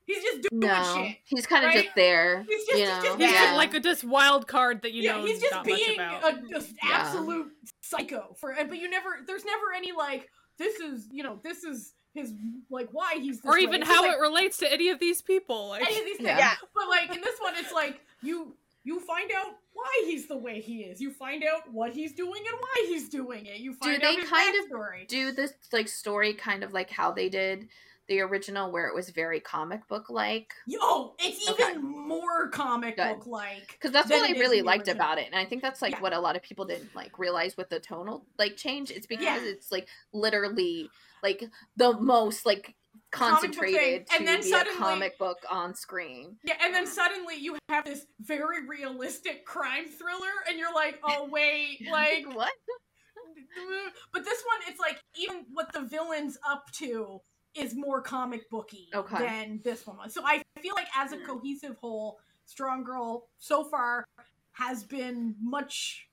he's 0.05 0.21
just 0.23 0.41
doing 0.49 0.59
No, 0.61 1.03
shit 1.03 1.17
he's 1.25 1.45
kind 1.47 1.65
of 1.65 1.69
right? 1.69 1.83
just 1.85 1.95
there. 1.95 2.43
He's 2.47 2.65
just- 2.65 2.71
you 2.71 2.85
he's 2.85 2.87
know? 2.89 3.03
just- 3.03 3.19
He's 3.19 3.31
Yeah. 3.31 3.55
like 3.55 3.73
a 3.73 3.79
this 3.79 4.03
wild 4.03 4.47
card 4.47 4.81
that 4.83 4.91
you 4.93 5.03
yeah 5.03 5.17
know 5.17 5.25
he's 5.25 5.39
just 5.41 5.51
not 5.51 5.65
much 5.67 5.75
being 5.79 5.99
about. 5.99 6.33
a 6.33 6.41
just 6.49 6.71
Yeah. 6.83 6.91
absolute 6.91 7.51
psycho 7.81 8.35
for 8.39 8.55
but 8.55 8.77
you 8.77 8.89
never 8.89 9.19
there's 9.25 9.45
never 9.45 9.73
any 9.75 9.91
like 9.91 10.29
this 10.57 10.79
is 10.79 11.07
you 11.11 11.23
know 11.23 11.39
this 11.43 11.63
is 11.63 11.93
his 12.13 12.33
like 12.69 12.87
why 12.91 13.15
he's 13.19 13.41
this 13.41 13.51
or 13.51 13.57
even 13.57 13.81
It's 13.81 13.91
how 13.91 14.03
like, 14.03 14.13
it 14.15 14.19
relates 14.21 14.57
to 14.57 14.71
any 14.71 14.87
of 14.89 14.99
these 14.99 15.21
people. 15.21 15.67
Like, 15.69 15.85
any 15.85 15.99
of 15.99 16.05
these 16.05 16.15
things. 16.17 16.29
Yeah. 16.29 16.37
Yeah. 16.37 16.53
But 16.73 16.87
like 16.87 17.13
in 17.13 17.19
this 17.21 17.37
one, 17.41 17.55
it's 17.57 17.73
like 17.73 17.99
you 18.21 18.55
you 18.85 18.99
find 19.01 19.29
out 19.35 19.55
why 19.75 20.03
he's 20.05 20.27
the 20.27 20.37
way 20.37 20.61
he 20.61 20.83
is. 20.83 20.99
You 20.99 21.11
find 21.11 21.43
out 21.43 21.71
what 21.71 21.91
he's 21.91 22.13
doing 22.13 22.43
and 22.49 22.57
why 22.59 22.85
he's 22.87 23.09
doing 23.09 23.45
it. 23.45 23.57
You 23.59 23.73
find 23.73 24.01
they 24.01 24.07
out 24.07 24.19
his 24.19 24.29
kind 24.29 24.55
of. 24.55 25.07
Do 25.07 25.31
this 25.31 25.53
like 25.71 25.87
story 25.87 26.33
kind 26.33 26.63
of 26.63 26.73
like 26.73 26.89
how 26.89 27.11
they 27.11 27.29
did 27.29 27.67
the 28.07 28.21
original, 28.21 28.71
where 28.71 28.87
it 28.87 28.93
was 28.95 29.09
very 29.09 29.39
comic 29.39 29.87
book 29.87 30.09
like. 30.09 30.53
Oh, 30.79 31.15
it's 31.19 31.41
even 31.49 31.53
Okay. 31.69 31.77
more 31.79 32.49
comic 32.49 32.97
book 32.97 33.25
like. 33.27 33.67
Because 33.73 33.91
that's 33.91 34.09
what 34.09 34.21
I 34.29 34.33
really 34.39 34.61
liked 34.61 34.87
original. 34.87 35.03
about 35.05 35.17
it, 35.17 35.25
and 35.25 35.35
I 35.35 35.45
think 35.45 35.61
that's 35.61 35.81
like 35.81 35.93
Yeah. 35.93 36.01
what 36.01 36.13
a 36.13 36.19
lot 36.19 36.35
of 36.35 36.41
people 36.43 36.65
didn't 36.65 36.95
like 36.95 37.17
realize 37.19 37.57
with 37.57 37.69
the 37.69 37.79
tonal 37.79 38.25
like 38.37 38.57
change. 38.57 38.91
It's 38.91 39.07
because 39.07 39.25
Yeah. 39.25 39.39
it's 39.43 39.71
like 39.71 39.87
literally 40.13 40.89
like 41.23 41.43
the 41.75 41.93
most 41.99 42.45
like 42.45 42.65
Comic 42.65 42.73
book 42.73 42.73
thing, 42.73 42.84
concentrated 43.15 44.07
and 44.13 44.27
then 44.27 44.41
be 44.41 44.49
suddenly- 44.49 44.75
a 44.77 44.81
comic 44.81 45.17
book 45.17 45.37
on 45.49 45.73
screen. 45.75 46.37
Yeah, 46.43 46.55
and 46.63 46.73
then 46.73 46.85
suddenly 46.87 47.35
you 47.35 47.57
have 47.69 47.85
this 47.85 48.05
very 48.19 48.65
realistic 48.67 49.45
crime 49.45 49.87
thriller, 49.87 50.33
and 50.49 50.57
you're 50.59 50.73
like, 50.73 50.99
oh 51.03 51.27
wait, 51.31 51.85
like 51.91 52.25
what? 52.35 52.51
but 54.13 54.23
this 54.25 54.43
one 54.43 54.59
it's 54.69 54.79
like 54.79 54.99
even 55.17 55.45
what 55.53 55.71
the 55.73 55.81
villain's 55.81 56.37
up 56.47 56.65
to 56.73 57.19
is 57.55 57.73
more 57.75 58.01
comic 58.01 58.49
booky 58.49 58.89
Okay. 58.93 59.17
than 59.19 59.61
this 59.63 59.87
one 59.87 59.97
was. 59.97 60.13
So 60.13 60.21
I 60.25 60.41
feel 60.61 60.73
like 60.75 60.87
as 60.95 61.13
a 61.13 61.17
cohesive 61.17 61.77
whole, 61.79 62.19
Strong 62.45 62.83
Girl 62.83 63.27
so 63.37 63.63
far 63.63 64.05
has 64.53 64.83
been 64.83 65.35
much 65.41 66.09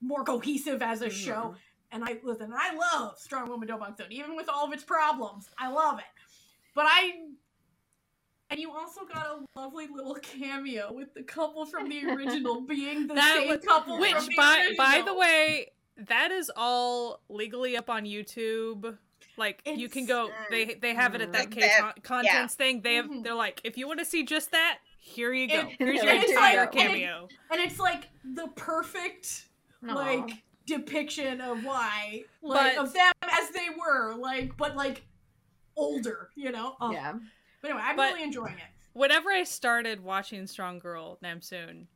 more 0.00 0.24
cohesive 0.24 0.82
as 0.82 1.00
a 1.00 1.06
Mhm. 1.08 1.12
show. 1.12 1.54
And 1.90 2.04
I 2.04 2.18
listen, 2.22 2.52
I 2.54 2.74
love 2.74 3.18
Strong 3.18 3.48
Woman 3.48 3.68
Dobong 3.68 3.96
Soon, 3.96 4.12
even 4.12 4.36
with 4.36 4.48
all 4.48 4.66
of 4.66 4.72
its 4.72 4.84
problems. 4.84 5.48
I 5.58 5.70
love 5.70 5.98
it. 5.98 6.04
But 6.74 6.86
I 6.88 7.12
and 8.50 8.58
you 8.60 8.72
also 8.72 9.02
got 9.04 9.26
a 9.26 9.58
lovely 9.58 9.86
little 9.88 10.14
cameo 10.16 10.92
with 10.92 11.12
the 11.14 11.22
couple 11.22 11.66
from 11.66 11.88
the 11.88 12.04
original 12.06 12.60
being 12.66 13.06
the 13.06 13.14
That 13.14 13.36
same 13.38 13.48
was- 13.48 13.64
couple 13.64 13.98
which 13.98 14.12
from 14.12 14.26
the 14.26 14.34
by 14.36 14.74
by 14.76 15.02
the 15.04 15.14
way, 15.14 15.72
that 16.08 16.30
is 16.30 16.50
all 16.56 17.20
legally 17.28 17.76
up 17.76 17.90
on 17.90 18.04
YouTube. 18.04 18.96
Like 19.36 19.62
you 19.66 19.88
can 19.88 20.04
go, 20.06 20.30
they 20.50 20.74
they 20.74 20.94
have 20.94 21.14
it 21.14 21.20
at 21.20 21.32
that. 21.32 21.50
K 21.50 21.60
That- 21.60 21.80
con- 21.80 22.24
contents 22.24 22.54
thing. 22.54 22.82
They 22.82 22.94
have, 22.96 23.06
Mhm. 23.06 23.22
they're 23.22 23.34
like, 23.34 23.60
if 23.64 23.76
you 23.78 23.86
want 23.86 23.98
to 24.00 24.04
see 24.04 24.24
just 24.24 24.50
that, 24.52 24.78
here 24.98 25.32
you 25.32 25.46
go. 25.48 25.54
And- 25.60 25.70
Here's 25.78 26.02
your 26.02 26.12
it's 26.14 26.30
entire 26.30 26.60
like- 26.66 26.74
and 26.76 26.84
it- 26.84 26.88
cameo. 26.98 27.28
and 27.50 27.60
it's 27.60 27.78
like 27.78 28.08
the 28.24 28.48
perfect 28.56 29.46
Aw. 29.88 29.94
like 29.94 30.42
depiction 30.68 31.40
of 31.40 31.64
why 31.64 32.22
like 32.42 32.76
But- 32.76 32.84
of 32.84 32.92
them 32.92 33.12
as 33.22 33.50
they 33.50 33.68
were 33.78 34.14
like 34.14 34.56
but 34.56 34.76
like 34.76 35.02
older 35.76 36.30
you 36.36 36.52
know? 36.52 36.76
Oh. 36.80 36.92
yeah, 36.92 37.14
but 37.62 37.70
anyway 37.70 37.84
i'm 37.86 37.96
But- 37.96 38.12
really 38.12 38.24
enjoying 38.24 38.54
it. 38.54 38.64
Whenever 38.94 39.30
I 39.30 39.44
started 39.44 40.02
watching 40.02 40.48
Strong 40.48 40.80
Girl 40.80 41.18
Namsoon, 41.22 41.86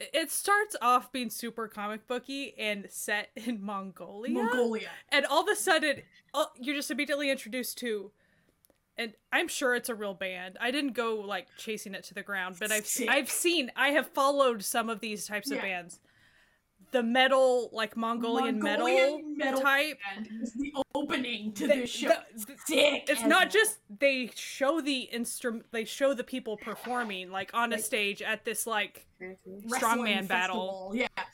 it- 0.00 0.30
starts 0.30 0.74
off 0.80 1.12
being 1.12 1.28
super 1.28 1.68
comic 1.68 2.06
booky 2.06 2.54
and 2.58 2.86
set 2.88 3.28
in 3.36 3.62
Mongolia. 3.62 4.32
mongolia. 4.32 4.88
And 5.12 5.26
all 5.26 5.42
of 5.42 5.48
a 5.48 5.56
sudden 5.56 6.02
oh, 6.34 6.46
you're 6.58 6.76
just 6.76 6.90
immediately 6.90 7.30
introduced 7.30 7.78
to 7.78 8.10
and 8.96 9.12
i'm 9.32 9.48
sure 9.48 9.74
it's 9.74 9.88
a 9.88 9.94
real 9.94 10.14
band. 10.14 10.56
I 10.60 10.70
didn't 10.70 10.92
go 10.94 11.16
like 11.16 11.46
chasing 11.56 11.94
it 11.94 12.04
to 12.04 12.14
the 12.14 12.22
ground 12.22 12.56
but 12.58 12.72
i've 12.72 12.86
Sick. 12.86 13.08
i've 13.08 13.30
seen 13.30 13.70
i 13.76 13.88
have 13.90 14.08
followed 14.08 14.62
some 14.64 14.88
of 14.88 15.00
these 15.00 15.26
types 15.26 15.50
of 15.50 15.60
bands 15.60 16.00
the 16.90 17.02
metal 17.02 17.70
like 17.72 17.96
mongolian, 17.96 18.58
metal, 18.60 18.86
Mongolian 18.86 19.36
metal 19.36 19.60
type 19.60 19.98
and 20.16 20.28
it's 20.40 20.52
the 20.52 20.72
opening 20.94 21.52
to 21.52 21.66
The- 21.66 21.74
this 21.74 21.90
show 21.90 22.08
the- 22.08 22.56
sick 22.66 23.04
it's 23.08 23.22
not 23.24 23.50
just 23.50 23.78
they 23.98 24.30
show 24.34 24.80
the 24.80 25.00
instrument 25.02 25.66
they 25.70 25.84
show 25.84 26.14
the 26.14 26.24
people 26.24 26.56
performing 26.56 27.30
like 27.30 27.50
on 27.54 27.72
a 27.72 27.78
stage 27.78 28.22
at 28.22 28.44
this 28.44 28.66
like 28.66 29.06
strongman 29.68 30.26
battle. 30.28 30.90
festival. 30.90 30.92
yeah 30.94 31.24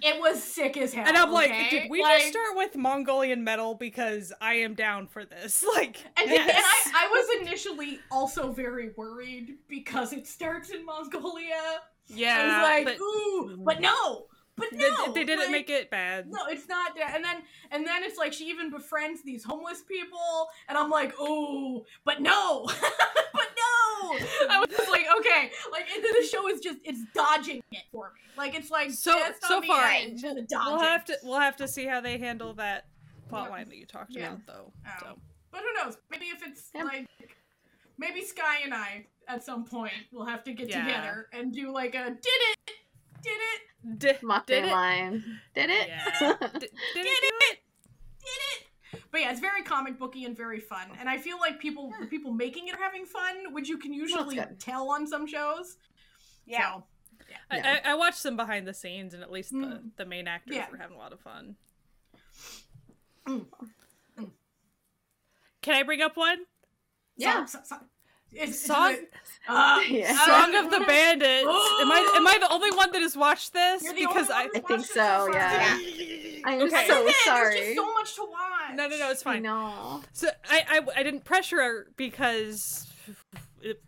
it 0.00 0.20
was 0.20 0.40
sick 0.42 0.76
as 0.76 0.94
hell 0.94 1.04
and 1.08 1.16
i'm 1.16 1.32
like 1.32 1.50
okay? 1.50 1.68
did 1.70 1.90
we 1.90 2.02
Like- 2.02 2.20
just 2.20 2.32
start 2.32 2.56
with 2.56 2.76
mongolian 2.76 3.42
metal 3.42 3.74
because 3.74 4.32
i 4.40 4.54
am 4.54 4.74
down 4.74 5.08
for 5.08 5.24
this 5.24 5.64
like 5.74 5.96
And, 6.16 6.30
yes. 6.30 6.48
and 6.86 6.94
I, 6.96 7.04
I 7.04 7.08
was 7.08 7.42
initially 7.46 7.98
also 8.10 8.52
very 8.52 8.90
worried 8.96 9.56
because 9.68 10.12
it 10.12 10.26
starts 10.26 10.70
in 10.70 10.86
Mongolia. 10.86 11.80
yeah 12.08 12.38
I 12.38 12.46
was 12.46 12.86
like, 12.86 12.98
but 12.98 13.02
ooh, 13.02 13.62
but 13.64 13.80
no, 13.80 14.26
but 14.56 14.66
they, 14.70 14.78
no, 14.78 15.12
they 15.12 15.24
didn't 15.24 15.44
like, 15.46 15.50
make 15.50 15.70
it 15.70 15.90
bad 15.90 16.28
No, 16.30 16.38
it's 16.48 16.68
not 16.68 16.94
that. 16.96 17.14
And 17.14 17.24
then 17.24 17.42
and 17.70 17.86
then 17.86 18.02
it's 18.04 18.18
like 18.18 18.32
she 18.32 18.44
even 18.48 18.70
befriends 18.70 19.22
these 19.24 19.44
homeless 19.44 19.82
people, 19.82 20.48
and 20.68 20.76
I'm 20.76 20.90
like, 20.90 21.14
oh, 21.18 21.84
but 22.04 22.20
no, 22.20 22.64
but 22.66 23.48
no. 23.56 24.18
I 24.50 24.58
was 24.60 24.68
just 24.76 24.90
like, 24.90 25.06
okay, 25.18 25.50
like 25.70 25.86
and 25.94 26.04
then 26.04 26.12
the 26.20 26.26
show 26.26 26.48
is 26.48 26.60
just 26.60 26.78
it's 26.84 27.00
dodging 27.14 27.62
it 27.72 27.84
for 27.90 28.12
me. 28.14 28.20
Like 28.36 28.54
it's 28.54 28.70
like 28.70 28.90
So- 28.90 29.12
just 29.12 29.42
so 29.44 29.62
far. 29.62 29.90
We'll 30.22 30.80
have 30.80 31.04
to 31.06 31.16
we'll 31.22 31.40
have 31.40 31.56
to 31.56 31.68
see 31.68 31.86
how 31.86 32.00
they 32.00 32.18
handle 32.18 32.52
that 32.54 32.86
plot 33.28 33.50
line 33.50 33.68
that 33.68 33.76
you 33.76 33.86
talked 33.86 34.12
Yeah. 34.14 34.28
about 34.34 34.46
though. 34.46 34.72
Oh. 34.86 34.90
So 35.00 35.18
But 35.50 35.60
who 35.62 35.72
knows? 35.84 35.96
Maybe 36.10 36.26
if 36.26 36.46
it's 36.46 36.70
Yeah. 36.74 36.84
like. 36.84 37.06
Maybe 37.98 38.22
Sky 38.22 38.60
and 38.64 38.74
I 38.74 39.06
at 39.28 39.44
some 39.44 39.64
point 39.64 39.92
will 40.12 40.24
have 40.24 40.42
to 40.44 40.52
get 40.54 40.68
Yeah. 40.68 40.82
together 40.84 41.28
and 41.32 41.52
do 41.52 41.72
like 41.72 41.94
a 41.94 42.06
did 42.06 42.40
it, 42.50 42.72
did 43.22 43.30
it, 43.30 43.60
D- 43.98 44.12
mock 44.22 44.46
did 44.46 44.64
their 44.64 44.70
it? 44.70 44.72
line. 44.72 45.24
Did 45.54 45.70
it? 45.70 45.88
Yeah. 45.88 46.36
D- 46.40 46.58
did 46.58 46.62
it 46.62 46.68
do 47.22 47.36
it? 47.50 47.58
did 48.20 48.28
it. 48.94 49.02
But 49.10 49.20
yeah, 49.22 49.30
it's 49.30 49.40
very 49.40 49.62
comic 49.62 49.98
booky 49.98 50.24
and 50.24 50.36
very 50.36 50.60
fun. 50.60 50.88
And 51.00 51.08
I 51.08 51.18
feel 51.18 51.38
like 51.38 51.58
people, 51.58 51.92
the 52.00 52.06
people 52.06 52.32
making 52.32 52.68
it 52.68 52.74
are 52.74 52.82
having 52.82 53.04
fun, 53.06 53.52
which 53.52 53.68
you 53.68 53.78
can 53.78 53.92
usually 53.92 54.36
good. 54.36 54.58
tell 54.60 54.90
on 54.90 55.06
some 55.06 55.26
shows. 55.26 55.76
Yeah. 56.46 56.74
So, 56.74 56.84
I, 57.50 57.56
Yeah. 57.56 57.80
I, 57.84 57.92
I 57.92 57.94
watched 57.94 58.18
some 58.18 58.36
behind 58.36 58.66
the 58.66 58.74
scenes, 58.74 59.14
and 59.14 59.22
at 59.22 59.30
least 59.32 59.50
the, 59.50 59.56
Mm. 59.56 59.82
the 59.96 60.04
main 60.06 60.28
actors 60.28 60.56
Yeah. 60.56 60.70
were 60.70 60.76
having 60.76 60.96
a 60.96 60.98
lot 60.98 61.12
of 61.12 61.20
fun. 61.20 61.56
Mm. 63.26 63.46
Mm. 64.18 64.30
Can 65.62 65.74
I 65.74 65.82
bring 65.82 66.00
up 66.02 66.16
one? 66.16 66.38
Yeah. 67.16 67.44
So, 67.46 67.58
so, 67.58 67.76
so, 67.76 67.76
it's, 68.32 68.52
it's 68.52 68.66
Song, 68.66 68.96
the- 68.96 69.08
uh, 69.52 69.80
Yeah. 69.88 70.16
Song 70.26 70.54
of 70.54 70.70
the 70.70 70.80
Bandits. 70.86 71.42
Am 71.46 71.92
I 71.92 72.12
am 72.16 72.26
I 72.26 72.38
the 72.40 72.52
only 72.52 72.70
one 72.72 72.90
that 72.92 73.02
has 73.02 73.16
watched 73.16 73.52
this? 73.52 73.82
You're 73.82 73.94
the 73.94 74.00
Because 74.06 74.30
only 74.30 74.34
I 74.34 74.46
one 74.46 74.50
I 74.54 74.76
who's 74.76 74.86
think 74.86 74.86
so, 74.86 75.02
far. 75.02 75.32
yeah. 75.34 75.78
I'm 76.44 76.60
Okay. 76.62 76.86
so 76.88 77.04
There's 77.04 77.16
sorry. 77.24 77.58
just 77.60 77.74
so 77.76 77.92
much 77.94 78.14
to 78.16 78.22
watch. 78.22 78.74
no 78.74 78.88
no 78.88 78.98
no 78.98 79.10
it's 79.10 79.22
I 79.22 79.24
fine. 79.34 79.42
know. 79.42 80.02
So 80.12 80.28
I, 80.50 80.64
I 80.68 81.00
I 81.00 81.02
didn't 81.02 81.24
pressure 81.24 81.56
her 81.62 81.86
because 81.96 82.88
it, 83.60 83.80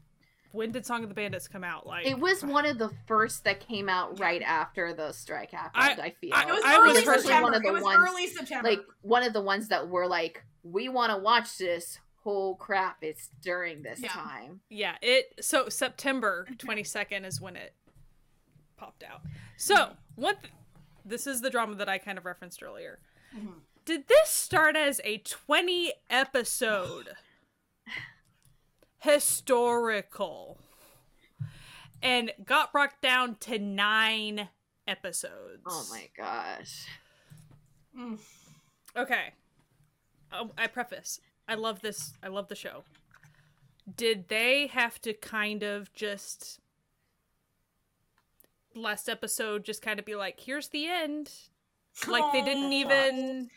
when 0.52 0.70
did 0.70 0.86
Song 0.86 1.02
of 1.02 1.08
the 1.08 1.16
Bandits 1.16 1.48
come 1.48 1.64
out? 1.64 1.84
Like 1.86 2.06
It 2.06 2.16
was 2.18 2.44
one 2.44 2.64
of 2.64 2.78
the 2.78 2.90
first 3.06 3.42
that 3.44 3.58
came 3.66 3.88
out 3.88 4.20
right 4.20 4.40
after 4.42 4.92
the 4.94 5.10
strike 5.10 5.50
happened. 5.50 6.00
I, 6.00 6.10
feel 6.20 6.30
I- 6.32 6.42
It 6.48 6.52
was 6.52 6.62
I 6.64 6.76
early 6.76 6.92
was 7.06 7.24
one 7.26 7.54
of 7.54 7.62
the 7.62 7.68
it 7.68 7.72
was 7.72 7.82
ones 7.82 8.08
early 8.08 8.26
September. 8.28 8.68
like 8.68 8.80
one 9.02 9.24
of 9.24 9.32
the 9.32 9.40
ones 9.40 9.66
that 9.68 9.88
were 9.88 10.06
like, 10.06 10.44
we 10.62 10.88
want 10.88 11.10
to 11.12 11.18
watch 11.18 11.58
this. 11.58 11.98
Oh 12.26 12.54
crap! 12.54 12.98
It's 13.02 13.28
during 13.42 13.82
this 13.82 14.00
Yeah. 14.00 14.08
time. 14.08 14.60
Yeah, 14.70 14.96
it 15.02 15.34
so 15.44 15.68
September 15.68 16.46
22nd 16.58 17.24
is 17.26 17.40
when 17.40 17.56
it 17.56 17.74
popped 18.76 19.02
out. 19.04 19.20
So, 19.56 19.90
what 20.16 20.40
th- 20.42 20.52
this 21.04 21.26
is 21.26 21.40
the 21.42 21.50
drama 21.50 21.74
that 21.76 21.88
I 21.88 21.98
kind 21.98 22.16
of 22.18 22.24
referenced 22.24 22.62
earlier. 22.62 22.98
Mhm. 23.36 23.60
Did 23.84 24.08
this 24.08 24.30
start 24.30 24.74
as 24.76 25.00
a 25.04 25.18
20 25.18 25.92
episode 26.08 27.10
historical? 29.00 30.58
and 32.02 32.32
got 32.44 32.70
brought 32.70 33.00
down 33.00 33.34
to 33.36 33.58
nine 33.58 34.48
episodes. 34.86 35.62
Oh 35.66 35.86
my 35.90 36.08
gosh. 36.14 36.86
Mm. 37.98 38.18
Okay. 38.94 39.32
Oh, 40.30 40.50
I 40.58 40.66
preface. 40.66 41.18
I 41.48 41.54
love 41.54 41.80
this. 41.80 42.14
I 42.22 42.28
love 42.28 42.48
the 42.48 42.54
show. 42.54 42.84
Did 43.96 44.28
they 44.28 44.68
have 44.68 45.00
to 45.02 45.12
kind 45.12 45.62
of 45.62 45.92
just 45.92 46.58
last 48.74 49.08
episode 49.08 49.64
just 49.64 49.82
kind 49.82 49.98
of 49.98 50.04
be 50.04 50.14
like, 50.14 50.40
"Here's 50.40 50.68
the 50.68 50.86
end"? 50.88 51.30
Like 52.08 52.32
they 52.32 52.42
didn't 52.42 52.72
Aw. 52.72 52.80
even. 52.80 53.50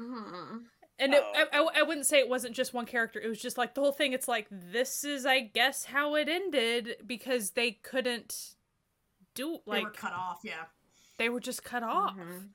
Mhm. 0.00 0.64
And 0.98 1.12
it, 1.12 1.22
I, 1.34 1.46
I, 1.52 1.68
I 1.76 1.82
wouldn't 1.82 2.06
say 2.06 2.18
it 2.18 2.28
wasn't 2.28 2.56
just 2.56 2.72
one 2.72 2.86
character. 2.86 3.20
It 3.20 3.28
was 3.28 3.40
just 3.40 3.58
like 3.58 3.74
the 3.74 3.82
whole 3.82 3.92
thing. 3.92 4.12
It's 4.14 4.26
like 4.28 4.46
this 4.50 5.04
is, 5.04 5.26
I 5.26 5.40
guess, 5.40 5.84
how 5.84 6.14
it 6.14 6.26
ended 6.28 6.96
because 7.06 7.50
they 7.50 7.72
couldn't 7.72 8.54
do 9.34 9.58
They 9.66 9.82
were 9.82 9.82
like 9.84 9.94
cut 9.94 10.14
off. 10.14 10.40
Yeah. 10.42 10.64
they 11.18 11.28
were 11.28 11.40
just 11.40 11.62
cut 11.62 11.82
off. 11.82 12.16
Mhm. 12.16 12.48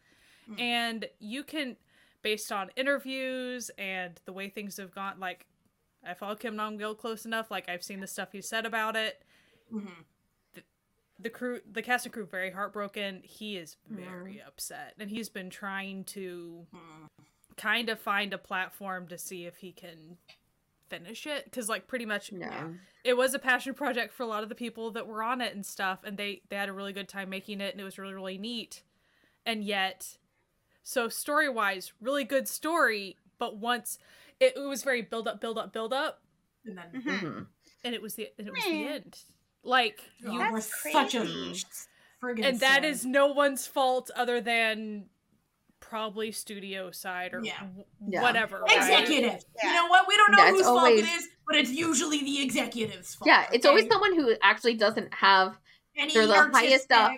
Mm. 0.49 0.59
And 0.59 1.05
you 1.19 1.43
can, 1.43 1.77
based 2.21 2.51
on 2.51 2.69
interviews 2.75 3.71
and 3.77 4.19
the 4.25 4.33
way 4.33 4.49
things 4.49 4.77
have 4.77 4.93
gone, 4.93 5.19
like 5.19 5.45
I 6.05 6.13
follow 6.13 6.35
Kim 6.35 6.55
Nam 6.55 6.77
Gil 6.77 6.95
close 6.95 7.25
enough. 7.25 7.51
Like 7.51 7.69
I've 7.69 7.83
seen 7.83 7.99
the 7.99 8.07
stuff 8.07 8.29
he 8.31 8.41
said 8.41 8.65
about 8.65 8.95
it. 8.95 9.23
hmm 9.69 9.87
The 11.19 11.29
crew, 11.29 11.61
the 11.71 11.83
cast 11.83 12.05
and 12.07 12.13
crew, 12.13 12.25
very 12.25 12.49
heartbroken. 12.49 13.21
He 13.23 13.55
is 13.57 13.77
very 13.87 14.35
Mhm. 14.43 14.47
upset, 14.47 14.95
and 14.97 15.09
he's 15.11 15.29
been 15.29 15.51
trying 15.51 16.03
to 16.05 16.65
Mm. 16.73 17.07
kind 17.57 17.89
of 17.89 17.99
find 17.99 18.33
a 18.33 18.39
platform 18.39 19.07
to 19.09 19.17
see 19.19 19.45
if 19.45 19.57
he 19.57 19.71
can 19.71 20.17
finish 20.89 21.27
it 21.27 21.45
because 21.45 21.69
like 21.69 21.87
pretty 21.87 22.05
much 22.05 22.31
Yeah. 22.31 22.73
it 23.03 23.13
was 23.15 23.33
a 23.33 23.39
passion 23.39 23.73
project 23.75 24.13
for 24.13 24.23
a 24.23 24.25
lot 24.25 24.41
of 24.43 24.49
the 24.49 24.55
people 24.55 24.91
that 24.91 25.05
were 25.07 25.21
on 25.23 25.39
it 25.41 25.53
and 25.55 25.65
stuff 25.65 26.03
and 26.03 26.17
they 26.17 26.41
they 26.49 26.55
had 26.57 26.67
a 26.69 26.73
really 26.73 26.91
good 26.91 27.07
time 27.07 27.29
making 27.29 27.61
it 27.61 27.71
and 27.73 27.79
it 27.79 27.83
was 27.85 27.97
really 27.97 28.13
really 28.13 28.37
neat 28.37 28.83
and 29.45 29.63
yet 29.63 30.17
so 30.83 31.07
story 31.09 31.47
wise 31.49 31.93
really 32.01 32.23
good 32.23 32.47
story 32.47 33.17
but 33.37 33.57
once 33.57 33.97
it, 34.39 34.53
it 34.55 34.59
was 34.67 34.83
very 34.83 35.01
build 35.01 35.27
up 35.27 35.39
build 35.41 35.57
up 35.57 35.71
build 35.73 35.93
up 35.93 36.21
And 36.65 36.77
then 36.77 37.01
Mhm. 37.01 37.19
Mhm. 37.21 37.47
and 37.83 37.95
it 37.95 38.01
was 38.01 38.15
the 38.15 38.29
and 38.37 38.47
it 38.47 38.53
was 38.53 38.63
the 38.63 38.87
end 38.87 39.19
like 39.63 40.01
oh, 40.27 40.31
you 40.31 40.39
That's 40.39 40.51
we're 40.53 40.91
such 40.91 41.15
a 41.15 41.21
friggin' 42.21 42.45
and 42.45 42.59
that 42.59 42.83
is 42.85 43.05
no 43.05 43.27
one's 43.27 43.65
fault 43.67 44.11
other 44.15 44.41
than 44.41 45.05
probably 45.79 46.31
studio 46.31 46.91
side 46.91 47.33
or 47.33 47.41
Yeah. 47.43 47.59
w- 47.59 47.83
Yeah. 48.07 48.21
whatever 48.21 48.59
right? 48.61 48.77
executive. 48.77 49.43
You 49.63 49.73
know 49.73 49.87
what? 49.87 50.07
We 50.07 50.15
don't 50.15 50.31
know 50.31 50.43
Yeah, 50.45 50.51
whose 50.51 50.65
always- 50.67 51.01
fault 51.01 51.11
it 51.11 51.17
is, 51.19 51.29
but 51.47 51.55
it's 51.55 51.71
usually 51.71 52.19
the 52.19 52.41
executive's 52.43 53.15
fault. 53.15 53.27
Yeah, 53.27 53.49
it's 53.51 53.65
always 53.65 53.87
someone 53.87 54.13
who 54.15 54.35
actually 54.43 54.75
doesn't 54.75 55.11
have, 55.15 55.57
Any 55.95 56.13
they're 56.13 56.27
the 56.27 56.49
highest 56.51 56.91
up. 56.91 57.11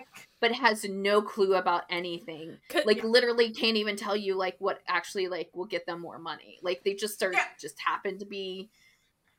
But 0.44 0.52
has 0.52 0.84
no 0.84 1.22
clue 1.22 1.54
about 1.54 1.84
anything. 1.88 2.58
Could- 2.68 2.84
Like 2.84 2.98
Yeah. 2.98 3.04
literally 3.06 3.50
can't 3.50 3.78
even 3.78 3.96
tell 3.96 4.14
you 4.14 4.34
like 4.34 4.56
what 4.58 4.82
actually 4.86 5.26
like 5.28 5.48
will 5.54 5.64
get 5.64 5.86
them 5.86 6.00
more 6.00 6.18
money. 6.18 6.58
Like 6.60 6.84
they 6.84 6.92
just 6.92 7.22
are 7.22 7.32
Yeah. 7.32 7.48
just 7.58 7.78
happen 7.80 8.18
to 8.18 8.26
be 8.26 8.68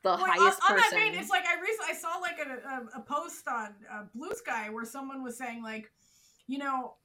the 0.02 0.10
Like, 0.10 0.22
on, 0.22 0.28
highest 0.38 0.60
on 0.68 0.76
that 0.76 0.82
person. 0.90 0.98
vein, 0.98 1.14
it's 1.14 1.30
like 1.30 1.44
I 1.46 1.60
recently 1.60 1.90
I 1.90 1.94
saw 1.94 2.16
like 2.18 2.38
a, 2.40 2.68
a, 2.96 2.98
a 2.98 3.02
post 3.02 3.46
on 3.46 3.74
uh, 3.88 4.02
Blue 4.16 4.32
Sky 4.34 4.68
where 4.70 4.84
someone 4.84 5.22
was 5.22 5.38
saying 5.38 5.62
like, 5.62 5.92
you 6.48 6.58
know, 6.58 6.96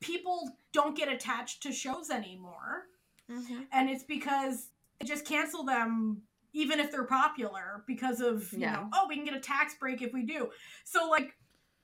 people 0.00 0.50
don't 0.72 0.96
get 0.96 1.08
attached 1.08 1.62
to 1.62 1.72
shows 1.72 2.10
anymore, 2.10 2.88
Mhm. 3.30 3.68
and 3.70 3.88
it's 3.88 4.02
because 4.02 4.70
they 4.98 5.06
just 5.06 5.24
cancel 5.24 5.62
them 5.62 6.22
even 6.52 6.80
if 6.80 6.90
they're 6.90 7.04
popular 7.04 7.84
because 7.86 8.20
of 8.20 8.52
you 8.52 8.60
Yeah. 8.60 8.72
know 8.72 8.88
oh 8.92 9.06
we 9.08 9.14
can 9.14 9.24
get 9.24 9.34
a 9.34 9.40
tax 9.40 9.76
break 9.76 10.02
if 10.02 10.12
we 10.12 10.24
do. 10.24 10.50
So 10.84 11.08
like 11.08 11.36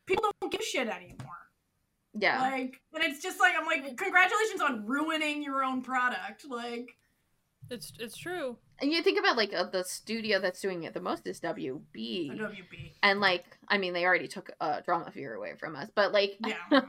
people 0.07 0.31
don't 0.41 0.53
give 0.53 0.63
shit 0.63 0.87
anymore. 0.87 1.26
Yeah. 2.19 2.41
Like, 2.41 2.81
and 2.95 3.05
it's 3.05 3.23
just 3.23 3.39
like 3.41 3.55
I'm 3.59 3.67
like 3.67 3.97
congratulations 3.97 4.61
on 4.61 4.87
ruining 4.87 5.43
your 5.43 5.63
own 5.65 5.83
product. 5.83 6.45
Like, 6.49 6.97
it's 7.71 7.93
it's 7.99 8.17
true 8.17 8.57
and 8.79 8.93
you 8.93 9.03
think 9.03 9.19
about 9.19 9.37
like 9.37 9.53
uh, 9.55 9.65
the 9.65 9.83
studio 9.83 10.39
that's 10.39 10.61
doing 10.61 10.85
it 10.85 10.95
the 10.95 11.01
most 11.01 11.27
is 11.27 11.41
WB. 11.41 11.83
WB. 12.39 12.93
and 13.03 13.21
like 13.21 13.45
I 13.69 13.79
mean 13.79 13.93
they 13.93 14.05
already 14.05 14.29
took 14.29 14.51
uh, 14.61 14.81
DramaFever 14.87 15.37
away 15.37 15.55
from 15.59 15.75
us, 15.77 15.89
but 15.95 16.13
like 16.13 16.37
Yeah. 16.47 16.57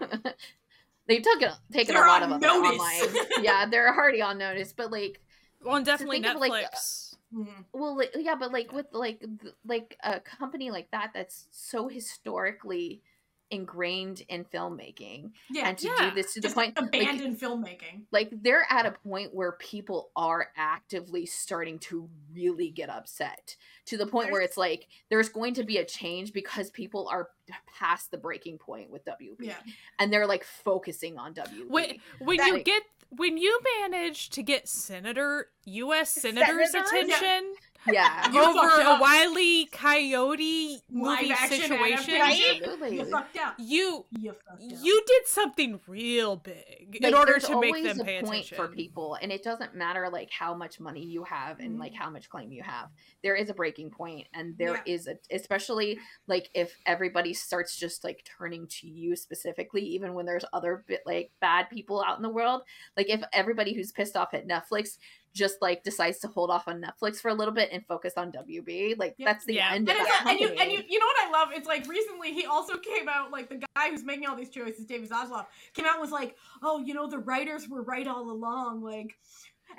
they 1.08 1.20
took 1.20 1.42
it 1.42 1.52
taken 1.72 1.96
They're 1.96 2.06
a 2.06 2.08
lot 2.10 2.24
on 2.24 2.34
of 2.34 2.44
it 2.44 2.46
notice. 2.46 2.72
online. 2.80 3.26
yeah, 3.44 3.66
they're 3.66 3.94
already 3.96 4.22
on 4.22 4.38
notice, 4.38 4.74
but 4.74 4.92
like 4.92 5.20
well 5.64 5.76
and 5.78 5.86
definitely 5.86 6.22
think 6.22 6.36
of, 6.36 6.42
like, 6.42 6.52
netflix 6.66 7.04
Mhm. 7.36 7.66
well 7.74 7.98
like, 7.98 8.12
yeah, 8.16 8.36
but 8.36 8.52
like 8.54 8.72
with 8.72 8.86
like 8.94 9.20
th- 9.20 9.54
like 9.66 9.98
a 10.04 10.20
company 10.20 10.72
like 10.72 10.90
that 10.92 11.12
that's 11.14 11.48
so 11.52 11.88
historically 11.90 13.02
ingrained 13.50 14.22
in 14.30 14.44
filmmaking 14.46 15.32
Yeah, 15.50 15.70
and 15.70 15.78
to 15.78 15.88
Yeah. 15.88 16.10
do 16.10 16.16
this 16.16 16.34
to 16.34 16.42
the 16.42 16.48
just 16.48 16.56
point 16.56 16.78
like, 16.80 16.92
filmmaking. 16.92 18.04
like 18.12 18.30
they're 18.32 18.66
at 18.70 18.86
a 18.86 18.92
point 18.92 19.34
where 19.34 19.54
people 19.54 20.10
are 20.16 20.50
actively 20.56 21.26
starting 21.26 21.80
to 21.80 22.10
really 22.34 22.70
get 22.70 22.90
upset 22.90 23.56
to 23.86 23.98
the 23.98 24.06
point 24.06 24.32
where 24.32 24.42
it's 24.42 24.58
like 24.58 24.88
there's 25.10 25.30
going 25.30 25.54
to 25.56 25.64
be 25.64 25.78
a 25.78 25.86
change 25.86 26.34
because 26.34 26.70
people 26.72 27.08
are 27.08 27.30
past 27.68 28.12
the 28.12 28.18
breaking 28.18 28.58
point 28.58 28.90
with 28.90 29.06
WB 29.06 29.38
Yeah. 29.40 29.56
and 30.00 30.12
they're 30.12 30.28
like 30.28 30.44
focusing 30.44 31.18
on 31.18 31.34
WB. 31.34 31.68
when 31.70 32.00
when 32.20 32.38
That- 32.38 32.48
you 32.48 32.64
get 32.64 32.84
when 33.10 33.38
you 33.38 33.58
manage 33.80 34.30
to 34.32 34.44
get 34.44 34.68
senator 34.68 35.50
u.s 35.64 36.12
senators 36.12 36.72
Senators? 36.72 36.92
attention 36.92 37.54
yeah. 37.54 37.67
You 37.88 38.44
over 38.44 38.82
a 38.82 38.86
up. 38.86 39.02
wily 39.02 39.66
coyote 39.72 40.80
movie 40.90 41.34
situation. 41.48 42.14
Right? 42.14 42.60
Absolutely. 42.62 42.98
You 42.98 43.06
fucked 43.06 43.38
up. 43.38 43.56
you 43.58 44.06
You 44.20 44.32
fucked 44.34 44.62
up. 44.72 44.80
you 44.82 45.04
did 45.08 45.28
something 45.28 45.80
real 45.88 46.36
big 46.38 46.98
in 47.02 47.14
order 47.14 47.40
to 47.40 47.60
make 47.60 47.76
always 47.76 47.86
them 47.98 48.02
a 48.02 48.04
pay 48.04 48.22
point 48.22 48.46
attention 48.46 48.58
for 48.58 48.68
people 48.68 49.18
and 49.22 49.32
it 49.32 49.44
doesn't 49.44 49.76
matter 49.76 50.10
like 50.12 50.30
how 50.32 50.54
much 50.54 50.80
money 50.80 51.04
you 51.04 51.24
have 51.24 51.60
and 51.60 51.80
like 51.80 51.94
Mhm. 51.94 51.98
how 51.98 52.10
much 52.10 52.30
claim 52.30 52.52
you 52.52 52.64
have 52.64 52.90
there 53.24 53.36
is 53.36 53.50
a 53.50 53.54
breaking 53.54 53.90
point 53.92 54.28
and 54.34 54.58
there 54.58 54.76
Yeah. 54.76 54.94
is 54.94 55.08
a 55.08 55.18
especially 55.32 56.00
like 56.28 56.50
if 56.54 56.76
everybody 56.86 57.34
starts 57.34 57.76
just 57.78 58.04
like 58.04 58.24
turning 58.38 58.68
to 58.68 58.88
you 58.88 59.16
specifically 59.16 59.82
even 59.82 60.14
when 60.14 60.26
there's 60.26 60.46
other 60.54 60.84
bit 60.88 61.02
like 61.06 61.32
bad 61.40 61.70
people 61.70 62.04
out 62.04 62.18
in 62.18 62.24
the 62.24 62.30
world 62.30 62.62
like 62.96 63.10
if 63.10 63.22
everybody 63.34 63.74
who's 63.74 63.92
pissed 63.92 64.16
off 64.16 64.34
at 64.34 64.48
netflix 64.48 64.98
just 65.38 65.62
like 65.62 65.84
decides 65.84 66.20
to 66.20 66.28
hold 66.28 66.50
off 66.50 66.68
on 66.68 66.82
netflix 66.82 67.18
for 67.18 67.30
a 67.30 67.34
little 67.34 67.54
bit 67.54 67.70
and 67.72 67.86
focus 67.86 68.14
on 68.18 68.32
wb 68.32 68.98
like 68.98 69.16
Yeah. 69.18 69.26
that's 69.32 69.46
the 69.46 69.54
Yeah. 69.56 69.72
end 69.74 69.88
and, 69.90 70.00
of 70.00 70.06
that 70.06 70.22
like, 70.26 70.32
and 70.34 70.40
you 70.42 70.48
and 70.60 70.72
you 70.72 70.82
you 70.90 71.00
know 71.00 71.06
what 71.06 71.28
I 71.28 71.32
love? 71.32 71.50
It's 71.54 71.68
like 71.68 71.88
recently 71.88 72.34
he 72.34 72.46
also 72.46 72.78
came 72.78 73.08
out 73.08 73.32
like 73.32 73.50
the 73.50 73.62
guy 73.76 73.90
who's 73.90 74.04
making 74.04 74.26
all 74.28 74.36
these 74.36 74.50
choices, 74.50 74.86
David 74.86 75.10
Zaslav, 75.10 75.46
came 75.74 75.86
out 75.86 75.94
and 75.94 76.02
was 76.02 76.12
like, 76.12 76.36
oh, 76.64 76.80
you 76.80 76.94
know, 76.94 77.08
the 77.08 77.20
writers 77.20 77.68
were 77.70 77.84
right 77.84 78.08
all 78.08 78.30
along, 78.32 78.82
like. 78.82 79.16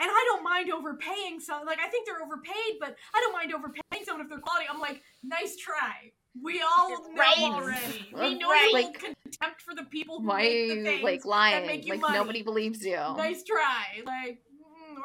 And 0.00 0.09
I 0.09 0.24
don't 0.30 0.44
mind 0.44 0.70
overpaying 0.70 1.40
some. 1.40 1.64
Like 1.66 1.78
I 1.80 1.88
think 1.88 2.06
they're 2.06 2.22
overpaid, 2.22 2.76
but 2.78 2.94
I 3.14 3.20
don't 3.20 3.32
mind 3.32 3.52
overpaying 3.54 4.04
someone 4.04 4.22
if 4.24 4.28
they're 4.28 4.38
quality. 4.38 4.66
I'm 4.70 4.78
like, 4.80 5.02
nice 5.24 5.56
try. 5.56 6.12
We 6.40 6.61
all 6.62 6.90
know 6.90 7.14
Right. 7.16 7.38
already. 7.38 8.09
We 8.14 8.34
know 8.38 8.50
Right. 8.50 8.68
you 8.68 8.74
Like- 8.74 8.98
contempt 9.00 9.62
for 9.62 9.74
the 9.74 9.84
people 9.84 10.20
who 10.20 10.28
why 10.28 10.42
make 10.42 10.68
the 10.68 10.74
you 10.76 10.84
things 10.84 11.02
like 11.02 11.22
that 11.22 11.28
lying 11.28 11.66
make 11.66 11.86
you 11.86 11.92
like 11.94 12.00
money. 12.02 12.18
nobody 12.18 12.42
believes 12.42 12.84
you 12.84 12.96
Nice 12.96 13.42
try. 13.44 14.02
Like 14.04 14.40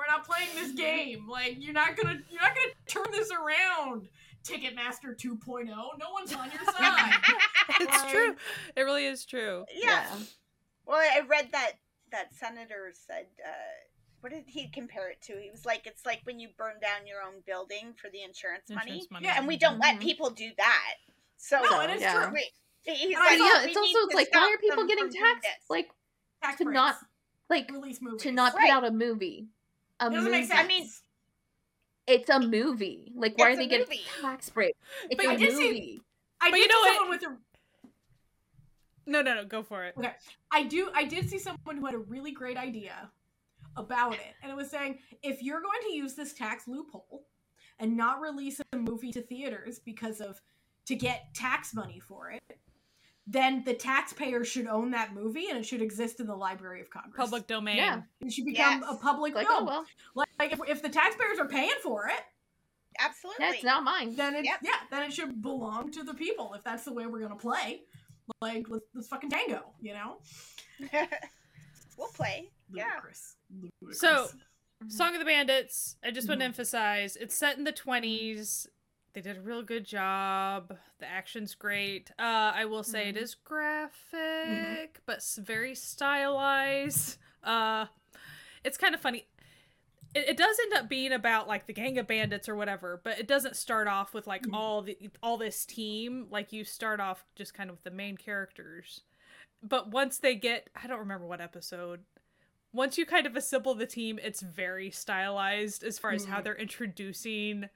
we're 0.06 0.16
not 0.16 0.26
playing 0.28 0.50
this 0.56 0.72
game. 0.74 1.28
Like 1.30 1.58
you're 1.60 1.74
not 1.74 1.96
gonna 1.96 2.20
you're 2.30 2.42
not 2.42 2.52
gonna 2.56 2.74
turn 2.88 3.12
this 3.12 3.32
around. 3.32 4.08
Ticketmaster 4.44 5.16
2.0. 5.18 5.68
No 5.68 6.12
one's 6.12 6.34
on 6.36 6.52
your 6.52 6.64
side. 6.74 7.14
it's 7.80 8.12
true 8.12 8.36
it 8.76 8.82
really 8.82 9.06
is 9.06 9.26
true 9.26 9.64
yeah. 9.74 10.06
Well, 10.86 10.98
I 11.00 11.22
read 11.26 11.48
that 11.54 11.74
that 12.12 12.34
senator 12.36 12.92
said, 13.08 13.26
uh, 13.44 13.50
what 14.20 14.34
did 14.34 14.44
he 14.46 14.68
compare 14.68 15.10
it 15.10 15.22
to? 15.24 15.34
He 15.42 15.50
was 15.50 15.66
like, 15.66 15.88
it's 15.88 16.06
like 16.06 16.20
when 16.26 16.40
you 16.42 16.50
burn 16.58 16.74
down 16.82 17.08
your 17.08 17.22
own 17.22 17.42
building 17.48 17.94
for 18.00 18.10
the 18.12 18.22
insurance, 18.22 18.70
money, 18.70 18.82
Insurance 18.92 19.12
money. 19.12 19.26
Yeah, 19.28 19.38
and 19.38 19.48
we 19.48 19.56
don't 19.58 19.80
let 19.80 19.96
Mhm. 19.98 20.02
people 20.02 20.30
do 20.30 20.52
that. 20.58 20.94
So, 21.38 21.62
No, 21.62 21.80
it 21.82 21.90
is 21.92 22.02
Yeah. 22.02 22.26
true. 22.26 22.34
we- 22.34 22.52
he's 22.94 23.16
I 23.16 23.20
like, 23.20 23.30
But 23.30 23.38
saw- 23.38 23.46
yeah, 23.46 23.60
we 23.64 23.66
it's 23.72 23.76
need 23.76 23.78
also 23.78 23.92
to 23.94 24.06
it's 24.08 24.16
like 24.16 24.34
why 24.34 24.54
are 24.54 24.58
people 24.58 24.86
getting 24.88 25.10
taxed 25.10 25.48
like 25.70 25.90
Tax 26.44 26.58
to 26.58 26.66
breaks. 26.66 26.76
not 26.76 26.98
like 27.50 27.72
release 27.72 28.02
movies. 28.02 28.22
to 28.24 28.32
not 28.34 28.52
put 28.52 28.60
Right. 28.60 28.72
out 28.72 28.84
a 28.86 28.92
movie. 28.92 29.48
A 30.00 30.08
It 30.08 30.10
doesn't 30.10 30.24
movie. 30.26 30.32
make 30.32 30.48
sense. 30.48 30.60
I 30.60 30.68
mean, 30.68 30.90
it's 32.08 32.30
a 32.30 32.40
movie. 32.40 33.12
Like 33.16 33.38
why 33.38 33.50
It's 33.50 33.58
are 33.58 33.62
they 33.62 33.68
getting 33.68 33.88
movie. 33.88 34.02
tax 34.22 34.50
break? 34.50 34.76
It's 35.10 35.16
But 35.16 35.26
a 35.26 35.30
I 35.30 35.36
did 35.36 35.52
see- 35.56 35.68
movie. 35.68 36.02
I 36.42 36.52
But 36.52 36.58
did 36.58 36.62
you 36.64 36.68
know 36.68 36.84
see 36.84 36.90
what? 36.90 36.96
someone 36.98 37.10
with 37.10 37.24
a 37.24 37.90
no 39.06 39.22
no 39.22 39.36
no 39.36 39.46
go 39.46 39.64
for 39.64 39.84
it 39.84 39.94
Okay, 39.98 40.12
I 40.52 40.64
do 40.64 40.90
I 40.94 41.04
did 41.04 41.30
see 41.30 41.38
someone 41.38 41.78
who 41.78 41.86
had 41.86 41.96
a 41.96 42.00
really 42.00 42.32
great 42.32 42.58
idea 42.58 43.12
about 43.78 44.14
it. 44.14 44.34
And 44.42 44.52
it 44.52 44.56
was 44.56 44.70
saying 44.70 45.00
if 45.24 45.42
you're 45.42 45.62
going 45.62 45.82
to 45.88 45.94
use 45.94 46.14
this 46.16 46.34
tax 46.34 46.68
loophole 46.68 47.26
and 47.80 47.96
not 47.98 48.22
release 48.22 48.62
a 48.72 48.78
movie 48.78 49.12
to 49.12 49.22
theaters 49.22 49.80
because 49.80 50.22
of 50.22 50.42
to 50.86 50.96
get 50.96 51.34
tax 51.34 51.74
money 51.74 52.00
for 52.00 52.32
it, 52.32 52.44
then 53.26 53.64
the 53.64 53.74
taxpayer 53.74 54.44
should 54.44 54.68
own 54.68 54.92
that 54.92 55.14
movie 55.14 55.48
and 55.50 55.58
it 55.58 55.66
should 55.66 55.82
exist 55.82 56.20
in 56.20 56.28
the 56.28 56.36
Library 56.36 56.82
of 56.82 56.90
Congress. 56.90 57.14
public 57.16 57.48
domain 57.48 57.78
Yeah. 57.78 58.02
It 58.20 58.34
should 58.34 58.46
become 58.46 58.82
Yes. 58.82 58.90
a 58.92 58.96
public 58.98 59.34
Like 59.36 59.48
film. 59.48 59.64
oh 59.64 59.66
well. 59.66 60.26
Like 60.40 60.54
if, 60.54 60.60
if 60.68 60.82
the 60.82 60.90
taxpayers 60.90 61.40
are 61.40 61.48
paying 61.48 61.72
for 61.82 62.08
it, 62.08 62.22
Absolutely. 63.00 63.46
That's 63.46 63.64
not 63.64 63.84
mine. 63.84 64.16
then 64.16 64.36
it 64.36 64.46
Yep. 64.46 64.60
yeah, 64.62 64.72
then 64.92 65.04
it 65.04 65.14
should 65.14 65.42
belong 65.42 65.92
to 65.92 66.04
the 66.04 66.14
people 66.14 66.54
if 66.54 66.64
that's 66.64 66.84
the 66.84 66.94
way 66.94 67.06
we're 67.06 67.22
gonna 67.22 67.36
play. 67.36 67.84
Like 68.42 68.66
let's, 68.70 68.86
let's 68.94 69.08
fucking 69.08 69.30
tango, 69.30 69.74
you 69.82 69.94
know? 69.94 70.18
we'll 71.98 72.10
play. 72.10 72.52
Yeah. 72.74 72.86
Ludicrous. 72.96 73.36
Ludicrous. 73.54 74.00
So- 74.00 74.26
mm-hmm. 74.26 74.38
Song 74.90 75.14
of 75.14 75.20
the 75.20 75.26
Bandits, 75.26 75.96
I 76.04 76.12
just 76.12 76.28
want 76.28 76.42
to 76.42 76.44
mm-hmm. 76.44 76.50
emphasize 76.50 77.16
it's 77.16 77.36
set 77.36 77.58
in 77.58 77.64
the 77.64 77.72
20s. 77.72 78.68
They 79.14 79.22
did 79.22 79.38
a 79.38 79.42
real 79.42 79.62
good 79.62 79.86
job. 79.86 80.76
The 81.00 81.06
action's 81.06 81.54
great. 81.54 82.12
Uh, 82.18 82.52
I 82.56 82.66
will 82.66 82.84
say 82.84 83.10
it 83.10 83.16
Mhm. 83.16 83.22
is 83.22 83.36
graphic, 83.36 85.02
but 85.06 85.18
s- 85.18 85.36
very 85.38 85.76
stylized. 85.76 87.18
Uh, 87.44 87.88
it's 88.64 88.78
kind 88.78 88.96
of 88.96 89.02
funny. 89.02 89.28
It, 90.16 90.30
it 90.30 90.38
does 90.38 90.58
end 90.64 90.74
up 90.74 90.90
being 90.90 91.12
about 91.12 91.48
like 91.48 91.68
the 91.68 91.74
gang 91.74 91.98
of 92.00 92.08
bandits 92.08 92.50
or 92.50 92.56
whatever, 92.56 93.00
but 93.04 93.20
it 93.20 93.28
doesn't 93.28 93.56
start 93.56 93.88
off 93.88 94.14
with 94.14 94.26
like 94.26 94.44
Mhm. 94.44 94.54
all 94.56 94.82
the 94.82 94.98
all 95.22 95.38
this 95.38 95.66
team. 95.66 96.28
Like 96.32 96.52
you 96.52 96.64
start 96.64 97.00
off 97.00 97.24
just 97.36 97.54
kind 97.54 97.70
of 97.70 97.76
with 97.78 97.84
the 97.84 97.92
main 97.92 98.18
characters. 98.18 99.02
But 99.62 99.90
once 99.92 100.18
they 100.18 100.36
get, 100.36 100.70
I 100.76 100.88
don't 100.88 101.00
remember 101.00 101.26
what 101.28 101.40
episode 101.42 102.04
once 102.76 102.98
you 102.98 103.06
kind 103.06 103.28
of 103.28 103.36
assemble 103.36 103.76
the 103.76 103.86
team, 103.86 104.18
it's 104.24 104.42
very 104.42 104.90
stylized 104.90 105.84
as 105.84 106.00
far 106.00 106.10
as 106.10 106.26
how 106.26 106.40
Mhm. 106.40 106.44
they're 106.44 106.56
introducing. 106.56 107.70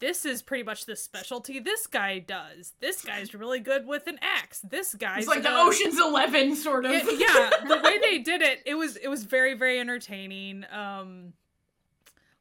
This 0.00 0.24
is 0.24 0.40
pretty 0.42 0.64
much 0.64 0.86
the 0.86 0.96
specialty 0.96 1.58
this 1.60 1.86
guy 1.86 2.18
does. 2.18 2.72
This 2.80 3.02
guy's 3.04 3.34
really 3.34 3.60
good 3.60 3.86
with 3.86 4.06
an 4.06 4.18
axe. 4.22 4.60
This 4.60 4.94
guy's 4.94 5.20
it's 5.20 5.28
like 5.28 5.42
the 5.42 5.54
Ocean's 5.54 5.98
Eleven 6.00 6.56
sort 6.56 6.86
of. 6.86 6.92
yeah, 6.92 7.02
yeah, 7.18 7.50
the 7.68 7.80
way 7.84 7.98
they 7.98 8.18
did 8.18 8.40
it, 8.42 8.60
it 8.64 8.74
was 8.74 8.96
it 8.96 9.08
was 9.08 9.24
very 9.24 9.54
very 9.54 9.78
entertaining. 9.78 10.64
Um, 10.72 11.34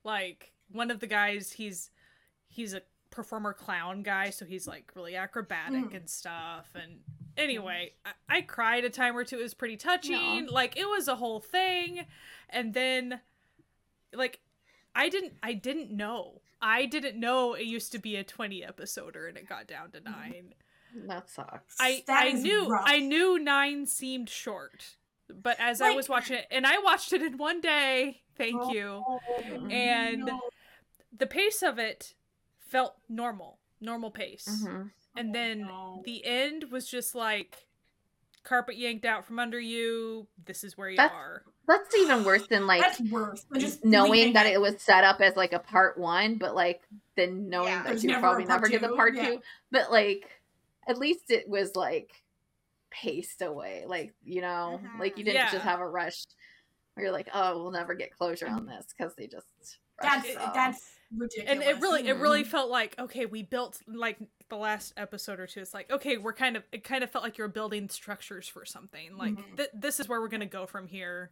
like 0.03 0.51
one 0.71 0.91
of 0.91 0.99
the 0.99 1.07
guys, 1.07 1.51
he's 1.51 1.89
he's 2.47 2.73
a 2.73 2.81
performer 3.11 3.53
clown 3.53 4.03
guy, 4.03 4.29
so 4.29 4.45
he's 4.45 4.67
like 4.67 4.91
really 4.95 5.15
acrobatic 5.15 5.91
Mm. 5.91 5.95
and 5.97 6.09
stuff. 6.09 6.69
And 6.75 6.99
anyway, 7.37 7.91
I, 8.05 8.37
I 8.37 8.41
cried 8.41 8.85
a 8.85 8.89
time 8.89 9.17
or 9.17 9.23
two. 9.23 9.39
It 9.39 9.43
was 9.43 9.53
pretty 9.53 9.77
touching. 9.77 10.47
Aw. 10.49 10.53
Like 10.53 10.77
it 10.77 10.87
was 10.87 11.07
a 11.07 11.15
whole 11.15 11.39
thing, 11.39 12.05
and 12.49 12.73
then 12.73 13.19
like 14.13 14.39
I 14.95 15.09
didn't 15.09 15.33
I 15.43 15.53
didn't 15.53 15.91
know. 15.91 16.41
I 16.61 16.85
didn't 16.85 17.19
know 17.19 17.53
it 17.53 17.65
used 17.65 17.91
to 17.93 17.99
be 17.99 18.15
a 18.15 18.23
20 18.23 18.61
episoder 18.61 19.27
and 19.27 19.37
it 19.37 19.47
got 19.47 19.67
down 19.67 19.91
to 19.91 20.01
9. 20.01 20.53
That 21.07 21.29
sucks. 21.29 21.75
I 21.79 22.03
That 22.07 22.23
I 22.27 22.31
knew 22.31 22.67
rough. 22.67 22.83
I 22.85 22.99
knew 22.99 23.37
nine 23.39 23.85
seemed 23.85 24.29
short, 24.29 24.95
but 25.29 25.57
as 25.59 25.81
I 25.81 25.91
was 25.91 26.09
watching 26.09 26.37
it, 26.37 26.47
and 26.49 26.65
I 26.65 26.79
watched 26.79 27.13
it 27.13 27.21
in 27.21 27.37
one 27.37 27.61
day. 27.61 28.21
Thank 28.35 28.55
Oh, 28.59 28.71
you. 28.73 29.03
no. 29.59 29.67
And 29.69 30.31
the 31.15 31.27
pace 31.27 31.61
of 31.61 31.77
it 31.77 32.15
felt 32.59 32.95
normal, 33.07 33.59
normal 33.79 34.09
pace, 34.11 34.47
Mhm. 34.63 34.91
and 35.15 35.35
then 35.35 35.61
no. 35.61 36.01
the 36.05 36.25
end 36.25 36.71
was 36.71 36.89
just 36.89 37.13
like 37.13 37.67
carpet 38.43 38.77
yanked 38.77 39.05
out 39.05 39.25
from 39.25 39.39
under 39.39 39.59
you. 39.59 40.27
This 40.45 40.63
is 40.63 40.77
where 40.77 40.89
you 40.89 40.97
That's 40.97 41.13
are. 41.13 41.43
That's 41.67 41.95
even 41.95 42.23
worse 42.23 42.47
than 42.47 42.65
like 42.65 42.81
that's 42.81 42.99
worse 43.11 43.45
than 43.51 43.59
just 43.61 43.85
knowing 43.85 44.33
that 44.33 44.47
it 44.47 44.59
was 44.59 44.81
set 44.81 45.03
up 45.03 45.21
as 45.21 45.35
like 45.35 45.53
a 45.53 45.59
part 45.59 45.97
one, 45.97 46.37
but 46.37 46.55
like 46.55 46.81
then 47.15 47.47
knowing 47.49 47.67
Yeah. 47.69 47.83
that 47.83 48.03
you 48.03 48.17
probably 48.17 48.43
a 48.43 48.47
part 48.47 48.61
never 48.61 48.69
get 48.69 48.81
the 48.81 48.95
part 48.95 49.13
yeah. 49.15 49.25
two. 49.29 49.41
But 49.71 49.91
like 49.91 50.29
at 50.87 50.97
least 50.97 51.29
it 51.29 51.47
was 51.47 51.75
like 51.75 52.23
paced 52.89 53.41
away. 53.43 53.83
Like, 53.85 54.13
you 54.23 54.41
know, 54.41 54.79
Mhm. 54.83 54.99
like 54.99 55.17
you 55.17 55.23
didn't 55.23 55.35
Yeah. 55.35 55.51
just 55.51 55.63
have 55.63 55.79
a 55.79 55.87
rush 55.87 56.25
where 56.95 57.03
you're 57.05 57.13
like, 57.13 57.29
oh, 57.33 57.61
we'll 57.61 57.71
never 57.71 57.93
get 57.93 58.11
closure 58.17 58.47
on 58.47 58.65
this 58.65 58.87
because 58.97 59.13
they 59.15 59.27
just 59.27 59.45
That's 60.01 60.33
that's 60.33 60.97
ridiculous. 61.15 61.51
and 61.51 61.61
it 61.61 61.81
really 61.81 62.07
it 62.07 62.15
really 62.17 62.43
felt 62.43 62.69
like 62.71 62.97
okay 62.97 63.25
we 63.27 63.43
built 63.43 63.79
like 63.87 64.17
the 64.49 64.57
last 64.57 64.93
episode 64.97 65.39
or 65.39 65.47
two 65.47 65.59
it's 65.61 65.73
like 65.73 65.91
okay 65.91 66.17
we're 66.17 66.33
kind 66.33 66.57
of 66.57 66.63
it 66.71 66.83
kind 66.83 67.03
of 67.03 67.09
felt 67.11 67.23
like 67.23 67.37
you're 67.37 67.47
building 67.47 67.87
structures 67.89 68.47
for 68.47 68.65
something 68.65 69.15
like 69.17 69.33
Mhm. 69.35 69.57
th- 69.57 69.69
this 69.73 69.99
is 69.99 70.07
where 70.09 70.19
we're 70.19 70.27
gonna 70.27 70.45
go 70.45 70.65
from 70.65 70.87
here 70.87 71.31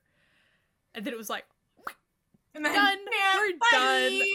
and 0.96 1.04
then 1.06 1.14
it 1.14 1.18
was 1.18 1.30
like 1.30 1.46
and 2.56 2.66
then, 2.66 2.74
done. 2.74 2.98
yeah, 3.12 3.38
We're 3.38 3.58
bye. 3.60 4.30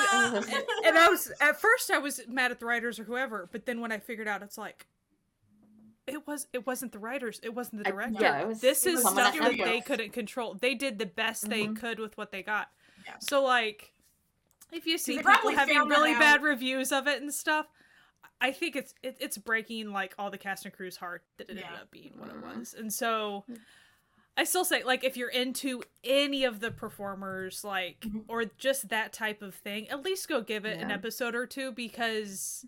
done. 0.00 0.34
and, 0.44 0.64
and 0.86 0.98
i 0.98 1.08
was 1.10 1.30
at 1.40 1.60
first 1.60 1.90
i 1.90 1.98
was 1.98 2.20
mad 2.28 2.50
at 2.50 2.60
the 2.60 2.66
writers 2.66 2.98
or 2.98 3.04
whoever 3.04 3.48
but 3.52 3.66
then 3.66 3.80
when 3.80 3.90
i 3.92 3.98
figured 3.98 4.28
out 4.28 4.42
it's 4.42 4.56
like 4.58 4.86
it 6.06 6.26
was 6.26 6.46
it 6.52 6.66
wasn't 6.66 6.92
the 6.92 6.98
writers 6.98 7.40
it 7.42 7.54
wasn't 7.54 7.82
the 7.82 7.88
I- 7.88 7.92
director 7.92 8.22
yeah, 8.22 8.44
was- 8.44 8.60
this 8.60 8.86
is 8.86 9.00
stuff 9.00 9.14
that 9.16 9.32
they 9.34 9.56
Netflix. 9.80 9.84
couldn't 9.86 10.12
control 10.12 10.54
they 10.54 10.74
did 10.74 10.98
the 10.98 11.06
best 11.06 11.48
they 11.48 11.66
Mhm. 11.66 11.78
could 11.78 11.98
with 11.98 12.16
what 12.16 12.30
they 12.32 12.42
got 12.42 12.70
Yeah. 13.06 13.14
so 13.20 13.42
like 13.44 13.92
if 14.72 14.86
you 14.86 14.98
see 14.98 15.16
people 15.16 15.32
probably 15.32 15.54
having 15.54 15.76
really 15.88 16.12
bad 16.14 16.42
reviews 16.42 16.92
of 16.92 17.06
it 17.08 17.20
and 17.20 17.32
stuff 17.34 17.66
i 18.40 18.50
think 18.52 18.74
it's 18.76 18.94
it, 19.02 19.16
it's 19.20 19.36
breaking 19.38 19.92
like 19.92 20.14
all 20.18 20.30
the 20.30 20.38
cast 20.38 20.64
and 20.64 20.74
crew's 20.74 20.96
heart 20.96 21.22
that 21.36 21.44
it 21.48 21.52
ended 21.52 21.64
up 21.80 21.90
being 21.90 22.12
what 22.16 22.28
it 22.30 22.36
was. 22.42 22.74
And 22.78 22.92
so 22.92 23.44
i 24.36 24.44
still 24.44 24.64
say 24.64 24.82
like 24.84 25.04
if 25.04 25.16
you're 25.16 25.28
into 25.30 25.82
any 26.04 26.44
of 26.44 26.60
the 26.60 26.70
performers 26.70 27.64
like 27.64 28.00
Mhm. 28.00 28.24
or 28.28 28.44
just 28.46 28.88
that 28.88 29.12
type 29.12 29.42
of 29.42 29.54
thing 29.54 29.88
at 29.90 30.02
least 30.02 30.28
go 30.28 30.40
give 30.40 30.64
it 30.64 30.78
an 30.80 30.90
episode 30.90 31.34
or 31.34 31.46
two 31.46 31.72
because 31.72 32.64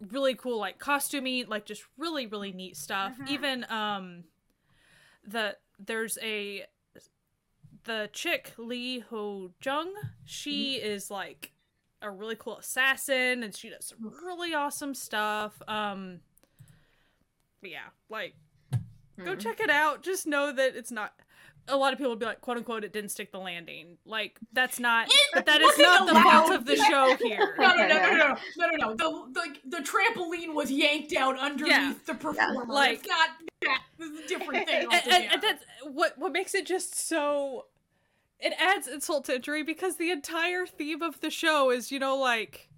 really 0.00 0.34
cool 0.34 0.58
like 0.58 0.78
costuming 0.78 1.46
like 1.48 1.64
just 1.64 1.82
really 1.96 2.26
really 2.26 2.52
neat 2.52 2.76
stuff. 2.76 3.16
Mhm. 3.18 3.28
even 3.28 3.66
um 3.70 4.24
the 5.26 5.56
there's 5.78 6.18
a 6.22 6.66
the 7.84 8.10
chick 8.12 8.52
Lee 8.58 9.00
Ho 9.10 9.50
Jung 9.64 9.92
she 10.24 10.74
is 10.76 11.10
like 11.10 11.52
a 12.02 12.10
really 12.10 12.36
cool 12.36 12.56
assassin 12.58 13.42
and 13.42 13.54
she 13.54 13.68
does 13.70 13.86
some 13.86 14.12
really 14.24 14.54
awesome 14.54 14.94
stuff 14.94 15.60
um 15.66 16.20
but 17.60 17.70
yeah 17.70 17.88
like 18.08 18.34
go 18.70 19.34
Mhm. 19.34 19.40
check 19.40 19.60
it 19.60 19.70
out 19.70 20.02
just 20.02 20.26
know 20.26 20.52
that 20.52 20.76
it's 20.76 20.92
not 20.92 21.12
a 21.70 21.76
lot 21.76 21.92
of 21.92 21.98
people 21.98 22.10
would 22.12 22.18
be 22.20 22.24
like 22.24 22.40
quote 22.40 22.56
unquote 22.56 22.84
it 22.84 22.92
didn't 22.92 23.10
stick 23.10 23.30
the 23.32 23.38
landing 23.38 23.98
like 24.06 24.38
that's 24.52 24.78
not 24.80 25.10
but 25.34 25.44
that 25.46 25.60
is 25.60 25.66
wasn't 25.76 26.06
the 26.06 26.12
allowed. 26.12 26.22
fault 26.22 26.52
of 26.52 26.64
the 26.66 26.76
show 26.76 27.16
here 27.20 27.56
No, 27.58 27.74
no, 27.74 27.86
no, 27.88 27.98
no, 27.98 28.16
no, 28.16 28.36
no, 28.56 28.66
no, 28.70 28.76
no. 28.76 28.94
The, 28.94 29.32
the 29.66 29.78
the 29.78 29.82
trampoline 29.84 30.54
was 30.54 30.70
yanked 30.70 31.14
out 31.16 31.36
underneath 31.38 31.72
Yeah. 31.72 31.94
the 32.06 32.14
performer. 32.14 32.64
Like- 32.72 33.00
it's 33.00 33.08
not 33.08 33.28
that. 33.62 33.82
This 33.98 34.08
is 34.10 34.18
a 34.24 34.28
different 34.28 34.66
thing. 34.68 34.86
and, 34.90 35.12
and, 35.12 35.24
and 35.32 35.42
that's 35.42 35.64
what 35.82 36.16
what 36.16 36.32
makes 36.32 36.54
it 36.54 36.64
just 36.64 36.94
so 36.94 37.66
it 38.40 38.52
adds 38.58 38.86
insult 38.86 39.24
to 39.26 39.34
injury 39.36 39.62
because 39.62 39.96
the 39.96 40.10
entire 40.10 40.66
theme 40.66 41.02
of 41.02 41.20
the 41.20 41.30
show 41.30 41.70
is 41.70 41.90
you 41.90 41.98
know 41.98 42.16
like 42.16 42.68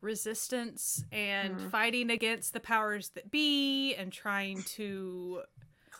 resistance 0.00 1.04
and 1.12 1.56
Mhm. 1.58 1.70
fighting 1.70 2.10
against 2.10 2.52
the 2.52 2.60
powers 2.60 3.10
that 3.10 3.30
be 3.30 3.94
and 3.94 4.12
trying 4.12 4.62
to 4.62 5.42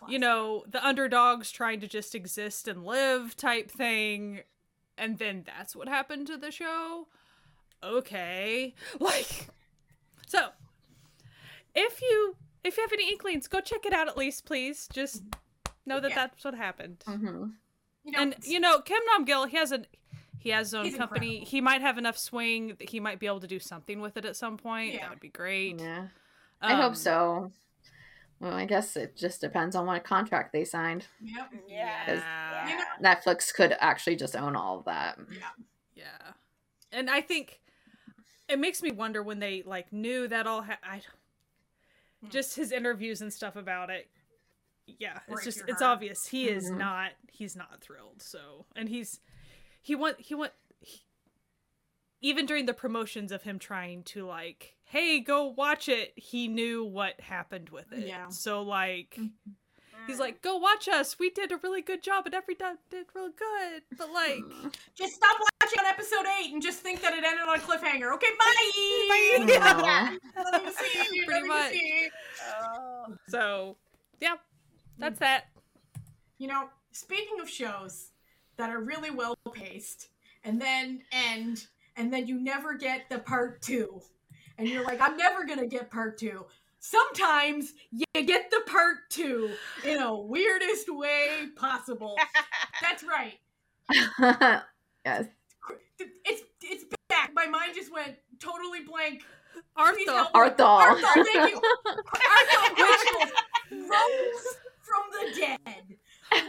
you 0.09 0.19
know 0.19 0.65
the 0.67 0.85
underdogs 0.87 1.51
trying 1.51 1.81
to 1.81 1.87
just 1.87 2.15
exist 2.15 2.67
and 2.67 2.85
live 2.87 3.37
type 3.37 3.71
thing 3.71 4.41
and 4.97 5.19
then 5.19 5.43
that's 5.45 5.77
what 5.77 5.87
happened 5.89 6.27
to 6.27 6.39
the 6.39 6.51
show 6.51 7.07
okay 7.83 8.75
like 9.01 9.49
so 10.27 10.49
if 11.75 12.01
you 12.01 12.37
if 12.65 12.77
you 12.79 12.83
have 12.83 12.93
any 12.95 13.11
inklings 13.11 13.47
go 13.47 13.61
check 13.61 13.85
it 13.85 13.93
out 13.93 14.09
at 14.09 14.17
least 14.17 14.47
please 14.47 14.89
just 14.93 15.23
know 15.85 16.01
that 16.01 16.11
Yeah. 16.11 16.15
that's 16.27 16.43
what 16.45 16.55
happened 16.55 17.05
Mhm. 17.07 17.53
You 18.13 18.17
know, 18.17 18.23
and 18.23 18.35
you 18.45 18.61
know 18.61 18.81
kim 18.81 18.99
nam 19.13 19.25
gil 19.25 19.47
he 19.47 19.57
has 19.57 19.73
a 19.73 19.85
he 20.39 20.51
has 20.51 20.69
his 20.69 20.75
own 20.75 20.85
company 20.97 21.27
incredible. 21.39 21.51
he 21.51 21.61
might 21.61 21.81
have 21.83 21.99
enough 21.99 22.17
swing 22.19 22.69
that 22.79 22.89
he 22.91 22.99
might 23.01 23.19
be 23.19 23.27
able 23.27 23.41
to 23.41 23.47
do 23.47 23.59
something 23.59 24.01
with 24.01 24.17
it 24.17 24.25
at 24.25 24.37
some 24.37 24.57
point 24.57 24.95
Yeah. 24.95 25.01
that 25.03 25.11
would 25.11 25.21
be 25.21 25.29
great 25.29 25.79
Yeah. 25.81 26.09
I 26.61 26.75
Um, 26.75 26.81
hope 26.81 26.97
so. 26.97 27.53
Well, 28.39 28.55
I 28.55 28.65
guess 28.65 28.97
it 28.97 29.17
just 29.17 29.41
depends 29.43 29.77
on 29.77 29.85
what 29.87 30.03
contract 30.03 30.53
they 30.55 30.65
signed. 30.65 31.07
Yep. 31.21 31.51
Yeah. 31.69 32.23
yeah. 32.67 32.85
Netflix 33.03 33.53
could 33.55 33.77
actually 33.81 34.17
just 34.17 34.35
own 34.35 34.57
all 34.57 34.79
of 34.79 34.85
that. 34.87 35.19
Yeah. 35.31 35.49
Yeah. 35.95 36.33
And 36.91 37.11
I 37.11 37.21
think 37.21 37.61
it 38.49 38.59
makes 38.59 38.83
me 38.83 38.93
wonder 38.93 39.23
when 39.23 39.41
they 39.41 39.63
like 39.63 39.93
knew 39.93 40.27
that 40.29 40.47
all 40.47 40.63
ha- 40.63 40.79
I 40.83 41.03
Hmm. 42.23 42.29
just 42.31 42.57
his 42.57 42.73
interviews 42.73 43.21
and 43.23 43.33
stuff 43.33 43.57
about 43.57 43.89
it. 43.91 44.11
Yeah, 44.99 45.19
it's 45.29 45.45
just 45.45 45.63
it's 45.69 45.83
obvious 45.83 46.27
he 46.27 46.49
is 46.49 46.71
Mhm. 46.71 46.79
not 46.79 47.11
he's 47.31 47.55
not 47.57 47.81
thrilled. 47.81 48.23
So, 48.23 48.67
and 48.75 48.89
he's 48.89 49.21
he 49.83 49.95
want 49.95 50.21
he 50.21 50.35
want 50.35 50.53
he, 50.81 51.03
even 52.21 52.47
during 52.47 52.67
the 52.67 52.75
promotions 52.75 53.33
of 53.33 53.43
him 53.43 53.59
trying 53.59 54.03
to 54.05 54.27
like, 54.27 54.77
"Hey, 54.85 55.21
go 55.21 55.45
watch 55.47 55.89
it." 55.89 56.13
He 56.17 56.49
knew 56.49 56.85
what 56.85 57.21
happened 57.21 57.71
with 57.71 57.93
it. 57.93 58.07
Yeah. 58.07 58.29
So 58.29 58.63
like 58.63 59.19
he's 60.07 60.17
Mm. 60.17 60.21
like, 60.21 60.43
"Go 60.43 60.57
watch 60.57 60.89
us. 60.89 61.19
We 61.19 61.31
did 61.31 61.51
a 61.53 61.57
really 61.59 61.83
good 61.83 62.03
job 62.03 62.27
and 62.27 62.35
every 62.35 62.55
time 62.55 62.79
did 62.91 63.07
real 63.15 63.31
good." 63.31 63.83
But 63.97 64.11
like 64.13 64.39
Just 64.95 65.15
stop 65.15 65.39
watching 65.63 65.79
on 65.81 65.87
episode 65.87 66.27
eight 66.41 66.53
and 66.53 66.61
just 66.63 66.81
think 66.81 67.01
that 67.03 67.15
it 67.15 67.25
ended 67.25 67.47
on 67.47 67.57
a 67.57 67.61
cliffhanger. 67.63 68.13
Okay, 68.15 68.27
bye. 68.39 69.57
Aw. 69.63 70.17
Nothing 70.37 70.67
to 70.67 70.73
see. 70.73 71.25
Pretty 71.25 71.27
nothing 71.27 71.43
to 71.43 71.49
much. 71.49 71.73
see. 71.73 72.11
Oh. 72.63 73.17
So, 73.29 73.77
yeah, 74.21 74.35
that's 74.99 75.19
that. 75.19 75.45
You 76.39 76.49
know, 76.49 76.69
speaking 76.93 77.41
of 77.41 77.49
shows 77.49 78.09
that 78.57 78.71
are 78.71 78.81
really 78.81 79.11
well 79.11 79.37
paced 79.53 80.09
and 80.45 80.61
then 80.61 81.03
end 81.13 81.67
and 81.97 82.13
then 82.13 82.27
you 82.27 82.41
never 82.41 82.75
get 82.75 83.09
the 83.11 83.19
part 83.19 83.61
two. 83.63 84.01
And 84.59 84.69
you're 84.69 84.85
like, 84.85 85.01
I'm 85.01 85.17
never 85.17 85.45
gonna 85.45 85.67
get 85.67 85.91
part 85.91 86.19
two. 86.19 86.45
Sometimes 86.79 87.75
you 87.91 88.05
get 88.15 88.51
the 88.51 88.63
part 88.67 88.97
two 89.11 89.51
in 89.85 90.01
a 90.01 90.17
weirdest 90.17 90.87
way 90.89 91.49
possible. 91.57 92.17
That's 92.83 93.05
right. 93.05 93.39
yes. 95.05 95.27
It's 96.25 96.43
it's 96.63 96.85
back. 97.09 97.33
My 97.35 97.47
mind 97.47 97.73
just 97.75 97.93
went 97.93 98.17
totally 98.39 98.81
blank. 98.81 99.23
Please 99.77 100.09
Arthdal. 100.09 100.15
help. 100.15 100.33
Arthdal. 100.33 100.81
Arthdal, 100.81 101.25
thank 101.25 101.51
you. 101.51 101.61
Arthdal 101.87 102.77
Which 102.77 103.91
rose 103.91 104.57
from 104.91 105.05
the 105.13 105.41
dead. 105.41 105.97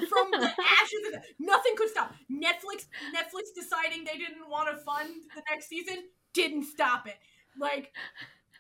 From 0.10 0.32
the 0.32 0.48
ashes 0.48 1.02
of 1.08 1.14
the, 1.14 1.22
nothing 1.40 1.74
could 1.78 1.90
stop. 1.90 2.14
Netflix 2.32 2.86
Netflix 3.16 3.50
deciding 3.56 4.04
they 4.04 4.18
didn't 4.18 4.50
want 4.50 4.70
to 4.70 4.78
fund 4.84 5.10
the 5.36 5.42
next 5.50 5.68
season 5.70 5.98
didn't 6.34 6.66
stop 6.66 7.08
it. 7.08 7.18
Like 7.60 7.92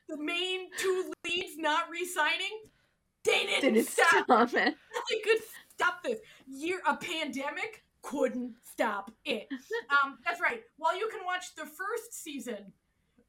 the 0.10 0.18
main 0.18 0.70
two 0.78 1.12
leads 1.26 1.58
not 1.58 1.90
re-signing, 1.90 2.60
they 3.24 3.46
didn't, 3.46 3.62
Didn't 3.74 3.88
stop. 3.88 4.24
stop 4.26 4.50
it. 4.54 4.76
Nothing 4.96 5.22
could 5.24 5.42
stop 5.74 6.04
this. 6.04 6.20
Year 6.48 6.82
a 6.88 6.98
pandemic 6.98 7.84
couldn't 8.02 8.56
stop 8.72 9.12
it. 9.26 9.48
Um, 10.04 10.18
that's 10.26 10.40
right. 10.42 10.62
While 10.78 10.98
you 10.98 11.10
can 11.12 11.20
watch 11.26 11.54
the 11.56 11.66
first 11.66 12.24
season 12.24 12.72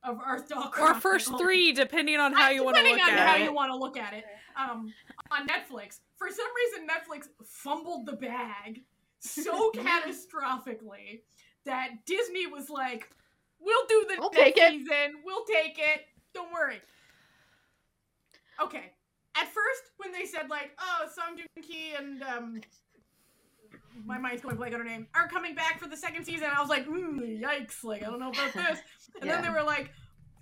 of 0.05 0.19
Arthdal 0.19 0.77
Or 0.79 0.95
first 0.95 1.37
three, 1.39 1.73
depending 1.73 2.19
on 2.19 2.33
how 2.33 2.51
you 2.51 2.65
want 2.65 2.77
to 2.77 2.83
look 2.83 2.93
depending 2.99 3.15
on 3.15 3.19
at 3.21 3.29
how 3.29 3.37
it. 3.37 3.43
you 3.45 3.53
want 3.53 3.71
to 3.73 3.77
look 3.77 3.97
at 3.97 4.13
it. 4.15 4.25
Um, 4.57 4.93
on 5.31 5.47
Netflix, 5.47 6.01
for 6.17 6.29
some 6.29 6.47
reason, 6.57 6.87
Netflix 6.89 7.29
fumbled 7.45 8.07
the 8.07 8.15
bag 8.15 8.83
so 9.21 9.71
catastrophically 9.77 11.21
that 11.65 11.91
Disney 12.07 12.47
was 12.47 12.69
like, 12.69 13.09
"We'll 13.61 13.87
do 13.89 14.07
the 14.09 14.17
We'll 14.19 14.31
next 14.33 14.45
take 14.45 14.59
it." 14.59 14.71
season. 14.73 15.15
We'll 15.25 15.45
take 15.45 15.79
it. 15.79 16.03
Don't 16.35 16.53
worry." 16.53 16.81
Okay. 18.61 18.93
At 19.37 19.47
first, 19.47 19.83
when 19.97 20.13
they 20.13 20.27
said 20.27 20.51
like, 20.51 20.73
"Oh, 20.79 21.07
Song 21.15 21.39
Joong 21.39 21.63
Ki 21.63 21.95
and 21.99 22.23
um, 22.23 22.61
my 24.05 24.19
mind's 24.19 24.43
going 24.43 24.57
blank 24.57 24.75
on 24.75 24.81
her 24.81 24.87
name 24.87 25.07
are 25.15 25.29
coming 25.29 25.55
back 25.55 25.81
for 25.81 25.89
the 25.89 25.97
second 25.97 26.25
season," 26.25 26.49
I 26.55 26.61
was 26.61 26.69
like, 26.69 26.87
"Ooh, 26.87 27.21
yikes! 27.21 27.85
Like, 27.85 28.03
I 28.03 28.07
don't 28.07 28.21
know 28.21 28.31
about 28.31 28.53
this." 28.55 28.81
And 29.21 29.31
then 29.31 29.43
they 29.43 29.51
were 29.51 29.63
like, 29.63 29.91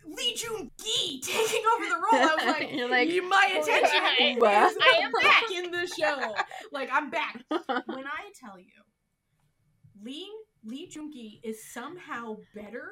Lee 0.06 0.34
Jun 0.34 0.70
Gi 0.82 1.20
taking 1.20 1.62
over 1.74 1.84
the 1.84 1.96
role. 1.96 2.30
I 2.30 2.34
was 2.34 2.46
like, 2.46 2.72
You're 2.72 2.90
like, 2.90 3.08
my 3.28 3.60
attention 3.60 4.02
is 4.20 4.40
"What?" 4.40 4.74
I 4.82 5.00
am 5.02 5.12
back 5.20 5.50
in 5.52 5.70
the 5.70 5.86
show. 5.86 6.34
Like 6.72 6.90
I'm 6.92 7.10
back. 7.10 7.42
When 7.50 8.06
I 8.06 8.30
tell 8.38 8.58
you, 8.58 8.82
Lee 10.02 10.30
Lee 10.64 10.88
Jun 10.88 11.12
Gi 11.12 11.40
is 11.44 11.72
somehow 11.72 12.36
better 12.54 12.88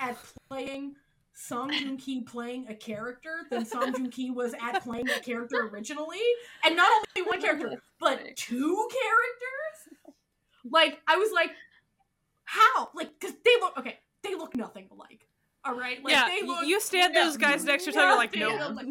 at 0.00 0.16
playing 0.48 0.94
Song 1.34 1.70
Joong 1.70 1.98
Ki 2.00 2.22
playing 2.22 2.66
a 2.68 2.74
character 2.74 3.46
than 3.50 3.64
Song 3.64 3.92
Joong 3.92 4.10
Ki 4.10 4.30
was 4.30 4.54
at 4.60 4.82
playing 4.82 5.08
a 5.08 5.20
character 5.20 5.68
originally, 5.72 6.20
and 6.64 6.76
not 6.76 6.90
only 7.16 7.28
one 7.28 7.40
character, 7.40 7.80
but 8.00 8.18
two 8.36 8.88
characters. 8.90 9.67
Like 10.70 10.98
I 11.06 11.16
was 11.16 11.30
like, 11.32 11.50
how? 12.44 12.90
Like, 12.94 13.18
cause 13.20 13.32
they 13.44 13.50
look 13.60 13.78
okay. 13.78 13.98
They 14.22 14.34
look 14.34 14.56
nothing 14.56 14.88
alike. 14.90 15.26
All 15.64 15.74
right. 15.74 16.02
Like, 16.02 16.12
yeah, 16.12 16.28
they 16.28 16.46
look 16.46 16.66
you 16.66 16.80
stand 16.80 17.14
those 17.14 17.36
guys 17.36 17.64
next 17.64 17.84
to 17.84 17.90
each 17.90 17.96
other, 17.96 18.16
like, 18.16 18.34
no. 18.34 18.48
alike. 18.48 18.86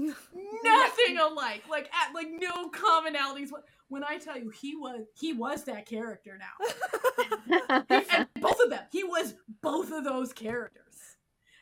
nothing 0.64 1.18
alike. 1.20 1.64
Like 1.70 1.90
at 1.94 2.14
like 2.14 2.28
no 2.30 2.70
commonalities. 2.70 3.50
When 3.90 4.04
I 4.04 4.18
tell 4.18 4.38
you 4.38 4.50
he 4.50 4.76
was 4.76 5.06
he 5.16 5.34
was 5.34 5.64
that 5.66 5.86
character 5.86 6.38
now. 6.38 7.82
and 7.90 8.28
both 8.40 8.60
of 8.64 8.70
them. 8.70 8.84
He 8.92 9.04
was 9.04 9.34
both 9.62 9.92
of 9.92 10.04
those 10.04 10.34
characters. 10.34 10.84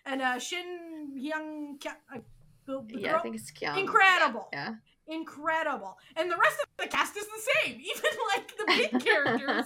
And 0.06 0.22
uh 0.22 0.40
Shin 0.40 1.14
Hyung 1.18 1.82
Ka- 1.82 1.98
uh, 2.14 2.20
the, 2.66 2.84
the 2.88 3.00
yeah, 3.00 3.16
I 3.16 3.20
think 3.20 3.36
it's 3.36 3.52
Kyung. 3.52 3.78
incredible. 3.80 4.50
Yeah. 4.52 4.76
Incredible. 5.08 5.98
And 6.16 6.32
the 6.32 6.38
rest 6.38 6.60
of 6.60 6.68
the 6.78 6.88
cast 6.88 7.16
is 7.16 7.26
the 7.26 7.52
same. 7.64 7.76
Even 7.80 8.12
like 8.36 8.58
the 8.58 8.66
big 8.68 9.06
characters, 9.06 9.66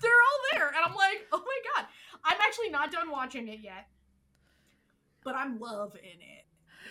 they're 0.00 0.10
all 0.12 0.40
there. 0.52 0.68
And 0.68 0.78
I'm 0.84 0.94
like, 0.94 1.26
oh 1.32 1.38
my 1.44 1.58
god. 1.74 1.86
I'm 2.24 2.38
actually 2.40 2.70
not 2.70 2.90
done 2.92 3.10
watching 3.10 3.48
it 3.48 3.60
yet. 3.60 3.88
But 5.24 5.34
I'm 5.34 5.58
loving 5.58 6.00
it. 6.04 6.44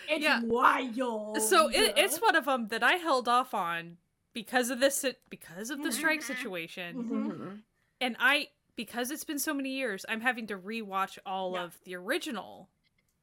It's 0.08 0.22
Yeah. 0.22 0.40
wild. 0.42 1.40
So 1.42 1.68
it, 1.68 1.94
it's 1.96 2.18
one 2.20 2.36
of 2.36 2.44
them 2.44 2.68
that 2.68 2.82
I 2.82 2.94
held 2.94 3.28
off 3.28 3.54
on 3.54 3.96
because 4.32 4.70
of 4.70 4.78
this 4.80 5.04
because 5.30 5.70
of 5.70 5.82
the 5.82 5.90
strike 5.90 6.20
Mhm. 6.20 6.24
situation, 6.24 6.96
Mhm. 6.96 7.26
Mhm. 7.32 7.62
and 8.00 8.16
I 8.18 8.48
because 8.76 9.10
it's 9.10 9.24
been 9.24 9.38
so 9.38 9.54
many 9.54 9.70
years, 9.70 10.04
I'm 10.06 10.20
having 10.20 10.46
to 10.48 10.58
rewatch 10.58 11.18
all 11.24 11.54
Yeah. 11.54 11.62
of 11.62 11.80
the 11.84 11.96
original. 11.96 12.68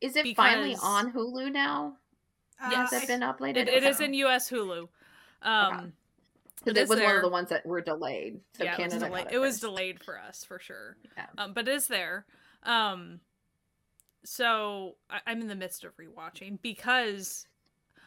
Is 0.02 0.16
it 0.16 0.36
finally 0.36 0.76
on 0.82 1.14
Hulu 1.14 1.52
now? 1.52 1.98
Uh, 2.60 2.70
Yes. 2.72 2.92
Has 2.92 3.04
it 3.04 3.08
been 3.08 3.22
uploaded? 3.22 3.58
It, 3.58 3.68
it 3.70 3.84
is 3.84 3.98
Okay. 3.98 4.06
in 4.06 4.14
U.S. 4.16 4.50
Hulu. 4.50 4.90
Um, 5.44 5.94
Because 6.64 6.78
it 6.78 6.82
it 6.82 6.84
is 6.84 6.90
was 6.90 7.00
one 7.00 7.16
of 7.16 7.22
the 7.22 7.30
ones 7.30 7.50
that 7.50 7.66
were 7.66 7.82
delayed. 7.82 8.40
So 8.58 8.64
yeah, 8.64 8.76
it 8.76 8.80
was, 8.80 8.94
Canada 8.94 9.06
delayed. 9.08 9.24
got 9.26 9.34
it 9.34 9.40
was 9.40 9.60
delayed 9.60 10.04
for 10.04 10.20
us 10.20 10.44
for 10.44 10.60
sure. 10.60 10.98
Yeah. 11.18 11.26
Um, 11.38 11.54
but 11.54 11.68
it 11.68 11.76
is 11.76 11.88
there. 11.88 12.26
Um, 12.64 13.20
so 14.24 14.96
I, 15.10 15.20
I'm 15.28 15.42
in 15.42 15.48
the 15.48 15.56
midst 15.56 15.84
of 15.84 15.92
rewatching 15.98 16.60
because 16.62 17.46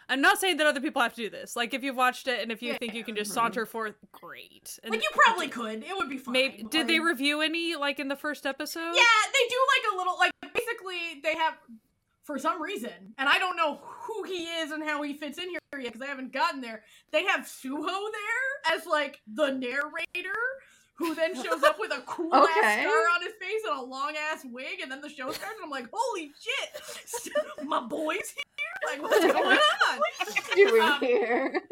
I'm 0.08 0.20
not 0.20 0.38
saying 0.38 0.58
that 0.58 0.66
other 0.66 0.80
people 0.80 1.02
have 1.02 1.14
to 1.14 1.22
do 1.22 1.30
this. 1.30 1.56
Like 1.56 1.74
if 1.74 1.82
you've 1.82 1.96
watched 1.96 2.28
it 2.28 2.40
and 2.40 2.52
if 2.52 2.62
you 2.62 2.74
think 2.74 2.94
you 2.94 3.04
can 3.04 3.16
just 3.16 3.32
saunter 3.32 3.66
forth, 3.66 3.96
great. 4.12 4.78
And 4.82 4.92
like 4.92 5.02
you 5.02 5.08
probably 5.12 5.48
could. 5.48 5.82
It 5.82 5.96
would 5.96 6.08
be 6.08 6.18
fine. 6.18 6.32
maybe 6.32 6.62
did 6.62 6.86
they 6.86 7.00
review 7.00 7.40
any 7.40 7.74
like 7.74 7.98
in 7.98 8.08
the 8.08 8.16
first 8.16 8.46
episode? 8.46 8.92
Yeah, 8.94 9.02
they 9.32 9.48
do 9.48 9.56
like 9.74 9.94
a 9.94 9.96
little 9.96 10.18
like 10.18 10.32
basically 10.54 11.20
they 11.22 11.34
have 11.34 11.54
for 12.26 12.38
some 12.38 12.60
reason, 12.60 12.90
and 13.18 13.28
I 13.28 13.38
don't 13.38 13.56
know 13.56 13.80
who 13.84 14.22
he 14.24 14.44
is 14.44 14.72
and 14.72 14.82
how 14.82 15.02
he 15.02 15.14
fits 15.14 15.38
in 15.38 15.48
here 15.48 15.60
yet 15.78 15.84
because 15.92 16.02
I 16.02 16.06
haven't 16.06 16.32
gotten 16.32 16.60
there. 16.60 16.82
They 17.12 17.24
have 17.24 17.42
Suho 17.46 17.86
there 17.86 18.74
as 18.76 18.84
like 18.86 19.20
the 19.32 19.50
narrator, 19.52 20.38
who 20.98 21.14
then 21.14 21.34
shows 21.34 21.62
up 21.62 21.76
with 21.78 21.92
a 21.92 22.00
cool 22.06 22.34
ass 22.34 22.48
Okay. 22.58 22.82
scar 22.82 22.92
on 23.14 23.22
his 23.22 23.32
face 23.40 23.60
and 23.68 23.78
a 23.78 23.82
long 23.82 24.14
ass 24.32 24.44
wig, 24.50 24.80
and 24.82 24.90
then 24.90 25.00
the 25.00 25.08
show 25.08 25.30
starts, 25.30 25.54
and 25.56 25.64
I'm 25.64 25.70
like, 25.70 25.86
holy 25.92 26.32
shit, 26.40 27.32
my 27.66 27.80
boy's 27.80 28.34
here! 28.34 28.44
Like, 28.92 29.02
what's 29.02 29.24
going 29.32 29.36
on? 29.58 29.98
What 29.98 30.28
are 30.28 30.58
you 30.58 30.68
doing 30.68 30.82
Um, 30.82 31.00
here. 31.00 31.62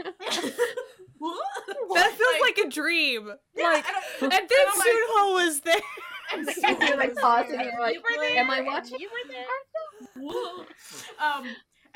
What? 1.19 1.45
That 1.95 2.13
feels 2.19 2.41
like, 2.43 2.59
a 2.59 2.69
dream. 2.69 3.31
Yeah, 3.57 3.65
like 3.65 3.85
and 3.89 3.97
I- 3.97 4.03
and 4.23 4.31
then 4.33 4.41
and 4.43 4.69
I'm 4.73 4.79
like- 4.79 4.87
was 5.47 5.61
there. 5.61 5.75
and 6.35 6.49
You're 6.89 6.97
like 6.99 7.15
pausing. 7.17 7.61
You're 7.61 7.81
like, 7.81 7.95
you 7.95 8.03
were 8.03 8.21
there. 8.21 8.39
am 8.39 8.51
I 8.51 8.61
watching? 8.61 8.99
You 9.01 9.09
were 9.09 9.33
there. 9.33 9.45
um 11.19 11.45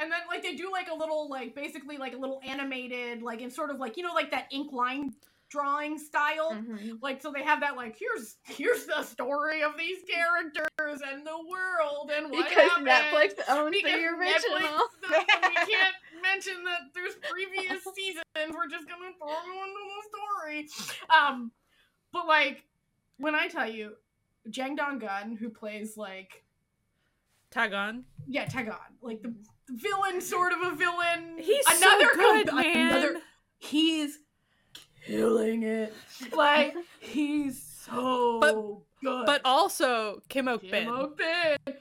and 0.00 0.12
then 0.12 0.20
like 0.28 0.42
they 0.42 0.54
do 0.54 0.70
like 0.70 0.88
a 0.90 0.94
little 0.94 1.28
like 1.28 1.54
basically 1.54 1.96
like 1.98 2.14
a 2.14 2.16
little 2.18 2.40
animated 2.46 3.22
like 3.22 3.40
in 3.40 3.50
sort 3.50 3.70
of 3.70 3.78
like 3.78 3.96
you 3.96 4.02
know 4.02 4.12
like 4.14 4.30
that 4.30 4.46
ink 4.52 4.72
line 4.72 5.12
drawing 5.50 5.98
style 5.98 6.52
Mhm. 6.52 6.98
like 7.00 7.22
so 7.22 7.32
they 7.32 7.42
have 7.42 7.61
that 7.61 7.74
like 7.74 7.96
here's 7.98 8.36
here's 8.44 8.84
the 8.84 9.02
story 9.02 9.62
of 9.62 9.72
these 9.78 9.98
characters 10.06 11.00
and 11.11 11.26
the 11.26 11.38
world 11.48 12.11
and 12.14 12.30
what 12.30 12.48
Because 12.48 12.68
happened 12.70 12.86
Netflix 12.86 13.32
owns 13.48 13.74
because 13.74 13.92
the 13.92 14.06
original. 14.06 14.59
Netflix, 14.59 15.48
we 15.48 15.54
can't 15.72 15.94
mention 16.22 16.64
that 16.64 16.80
there's 16.94 17.14
previous 17.30 17.82
seasons 17.94 18.54
we're 18.54 18.68
just 18.68 18.86
gonna 18.86 19.11
throw 19.18 19.30
into 19.64 19.82
the 19.88 20.02
story 20.11 20.68
um 21.16 21.50
but 22.12 22.26
like 22.26 22.64
when 23.16 23.34
i 23.34 23.48
tell 23.48 23.68
you 23.70 23.92
jang 24.50 24.76
dong 24.76 24.98
gun 24.98 25.34
who 25.40 25.48
plays 25.48 25.96
like 25.96 26.44
Tagon. 27.55 28.03
yeah, 28.26 28.46
Tagon, 28.46 28.76
like 29.01 29.22
the 29.22 29.34
villain, 29.68 30.20
sort 30.20 30.53
of 30.53 30.72
a 30.72 30.76
villain. 30.76 31.36
He's 31.38 31.64
another 31.66 32.11
so 32.12 32.16
good, 32.16 32.49
com- 32.49 32.61
man. 32.61 32.90
Another, 32.96 33.20
he's 33.59 34.18
killing 35.07 35.62
it. 35.62 35.94
Like 36.32 36.74
he's 37.01 37.62
so 37.62 38.84
good. 39.03 39.26
But 39.26 39.40
also 39.44 40.20
Kim 40.28 40.49
Ok 40.49 40.68
Kim 40.68 40.70
Bin. 40.70 40.88
Ok-bin. 40.88 41.74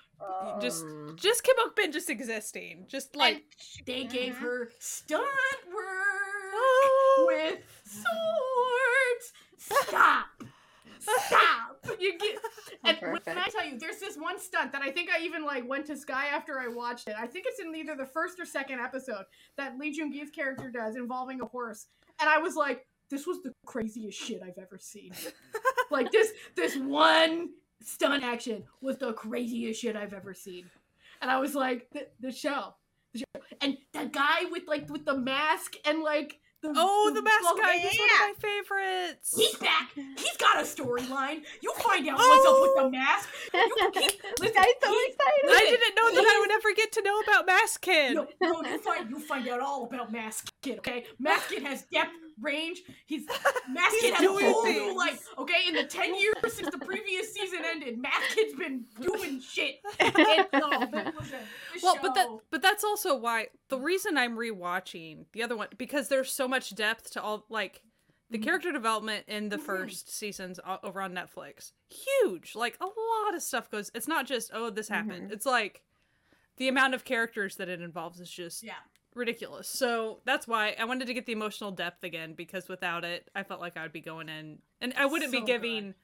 Just 0.61 0.86
just 1.15 1.43
Kim 1.43 1.55
Ok 1.65 1.74
Bin 1.76 1.91
just 1.91 2.09
existing. 2.09 2.86
Just 2.88 3.15
like 3.15 3.36
And 3.36 3.86
they 3.86 4.03
gave 4.05 4.38
her 4.38 4.70
stunt 4.80 5.24
work 5.68 6.53
oh, 6.53 7.26
with 7.28 7.59
swords. 7.84 9.34
Stop. 9.57 10.28
Stop. 10.99 11.66
You 12.00 12.18
get 12.18 12.38
and 12.84 12.98
when 13.02 13.38
I 13.38 13.48
tell 13.50 13.66
you, 13.66 13.80
there's 13.80 14.00
this 14.00 14.18
one 14.18 14.40
stunt 14.40 14.72
that 14.72 14.82
I 14.82 14.92
think 14.92 15.10
I 15.10 15.24
even 15.24 15.44
like 15.46 15.68
went 15.68 15.86
to 15.88 15.98
Sky 15.98 16.28
after 16.28 16.60
I 16.60 16.68
watched 16.68 17.08
it. 17.08 17.16
I 17.18 17.28
think 17.28 17.46
it's 17.48 17.60
in 17.60 17.76
either 17.76 17.96
the 17.96 18.06
first 18.06 18.40
or 18.40 18.46
second 18.46 18.80
episode 18.80 19.26
that 19.58 19.78
Lee 19.78 19.92
Jun 19.92 20.12
Gi's 20.12 20.30
character 20.30 20.70
does 20.70 20.96
involving 20.96 21.42
a 21.42 21.46
horse, 21.46 21.88
and 22.20 22.30
I 22.30 22.38
was 22.40 22.56
like, 22.56 22.86
this 23.10 23.26
was 23.26 23.42
the 23.44 23.54
craziest 23.66 24.20
shit 24.20 24.42
I've 24.44 24.58
ever 24.62 24.78
seen. 24.78 25.12
like 25.92 26.12
this, 26.12 26.32
this 26.56 26.76
one 26.76 27.50
stunt 27.82 28.24
action 28.24 28.64
was 28.82 28.98
the 28.98 29.14
craziest 29.14 29.82
shit 29.82 29.96
I've 29.96 30.14
ever 30.14 30.34
seen, 30.34 30.70
and 31.22 31.32
I 31.32 31.40
was 31.40 31.56
like, 31.56 31.88
the, 31.92 32.08
the 32.20 32.32
show, 32.32 32.76
the 33.14 33.20
show, 33.20 33.42
and 33.62 33.78
the 33.94 34.06
guy 34.06 34.46
with 34.52 34.64
like 34.68 34.90
with 34.90 35.06
the 35.06 35.18
mask 35.18 35.76
and 35.86 36.02
like 36.02 36.40
The- 36.62 36.74
Oh, 36.76 37.12
the 37.14 37.22
mask 37.22 37.43
well, 37.43 37.58
guy. 37.58 37.78
He's 37.78 37.99
one 37.99 38.10
of 38.10 38.20
my 38.20 38.34
favorites. 38.39 39.34
He's 39.38 39.55
back. 39.58 39.91
He's 39.93 40.38
got 40.38 40.58
a 40.58 40.64
storyline. 40.64 41.41
You 41.62 41.72
find 41.76 42.08
out 42.10 42.18
what's 42.18 42.47
up 42.47 42.62
with 42.62 42.76
the 42.76 42.84
oh! 42.84 42.89
mask. 42.89 43.30
You, 43.53 43.60
he, 43.93 44.10
listen, 44.39 44.55
Guy's 44.55 44.66
so 44.82 44.89
he- 44.89 45.08
excited. 45.08 45.49
I 45.49 45.60
didn't 45.70 45.95
know 45.95 46.10
that 46.16 46.26
I 46.26 46.39
would 46.41 46.51
ever 46.51 46.74
get 46.76 46.91
to 46.93 47.01
know 47.03 47.20
about 47.20 47.45
Mask 47.45 47.82
Kid. 47.82 48.16
No, 48.16 48.28
no, 48.41 48.64
you 48.64 48.80
find 48.80 49.10
you 49.10 49.20
find 49.20 49.47
out 49.49 49.60
all 49.60 49.86
about 49.86 50.12
Mask 50.12 50.51
Kid. 50.64 50.80
Okay, 50.80 51.05
Mask 51.20 51.49
Kid 51.49 51.62
has 51.64 51.84
depth, 51.93 52.10
range. 52.42 52.84
He's 53.06 53.26
Mask 53.70 53.92
He's 53.92 54.02
Kid 54.02 54.14
has 54.16 54.20
a 54.20 54.28
doing 54.28 54.46
whole 54.46 54.64
things. 54.64 54.78
new 54.78 54.98
life. 54.98 55.26
Okay, 55.38 55.68
in 55.68 55.74
the 55.76 55.84
ten 55.86 56.14
years 56.16 56.36
since 56.54 56.70
the 56.70 56.78
previous 56.86 57.34
season 57.34 57.60
ended, 57.66 57.98
Mask 58.00 58.22
Kid's 58.36 58.54
been 58.54 58.86
doing 59.02 59.40
shit. 59.40 59.80
It, 60.00 60.48
no, 60.54 60.70
but 60.88 61.14
listen, 61.16 61.40
the 61.74 61.80
well, 61.84 61.98
but 62.02 62.14
that 62.16 62.26
show- 62.28 62.42
but 62.52 62.62
that's 62.62 62.84
also 62.84 63.16
why 63.16 63.48
the 63.70 63.80
reason 63.80 64.18
I'm 64.18 64.36
rewatching 64.38 65.26
the 65.34 65.44
other 65.44 65.56
one 65.58 65.68
because 65.78 66.08
there's 66.10 66.32
so 66.32 66.48
much 66.48 66.74
depth 66.76 67.12
to 67.12 67.22
all 67.22 67.46
like 67.50 67.82
the 68.30 68.38
Mhm. 68.38 68.44
character 68.44 68.72
development 68.74 69.24
in 69.28 69.50
the 69.50 69.58
Mhm. 69.58 69.62
first 69.64 70.10
seasons 70.14 70.60
o- 70.66 70.80
over 70.84 71.02
on 71.02 71.14
Netflix. 71.14 71.72
Huge. 71.90 72.56
Like 72.56 72.78
a 72.82 72.86
lot 72.86 73.34
of 73.36 73.42
stuff 73.42 73.70
goes. 73.72 73.90
It's 73.96 74.08
not 74.08 74.26
just 74.28 74.52
oh 74.54 74.70
this 74.70 74.90
happened. 74.90 75.30
Mhm. 75.30 75.34
It's 75.34 75.46
like 75.46 75.82
the 76.58 76.68
amount 76.68 76.94
of 76.94 77.06
characters 77.06 77.56
that 77.58 77.70
it 77.70 77.82
involves 77.82 78.20
is 78.20 78.30
just 78.30 78.64
yeah, 78.64 78.74
ridiculous. 79.18 79.68
So 79.68 80.20
that's 80.26 80.47
why 80.47 80.76
I 80.80 80.86
wanted 80.86 81.07
to 81.07 81.13
get 81.13 81.26
the 81.26 81.34
emotional 81.34 81.72
depth 81.72 82.03
again 82.03 82.34
because 82.34 82.68
without 82.68 83.03
it, 83.03 83.30
I 83.36 83.43
felt 83.43 83.61
like 83.61 83.78
I 83.78 83.84
would 83.84 83.93
be 83.93 84.01
going 84.01 84.30
in 84.30 84.59
and 84.82 84.93
I 84.97 85.05
wouldn't 85.05 85.32
So 85.32 85.39
be 85.39 85.41
good. 85.41 85.53
giving 85.61 85.95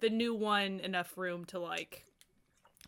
the 0.00 0.10
new 0.10 0.34
one 0.34 0.80
enough 0.80 1.16
room 1.18 1.44
to 1.46 1.58
like 1.58 2.04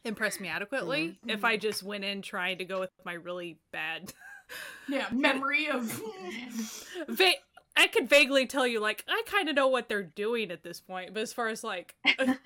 impress 0.04 0.40
me 0.40 0.48
adequately 0.48 1.18
if 1.28 1.40
Mm-hmm. 1.40 1.46
I 1.46 1.56
just 1.56 1.82
went 1.82 2.04
in 2.04 2.22
trying 2.22 2.58
to 2.58 2.64
go 2.64 2.80
with 2.80 2.90
my 3.04 3.14
really 3.14 3.58
bad 3.72 4.12
yeah, 4.88 5.08
memory 5.10 5.68
of. 5.68 6.02
Va- 7.08 7.34
I 7.76 7.88
could 7.88 8.08
vaguely 8.08 8.46
tell 8.46 8.66
you 8.66 8.80
like 8.80 9.04
I 9.08 9.22
kind 9.26 9.48
of 9.48 9.56
know 9.56 9.68
what 9.68 9.88
they're 9.88 10.02
doing 10.02 10.50
at 10.50 10.62
this 10.62 10.80
point, 10.80 11.12
but 11.12 11.22
as 11.22 11.32
far 11.32 11.48
as 11.48 11.64
like 11.64 11.94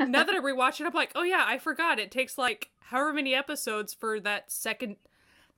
now 0.05 0.25
that 0.25 0.35
I 0.35 0.39
rewatch 0.41 0.81
it, 0.81 0.87
I'm 0.87 0.93
like, 0.95 1.13
oh 1.15 1.23
yeah, 1.23 1.45
I 1.47 1.59
forgot. 1.59 1.99
It 1.99 2.11
takes 2.11 2.39
like 2.39 2.71
however 2.81 3.13
many 3.13 3.35
episodes 3.35 3.93
for 3.93 4.21
that 4.21 4.51
second 4.51 4.97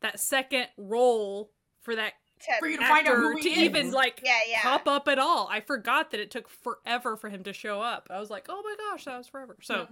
that 0.00 0.20
second 0.20 0.66
role 0.76 1.50
for 1.82 1.96
that 1.96 2.14
For 2.58 2.68
you 2.68 2.76
to, 2.76 2.82
to 2.82 2.88
find 2.88 3.06
out 3.06 3.14
actor 3.14 3.32
who 3.32 3.42
to 3.42 3.48
he 3.48 3.64
even 3.64 3.86
is. 3.88 3.94
like 3.94 4.20
yeah, 4.24 4.38
yeah. 4.48 4.62
pop 4.62 4.86
up 4.86 5.08
at 5.08 5.18
all. 5.18 5.48
I 5.50 5.60
forgot 5.60 6.10
that 6.10 6.20
it 6.20 6.30
took 6.30 6.48
forever 6.48 7.16
for 7.16 7.28
him 7.28 7.42
to 7.44 7.52
show 7.52 7.80
up. 7.80 8.08
I 8.10 8.18
was 8.18 8.30
like, 8.30 8.46
oh 8.48 8.62
my 8.64 8.74
gosh, 8.78 9.04
that 9.04 9.18
was 9.18 9.28
forever. 9.28 9.56
So 9.62 9.88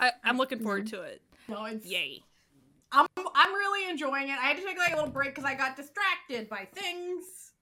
I, 0.00 0.12
I'm 0.22 0.36
looking 0.38 0.60
forward 0.60 0.86
to 0.88 1.02
it. 1.02 1.22
No, 1.48 1.64
it's 1.64 1.86
Yay. 1.86 2.22
I'm 2.92 3.06
I'm 3.34 3.52
really 3.52 3.90
enjoying 3.90 4.28
it. 4.28 4.38
I 4.38 4.46
had 4.46 4.56
to 4.56 4.62
take 4.62 4.78
like 4.78 4.92
a 4.92 4.96
little 4.96 5.10
break 5.10 5.34
because 5.34 5.44
I 5.44 5.54
got 5.54 5.76
distracted 5.76 6.48
by 6.48 6.68
things. 6.74 7.52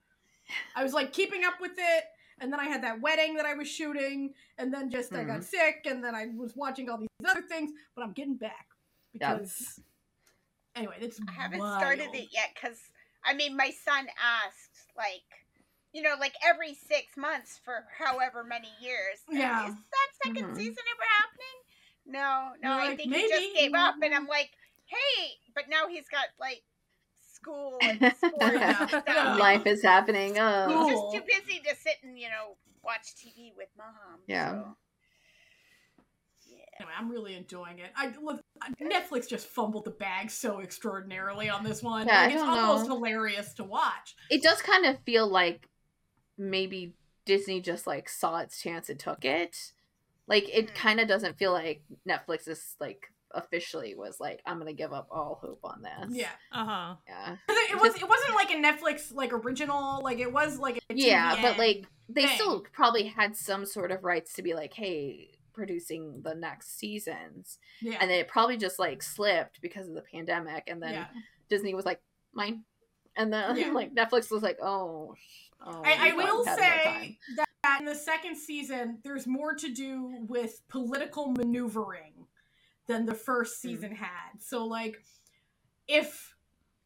I 0.76 0.82
was 0.82 0.92
like 0.92 1.12
keeping 1.12 1.44
up 1.44 1.54
with 1.60 1.72
it, 1.78 2.04
and 2.40 2.52
then 2.52 2.60
I 2.60 2.64
had 2.66 2.82
that 2.82 3.00
wedding 3.00 3.36
that 3.36 3.46
I 3.46 3.54
was 3.54 3.66
shooting, 3.66 4.34
and 4.58 4.72
then 4.72 4.90
just 4.90 5.14
I 5.14 5.24
got 5.24 5.36
hmm. 5.36 5.42
sick, 5.42 5.86
and 5.86 6.04
then 6.04 6.14
I 6.14 6.26
was 6.36 6.54
watching 6.54 6.90
all 6.90 6.98
these 6.98 7.08
other 7.26 7.42
things. 7.42 7.70
But 7.94 8.02
I'm 8.02 8.12
getting 8.12 8.36
back 8.36 8.66
Yeah. 9.14 9.34
because 9.34 9.80
anyway, 10.76 10.96
it's 11.00 11.20
I 11.28 11.32
haven't 11.32 11.60
wild. 11.60 11.78
started 11.80 12.10
it 12.14 12.28
yet 12.32 12.50
because 12.54 12.78
I 13.24 13.34
mean, 13.34 13.56
my 13.56 13.70
son 13.70 14.06
asked 14.20 14.88
like, 14.96 15.22
you 15.92 16.02
know, 16.02 16.14
like 16.18 16.34
every 16.44 16.74
six 16.74 17.16
months 17.16 17.60
for 17.64 17.84
however 17.98 18.42
many 18.44 18.68
years. 18.80 19.20
Yeah. 19.30 19.68
Is 19.68 19.74
that 19.74 20.28
2nd 20.28 20.44
Mhm. 20.50 20.56
season 20.56 20.84
ever 20.94 21.08
happening? 21.20 21.58
No, 22.04 22.52
no. 22.60 22.74
You're 22.74 22.84
I 22.84 22.88
like, 22.88 22.96
think 22.98 23.14
he 23.14 23.28
just 23.28 23.54
gave 23.54 23.74
up, 23.74 23.94
and 24.02 24.12
I'm 24.14 24.26
like, 24.26 24.50
hey, 24.86 25.38
but 25.54 25.68
now 25.68 25.86
he's 25.88 26.08
got 26.08 26.26
like 26.40 26.62
school 27.20 27.78
and 27.82 27.98
sports 28.16 28.56
and 28.56 28.88
stuff. 28.88 29.38
Life 29.38 29.66
is 29.66 29.82
happening. 29.82 30.36
Oh. 30.38 30.68
He's 30.84 30.94
just 30.94 31.12
too 31.12 31.22
busy 31.26 31.60
to 31.60 31.76
sit 31.76 31.96
and 32.02 32.18
you 32.18 32.28
know 32.28 32.56
watch 32.82 33.14
TV 33.14 33.52
with 33.56 33.68
mom. 33.76 34.20
Yeah. 34.26 34.50
so. 34.50 34.76
Anyway, 36.82 36.92
I'm 36.98 37.08
really 37.10 37.34
enjoying 37.36 37.78
it. 37.78 37.90
I 37.96 38.12
look, 38.20 38.40
Netflix 38.82 39.28
just 39.28 39.46
fumbled 39.46 39.84
the 39.84 39.90
bag 39.92 40.30
so 40.30 40.60
extraordinarily 40.60 41.48
on 41.48 41.62
this 41.62 41.82
one. 41.82 42.06
Yeah, 42.08 42.24
like, 42.24 42.32
it's 42.34 42.42
almost 42.42 42.88
know. 42.88 42.96
hilarious 42.96 43.52
to 43.54 43.64
watch. 43.64 44.16
It 44.30 44.42
does 44.42 44.60
kind 44.62 44.84
of 44.86 44.98
feel 45.06 45.28
like 45.28 45.68
maybe 46.36 46.94
Disney 47.24 47.60
just 47.60 47.86
like 47.86 48.08
saw 48.08 48.38
its 48.38 48.60
chance 48.60 48.88
and 48.88 48.98
took 48.98 49.24
it. 49.24 49.72
Like 50.26 50.48
it 50.52 50.70
Hmm. 50.70 50.76
kind 50.76 51.00
of 51.00 51.06
doesn't 51.08 51.38
feel 51.38 51.52
like 51.52 51.82
Netflix 52.08 52.48
is 52.48 52.74
like 52.80 53.06
officially 53.34 53.94
was 53.94 54.18
like 54.20 54.42
I'm 54.44 54.58
gonna 54.58 54.72
give 54.72 54.92
up 54.92 55.06
all 55.10 55.38
hope 55.40 55.60
on 55.64 55.82
this. 55.82 56.16
Yeah. 56.16 56.30
Uh 56.50 56.64
huh. 56.64 56.94
Yeah. 57.08 57.36
It, 57.72 57.80
was. 57.80 57.94
It 57.94 58.06
wasn't 58.06 58.34
like 58.34 58.50
a 58.50 58.56
Netflix 58.56 59.14
like 59.14 59.32
original. 59.32 60.02
Like 60.02 60.18
it 60.18 60.30
was 60.30 60.58
like 60.58 60.76
a 60.90 60.94
Yeah, 60.94 61.38
but 61.40 61.56
like 61.58 61.86
they 62.08 62.26
thing. 62.26 62.34
still 62.34 62.60
probably 62.72 63.04
had 63.04 63.34
some 63.34 63.64
sort 63.64 63.90
of 63.90 64.04
rights 64.04 64.34
to 64.34 64.42
be 64.42 64.52
like, 64.52 64.74
hey, 64.74 65.30
producing 65.53 66.20
the 66.22 66.34
next 66.34 66.78
seasons. 66.78 67.59
yeah, 67.80 67.98
And 68.00 68.11
then 68.11 68.18
it 68.20 68.28
probably 68.28 68.57
just 68.57 68.78
like 68.78 69.03
slipped 69.03 69.61
because 69.61 69.88
of 69.88 69.94
the 69.94 70.03
pandemic 70.03 70.64
and 70.66 70.82
then 70.82 70.94
yeah. 70.94 71.07
Disney 71.48 71.74
was 71.74 71.84
like, 71.84 72.00
mine. 72.32 72.62
And 73.16 73.32
then 73.32 73.57
Yeah. 73.57 73.70
like 73.74 73.94
Netflix 73.94 74.30
was 74.30 74.42
like, 74.42 74.59
oh, 74.62 75.14
oh 75.64 75.82
I, 75.84 76.11
I 76.11 76.12
will 76.14 76.44
thought 76.44 76.59
we 76.59 76.64
had 76.64 76.84
more 76.84 76.92
time. 76.94 77.03
say 77.03 77.18
that 77.64 77.78
in 77.80 77.86
the 77.86 77.94
second 77.94 78.36
season, 78.36 78.98
there's 79.05 79.26
more 79.26 79.55
to 79.55 79.72
do 79.72 80.16
with 80.28 80.61
political 80.68 81.30
maneuvering 81.32 82.12
than 82.86 83.07
the 83.07 83.14
first 83.14 83.62
Hmm. 83.62 83.68
season 83.68 83.94
had. 83.94 84.40
So 84.40 84.64
like, 84.66 85.03
if 85.88 86.34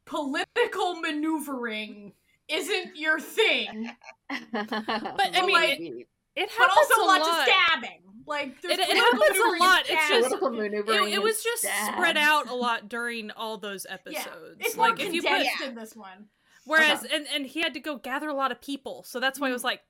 political 0.04 0.96
maneuvering 1.00 2.12
isn't 2.48 2.96
your 2.96 3.18
thing, 3.20 3.90
but 4.28 4.40
I 4.52 5.46
mean, 5.46 5.98
it- 6.00 6.08
it, 6.36 6.42
It 6.42 6.50
but 6.58 6.68
happens 6.68 6.88
also 6.90 7.02
a 7.02 7.06
lots 7.06 7.28
lot. 7.28 7.38
of 7.48 7.54
stabbing. 7.54 8.02
Like 8.26 8.60
there's 8.60 8.74
It- 8.78 8.80
it 8.88 8.96
happens 8.96 9.38
a 9.38 9.62
lot. 9.62 9.82
It's 9.88 10.08
just 10.08 10.32
it, 10.34 11.12
it 11.14 11.22
was 11.22 11.36
and 11.36 11.44
just 11.44 11.64
spread 11.92 12.16
out 12.16 12.48
a 12.48 12.54
lot 12.54 12.88
during 12.88 13.30
all 13.30 13.56
those 13.58 13.86
Yeah, 13.88 13.94
episodes. 13.94 14.56
it's 14.60 14.76
more 14.76 14.90
like 14.90 15.00
if 15.00 15.12
you 15.14 15.22
put, 15.22 15.28
condensed 15.30 15.60
Yeah. 15.60 15.66
in 15.68 15.74
this 15.76 15.94
one. 15.96 16.26
whereas 16.64 17.04
and 17.04 17.26
and 17.32 17.46
he 17.46 17.60
had 17.60 17.74
to 17.74 17.80
go 17.80 17.96
gather 17.96 18.28
a 18.28 18.34
lot 18.34 18.50
of 18.52 18.60
people, 18.60 19.04
so 19.04 19.20
that's 19.20 19.38
why 19.40 19.48
it 19.48 19.52
was 19.52 19.64
like. 19.64 19.80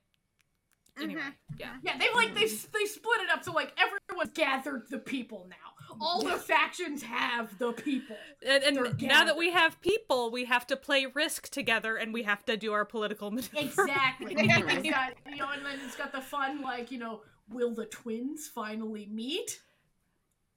Mhm. 0.99 1.03
Anyway, 1.03 1.21
yeah. 1.59 1.75
Yeah, 1.83 1.97
they've 1.97 2.13
like 2.15 2.33
they 2.35 2.45
they 2.45 2.85
split 2.85 3.21
it 3.21 3.29
up 3.31 3.43
so 3.43 3.51
like 3.51 3.73
everyone's 3.79 4.31
gathered 4.35 4.83
the 4.89 4.97
people 4.99 5.47
now. 5.49 5.66
All 5.99 6.23
the 6.23 6.37
factions 6.37 7.03
have 7.03 7.57
the 7.57 7.73
people. 7.73 8.17
And, 8.47 8.63
and 8.63 9.01
now 9.01 9.23
that 9.25 9.37
we 9.37 9.51
have 9.51 9.81
people, 9.81 10.29
we 10.31 10.45
have 10.45 10.67
to 10.67 10.75
play 10.77 11.05
Risk 11.05 11.49
together, 11.49 11.95
and 11.95 12.13
we 12.13 12.23
have 12.23 12.45
to 12.45 12.55
do 12.57 12.73
our 12.73 12.85
political 12.85 13.31
maneuver. 13.31 13.49
Exactly. 13.57 14.35
It's 14.37 14.89
got 14.89 15.13
you 15.31 15.37
know, 15.37 15.49
and 15.51 15.65
then 15.65 15.79
it's 15.83 15.95
got 15.95 16.11
the 16.11 16.21
fun 16.21 16.61
like 16.61 16.91
you 16.91 16.99
know, 16.99 17.21
will 17.49 17.73
the 17.73 17.85
twins 17.85 18.47
finally 18.47 19.07
meet? 19.11 19.59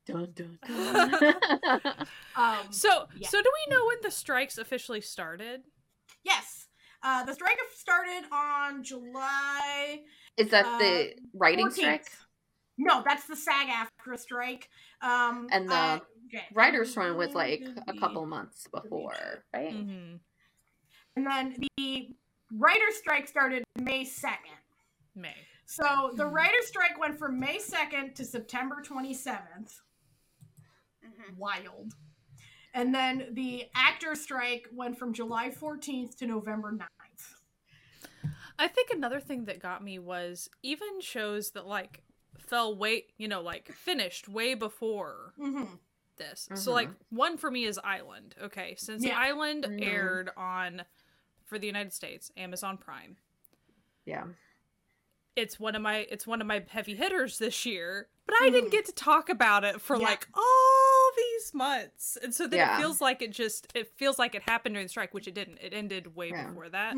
Dun, 0.07 0.33
dun, 0.35 0.59
dun. 0.67 1.15
Um, 2.37 2.71
So, 2.71 3.07
Yeah. 3.17 3.29
so 3.29 3.43
do 3.43 3.51
we 3.67 3.75
know 3.75 3.87
when 3.87 3.99
the 4.03 4.11
strikes 4.11 4.57
officially 4.59 5.01
started? 5.01 5.63
yes, 6.25 6.67
uh, 7.03 7.25
the 7.25 7.35
strike 7.35 7.59
started 7.75 8.23
on 8.33 8.83
July 8.85 10.01
Is 10.37 10.51
that 10.51 10.67
Uh, 10.67 10.79
the 10.79 11.15
writing 11.35 11.67
14th. 11.67 11.75
strike? 11.77 12.07
No, 12.83 13.03
that's 13.05 13.27
the 13.27 13.37
SAG-AFTRA 13.37 14.19
strike. 14.19 14.71
Um, 15.03 15.49
And 15.53 15.69
the 15.69 15.75
uh, 15.75 15.99
okay. 16.29 16.45
Writers' 16.55 16.97
run 16.97 17.15
was 17.17 17.35
like 17.35 17.63
a 17.87 17.93
couple 17.99 18.25
months 18.25 18.67
before, 18.73 19.45
right? 19.53 19.75
Mm-hmm. 19.75 20.17
and 21.17 21.27
then 21.27 21.57
the 21.77 22.09
writer's 22.57 22.97
strike 22.97 23.29
started 23.29 23.63
May 23.79 24.05
second. 24.05 24.57
May. 25.15 25.35
So 25.67 26.13
the 26.17 26.27
writer's 26.27 26.67
strike 26.67 26.99
went 26.99 27.19
from 27.19 27.39
May 27.39 27.59
2nd 27.59 28.15
to 28.15 28.25
September 28.25 28.83
27th. 28.83 29.83
Mhm. 31.05 31.37
Wild. 31.37 31.93
And 32.73 32.95
then 32.95 33.29
the 33.33 33.67
actor 33.75 34.15
strike 34.15 34.67
went 34.73 34.99
from 34.99 35.13
July 35.13 35.51
14th 35.51 36.17
to 36.17 36.27
November 36.27 36.73
9th. 36.73 37.35
I 38.59 38.69
think 38.69 38.91
another 38.91 39.21
thing 39.21 39.45
that 39.47 39.61
got 39.61 39.83
me 39.85 39.99
was 39.99 40.49
even 40.63 41.01
shows 41.01 41.51
that 41.53 41.67
like 41.67 42.03
fell 42.51 42.77
way, 42.77 43.05
you 43.17 43.29
know, 43.29 43.41
like 43.41 43.73
finished 43.73 44.29
way 44.29 44.55
before 44.55 45.33
Mm-hmm. 45.39 45.75
this. 46.17 46.49
So 46.55 46.73
like 46.73 46.91
one 47.09 47.39
for 47.39 47.51
me 47.51 47.65
is 47.65 47.79
Island. 47.83 48.35
Okay, 48.43 48.75
since 48.77 49.03
Yeah. 49.05 49.19
Island 49.19 49.65
Mhm. 49.65 49.83
aired 49.87 50.31
on 50.37 50.83
for 51.47 51.59
the 51.59 51.67
United 51.67 51.93
States, 51.93 52.31
Amazon 52.37 52.77
Prime. 52.77 53.17
Yeah. 54.05 54.27
It's 55.37 55.59
one 55.61 55.75
of 55.77 55.81
my 55.83 55.99
it's 56.11 56.27
one 56.27 56.41
of 56.41 56.47
my 56.47 56.65
heavy 56.69 56.95
hitters 56.97 57.39
this 57.39 57.65
year, 57.65 58.09
but 58.27 58.35
I 58.43 58.51
didn't 58.51 58.69
Mhm. 58.69 58.73
get 58.73 58.85
to 58.87 58.93
talk 58.93 59.29
about 59.29 59.65
it 59.65 59.81
for 59.81 59.97
Yeah. 59.97 60.03
like 60.09 60.29
all 60.35 61.11
these 61.17 61.55
months. 61.55 62.19
And 62.23 62.35
so 62.35 62.47
then 62.47 62.59
Yeah. 62.59 62.77
it 62.77 62.81
feels 62.81 63.01
like 63.01 63.23
it 63.23 63.31
just 63.31 63.69
it 63.75 63.97
feels 63.97 64.19
like 64.19 64.35
it 64.35 64.43
happened 64.43 64.75
during 64.75 64.87
the 64.87 64.91
strike, 64.91 65.15
which 65.15 65.29
it 65.29 65.35
didn't. 65.35 65.59
It 65.59 65.73
ended 65.73 66.15
way 66.17 66.33
before 66.33 66.69
that. 66.71 66.97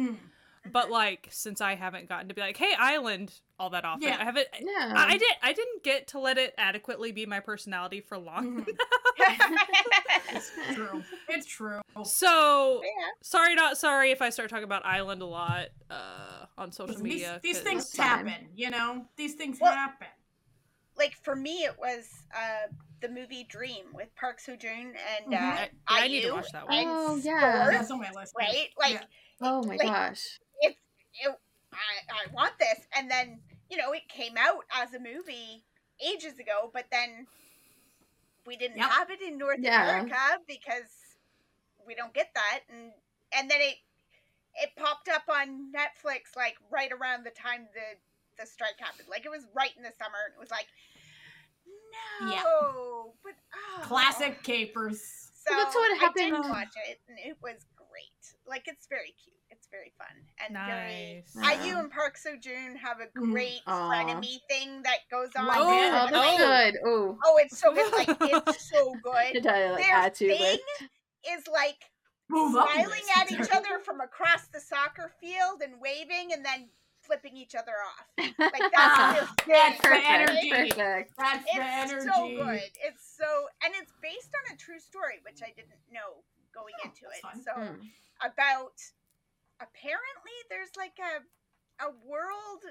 But 0.71 0.91
like 0.91 1.29
since 1.31 1.61
I 1.61 1.75
haven't 1.75 2.09
gotten 2.09 2.29
to 2.29 2.35
be 2.35 2.41
like, 2.41 2.57
"Hey, 2.57 2.73
Island," 2.79 3.33
all 3.59 3.71
that 3.71 3.85
often. 3.85 4.03
Yeah. 4.09 4.17
I 4.21 4.25
haven't 4.25 4.47
Yeah. 4.61 4.93
I 4.97 5.07
I 5.15 5.17
did 5.19 5.33
I 5.43 5.53
didn't 5.53 5.83
get 5.83 6.07
to 6.09 6.21
let 6.21 6.39
it 6.39 6.55
adequately 6.57 7.11
be 7.11 7.27
my 7.27 7.41
personality 7.41 8.01
for 8.01 8.17
long. 8.19 8.65
Mhm. 8.65 8.77
It's 10.35 10.51
true. 10.75 11.03
It's 11.29 11.47
true. 11.47 11.81
So 12.05 12.81
Yeah. 12.83 12.91
sorry, 13.23 13.55
not 13.55 13.77
sorry 13.77 14.11
if 14.13 14.23
I 14.23 14.31
start 14.31 14.49
talking 14.51 14.65
about 14.65 14.85
Island 14.87 15.21
a 15.21 15.27
lot 15.27 15.67
uh, 15.91 16.47
on 16.57 16.73
social 16.73 16.89
Listen, 16.95 17.05
these, 17.05 17.13
media. 17.15 17.41
these 17.43 17.57
'cause- 17.59 17.65
things 17.65 17.97
happen, 17.97 18.49
you 18.55 18.71
know? 18.71 19.07
These 19.17 19.35
things 19.35 19.59
Well- 19.61 19.73
happen. 19.75 20.09
Like 20.97 21.15
for 21.23 21.35
me, 21.37 21.65
it 21.65 21.79
was 21.79 22.09
uh, 22.35 22.69
the 23.01 23.09
movie 23.09 23.45
Dream 23.45 23.87
with 23.93 24.15
Park 24.15 24.41
Seo 24.41 24.59
Joon 24.59 24.95
and 24.97 25.33
Mhm. 25.33 25.35
uh, 25.65 25.67
I, 25.89 26.05
I 26.05 26.09
need 26.09 26.23
to 26.23 26.33
watch 26.33 26.51
that 26.53 26.67
one. 26.69 26.79
and 26.79 26.89
Oh, 26.89 27.17
yeah. 27.17 27.61
Sport, 27.63 27.73
That's 27.75 27.91
on 27.91 27.99
my 28.01 28.11
list. 28.13 28.35
right? 28.39 28.69
Like 28.79 28.93
Yeah. 28.95 29.03
Oh 29.43 29.63
my 29.65 29.77
Like- 29.77 29.83
gosh. 29.87 30.39
It, 31.21 31.29
it 31.29 31.37
I, 31.73 32.29
I 32.29 32.33
want 32.35 32.53
this 32.59 32.81
and 32.97 33.11
then 33.11 33.41
you 33.71 33.77
know 33.77 33.93
it 33.93 34.09
came 34.09 34.35
out 34.39 34.65
as 34.75 34.93
a 34.95 34.99
movie 34.99 35.65
ages 36.05 36.39
ago 36.39 36.71
but 36.73 36.87
then 36.91 37.27
we 38.47 38.57
didn't 38.57 38.77
Yep. 38.79 38.91
have 38.91 39.11
it 39.11 39.23
in 39.23 39.39
north 39.39 39.59
Yeah. 39.61 39.83
america 40.01 40.39
because 40.47 40.91
we 41.87 41.95
don't 41.95 42.13
get 42.15 42.31
that 42.35 42.61
and 42.71 42.93
and 43.37 43.51
then 43.51 43.61
it 43.61 43.77
it 44.63 44.71
popped 44.77 45.09
up 45.09 45.23
on 45.33 45.73
netflix 45.73 46.37
like 46.37 46.57
right 46.71 46.93
around 46.93 47.25
the 47.25 47.31
time 47.31 47.67
the 47.75 47.97
the 48.43 48.47
strike 48.47 48.79
happened 48.79 49.09
like 49.11 49.25
it 49.25 49.31
was 49.31 49.47
right 49.55 49.71
in 49.77 49.83
the 49.83 49.93
summer 49.99 50.19
and 50.27 50.35
it 50.37 50.41
was 50.41 50.51
like 50.51 50.67
no 52.21 52.33
Yeah. 52.33 52.43
but 53.25 53.33
oh. 53.55 53.83
Classic 53.85 54.43
capers. 54.43 55.31
so 55.47 55.55
That's 55.57 55.75
what 55.75 55.93
I 55.93 55.97
happened- 56.01 56.43
did 56.43 56.51
watch 56.51 56.75
it 56.89 57.01
and 57.09 57.19
it 57.19 57.37
was 57.43 57.65
great 57.77 58.37
like 58.47 58.65
it's 58.69 58.87
very 58.87 59.15
cute 59.23 59.37
it's 59.37 59.42
very 59.73 59.93
fun 59.99 60.15
and 60.45 60.55
very 60.55 61.25
Nice. 61.35 61.35
Yeah. 61.35 61.65
IU 61.65 61.79
and 61.79 61.91
Park 61.91 62.17
Seo 62.17 62.41
Joon 62.41 62.77
have 62.77 62.99
a 63.01 63.07
Mm. 63.19 63.33
great 63.33 63.61
Aw. 63.67 63.91
frenemy 63.91 64.39
thing 64.49 64.83
that 64.83 64.99
goes 65.11 65.31
on. 65.35 65.47
Love 65.47 65.57
Oh, 65.59 65.83
it. 65.83 65.93
Oh, 65.93 66.09
that's 66.11 66.15
Oh. 66.15 66.37
good. 66.37 66.79
Oh, 66.85 67.19
Oh, 67.25 67.37
it's 67.39 67.59
so 67.59 67.73
good. 67.75 67.93
Like 67.93 68.09
it's 68.21 68.69
so 68.71 68.95
good. 69.03 69.33
did 69.33 69.47
I 69.47 69.71
like 69.71 69.85
Their 69.87 69.97
add 69.97 70.15
to 70.17 70.29
thing 70.29 70.41
list? 70.41 70.63
is 71.29 71.47
like 71.49 71.91
Move 72.29 72.53
smiling 72.53 72.89
list. 72.89 73.17
at 73.17 73.31
each 73.33 73.51
other 73.53 73.79
from 73.85 74.01
across 74.01 74.47
the 74.49 74.61
soccer 74.61 75.11
field 75.21 75.63
and 75.63 75.81
waving 75.81 76.33
and 76.33 76.45
then 76.45 76.69
flipping 77.03 77.37
each 77.37 77.55
other 77.55 77.73
off. 77.73 78.07
Like 78.17 78.63
that's 78.73 78.73
Ah, 78.75 79.35
their 79.47 79.57
that's 79.57 79.81
thing. 79.81 79.91
the 79.91 80.11
energy. 80.11 80.51
Perfect. 80.51 81.13
That's 81.19 81.45
the 81.45 81.61
energy. 81.63 82.09
so 82.13 82.29
good. 82.37 82.71
It's 82.85 83.17
so 83.17 83.49
and 83.65 83.73
it's 83.81 83.93
based 84.03 84.31
on 84.35 84.55
a 84.55 84.57
true 84.59 84.79
story, 84.81 85.19
which 85.25 85.41
I 85.43 85.49
didn't 85.57 85.81
know 85.93 86.23
going 86.55 86.75
Oh, 86.83 86.89
into 86.89 87.07
it. 87.15 87.23
fun. 87.23 87.43
So 87.43 87.53
Mm. 87.53 87.81
about 88.23 88.77
apparently 89.63 90.37
there's 90.51 90.75
like 90.77 90.99
a 90.99 91.23
a 91.87 91.91
world 92.07 92.63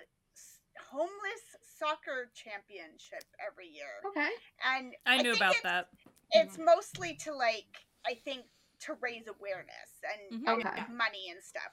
homeless 0.90 1.44
soccer 1.80 2.30
championship 2.34 3.24
every 3.40 3.68
year 3.68 4.04
Okay. 4.08 4.30
and 4.66 4.94
I 5.06 5.18
knew 5.18 5.32
think 5.32 5.36
about 5.38 5.56
it's, 5.56 5.64
that. 5.64 5.88
it's 6.32 6.58
mostly 6.58 7.16
to 7.24 7.34
like 7.34 7.68
i 8.06 8.14
think 8.14 8.46
to 8.82 8.94
raise 9.02 9.28
awareness 9.28 9.92
and, 10.04 10.44
Mhm. 10.44 10.66
and 10.66 10.98
money 10.98 11.30
and 11.30 11.44
stuff 11.44 11.72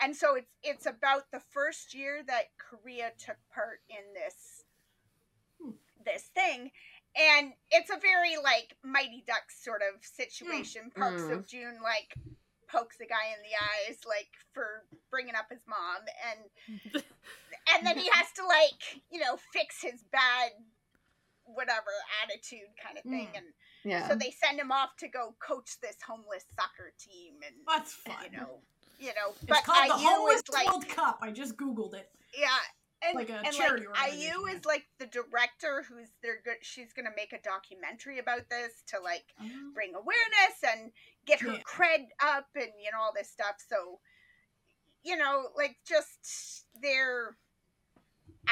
and 0.00 0.14
so 0.16 0.34
it's 0.34 0.52
it's 0.62 0.86
about 0.86 1.30
the 1.30 1.40
first 1.40 1.94
year 1.94 2.22
that 2.26 2.46
korea 2.58 3.12
took 3.18 3.36
part 3.54 3.80
in 3.88 4.12
this 4.14 4.64
Hmm. 5.60 5.72
this 6.04 6.24
thing 6.34 6.70
and 7.16 7.52
it's 7.70 7.90
a 7.90 7.98
very 7.98 8.36
like 8.42 8.76
mighty 8.84 9.24
ducks 9.26 9.62
sort 9.62 9.82
of 9.82 10.04
situation 10.04 10.90
park 10.96 11.14
Mm. 11.18 11.28
so 11.28 11.42
june 11.42 11.80
like 11.82 12.14
pokes 12.70 12.96
the 12.98 13.06
guy 13.06 13.32
in 13.34 13.40
the 13.42 13.56
eyes 13.56 13.98
like 14.06 14.28
for 14.52 14.84
bringing 15.10 15.34
up 15.34 15.46
his 15.50 15.62
mom 15.68 16.04
and 16.30 17.02
and 17.74 17.86
then 17.86 17.96
he 17.98 18.08
has 18.12 18.26
to 18.36 18.44
like 18.46 19.02
you 19.10 19.18
know 19.20 19.36
fix 19.52 19.80
his 19.82 20.04
bad 20.12 20.50
whatever 21.44 21.90
attitude 22.24 22.68
kind 22.82 22.98
of 22.98 23.04
thing 23.04 23.28
Mm. 23.32 23.38
and 23.38 23.46
Yeah. 23.84 24.08
so 24.08 24.14
they 24.14 24.30
send 24.30 24.60
him 24.60 24.70
off 24.70 24.96
to 24.98 25.08
go 25.08 25.34
coach 25.40 25.80
this 25.80 25.96
homeless 26.06 26.44
soccer 26.54 26.92
team 26.98 27.34
and 27.46 27.54
That's 27.66 27.92
fun. 27.94 28.16
you 28.30 28.36
know 28.36 28.60
you 29.00 29.08
know 29.14 29.30
it's 29.30 29.44
but 29.44 29.64
called 29.64 29.88
the 29.88 29.94
Homeless 29.94 30.42
is 30.42 30.48
like 30.52 30.66
World 30.68 30.88
Cup. 30.88 31.18
I 31.22 31.30
just 31.30 31.56
googled 31.56 31.94
it. 31.94 32.10
yeah 32.38 32.48
and, 33.00 33.14
like 33.14 33.30
a 33.30 33.36
and 33.46 33.54
charity 33.54 33.86
like 33.86 34.12
IU 34.12 34.28
organization. 34.34 34.58
is 34.58 34.64
like 34.66 34.84
the 34.98 35.06
director 35.06 35.84
who's 35.88 36.08
they're 36.20 36.42
good 36.44 36.56
she's 36.62 36.92
gonna 36.92 37.14
make 37.16 37.32
a 37.32 37.38
documentary 37.40 38.18
about 38.18 38.50
this 38.50 38.82
to 38.88 38.98
like 39.00 39.24
bring 39.72 39.94
awareness 39.94 40.56
and 40.66 40.90
get 41.28 41.40
her 41.40 41.52
Yeah. 41.52 41.62
cred 41.62 42.06
up 42.24 42.46
and 42.56 42.72
you 42.82 42.90
know 42.92 43.00
all 43.00 43.12
this 43.14 43.30
stuff. 43.30 43.56
So 43.68 44.00
you 45.04 45.16
know 45.16 45.48
like 45.56 45.76
just 45.86 46.64
their 46.82 47.36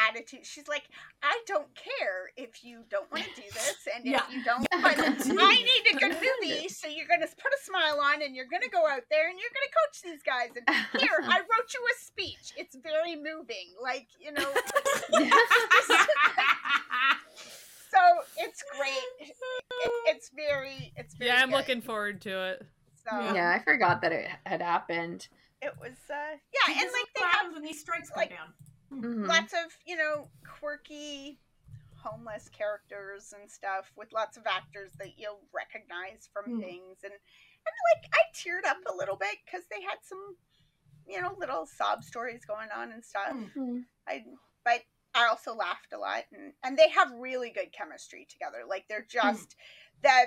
attitude. 0.09 0.45
She's 0.45 0.69
like 0.69 0.85
i 1.23 1.41
don't 1.47 1.69
care 1.75 2.29
if 2.37 2.63
you 2.63 2.85
don't 2.91 3.11
want 3.11 3.25
to 3.25 3.35
do 3.41 3.49
this 3.51 3.89
and 3.95 4.05
Yeah. 4.05 4.21
if 4.29 4.35
you 4.37 4.45
don't 4.45 4.67
but 4.71 4.99
i 5.01 5.55
need 5.55 5.95
a 5.95 5.99
good 5.99 6.17
movie 6.43 6.69
so 6.69 6.87
you're 6.87 7.09
gonna 7.09 7.27
put 7.27 7.53
a 7.59 7.61
smile 7.65 7.99
on 8.05 8.21
and 8.23 8.37
you're 8.37 8.45
gonna 8.51 8.69
go 8.71 8.87
out 8.87 9.05
there 9.11 9.31
and 9.31 9.39
you're 9.41 9.55
gonna 9.57 9.73
coach 9.81 10.03
these 10.05 10.23
guys. 10.23 10.51
And 10.55 11.01
here 11.01 11.19
i 11.23 11.39
wrote 11.51 11.73
you 11.73 11.81
a 11.81 11.97
speech. 12.05 12.53
It's 12.59 12.77
very 12.77 13.17
moving. 13.17 13.73
Like 13.83 14.09
you 14.21 14.33
know 14.33 14.53
so 17.97 18.23
it's 18.45 18.63
great 18.79 19.29
it, 19.29 19.93
it's 20.07 20.31
very 20.35 20.93
it's 20.97 21.15
very 21.15 21.31
Yeah, 21.31 21.43
I'm 21.43 21.51
good. 21.51 21.57
looking 21.57 21.81
forward 21.83 22.21
to 22.23 22.45
it. 22.51 22.67
so 23.09 23.35
yeah, 23.35 23.57
I 23.59 23.63
forgot 23.65 24.03
that 24.03 24.13
it 24.13 24.29
had 24.45 24.61
happened. 24.63 25.29
it 25.63 25.73
was 25.81 25.93
uh 26.11 26.15
yeah 26.55 26.73
and 26.81 26.91
like 26.93 27.09
they 27.15 27.23
have 27.23 27.31
happens 27.33 27.55
when 27.55 27.63
these 27.63 27.81
strikes 27.81 28.11
go 28.11 28.21
like- 28.21 28.31
down. 28.31 28.53
Mhm. 28.93 29.27
lots 29.27 29.53
of 29.53 29.73
you 29.87 29.97
know 29.97 30.29
quirky 30.61 31.41
homeless 31.97 32.49
characters 32.51 33.35
and 33.39 33.51
stuff 33.51 33.91
with 33.97 34.13
lots 34.13 34.37
of 34.37 34.47
actors 34.47 34.93
that 35.01 35.19
you'll 35.19 35.41
recognize 35.53 36.29
from 36.33 36.45
Mm. 36.47 36.61
things 36.61 36.99
and 37.03 37.13
and 37.13 37.75
like 37.95 38.11
i 38.15 38.21
teared 38.33 38.65
up 38.69 38.77
a 38.89 38.95
little 38.95 39.17
bit 39.17 39.39
because 39.45 39.67
they 39.73 39.83
had 39.83 39.99
some 40.03 40.37
you 41.09 41.21
know 41.21 41.35
little 41.39 41.67
sob 41.67 42.05
stories 42.05 42.45
going 42.45 42.69
on 42.71 42.93
and 42.93 43.05
stuff 43.05 43.33
Mm. 43.33 43.51
Mm. 43.57 43.85
i 44.07 44.25
but 44.65 44.83
i 45.17 45.27
also 45.27 45.55
laughed 45.55 45.93
a 45.93 45.99
lot 45.99 46.25
and 46.33 46.53
and 46.63 46.77
they 46.77 46.89
have 46.91 47.11
really 47.19 47.51
good 47.51 47.73
chemistry 47.73 48.27
together. 48.31 48.59
Like 48.69 48.85
they're 48.89 49.07
just 49.09 49.57
the 50.03 50.27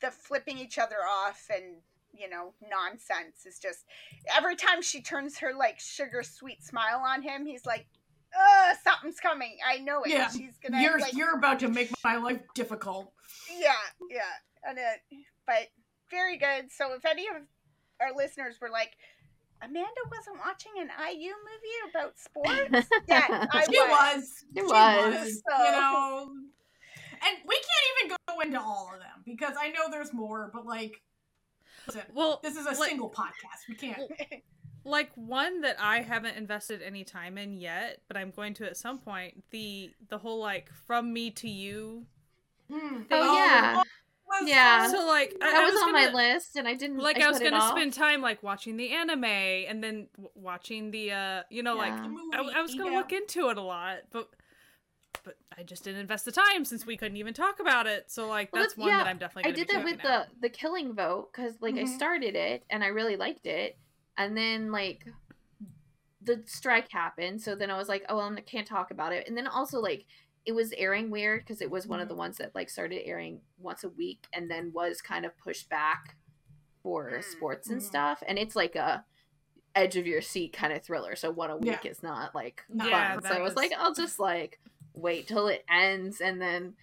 the 0.00 0.10
flipping 0.10 0.58
each 0.58 0.78
other 0.78 0.96
off 0.96 1.46
and 1.54 1.76
you 2.12 2.30
know 2.30 2.54
nonsense 2.70 3.44
is 3.46 3.58
just 3.58 3.84
every 4.36 4.56
time 4.56 4.80
she 4.80 5.02
turns 5.02 5.38
her 5.38 5.52
like 5.54 5.78
sugar 5.78 6.22
sweet 6.22 6.62
smile 6.62 7.02
on 7.04 7.22
him 7.22 7.44
he's 7.44 7.66
like 7.66 7.86
uh 8.34 8.74
something's 8.84 9.20
coming. 9.20 9.56
I 9.66 9.78
know 9.78 10.02
it. 10.02 10.10
Yeah, 10.10 10.28
she's 10.28 10.58
gonna 10.62 10.82
You're 10.82 10.98
like 10.98 11.14
you're 11.14 11.34
about 11.34 11.58
to 11.60 11.68
make 11.68 11.90
my 12.04 12.16
life 12.16 12.40
difficult. 12.54 13.12
yeah 13.58 13.72
yeah. 14.10 14.20
And 14.68 14.78
it 14.78 15.24
but 15.46 15.68
very 16.10 16.36
good. 16.36 16.70
So 16.70 16.94
if 16.94 17.04
any 17.04 17.26
of 17.28 17.42
our 18.00 18.14
listeners 18.14 18.56
were 18.60 18.70
like 18.70 18.92
amanda 19.62 20.00
wasn't 20.10 20.36
watching 20.44 20.72
an 20.80 20.88
iu 21.12 21.34
movie 21.48 21.90
about 21.90 22.18
sports 22.18 22.88
yeah 23.08 23.46
i 23.52 23.64
She 23.64 23.78
was. 23.78 24.44
She 24.54 24.60
She 24.60 24.62
was. 24.66 25.42
You 25.46 25.72
know. 25.72 26.30
And 27.20 27.36
we 27.46 27.54
can't 27.54 28.06
even 28.06 28.16
go 28.28 28.40
into 28.40 28.60
all 28.60 28.90
of 28.94 29.00
them 29.00 29.22
because 29.26 29.54
I 29.60 29.70
know 29.70 29.90
there's 29.90 30.12
more, 30.14 30.50
but 30.54 30.64
like 30.66 31.02
listen, 31.86 32.02
Well, 32.14 32.38
this 32.42 32.56
is 32.56 32.64
a 32.66 32.70
like- 32.70 32.88
single 32.90 33.10
podcast. 33.10 33.68
We 33.68 33.74
can't 33.74 34.00
like 34.84 35.10
one 35.16 35.60
that 35.62 35.76
I 35.80 36.00
haven't 36.02 36.36
invested 36.36 36.80
any 36.80 37.02
time 37.04 37.36
in 37.36 37.58
yet, 37.58 38.00
but 38.06 38.16
I'm 38.16 38.30
going 38.30 38.54
to 38.54 38.66
at 38.66 38.76
some 38.76 38.98
point. 38.98 39.42
The 39.50 39.90
the 40.08 40.18
whole 40.18 40.38
like 40.38 40.70
from 40.86 41.12
me 41.12 41.30
to 41.32 41.48
you. 41.48 42.06
Mm. 42.70 43.06
Oh, 43.10 43.34
yeah. 43.34 43.82
Was 44.28 44.48
Yeah. 44.48 44.86
so- 44.86 44.98
So 44.98 45.06
like 45.06 45.34
I, 45.40 45.50
That 45.50 45.56
I 45.56 45.64
was, 45.64 45.72
was 45.74 45.82
on 45.82 45.92
gonna, 45.92 46.12
my 46.12 46.32
list, 46.32 46.56
and 46.56 46.66
I 46.68 46.74
didn't. 46.74 46.98
Like 46.98 47.18
I, 47.20 47.26
I, 47.26 47.28
was 47.30 47.38
gonna 47.38 47.68
spend 47.68 47.92
time 47.94 48.20
like 48.22 48.42
watching 48.42 48.76
the 48.76 48.90
anime 48.90 49.24
and 49.24 49.82
then 49.82 50.08
w- 50.16 50.30
watching 50.34 50.90
the 50.90 51.12
uh 51.12 51.42
you 51.50 51.62
know 51.62 51.74
like 51.76 51.92
Yeah. 51.92 52.08
the 52.32 52.36
I, 52.38 52.58
I 52.58 52.62
was 52.62 52.74
gonna 52.74 52.90
yeah. 52.92 52.98
look 52.98 53.12
into 53.12 53.48
it 53.50 53.56
a 53.58 53.62
lot, 53.62 53.98
but 54.12 54.28
but 55.24 55.36
I 55.58 55.62
just 55.62 55.84
didn't 55.84 56.00
invest 56.00 56.24
the 56.24 56.32
time 56.32 56.64
since 56.64 56.86
we 56.86 56.96
couldn't 56.96 57.16
even 57.16 57.34
talk 57.34 57.60
about 57.60 57.86
it. 57.86 58.10
So 58.10 58.28
like 58.28 58.52
Well, 58.52 58.62
that's 58.62 58.74
that's- 58.74 58.78
one 58.86 58.88
yeah, 58.90 59.04
that 59.04 59.10
I'm 59.10 59.18
definitely. 59.18 59.50
I 59.52 59.54
did 59.54 59.66
be 59.68 59.74
that 59.74 59.84
with 59.84 59.94
checking 59.96 60.10
out. 60.10 60.26
the 60.40 60.48
the 60.48 60.50
Killing 60.50 60.94
Vote 60.94 61.30
because 61.32 61.54
like 61.60 61.74
I 61.74 61.84
Mhm. 61.84 61.88
started 61.96 62.34
it 62.36 62.64
and 62.70 62.84
I 62.84 62.88
really 62.88 63.16
liked 63.16 63.46
it, 63.46 63.76
and 64.16 64.36
then 64.36 64.70
like 64.70 65.06
the 66.20 66.42
strike 66.46 66.90
happened, 66.90 67.40
so 67.40 67.54
then 67.54 67.70
I 67.70 67.78
was 67.78 67.88
like, 67.88 68.04
oh, 68.08 68.16
well, 68.16 68.32
I 68.36 68.40
can't 68.40 68.66
talk 68.66 68.90
about 68.90 69.12
it, 69.12 69.26
and 69.28 69.36
then 69.36 69.46
also 69.46 69.80
like 69.80 70.04
it 70.48 70.54
was 70.54 70.72
airing 70.78 71.10
weird 71.10 71.40
because 71.42 71.60
it 71.60 71.70
was 71.70 71.86
one 71.86 72.00
of 72.00 72.08
the 72.08 72.14
ones 72.14 72.38
that 72.38 72.54
like 72.54 72.70
started 72.70 73.06
airing 73.06 73.42
once 73.58 73.84
a 73.84 73.88
week 73.90 74.26
and 74.32 74.50
then 74.50 74.72
was 74.72 75.02
kind 75.02 75.26
of 75.26 75.36
pushed 75.36 75.68
back 75.68 76.16
for 76.82 77.10
Mm. 77.10 77.22
sports 77.24 77.68
and 77.68 77.80
Mhm. 77.82 77.84
stuff, 77.84 78.22
and 78.26 78.38
it's 78.38 78.56
like 78.56 78.74
a 78.74 79.04
edge 79.74 79.96
of 79.96 80.06
your 80.06 80.22
seat 80.22 80.54
kind 80.54 80.72
of 80.72 80.82
thriller. 80.82 81.14
So 81.16 81.30
one 81.30 81.50
a 81.50 81.56
week 81.58 81.84
is 81.84 82.02
not 82.02 82.34
like 82.34 82.62
No, 82.70 82.86
Yeah, 82.88 83.14
fun. 83.20 83.24
So 83.24 83.28
I 83.38 83.42
was 83.42 83.50
is- 83.52 83.56
like, 83.56 83.72
I'll 83.76 83.92
just 83.94 84.18
like 84.18 84.58
wait 84.94 85.28
till 85.28 85.48
it 85.48 85.64
ends 85.68 86.20
and 86.22 86.40
then 86.40 86.76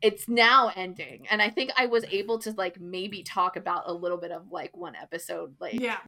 it's 0.00 0.28
now 0.28 0.72
ending. 0.76 1.26
And 1.28 1.42
I 1.42 1.50
think 1.50 1.72
I 1.76 1.86
was 1.86 2.04
able 2.04 2.38
to 2.38 2.52
like 2.52 2.80
maybe 2.80 3.22
talk 3.24 3.56
about 3.56 3.88
a 3.88 3.92
little 3.92 4.18
bit 4.18 4.30
of 4.30 4.52
like 4.52 4.74
one 4.76 4.94
episode 4.94 5.56
like 5.60 5.74
Yeah. 5.80 6.00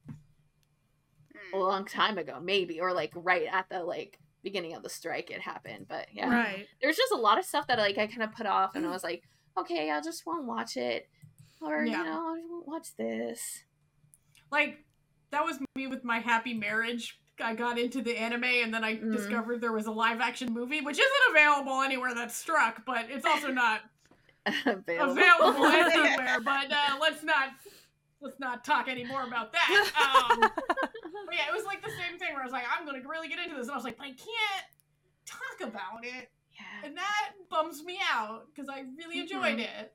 a 1.53 1.59
long 1.59 1.85
time 1.85 2.17
ago, 2.17 2.39
maybe, 2.41 2.81
or 2.81 2.93
like 2.93 3.13
right 3.17 3.47
at 3.51 3.69
the 3.69 3.83
like 3.83 4.19
beginning 4.43 4.75
of 4.75 4.83
the 4.83 4.89
strike 4.89 5.31
it 5.31 5.41
happened. 5.41 5.87
But 5.89 6.09
yeah. 6.13 6.29
Right. 6.31 6.67
There's 6.81 6.97
just 6.97 7.13
a 7.13 7.17
lot 7.17 7.39
of 7.39 7.45
stuff 7.45 7.67
that 7.69 7.79
like 7.79 7.99
I 7.99 8.07
kind 8.07 8.23
of 8.23 8.33
put 8.33 8.47
off 8.47 8.75
and 8.75 8.87
I 8.87 8.91
was 8.91 9.03
like, 9.05 9.23
okay, 9.59 9.91
I 9.91 10.01
just 10.01 10.27
won't 10.27 10.45
watch 10.47 10.77
it. 10.77 11.09
or 11.61 11.85
Yeah. 11.85 11.99
you 11.99 12.05
know, 12.05 12.11
I 12.35 12.41
won't 12.51 12.67
watch 12.67 12.89
this. 12.97 13.63
Like 14.51 14.85
that 15.31 15.45
was 15.45 15.59
me 15.77 15.87
with 15.87 16.05
my 16.05 16.19
happy 16.19 16.55
marriage. 16.55 17.19
I 17.41 17.55
got 17.55 17.79
into 17.79 18.03
the 18.03 18.17
anime 18.17 18.45
and 18.45 18.73
then 18.75 18.85
I 18.85 18.97
Mhm. 18.97 19.13
discovered 19.13 19.61
there 19.61 19.73
was 19.73 19.87
a 19.87 19.91
live 19.93 20.21
action 20.21 20.53
movie, 20.53 20.81
which 20.81 20.99
isn't 20.99 21.31
available 21.31 21.81
anywhere 21.83 22.15
that's 22.15 22.37
struck, 22.37 22.85
but 22.85 23.07
it's 23.11 23.25
also 23.25 23.51
not 23.53 23.81
Available. 24.67 25.13
available 25.13 25.67
anywhere. 25.67 26.41
But 26.41 26.71
uh, 26.73 26.99
let's 27.01 27.23
not 27.23 27.51
let's 28.23 28.39
not 28.41 28.65
talk 28.65 28.89
any 28.89 29.05
more 29.05 29.25
about 29.25 29.53
that. 29.53 29.91
Um, 30.33 30.41
but 30.41 31.35
yeah, 31.35 31.49
it 31.49 31.55
was 31.55 31.65
like 31.65 31.83
the 31.83 31.91
same 31.91 32.19
thing 32.19 32.33
where 32.33 32.43
I 32.43 32.45
was 32.45 32.53
like, 32.53 32.65
I'm 32.77 32.87
gonna 32.87 33.01
really 33.07 33.29
get 33.29 33.39
into 33.39 33.55
this, 33.57 33.65
and 33.67 33.73
I 33.73 33.77
was 33.77 33.85
like, 33.85 33.97
but 33.99 34.05
I 34.07 34.11
can't 34.11 34.67
talk 35.27 35.69
about 35.69 36.05
it, 36.05 36.31
yeah. 36.55 36.87
and 36.87 36.97
that 36.97 37.31
bums 37.51 37.83
me 37.85 37.99
out 38.13 38.47
because 38.55 38.69
I 38.69 38.85
really 38.97 39.21
enjoyed 39.21 39.59
Mhm. 39.59 39.81
it. 39.81 39.95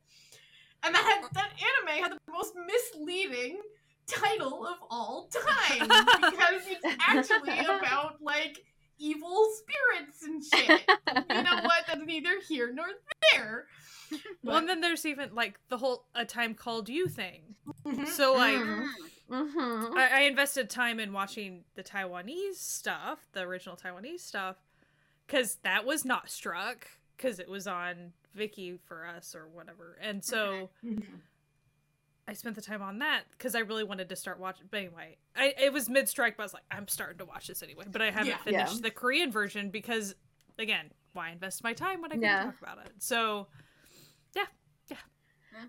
And 0.83 0.93
that 0.93 1.03
had, 1.03 1.31
that 1.33 1.51
anime 1.53 2.03
had 2.03 2.11
the 2.13 2.31
most 2.31 2.53
misleading 2.55 3.59
title 4.05 4.65
of 4.65 4.77
all 4.89 5.27
time 5.27 5.79
because 6.21 6.61
it's 6.67 6.85
actually 7.07 7.59
about 7.59 8.21
like 8.21 8.63
evil 8.99 9.47
spirits 9.55 10.23
and 10.23 10.43
shit. 10.43 10.81
You 11.29 11.43
know 11.43 11.61
what? 11.63 11.85
That's 11.87 12.01
neither 12.05 12.39
here 12.47 12.71
nor 12.73 12.85
there. 13.33 13.65
well, 14.43 14.57
and 14.57 14.67
then 14.69 14.81
there's 14.81 15.05
even 15.05 15.35
like 15.35 15.59
the 15.69 15.77
whole 15.77 16.05
"A 16.15 16.25
Time 16.25 16.53
Called 16.53 16.89
You" 16.89 17.07
thing. 17.07 17.55
Mhm. 17.85 18.07
So 18.07 18.33
like, 18.33 18.57
Mm. 18.57 18.87
Mm-hmm. 19.29 19.97
I, 19.97 20.09
I 20.13 20.19
invested 20.21 20.69
time 20.69 21.01
in 21.01 21.11
watching 21.11 21.65
the 21.75 21.83
Taiwanese 21.83 22.55
stuff, 22.55 23.19
the 23.33 23.41
original 23.41 23.75
Taiwanese 23.75 24.21
stuff, 24.21 24.55
because 25.25 25.55
that 25.63 25.85
was 25.85 26.05
not 26.05 26.29
struck 26.29 26.87
because 27.17 27.37
it 27.39 27.49
was 27.49 27.67
on 27.67 28.13
Viki 28.37 28.79
for 28.87 29.05
us 29.05 29.35
or 29.35 29.47
whatever, 29.53 29.97
and 30.01 30.23
so 30.23 30.69
Mhm. 30.85 31.03
I 32.27 32.33
spent 32.33 32.55
the 32.55 32.61
time 32.61 32.81
on 32.81 32.99
that 32.99 33.23
because 33.31 33.55
I 33.55 33.59
really 33.59 33.83
wanted 33.85 34.09
to 34.09 34.15
start 34.15 34.39
watching. 34.39 34.67
But 34.69 34.77
anyway, 34.79 35.17
I 35.35 35.53
it 35.57 35.71
was 35.71 35.89
mid 35.89 36.09
strike, 36.09 36.35
but 36.37 36.43
I 36.43 36.45
was 36.45 36.53
like, 36.53 36.63
I'm 36.71 36.87
starting 36.87 37.17
to 37.19 37.25
watch 37.25 37.47
this 37.47 37.63
anyway. 37.63 37.85
But 37.89 38.01
I 38.01 38.11
haven't 38.11 38.27
Yeah. 38.27 38.37
finished 38.37 38.75
Yeah. 38.75 38.81
the 38.81 38.91
Korean 38.91 39.31
version 39.31 39.69
because, 39.69 40.15
again, 40.59 40.91
why 41.13 41.29
invest 41.29 41.63
my 41.63 41.73
time 41.73 42.01
when 42.01 42.11
I 42.11 42.15
can 42.15 42.23
Yeah. 42.23 42.43
talk 42.43 42.61
about 42.61 42.79
it? 42.85 42.91
So 42.99 43.47
yeah, 44.35 44.43
yeah. 44.89 44.97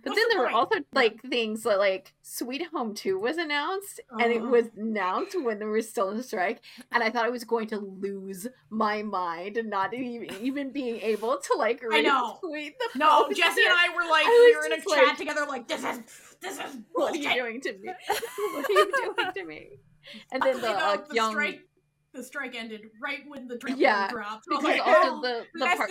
But 0.02 0.10
What's 0.10 0.20
then 0.20 0.28
the 0.28 0.34
there 0.34 0.42
were 0.42 0.50
also 0.50 0.80
like 0.92 1.22
things 1.22 1.62
that, 1.62 1.78
like 1.78 2.12
Sweet 2.22 2.66
Home 2.74 2.92
2 2.94 3.18
was 3.18 3.38
announced 3.38 4.00
and 4.10 4.30
it 4.32 4.42
Uh-huh. 4.42 4.50
was 4.50 4.66
announced 4.76 5.40
when 5.40 5.60
they 5.60 5.64
were 5.64 5.80
still 5.80 6.10
in 6.10 6.22
strike 6.22 6.60
and 6.92 7.02
I 7.02 7.08
thought 7.08 7.24
I 7.24 7.30
was 7.30 7.44
going 7.44 7.68
to 7.68 7.78
lose 7.78 8.46
my 8.68 9.02
mind 9.02 9.56
and 9.56 9.70
not 9.70 9.94
even, 9.94 10.30
even 10.42 10.72
being 10.72 11.00
able 11.00 11.38
to 11.38 11.54
like 11.56 11.82
I 11.90 12.02
know. 12.02 12.38
the 12.42 12.74
No. 12.96 13.28
Jesse 13.32 13.64
and 13.64 13.72
I 13.74 13.88
were 13.94 14.02
like, 14.10 14.26
I 14.26 14.50
we 14.50 14.56
were 14.56 14.66
in 14.66 14.72
a 14.72 14.76
chat 14.84 15.06
like- 15.08 15.16
together, 15.16 15.46
like, 15.46 15.68
this 15.68 15.82
is, 15.82 16.27
this 16.42 16.58
is 16.58 16.76
What 16.92 17.14
are 17.14 17.18
you 17.18 17.32
doing 17.34 17.60
to 17.62 17.72
me? 17.78 17.88
What 18.52 18.68
are 18.68 18.72
you 18.72 18.92
doing 19.16 19.32
to 19.34 19.44
me? 19.44 19.68
And 20.32 20.42
then 20.42 20.60
the 20.60 20.70
uh, 20.70 20.96
the 21.08 21.14
young 21.14 21.32
strike, 21.32 21.60
the 22.14 22.22
strike 22.22 22.54
ended 22.54 22.82
right 23.02 23.20
when 23.26 23.46
the 23.48 23.58
trailer 23.58 23.78
Yeah, 23.78 24.10
dropped. 24.10 24.46
Because 24.48 24.64
like, 24.64 24.80
also 24.80 25.16
oh, 25.16 25.20
the 25.22 25.46
the 25.58 25.66
part, 25.76 25.90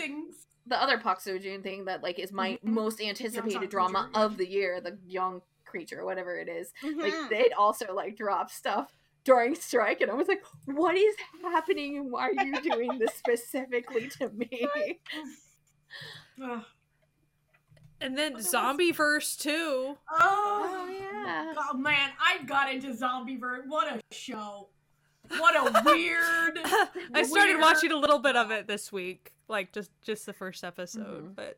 the 0.65 0.81
other 0.81 0.97
Park 0.97 1.19
Seo 1.21 1.41
Joon 1.41 1.61
thing 1.61 1.85
that 1.85 2.03
like 2.03 2.19
is 2.19 2.31
my 2.31 2.59
Mhm. 2.63 2.73
most 2.73 3.01
anticipated 3.01 3.69
drama 3.69 4.03
Creature. 4.11 4.25
of 4.25 4.37
the 4.37 4.47
year, 4.49 4.81
the 4.81 4.97
young 5.05 5.41
creature, 5.65 6.05
whatever 6.05 6.39
it 6.39 6.47
is. 6.49 6.71
like 6.83 7.13
Mhm. 7.13 7.29
they'd 7.29 7.53
also 7.53 7.93
like 7.93 8.15
drop 8.17 8.49
stuff 8.49 8.91
during 9.25 9.53
strike 9.55 9.99
and 9.99 10.09
i 10.09 10.13
was 10.13 10.29
like 10.29 10.41
what 10.67 10.95
is 10.95 11.13
happening 11.41 11.97
and 11.97 12.09
why 12.09 12.21
are 12.21 12.31
you 12.31 12.61
doing 12.61 12.97
this 12.97 13.13
specifically 13.15 14.07
to 14.07 14.29
me. 14.29 14.69
And 17.99 18.17
then 18.17 18.33
But 18.33 18.43
there 18.43 18.61
was- 18.61 18.77
Zombieverse 18.77 19.39
too. 19.39 19.97
Oh, 20.09 20.87
yeah 20.99 21.51
God, 21.55 21.79
man, 21.79 22.11
I 22.19 22.43
got 22.45 22.71
into 22.71 22.89
Zombieverse. 22.93 23.67
What 23.67 23.87
a 23.91 23.99
show. 24.15 24.69
What 25.29 25.55
a 25.55 25.81
weird. 25.85 26.59
I 27.13 27.23
started 27.23 27.53
weird- 27.53 27.61
watching 27.61 27.91
a 27.91 27.97
little 27.97 28.19
bit 28.19 28.35
of 28.35 28.51
it 28.51 28.67
this 28.67 28.91
week, 28.91 29.33
like 29.47 29.73
just 29.73 29.91
just 30.03 30.25
the 30.25 30.33
first 30.33 30.63
episode. 30.63 31.31
Mhm. 31.31 31.35
But 31.35 31.57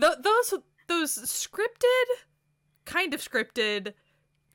th- 0.00 0.18
those 0.22 0.54
those 0.88 1.16
scripted, 1.16 2.04
kind 2.84 3.14
of 3.14 3.20
scripted, 3.20 3.94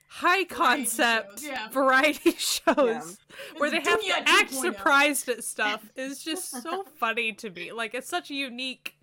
high 0.09 0.43
concept 0.43 1.39
shows, 1.39 1.47
yeah. 1.47 1.69
variety 1.69 2.33
shows 2.37 3.17
where 3.57 3.69
they 3.71 3.79
have 3.79 4.01
to 4.01 4.13
act 4.25 4.51
2.0. 4.51 4.61
surprised 4.61 5.29
at 5.29 5.43
stuff 5.43 5.89
is 5.95 6.23
just 6.23 6.51
so 6.61 6.83
funny 6.99 7.33
to 7.33 7.49
me. 7.49 7.71
Like 7.71 7.93
it's 7.95 8.07
such 8.09 8.29
a 8.29 8.35
unique 8.35 8.95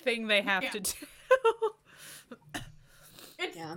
thing 0.00 0.26
they 0.26 0.42
have 0.42 0.62
Yeah. 0.64 0.70
to 0.70 0.80
do. 0.80 0.92
It's, 3.40 3.56
yeah 3.56 3.76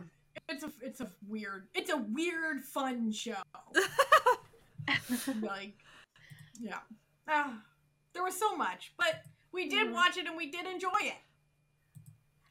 it's 0.50 0.64
a 0.64 0.72
it's 0.82 1.02
a 1.02 1.10
weird 1.28 1.68
it's 1.76 1.92
a 1.92 1.98
weird 1.98 2.64
fun 2.64 3.12
show. 3.12 3.36
like, 5.42 5.74
yeah, 6.60 6.80
Ah, 7.28 7.62
there 8.14 8.24
was 8.24 8.38
so 8.38 8.56
much, 8.56 8.94
but 8.98 9.22
we 9.52 9.70
did 9.70 9.88
Mhm. 9.90 9.94
watch 9.94 10.18
it 10.18 10.26
and 10.26 10.36
we 10.36 10.50
did 10.50 10.66
enjoy 10.66 10.90
it. 11.02 11.16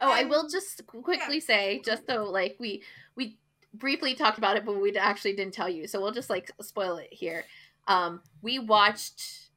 oh 0.01 0.11
i 0.13 0.25
will 0.25 0.49
just 0.49 0.87
quickly 0.87 1.41
say 1.41 1.83
just 1.85 2.07
so 2.07 2.25
like 2.31 2.57
we 2.59 2.83
we 3.17 3.37
briefly 3.75 4.15
talked 4.15 4.39
about 4.39 4.57
it 4.57 4.65
but 4.65 4.81
we 4.81 4.97
actually 4.97 5.35
didn't 5.35 5.53
tell 5.53 5.69
you 5.69 5.87
so 5.87 6.01
we'll 6.01 6.13
just 6.13 6.31
like 6.31 6.51
spoil 6.63 6.97
it 6.97 7.13
here 7.13 7.45
um 7.89 8.21
we 8.41 8.59
watched 8.59 9.51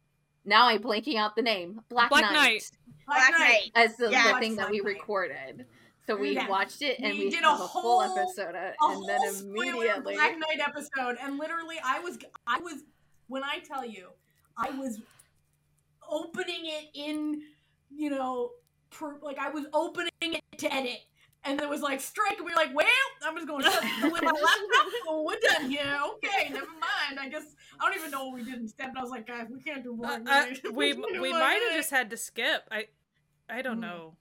now 0.44 0.68
i'm 0.68 0.82
blanking 0.84 1.16
out 1.18 1.36
the 1.38 1.42
name 1.42 1.80
black, 1.88 2.10
Black 2.10 2.24
knight, 2.24 2.34
Knight. 2.34 2.72
Black 3.06 3.32
Knight. 3.32 3.72
as 3.76 3.96
the, 3.98 4.10
Yeah. 4.12 4.34
the 4.34 4.40
thing 4.40 4.56
that 4.58 4.70
we 4.70 4.80
Knight. 4.80 4.86
recorded 4.96 5.66
so 6.06 6.16
we 6.18 6.32
Yeah. 6.32 6.48
watched 6.50 6.82
it 6.82 7.00
and 7.00 7.14
We 7.18 7.26
we, 7.26 7.30
did 7.30 7.44
have 7.44 7.60
a 7.60 7.64
a 7.64 7.68
full 7.68 7.82
whole- 7.82 8.02
episode 8.18 8.50
of 8.50 8.56
A 8.56 8.74
and 8.82 9.08
then 9.10 9.20
whole 9.22 9.32
spoiler 9.32 9.66
immediately 9.66 10.14
Black 10.16 10.38
Knight 10.38 10.60
episode, 10.60 11.18
and 11.22 11.38
literally, 11.38 11.78
I 11.84 12.00
was 12.00 12.18
I 12.48 12.60
was 12.60 12.84
when 13.28 13.44
I 13.44 13.60
tell 13.60 13.86
you, 13.86 14.10
I 14.58 14.70
was 14.72 15.00
opening 16.10 16.66
it 16.66 16.90
in, 16.94 17.42
you 17.90 18.10
know, 18.10 18.52
per, 18.92 19.18
like 19.22 19.38
I 19.40 19.50
was 19.50 19.66
opening 19.74 20.12
it 20.22 20.44
to 20.58 20.74
edit. 20.74 21.00
And 21.46 21.60
it 21.60 21.68
was 21.70 21.82
like 21.82 22.00
strike, 22.00 22.38
and 22.38 22.46
we 22.46 22.52
were 22.52 22.56
like, 22.56 22.74
"Well, 22.74 22.86
I'm 23.26 23.36
just 23.36 23.48
going 23.48 23.64
to 23.64 23.70
shut 23.70 23.84
the 24.02 24.08
lid 24.10 24.24
on 24.24 24.34
my 24.34 24.40
laptop. 24.40 24.94
Oh, 25.08 25.24
we're 25.28 25.40
done 25.40 25.70
here. 25.70 25.98
Okay, 26.16 26.50
never 26.54 26.68
mind. 26.68 27.20
I 27.20 27.28
guess 27.30 27.44
I 27.80 27.90
don't 27.90 27.98
even 28.00 28.12
know 28.12 28.26
what 28.28 28.36
we 28.36 28.44
did 28.44 28.56
instead." 28.62 28.92
But 28.94 29.00
I 29.00 29.02
was 29.04 29.12
like, 29.12 29.28
"Guys, 29.28 29.48
we 29.52 29.60
can't 29.62 29.84
do 29.84 29.96
more." 29.96 30.06
Uh, 30.08 30.18
than 30.20 30.28
uh, 30.30 30.46
this. 30.50 30.60
we 30.72 30.94
we 31.20 31.32
might 31.34 31.62
have 31.68 31.74
just 31.78 31.92
had 31.92 32.10
to 32.12 32.18
skip. 32.18 32.64
I 32.72 32.88
I 33.50 33.62
don't 33.62 33.78
Mm. 33.78 33.82
know. 33.82 34.16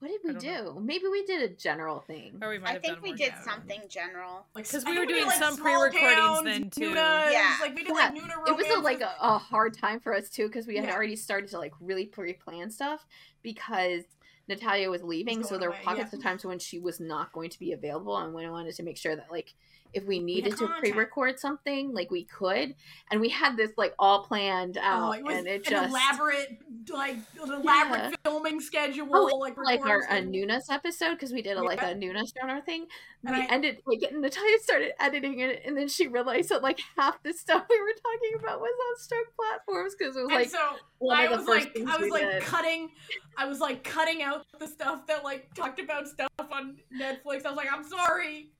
What 0.00 0.08
did 0.12 0.20
we 0.22 0.32
don't 0.32 0.44
know. 0.44 0.78
Maybe 0.80 1.08
we 1.10 1.24
did 1.24 1.42
a 1.50 1.52
general 1.52 1.98
thing. 1.98 2.38
Or 2.40 2.50
we 2.50 2.60
might 2.60 2.68
I 2.68 2.72
have 2.74 2.82
think 2.82 2.94
done 2.94 3.02
we 3.02 3.12
did 3.14 3.32
now. 3.32 3.42
something 3.42 3.80
general. 3.88 4.46
Like, 4.54 4.70
'Cause 4.70 4.84
I 4.84 4.90
we 4.90 4.96
think 4.96 4.98
were 5.00 5.06
did, 5.06 5.14
doing 5.14 5.26
like, 5.26 5.38
some 5.40 5.56
pre-recordings 5.56 6.14
towns, 6.14 6.44
then, 6.44 6.70
too. 6.70 6.90
Noonas, 6.94 7.32
Yeah. 7.32 7.56
like 7.60 7.74
we 7.74 7.82
did 7.82 7.88
Yeah. 7.88 7.94
like 7.94 8.14
Noona 8.14 8.46
It 8.48 8.56
was 8.56 8.66
a, 8.68 8.78
like 8.78 9.00
a, 9.00 9.12
a 9.20 9.38
hard 9.38 9.76
time 9.76 9.98
for 9.98 10.14
us 10.14 10.30
too 10.30 10.46
because 10.46 10.68
we 10.68 10.76
had 10.76 10.84
Yeah. 10.84 10.94
already 10.94 11.16
started 11.16 11.50
to 11.50 11.58
like 11.58 11.72
really 11.80 12.06
pre-plan 12.06 12.70
stuff 12.70 13.04
because 13.42 14.04
Natalia 14.48 14.90
was 14.90 15.02
leaving, 15.02 15.42
so 15.42 15.58
there 15.58 15.68
were 15.68 15.74
away, 15.74 15.84
pockets 15.84 16.10
yeah. 16.12 16.18
of 16.18 16.22
times 16.22 16.44
when 16.44 16.58
she 16.58 16.78
was 16.78 17.00
not 17.00 17.32
going 17.32 17.50
to 17.50 17.58
be 17.58 17.72
available, 17.72 18.16
and 18.16 18.32
when 18.32 18.46
I 18.46 18.50
wanted 18.50 18.74
to 18.74 18.82
make 18.82 18.96
sure 18.96 19.14
that 19.14 19.30
like 19.30 19.54
if 19.94 20.04
we 20.04 20.18
needed 20.20 20.56
to 20.58 20.68
pre-record 20.78 21.38
something, 21.40 21.92
like 21.92 22.10
we 22.10 22.24
could, 22.24 22.74
and 23.10 23.20
we 23.20 23.28
had 23.30 23.56
this 23.56 23.70
like 23.76 23.94
all 23.98 24.24
planned 24.24 24.76
oh, 24.78 24.82
out, 24.84 25.08
Oh, 25.08 25.12
it 25.12 25.24
was 25.24 25.36
and 25.36 25.46
it 25.46 25.66
an 25.66 25.72
just 25.72 25.90
elaborate, 25.90 26.58
like 26.90 27.16
elaborate 27.42 28.10
Yeah. 28.10 28.10
filming 28.24 28.60
schedule, 28.60 29.08
Oh, 29.12 29.36
like 29.36 29.56
like 29.56 29.80
our 29.86 30.02
schedule. 30.02 30.28
a 30.28 30.30
Noonas 30.30 30.70
episode 30.70 31.12
because 31.14 31.32
we 31.32 31.42
did 31.42 31.56
a, 31.56 31.62
like 31.62 31.82
a 31.82 31.94
Noonas 31.94 32.32
genre 32.38 32.60
thing. 32.62 32.86
And 33.24 33.34
we 33.36 33.42
I- 33.42 33.46
ended 33.46 33.78
like 33.86 34.00
and 34.10 34.20
Natalia 34.22 34.58
started 34.60 34.92
editing 35.00 35.40
it, 35.40 35.62
and 35.64 35.76
then 35.76 35.88
she 35.88 36.06
realized 36.06 36.50
that 36.50 36.62
like 36.62 36.78
half 36.96 37.22
the 37.22 37.32
stuff 37.32 37.64
we 37.68 37.80
were 37.80 37.94
talking 38.02 38.38
about 38.38 38.60
was 38.60 38.70
on 38.90 38.98
Stroke 39.00 39.34
platforms 39.36 39.94
because 39.98 40.16
it 40.16 40.20
was 40.20 40.30
And 40.30 40.38
like 40.40 40.50
so 40.50 40.76
one 40.98 41.16
I 41.18 41.24
of 41.24 41.30
the 41.30 41.36
was 41.38 41.46
first 41.46 41.76
like, 41.76 41.88
I 41.88 41.96
was 41.96 42.10
like 42.10 42.22
did. 42.22 42.42
cutting, 42.42 42.90
I 43.36 43.46
was 43.46 43.58
like 43.60 43.82
cutting 43.84 44.22
out 44.22 44.44
the 44.60 44.68
stuff 44.68 45.06
that 45.08 45.24
like 45.24 45.52
talked 45.54 45.80
about 45.80 46.06
stuff 46.06 46.28
on 46.52 46.76
Netflix. 46.94 47.44
I 47.44 47.50
was 47.50 47.56
like, 47.56 47.72
I'm 47.72 47.84
sorry, 47.84 48.50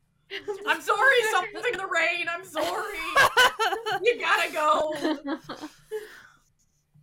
I'm 0.67 0.81
sorry, 0.81 1.17
something 1.33 1.63
in 1.73 1.79
the 1.79 1.87
rain. 1.87 2.27
I'm 2.29 2.45
sorry. 2.45 2.99
You 4.03 4.21
gotta 4.21 4.53
go. 4.53 4.93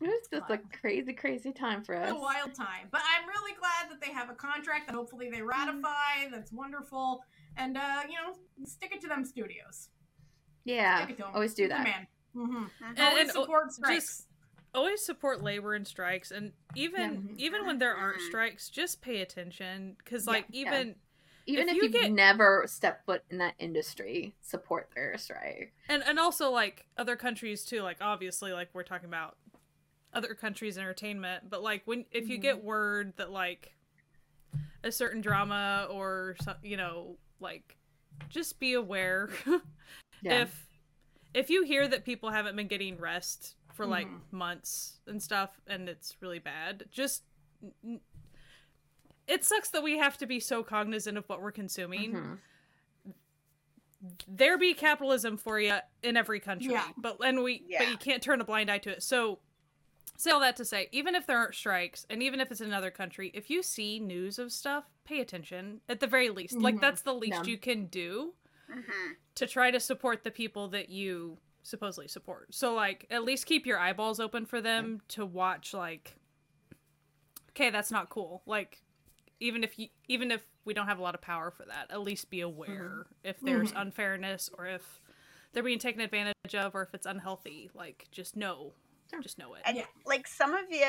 it 0.02 0.08
was 0.08 0.28
just 0.32 0.50
a 0.50 0.60
crazy, 0.80 1.14
crazy 1.14 1.52
time 1.52 1.84
for 1.84 1.96
us. 1.96 2.10
It's 2.10 2.18
a 2.18 2.22
wild 2.22 2.54
time, 2.54 2.88
but 2.92 3.02
I'm 3.02 3.28
really 3.28 3.54
glad 3.58 3.90
that 3.90 4.02
they 4.06 4.12
have 4.14 4.30
a 4.30 4.34
contract 4.34 4.88
that 4.88 4.96
hopefully 4.96 5.30
they 5.32 5.42
ratify. 5.42 6.30
That's 6.32 6.52
wonderful, 6.52 7.24
and 7.58 7.78
uh, 7.78 8.02
you 8.08 8.16
know, 8.16 8.36
stick 8.66 8.92
it 8.94 9.02
to 9.02 9.08
them 9.08 9.24
studios. 9.26 9.90
Yeah, 10.66 10.98
Stick 11.04 11.12
it 11.12 11.18
to 11.18 11.24
them. 11.24 11.32
always 11.34 11.54
do 11.54 11.68
that. 11.70 11.84
man. 11.84 12.08
Mm-hmm. 12.36 12.58
Mhm. 12.58 12.70
And- 12.86 13.00
Always 13.00 13.22
and, 13.24 13.32
support 13.32 13.72
strikes. 13.72 14.06
just- 14.06 14.28
Always 14.74 15.06
support 15.06 15.42
labor 15.42 15.74
and 15.74 15.88
strikes, 15.88 16.32
and 16.32 16.52
even 16.76 17.30
Yeah. 17.38 17.46
even 17.46 17.66
when 17.66 17.80
there 17.80 17.96
aren't 17.96 18.20
Mhm. 18.22 18.28
strikes, 18.28 18.70
just 18.70 19.02
pay 19.02 19.22
attention 19.22 19.96
because 19.98 20.28
like 20.28 20.46
yeah. 20.50 20.68
even 20.68 20.96
Even 21.48 21.70
if 21.70 21.76
if, 21.76 21.76
you 21.78 21.84
you've 21.84 21.92
get- 21.94 22.12
never 22.12 22.64
stepped 22.68 23.06
foot 23.06 23.24
in 23.30 23.38
that 23.38 23.54
industry, 23.60 24.34
support 24.42 24.90
their 24.96 25.18
strike. 25.18 25.74
and 25.90 26.04
and 26.04 26.18
also 26.20 26.50
like 26.52 26.86
other 26.98 27.16
countries 27.16 27.64
too 27.66 27.82
like 27.82 27.98
obviously 28.02 28.52
like 28.54 28.70
we're 28.74 28.84
talking 28.84 29.08
about 29.08 29.38
other 30.14 30.34
countries 30.34 30.78
entertainment 30.78 31.50
but 31.50 31.62
like 31.62 31.82
when 31.86 32.06
if 32.12 32.30
you 32.30 32.38
Mhm. 32.38 32.42
get 32.42 32.64
word 32.64 33.14
that 33.18 33.32
like 33.32 33.74
a 34.84 34.92
certain 34.92 35.20
drama 35.22 35.88
or 35.92 36.36
you 36.64 36.78
know 36.78 37.18
like 37.40 37.76
just 38.30 38.60
be 38.60 38.74
aware 38.74 39.30
Yeah. 40.22 40.44
if 40.44 40.68
if 41.34 41.50
you 41.50 41.64
hear 41.64 41.86
that 41.88 42.06
people 42.06 42.30
haven't 42.30 42.56
been 42.56 42.68
getting 42.68 42.98
rest 42.98 43.56
for 43.74 43.86
like 43.86 44.08
Mhm. 44.08 44.22
months 44.32 45.00
and 45.06 45.22
stuff 45.22 45.60
and 45.68 45.90
it's 45.90 46.16
really 46.22 46.40
bad 46.40 46.86
just 46.92 47.24
it 49.28 49.44
sucks 49.44 49.70
that 49.70 49.82
we 49.84 49.98
have 49.98 50.18
to 50.18 50.26
be 50.26 50.40
so 50.40 50.64
cognizant 50.64 51.18
of 51.18 51.28
what 51.28 51.42
we're 51.42 51.52
consuming 51.52 52.14
Mhm. 52.14 52.38
there 54.28 54.58
be 54.58 54.74
capitalism 54.74 55.38
for 55.38 55.60
you 55.60 55.78
in 56.04 56.16
every 56.16 56.40
country 56.40 56.72
Yeah. 56.74 56.88
but 56.98 57.18
and 57.24 57.42
we 57.44 57.66
but 57.78 57.90
you 57.90 57.98
can't 57.98 58.22
turn 58.22 58.40
a 58.40 58.44
blind 58.46 58.70
eye 58.70 58.78
to 58.80 58.90
it 58.92 59.02
so 59.04 59.40
say 60.18 60.30
all 60.32 60.40
that 60.42 60.56
to 60.58 60.66
say 60.66 60.90
even 60.92 61.16
if 61.16 61.26
there 61.26 61.38
aren't 61.38 61.56
strikes 61.56 62.06
and 62.10 62.22
even 62.22 62.40
if 62.40 62.52
it's 62.52 62.62
in 62.62 62.68
another 62.68 62.92
country 62.92 63.32
if 63.34 63.50
you 63.50 63.64
see 63.64 64.00
news 64.00 64.38
of 64.38 64.52
stuff 64.52 64.84
pay 65.06 65.22
attention 65.22 65.82
at 65.90 66.00
the 66.00 66.08
very 66.08 66.30
least 66.30 66.56
like 66.58 66.76
Mhm. 66.76 66.82
that's 66.82 67.02
the 67.02 67.14
least 67.16 67.34
Yeah. 67.46 67.52
you 67.52 67.58
can 67.58 67.88
do 67.88 68.36
hmm 68.72 68.82
to 69.36 69.48
try 69.48 69.70
to 69.72 69.80
support 69.80 70.24
the 70.24 70.32
people 70.32 70.68
that 70.70 70.90
you 70.90 71.38
supposedly 71.64 72.08
support 72.08 72.54
so 72.54 72.74
like 72.76 73.08
at 73.10 73.24
least 73.24 73.46
keep 73.48 73.66
your 73.66 73.80
eyeballs 73.80 74.20
open 74.20 74.46
for 74.46 74.62
them 74.62 75.02
to 75.08 75.26
watch 75.26 75.74
like 75.74 76.16
okay 77.50 77.70
that's 77.72 77.92
not 77.92 78.10
cool 78.10 78.44
like 78.46 78.82
even 79.40 79.64
if 79.64 79.78
you 79.78 79.88
even 80.08 80.32
if 80.32 80.46
we 80.66 80.74
don't 80.74 80.88
have 80.88 81.00
a 81.00 81.02
lot 81.02 81.16
of 81.16 81.22
power 81.22 81.52
for 81.52 81.66
that 81.66 81.88
at 81.90 82.02
least 82.02 82.30
be 82.30 82.42
aware 82.42 83.06
if 83.24 83.40
there's 83.42 83.72
Mhm. 83.72 83.82
unfairness 83.82 84.50
or 84.58 84.66
if 84.66 85.02
they're 85.54 85.64
being 85.64 85.80
taken 85.80 86.02
advantage 86.02 86.56
of 86.56 86.76
or 86.76 86.84
if 86.84 86.94
it's 86.94 87.06
unhealthy 87.06 87.70
like 87.74 88.08
just 88.12 88.36
know 88.36 88.74
Sure. 89.10 89.22
just 89.22 89.38
know 89.38 89.54
it 89.54 89.62
And 89.66 89.78
Yeah. 89.78 89.86
like 90.06 90.28
some 90.28 90.54
of 90.54 90.66
you, 90.70 90.86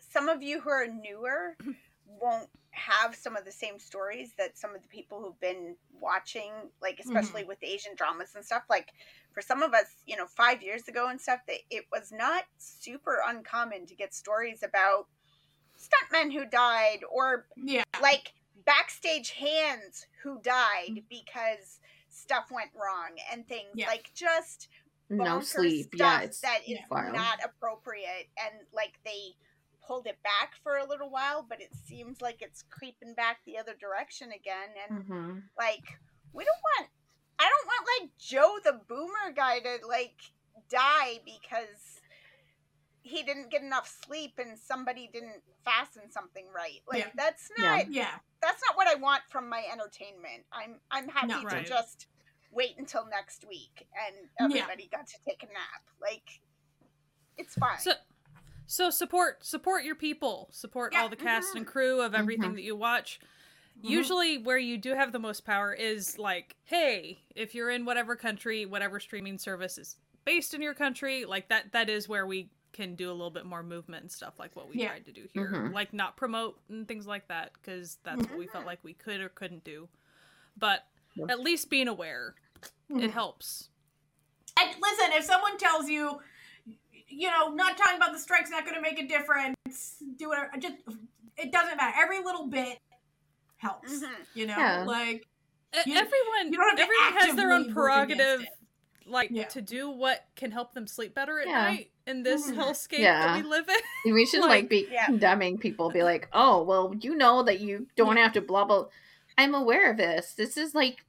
some 0.00 0.28
of 0.28 0.42
you 0.42 0.60
who 0.60 0.70
are 0.70 0.86
newer 0.86 1.56
won't 2.06 2.48
have 2.70 3.14
some 3.14 3.36
of 3.36 3.44
the 3.44 3.52
same 3.52 3.78
stories 3.78 4.32
that 4.36 4.58
some 4.58 4.74
of 4.74 4.82
the 4.82 4.88
people 4.88 5.20
who've 5.20 5.40
been 5.40 5.76
watching, 5.98 6.52
like 6.82 7.00
especially 7.00 7.44
with 7.44 7.58
Asian 7.62 7.94
dramas 7.96 8.34
and 8.34 8.44
stuff. 8.44 8.64
Like 8.68 8.92
for 9.32 9.40
some 9.40 9.62
of 9.62 9.72
us, 9.72 9.86
you 10.06 10.16
know, 10.16 10.26
five 10.26 10.62
years 10.62 10.86
ago 10.88 11.08
and 11.08 11.20
stuff, 11.20 11.40
that 11.46 11.58
it 11.70 11.84
was 11.90 12.12
not 12.12 12.44
super 12.58 13.22
uncommon 13.26 13.86
to 13.86 13.94
get 13.94 14.12
stories 14.12 14.62
about 14.62 15.06
stuntmen 15.86 16.32
who 16.32 16.44
died 16.46 17.00
or 17.10 17.46
Yeah. 17.56 17.84
like 18.02 18.32
backstage 18.64 19.30
hands 19.30 20.06
who 20.22 20.40
died 20.42 21.02
because 21.08 21.78
stuff 22.08 22.50
went 22.50 22.70
wrong 22.74 23.10
and 23.32 23.46
things 23.46 23.70
Yeah. 23.74 23.86
like 23.88 24.10
just 24.14 24.68
no 25.08 25.40
sleep. 25.40 25.94
stuff 25.94 25.98
Yeah, 26.00 26.20
it's 26.22 26.40
that 26.40 26.60
is 26.66 26.78
wild. 26.90 27.14
not 27.14 27.38
appropriate 27.44 28.28
and 28.42 28.66
like 28.72 28.94
they 29.04 29.36
pulled 29.86 30.06
it 30.08 30.20
back 30.24 30.52
for 30.64 30.78
a 30.78 30.88
little 30.88 31.10
while 31.10 31.46
but 31.48 31.60
it 31.60 31.72
seems 31.84 32.20
like 32.20 32.42
it's 32.42 32.64
creeping 32.70 33.14
back 33.14 33.38
the 33.46 33.56
other 33.56 33.74
direction 33.80 34.32
again 34.32 34.68
and 34.88 35.04
hmm 35.04 35.38
like 35.56 35.84
we 36.32 36.42
don't 36.44 36.62
want 36.80 36.90
i 37.38 37.44
don't 37.48 37.66
want 37.68 37.86
like 38.02 38.10
joe 38.18 38.56
the 38.64 38.80
boomer 38.88 39.32
guy 39.36 39.60
to 39.60 39.78
like 39.86 40.16
die 40.68 41.20
because 41.24 41.95
he 43.06 43.22
didn't 43.22 43.50
get 43.50 43.62
enough 43.62 43.86
sleep 44.06 44.32
and 44.38 44.58
somebody 44.58 45.08
didn't 45.12 45.40
fasten 45.64 46.10
something 46.10 46.44
right 46.54 46.80
like 46.88 46.98
Yeah. 47.04 47.10
that's 47.14 47.50
not 47.58 47.90
Yeah. 47.90 48.10
that's 48.42 48.60
not 48.66 48.76
what 48.76 48.88
i 48.88 48.94
want 48.94 49.22
from 49.28 49.48
my 49.48 49.64
entertainment 49.72 50.44
i'm 50.52 50.80
i'm 50.90 51.08
happy 51.08 51.28
No. 51.28 51.40
to 51.40 51.46
Right. 51.46 51.66
just 51.66 52.08
wait 52.50 52.74
until 52.78 53.06
next 53.06 53.44
week 53.48 53.86
and 54.06 54.28
Yeah. 54.52 54.60
everybody 54.62 54.88
got 54.90 55.06
to 55.06 55.16
take 55.26 55.42
a 55.42 55.46
nap 55.46 55.82
like 56.00 56.40
it's 57.38 57.54
fine 57.54 57.78
So, 57.78 57.92
so 58.66 58.90
support 58.90 59.44
support 59.44 59.84
your 59.84 59.94
people. 59.94 60.48
Support 60.50 60.92
Yeah, 60.92 61.02
all 61.02 61.08
the 61.08 61.16
cast 61.16 61.52
mhm. 61.52 61.58
and 61.58 61.66
crew 61.66 62.00
of 62.00 62.14
everything 62.14 62.50
Mhm. 62.52 62.54
that 62.56 62.62
you 62.62 62.74
watch. 62.74 63.20
Mhm. 63.78 63.90
Usually, 63.90 64.38
where 64.38 64.56
you 64.58 64.78
do 64.78 64.94
have 64.94 65.12
the 65.12 65.18
most 65.18 65.44
power 65.44 65.72
is 65.72 66.18
like, 66.18 66.56
hey, 66.64 67.20
if 67.36 67.54
you're 67.54 67.68
in 67.70 67.84
whatever 67.84 68.16
country, 68.16 68.64
whatever 68.66 68.98
streaming 68.98 69.38
service 69.38 69.76
is 69.78 69.96
based 70.24 70.54
in 70.54 70.62
your 70.62 70.72
country, 70.74 71.24
like 71.26 71.48
that. 71.48 71.70
That 71.72 71.88
is 71.90 72.08
where 72.08 72.26
we 72.26 72.48
can 72.76 72.94
do 72.94 73.10
a 73.10 73.12
little 73.12 73.30
bit 73.30 73.46
more 73.46 73.62
movement 73.62 74.02
and 74.02 74.12
stuff, 74.12 74.38
like 74.38 74.54
what 74.54 74.68
we 74.68 74.76
Yeah. 74.76 74.88
tried 74.88 75.06
to 75.06 75.12
do 75.12 75.26
here. 75.32 75.50
Mhm. 75.50 75.72
Like 75.72 75.94
not 75.94 76.14
promote 76.18 76.60
and 76.68 76.86
things 76.86 77.06
like 77.06 77.26
that, 77.28 77.52
because 77.54 77.96
that's 78.04 78.20
what 78.28 78.36
we 78.38 78.46
felt 78.46 78.66
like 78.66 78.84
we 78.84 78.92
could 78.92 79.20
or 79.20 79.30
couldn't 79.30 79.64
do. 79.64 79.88
But 80.58 80.86
Yeah. 81.14 81.26
at 81.30 81.40
least 81.40 81.70
being 81.70 81.88
aware, 81.88 82.34
Mhm. 82.90 83.02
it 83.02 83.10
helps. 83.12 83.70
And 84.58 84.68
listen, 84.78 85.12
if 85.12 85.24
someone 85.24 85.56
tells 85.56 85.88
you, 85.88 86.20
you 87.08 87.30
know, 87.30 87.48
not 87.54 87.78
talking 87.78 87.96
about 87.96 88.12
the 88.12 88.18
strike's 88.18 88.50
not 88.50 88.64
going 88.64 88.74
to 88.76 88.82
make 88.82 88.98
a 88.98 89.06
difference, 89.06 90.02
do 90.16 90.32
it. 90.34 90.38
Just 90.58 90.76
it 91.38 91.52
doesn't 91.52 91.76
matter. 91.78 91.94
Every 91.98 92.22
little 92.22 92.46
bit 92.46 92.78
helps. 93.56 93.90
Mhm. 94.02 94.26
You 94.34 94.46
know, 94.46 94.56
Yeah. 94.58 94.84
like 94.84 95.26
You- 95.86 95.94
everyone, 95.96 96.52
you 96.52 96.58
don't 96.58 96.68
have 96.68 96.76
to 96.76 96.82
everyone 96.82 97.12
has 97.22 97.36
their 97.36 97.52
own 97.52 97.60
actively 97.62 97.74
work 97.74 98.04
against 98.10 98.18
prerogative, 98.20 98.40
it. 98.42 98.55
Like 99.06 99.30
Yeah. 99.30 99.44
to 99.44 99.60
do 99.62 99.88
what 99.90 100.24
can 100.34 100.50
help 100.50 100.74
them 100.74 100.86
sleep 100.86 101.14
better 101.14 101.40
at 101.40 101.46
Yeah. 101.46 101.62
night 101.62 101.90
in 102.06 102.22
this 102.22 102.50
Mhm. 102.50 102.56
hellscape 102.56 102.98
Yeah. 102.98 103.26
that 103.26 103.36
we 103.44 103.48
live 103.48 103.68
in. 104.04 104.12
We 104.14 104.26
should 104.26 104.40
Like- 104.42 104.50
like, 104.50 104.68
be 104.68 104.88
condemning 105.06 105.58
people. 105.58 105.90
Be 105.90 106.02
like, 106.02 106.28
oh, 106.32 106.62
well, 106.62 106.94
you 107.00 107.14
know 107.14 107.42
that 107.44 107.60
you 107.60 107.86
don't 107.96 108.16
have 108.16 108.32
to 108.34 108.40
blah 108.40 108.64
blah. 108.64 108.86
I'm 109.38 109.54
aware 109.54 109.90
of 109.90 109.96
this. 109.96 110.32
This 110.34 110.56
is 110.56 110.74
like, 110.74 111.04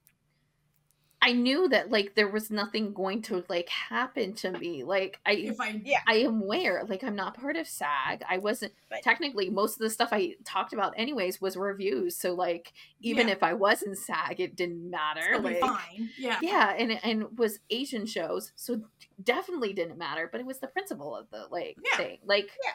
I 1.20 1.32
knew 1.34 1.68
that 1.70 1.90
like 1.90 2.14
there 2.14 2.28
was 2.28 2.52
nothing 2.52 2.94
going 2.94 3.24
to 3.24 3.44
like 3.50 3.68
happen 3.70 4.34
to 4.36 4.52
me. 4.52 4.84
Like 4.84 5.20
I, 5.26 5.32
if 5.34 5.60
I 5.60 5.82
Yeah. 5.84 6.00
I 6.08 6.18
am 6.18 6.44
aware. 6.44 6.84
Like 6.88 7.04
I'm 7.04 7.16
not 7.16 7.34
part 7.36 7.56
of 7.56 7.68
SAG. 7.68 8.24
I 8.30 8.38
wasn't 8.38 8.72
But- 8.90 9.02
technically 9.02 9.50
most 9.50 9.74
of 9.74 9.80
the 9.80 9.90
stuff 9.90 10.10
I 10.12 10.36
talked 10.46 10.74
about 10.74 10.94
anyways 10.96 11.42
was 11.42 11.58
reviews. 11.58 12.16
So 12.16 12.34
like 12.36 12.72
even 13.02 13.28
Yeah. 13.28 13.34
if 13.34 13.42
I 13.44 13.54
was 13.54 13.82
in 13.82 13.96
SAG, 13.96 14.40
it 14.40 14.56
didn't 14.56 14.90
matter. 14.90 15.40
Like 15.40 15.60
fine. 15.60 16.12
Yeah. 16.20 16.38
yeah, 16.42 16.74
and 16.78 16.92
and 17.04 17.38
was 17.38 17.60
Asian 17.72 18.06
shows, 18.06 18.52
so 18.56 18.82
definitely 19.24 19.74
didn't 19.74 19.98
matter. 19.98 20.30
But 20.32 20.42
it 20.42 20.46
was 20.46 20.60
the 20.60 20.68
principle 20.68 21.16
of 21.16 21.30
the 21.32 21.48
like 21.50 21.78
Yeah. 21.84 21.98
thing, 21.98 22.20
like 22.26 22.52
Yeah. 22.64 22.72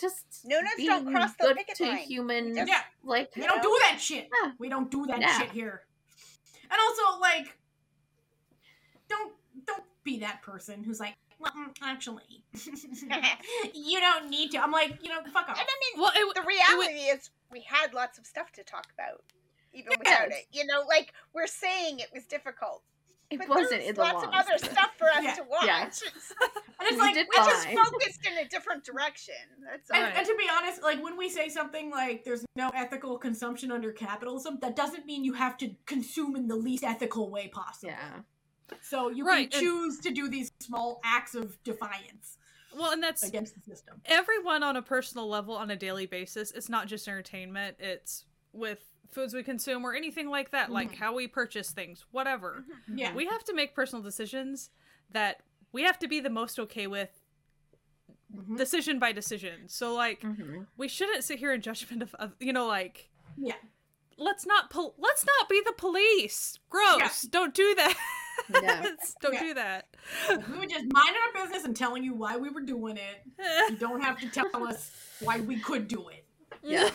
just 0.00 0.44
Noonas 0.44 0.70
don't 0.78 1.12
cross 1.12 1.34
the 1.34 1.48
good 1.48 1.56
picket 1.56 1.76
to 1.78 1.86
line. 1.86 1.96
human, 1.98 2.54
Just- 2.54 2.68
Yeah. 2.68 2.82
like 3.02 3.34
We 3.34 3.42
don't 3.42 3.62
do 3.62 3.76
that 3.82 3.98
shit. 4.00 4.28
We 4.58 4.68
don't 4.68 4.90
do 4.90 5.06
that 5.06 5.20
shit 5.40 5.50
here. 5.50 5.82
And 6.70 6.78
also, 6.80 7.20
like, 7.20 7.56
don't 9.08 9.32
don't 9.66 9.84
be 10.04 10.18
that 10.20 10.42
person 10.42 10.82
who's 10.82 11.00
like, 11.00 11.14
well, 11.38 11.52
mm, 11.52 11.68
actually, 11.82 12.44
you 13.74 14.00
don't 14.00 14.28
need 14.30 14.50
to. 14.52 14.62
I'm 14.62 14.72
like, 14.72 14.98
you 15.02 15.08
know, 15.08 15.20
fuck 15.32 15.48
off. 15.48 15.58
and 15.58 15.66
i 15.66 15.96
mean 15.96 16.02
Well, 16.02 16.12
it, 16.14 16.34
the 16.34 16.42
reality 16.42 17.00
is 17.10 17.30
we 17.50 17.60
had 17.60 17.94
lots 17.94 18.18
of 18.18 18.26
stuff 18.26 18.52
to 18.52 18.62
talk 18.62 18.86
about 18.94 19.22
even 19.74 19.92
without 19.98 20.28
it 20.28 20.46
you 20.52 20.64
know 20.66 20.82
like 20.88 21.12
we're 21.34 21.46
saying 21.46 21.98
it 21.98 22.08
was 22.12 22.24
difficult 22.24 22.82
it 23.30 23.38
but 23.38 23.48
wasn't 23.48 23.70
there's 23.70 23.88
in 23.88 23.94
the 23.94 24.00
lots 24.00 24.14
laws. 24.14 24.24
of 24.24 24.30
other 24.32 24.58
stuff 24.58 24.90
for 24.96 25.06
us 25.08 25.22
Yeah. 25.22 25.34
to 25.34 25.42
watch 25.44 25.64
Yeah. 25.66 25.82
And 26.80 26.86
it's 26.86 26.92
We 26.92 26.98
like, 26.98 27.14
did 27.14 27.26
we 27.28 27.36
just 27.44 27.68
focused 27.68 28.26
in 28.26 28.38
a 28.38 28.48
different 28.48 28.84
direction 28.84 29.34
that's 29.64 29.90
all 29.90 29.96
And, 29.96 30.06
Right. 30.06 30.16
and 30.18 30.26
to 30.26 30.34
be 30.36 30.48
honest, 30.50 30.82
like 30.82 31.02
when 31.02 31.16
we 31.16 31.28
say 31.28 31.48
something 31.48 31.90
like 31.90 32.24
there's 32.24 32.44
no 32.56 32.70
ethical 32.74 33.18
consumption 33.18 33.70
under 33.72 33.92
capitalism, 33.92 34.58
that 34.62 34.76
doesn't 34.76 35.04
mean 35.04 35.24
you 35.24 35.34
have 35.34 35.56
to 35.58 35.74
consume 35.86 36.36
in 36.36 36.46
the 36.48 36.56
least 36.56 36.84
ethical 36.84 37.30
way 37.30 37.48
possible. 37.48 37.90
Yeah, 37.92 38.20
So 38.80 39.08
you 39.10 39.24
Right, 39.26 39.50
can 39.50 39.58
and- 39.58 39.66
choose 39.68 39.98
to 40.00 40.10
do 40.10 40.28
these 40.28 40.50
small 40.60 41.00
acts 41.04 41.34
of 41.34 41.62
defiance 41.64 42.38
well, 42.74 42.92
and 42.92 43.02
that's 43.02 43.22
against 43.24 43.54
the 43.54 43.60
system. 43.62 44.00
everyone 44.04 44.62
on 44.62 44.76
a 44.76 44.82
personal 44.82 45.26
level 45.28 45.56
on 45.56 45.70
a 45.70 45.76
daily 45.76 46.06
basis. 46.06 46.50
It's 46.52 46.68
not 46.68 46.86
just 46.86 47.08
entertainment. 47.08 47.76
It's 47.80 48.24
with 48.52 48.84
foods 49.10 49.34
we 49.34 49.42
consume 49.42 49.84
or 49.84 49.94
anything 49.94 50.28
like 50.28 50.50
that, 50.50 50.70
like 50.70 50.92
Mhm. 50.92 50.96
how 50.96 51.14
we 51.14 51.26
purchase 51.26 51.70
things, 51.70 52.04
whatever. 52.10 52.64
Yeah. 52.92 53.14
We 53.14 53.26
have 53.26 53.42
to 53.44 53.54
make 53.54 53.74
personal 53.74 54.02
decisions 54.02 54.70
that 55.10 55.42
we 55.72 55.82
have 55.82 55.98
to 56.00 56.08
be 56.08 56.20
the 56.20 56.30
most 56.30 56.58
okay 56.60 56.86
with 56.86 57.10
Mhm. 58.34 58.56
decision 58.58 58.98
by 58.98 59.12
decision. 59.12 59.68
So 59.68 59.94
like 59.94 60.20
Mhm. 60.20 60.66
we 60.76 60.88
shouldn't 60.88 61.24
sit 61.24 61.38
here 61.38 61.52
in 61.52 61.62
judgment 61.62 62.02
of, 62.02 62.14
of 62.16 62.34
you 62.38 62.52
know 62.52 62.66
like 62.66 63.08
Yeah. 63.38 63.54
let's 64.18 64.44
not 64.44 64.68
pol- 64.70 64.94
let's 64.98 65.24
not 65.24 65.48
be 65.48 65.62
the 65.64 65.72
police. 65.72 66.58
Gross. 66.68 67.22
Don't 67.22 67.54
do 67.54 67.74
that. 67.76 67.96
Yeah. 68.50 68.90
Don't 69.22 69.32
Yeah. 69.34 69.40
do 69.42 69.54
that. 69.54 69.96
We 70.28 70.58
were 70.58 70.66
just 70.66 70.84
minding 70.92 71.20
our 71.34 71.42
business 71.42 71.64
and 71.64 71.74
telling 71.76 72.04
you 72.04 72.14
why 72.14 72.36
we 72.36 72.50
were 72.50 72.60
doing 72.60 72.96
it. 72.98 73.22
You 73.70 73.76
don't 73.76 74.00
have 74.02 74.18
to 74.20 74.28
tell 74.28 74.66
us 74.66 74.90
why 75.20 75.40
we 75.40 75.58
could 75.58 75.88
do 75.88 76.08
it. 76.08 76.24
yeah, 76.62 76.90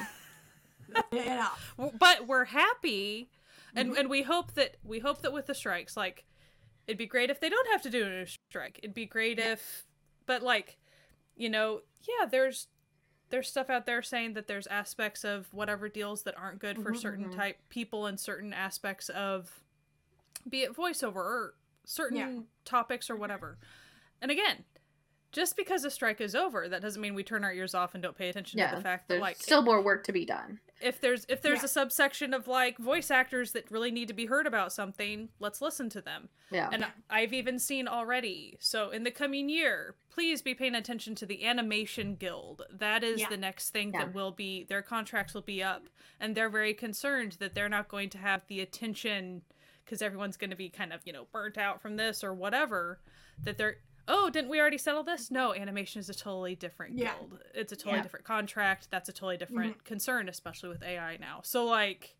Know. 1.12 1.92
but 2.00 2.28
we're 2.28 2.46
happy 2.46 3.30
and 3.76 3.92
Mhm. 3.92 4.00
and 4.00 4.10
we 4.10 4.22
hope 4.24 4.54
that 4.54 4.78
we 4.84 5.00
hope 5.00 5.22
that 5.22 5.34
with 5.34 5.46
the 5.48 5.56
strikes 5.56 5.96
like 5.98 6.26
it'd 6.88 6.98
be 6.98 7.06
great 7.06 7.30
if 7.30 7.40
they 7.40 7.50
don't 7.50 7.68
have 7.72 7.82
to 7.84 7.90
do 7.90 8.06
a 8.06 8.10
new 8.10 8.26
strike 8.26 8.80
it'd 8.84 8.94
be 8.94 9.06
great 9.06 9.40
if 9.40 9.86
but 10.26 10.42
like 10.44 10.78
you 11.36 11.50
know 11.50 11.82
yeah 12.08 12.26
there's 12.26 12.68
there's 13.30 13.48
stuff 13.50 13.70
out 13.70 13.86
there 13.86 14.02
saying 14.04 14.34
that 14.34 14.48
there's 14.48 14.68
aspects 14.68 15.24
of 15.24 15.52
whatever 15.54 15.90
deals 15.90 16.24
that 16.24 16.38
aren't 16.38 16.60
good 16.60 16.78
for 16.78 16.92
Mhm, 16.94 16.98
certain 17.02 17.30
mhm. 17.30 17.36
type 17.36 17.58
people 17.70 18.06
and 18.06 18.20
certain 18.20 18.54
aspects 18.54 19.10
of 19.10 19.64
be 20.48 20.62
it 20.64 20.76
voiceover 20.76 21.16
or 21.16 21.56
certain 21.86 22.18
Yeah. 22.18 22.42
topics 22.66 23.10
or 23.10 23.16
whatever 23.16 23.58
and 24.22 24.30
again 24.30 24.66
just 25.32 25.56
because 25.58 25.84
a 25.84 25.90
strike 25.90 26.22
is 26.22 26.36
over 26.36 26.70
that 26.70 26.82
doesn't 26.82 27.02
mean 27.02 27.16
we 27.16 27.24
turn 27.24 27.44
our 27.44 27.52
ears 27.54 27.74
off 27.74 27.96
and 27.96 28.04
don't 28.04 28.16
pay 28.16 28.30
attention 28.30 28.60
to 28.60 28.76
the 28.76 28.82
fact 28.84 29.08
that 29.08 29.16
There's 29.16 29.22
like 29.22 29.38
still 29.38 29.64
more 29.64 29.82
work 29.82 30.04
to 30.04 30.12
be 30.12 30.26
done. 30.26 30.60
If 30.84 31.00
there's 31.00 31.26
if 31.30 31.42
there's 31.42 31.60
Yeah. 31.60 31.66
a 31.66 31.70
subsection 31.70 32.34
of 32.34 32.48
like 32.48 32.78
voice 32.78 33.10
actors 33.10 33.52
that 33.54 33.72
really 33.72 33.92
need 33.92 34.08
to 34.10 34.14
be 34.14 34.26
heard 34.26 34.46
about 34.46 34.74
something, 34.74 35.30
let's 35.40 35.62
listen 35.62 35.90
to 35.92 36.02
them. 36.02 36.30
Yeah. 36.52 36.70
And 36.72 36.86
I've 37.10 37.34
even 37.34 37.58
seen 37.60 37.88
already. 37.88 38.58
So 38.60 38.90
in 38.92 39.04
the 39.04 39.12
coming 39.12 39.50
year, 39.50 39.96
please 40.10 40.42
be 40.42 40.54
paying 40.54 40.76
attention 40.76 41.16
to 41.16 41.26
the 41.26 41.46
Animation 41.46 42.16
Guild. 42.16 42.64
That 42.72 43.04
is 43.04 43.22
Yeah. 43.22 43.30
the 43.30 43.38
next 43.38 43.70
thing 43.70 43.94
Yeah. 43.94 44.06
that 44.06 44.14
will 44.14 44.32
be 44.32 44.64
their 44.64 44.82
contracts 44.82 45.34
will 45.34 45.42
be 45.42 45.64
up, 45.64 45.88
and 46.20 46.36
they're 46.36 46.50
very 46.50 46.74
concerned 46.74 47.34
that 47.34 47.54
they're 47.56 47.70
not 47.70 47.88
going 47.88 48.10
to 48.12 48.18
have 48.18 48.46
the 48.48 48.60
attention 48.60 49.44
because 49.86 50.02
everyone's 50.02 50.38
going 50.38 50.50
to 50.50 50.56
be 50.56 50.70
kind 50.70 50.94
of 50.94 51.02
you 51.06 51.14
know 51.14 51.26
burnt 51.32 51.58
out 51.58 51.82
from 51.82 51.96
this 51.96 52.24
or 52.24 52.34
whatever. 52.34 53.00
That 53.42 53.58
they're 53.58 53.78
oh 54.08 54.30
didn't 54.30 54.50
we 54.50 54.60
already 54.60 54.78
settle 54.78 55.04
this? 55.04 55.32
No, 55.32 55.54
animation 55.54 56.00
is 56.00 56.10
a 56.10 56.14
totally 56.14 56.56
different 56.56 56.98
Yeah. 56.98 57.16
guild. 57.16 57.40
It's 57.54 57.72
a 57.72 57.76
totally 57.76 57.98
Yeah. 57.98 58.04
different 58.04 58.26
contract. 58.26 58.90
That's 58.92 59.10
a 59.10 59.14
totally 59.14 59.38
different 59.38 59.78
Mm-hmm. 59.78 59.86
concern, 59.86 60.30
especially 60.30 60.70
with 60.70 60.84
AI 60.84 61.18
now. 61.18 61.42
So 61.44 61.66
like. 61.66 62.16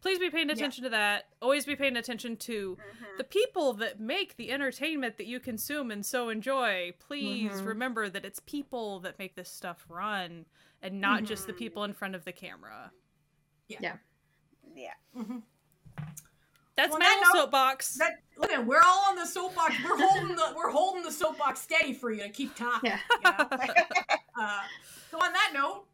Please 0.00 0.20
be 0.20 0.30
paying 0.30 0.46
Yeah. 0.46 0.52
attention 0.54 0.84
to 0.84 0.90
that. 0.90 1.24
Always 1.42 1.66
be 1.66 1.74
paying 1.74 1.96
attention 1.96 2.36
to 2.36 2.76
Mhm. 2.76 3.16
the 3.18 3.24
people 3.24 3.72
that 3.72 3.98
make 3.98 4.36
the 4.36 4.52
entertainment 4.52 5.16
that 5.16 5.26
you 5.26 5.40
consume 5.40 5.90
and 5.90 6.06
so 6.06 6.28
enjoy, 6.28 6.92
please 7.00 7.60
Mhm. 7.60 7.66
remember 7.66 8.08
that 8.08 8.24
it's 8.24 8.38
people 8.38 9.00
that 9.00 9.18
make 9.18 9.34
this 9.34 9.50
stuff 9.50 9.84
run 9.88 10.46
and 10.80 11.00
not 11.00 11.24
just 11.24 11.48
the 11.48 11.52
Mhm. 11.52 11.58
people 11.58 11.82
in 11.82 11.94
front 11.94 12.14
of 12.14 12.24
the 12.24 12.30
camera. 12.32 12.92
Yeah. 13.66 13.96
Mhm. 15.16 15.42
That's 16.78 16.90
Well, 16.90 17.00
my 17.00 17.06
that 17.06 17.16
little 17.18 17.34
note- 17.34 17.40
soapbox. 17.46 17.94
That, 17.98 18.12
look 18.38 18.52
at 18.52 18.64
we're 18.64 18.80
all 18.86 19.06
on 19.10 19.16
the 19.16 19.26
soapbox. 19.26 19.74
We're 19.84 19.98
holding 19.98 20.36
the 20.36 20.54
we're 20.56 20.70
holding 20.70 21.02
the 21.02 21.10
soapbox 21.10 21.60
steady 21.60 21.92
for 21.92 22.12
you 22.12 22.22
to 22.22 22.28
keep 22.28 22.54
talking. 22.54 22.92
Yeah. 22.92 22.98
You 23.10 23.30
know? 23.32 23.48
uh, 24.40 24.60
so 25.10 25.18
on 25.18 25.32
that 25.32 25.50
note, 25.52 25.86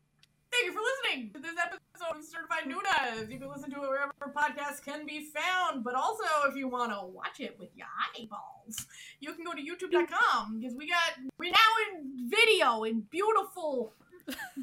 thank 0.52 0.66
you 0.66 0.72
for 0.74 0.80
listening 0.80 1.30
to 1.32 1.38
this 1.40 1.54
episode 1.58 2.18
of 2.18 2.22
Certified 2.22 2.66
Noonas. 2.68 3.30
You 3.32 3.38
can 3.38 3.48
listen 3.48 3.70
to 3.70 3.76
it 3.82 3.88
wherever 3.88 4.12
podcasts 4.36 4.84
can 4.84 5.06
be 5.06 5.24
found. 5.34 5.84
But 5.84 5.94
also, 5.94 6.24
if 6.50 6.54
you 6.54 6.68
want 6.68 6.92
to 6.92 7.06
watch 7.06 7.40
it 7.40 7.56
with 7.58 7.70
your 7.74 7.86
eyeballs, 8.20 8.86
you 9.20 9.32
can 9.32 9.42
go 9.42 9.52
to 9.54 9.62
YouTube.com 9.62 10.60
because 10.60 10.74
we 10.76 10.86
got 10.86 10.98
we're 11.38 11.50
now 11.50 11.98
in 11.98 12.28
video 12.28 12.84
in 12.84 13.00
beautiful. 13.10 13.94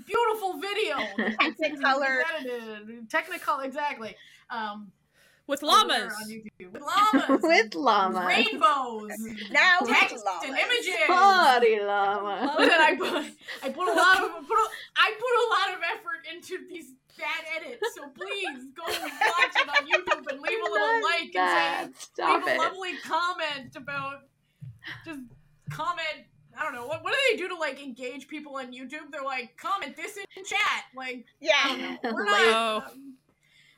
Beautiful 0.07 0.59
video, 0.59 0.95
Technicolor. 1.39 2.21
Technicolor, 3.07 3.63
exactly. 3.63 4.15
Um, 4.49 4.91
With 5.47 5.63
over 5.63 5.87
there 5.87 6.07
llamas. 6.07 6.33
with 6.71 6.81
llamas, 6.81 7.41
With 7.43 7.75
llama. 7.75 8.25
rainbows, 8.25 9.11
Now 9.51 9.77
with 9.81 9.89
text 9.89 10.23
and 10.43 10.51
llamas. 10.53 10.59
images. 10.63 10.95
Body 11.07 11.79
llama. 11.81 12.55
Listen, 12.59 12.79
I 12.79 12.95
put 12.95 13.25
I 13.63 13.69
put 13.69 13.87
a 13.87 13.93
lot 13.93 14.23
of 14.23 14.31
put 14.47 14.57
a, 14.57 14.67
I 14.95 15.13
put 15.19 15.33
a 15.41 15.45
lot 15.49 15.77
of 15.77 15.83
effort 15.97 16.25
into 16.33 16.67
these 16.69 16.93
bad 17.17 17.43
edits, 17.57 17.81
so 17.95 18.07
please 18.09 18.65
go 18.75 18.83
and 18.85 19.01
watch 19.03 19.55
it 19.55 19.69
on 19.69 19.87
YouTube 19.87 20.31
and 20.31 20.41
leave 20.41 20.59
a 20.59 20.71
little 20.71 21.01
like 21.03 21.35
and 21.35 21.93
say 21.95 21.99
Stop 21.99 22.45
leave 22.45 22.55
it. 22.55 22.57
a 22.57 22.61
lovely 22.61 22.93
comment 23.03 23.75
about 23.75 24.21
just 25.05 25.19
comment. 25.69 26.25
I 26.57 26.63
don't 26.63 26.73
know 26.73 26.85
what 26.85 27.03
what 27.03 27.13
do 27.13 27.19
they 27.31 27.37
do 27.37 27.47
to 27.49 27.55
like 27.55 27.81
engage 27.81 28.27
people 28.27 28.55
on 28.57 28.71
YouTube? 28.73 29.11
They're 29.11 29.23
like 29.23 29.57
comment 29.57 29.95
this 29.97 30.17
in 30.17 30.45
chat. 30.45 30.85
Like 30.95 31.25
I 31.25 31.25
Yeah. 31.41 31.63
don't 31.67 32.03
know. 32.03 32.11
We're 32.13 32.25
Like- 32.25 32.45
not. 32.51 32.87
um, 32.91 32.91
I 32.93 33.20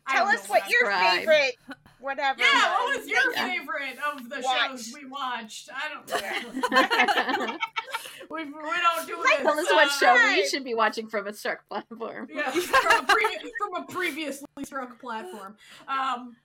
Tell 0.10 0.28
us 0.28 0.48
what 0.48 0.70
your 0.70 0.92
Subscribe. 0.92 1.20
favorite 1.20 1.56
whatever. 2.00 2.40
Yeah, 2.42 2.72
what 2.74 2.98
was 2.98 3.08
your 3.08 3.34
Yeah. 3.34 3.48
favorite 3.48 3.98
of 4.14 4.30
the 4.30 4.42
Watch. 4.42 4.70
shows 4.70 4.94
we 4.94 5.06
watched? 5.06 5.70
I 5.74 5.94
don't 5.94 6.22
Yeah. 6.22 7.46
know. 7.46 7.58
we, 8.30 8.44
we 8.46 8.52
don't 8.52 9.08
do 9.08 9.18
Like, 9.18 9.38
this. 9.38 9.44
Tell 9.44 9.60
us 9.60 9.70
what 9.72 9.88
uh, 9.88 9.90
show 9.90 10.28
we 10.36 10.46
should 10.48 10.64
be 10.66 10.74
watching 10.74 11.08
from 11.08 11.28
a 11.28 11.34
Struck 11.34 11.68
platform. 11.70 12.28
Yeah, 12.34 12.52
from 12.52 13.06
a, 13.06 13.08
previ- 13.08 13.50
from 13.58 13.84
a 13.84 13.86
previously 13.88 14.48
struck 14.64 15.00
platform. 15.00 15.56
Um. 15.88 16.36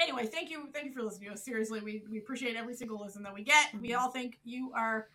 Anyway, 0.00 0.26
thank 0.26 0.50
you, 0.50 0.68
thank 0.72 0.86
you 0.86 0.92
for 0.92 1.02
listening 1.02 1.28
to 1.28 1.34
us. 1.34 1.44
Seriously, 1.44 1.80
we 1.80 2.02
we 2.10 2.18
appreciate 2.18 2.56
every 2.56 2.74
single 2.74 3.00
listen 3.00 3.22
that 3.22 3.32
we 3.32 3.42
get. 3.44 3.68
We 3.80 3.94
all 3.94 4.10
think 4.10 4.38
you 4.44 4.72
are 4.74 5.06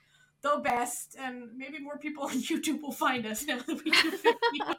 the 0.44 0.62
best, 0.64 1.18
and 1.20 1.50
maybe 1.58 1.78
more 1.80 1.98
people 1.98 2.24
on 2.24 2.32
YouTube 2.42 2.82
will 2.82 2.94
find 2.94 3.26
us 3.26 3.44
now 3.46 3.58
that 3.58 3.84
we 3.84 3.92
do 3.92 4.12
video. 4.12 4.76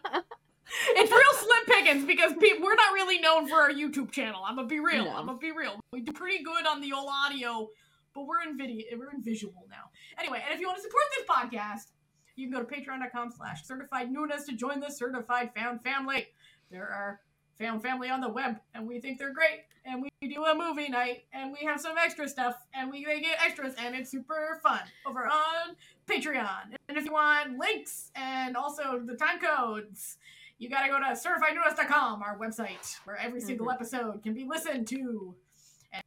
It's 0.90 1.10
real 1.10 1.34
slim 1.34 1.64
pickings 1.66 2.04
because 2.04 2.32
pe- 2.34 2.60
we're 2.60 2.74
not 2.74 2.92
really 2.92 3.18
known 3.20 3.48
for 3.48 3.56
our 3.56 3.70
YouTube 3.70 4.10
channel. 4.10 4.42
I'm 4.46 4.56
gonna 4.56 4.68
be 4.68 4.80
real. 4.80 5.04
No. 5.04 5.16
I'm 5.16 5.26
gonna 5.26 5.38
be 5.38 5.52
real. 5.52 5.80
We 5.92 6.00
do 6.00 6.12
pretty 6.12 6.42
good 6.42 6.66
on 6.66 6.80
the 6.80 6.92
old 6.92 7.08
audio, 7.10 7.68
but 8.14 8.26
we're 8.26 8.42
in 8.42 8.56
video. 8.56 8.84
We're 8.96 9.10
in 9.10 9.22
visual 9.22 9.66
now. 9.70 9.90
Anyway, 10.18 10.42
and 10.44 10.54
if 10.54 10.60
you 10.60 10.66
want 10.66 10.78
to 10.78 10.82
support 10.82 11.04
this 11.16 11.26
podcast, 11.26 11.92
you 12.36 12.48
can 12.48 12.52
go 12.52 12.64
to 12.64 12.72
patreon.com 12.72 13.32
slash 13.36 13.64
certified 13.64 14.10
Noonas 14.12 14.44
to 14.46 14.56
join 14.56 14.80
the 14.80 14.90
certified 14.90 15.50
found 15.56 15.82
family. 15.82 16.28
There 16.70 16.88
are 16.88 17.20
found 17.58 17.82
family 17.82 18.08
on 18.08 18.20
the 18.20 18.28
web, 18.28 18.60
and 18.74 18.86
we 18.86 19.00
think 19.00 19.18
they're 19.18 19.32
great. 19.32 19.64
And 19.84 20.02
we 20.02 20.28
do 20.28 20.44
a 20.44 20.54
movie 20.54 20.88
night, 20.88 21.24
and 21.32 21.52
we 21.58 21.66
have 21.66 21.80
some 21.80 21.96
extra 21.98 22.28
stuff, 22.28 22.54
and 22.74 22.90
we 22.90 23.04
they 23.04 23.20
get 23.20 23.38
extras, 23.42 23.74
and 23.78 23.94
it's 23.94 24.10
super 24.10 24.60
fun 24.62 24.80
over 25.06 25.26
on 25.26 25.74
Patreon. 26.06 26.76
And 26.88 26.98
if 26.98 27.04
you 27.06 27.12
want 27.12 27.58
links 27.58 28.10
and 28.14 28.56
also 28.56 29.00
the 29.04 29.14
time 29.14 29.38
codes, 29.40 30.18
you 30.58 30.68
got 30.68 30.82
to 30.82 30.88
go 30.88 30.98
to 30.98 31.06
certifiednoonas.com, 31.06 32.22
our 32.22 32.38
website, 32.38 32.96
where 33.04 33.16
every 33.16 33.40
single 33.40 33.66
mm-hmm. 33.66 33.74
episode 33.74 34.22
can 34.22 34.34
be 34.34 34.44
listened 34.44 34.86
to, 34.88 35.34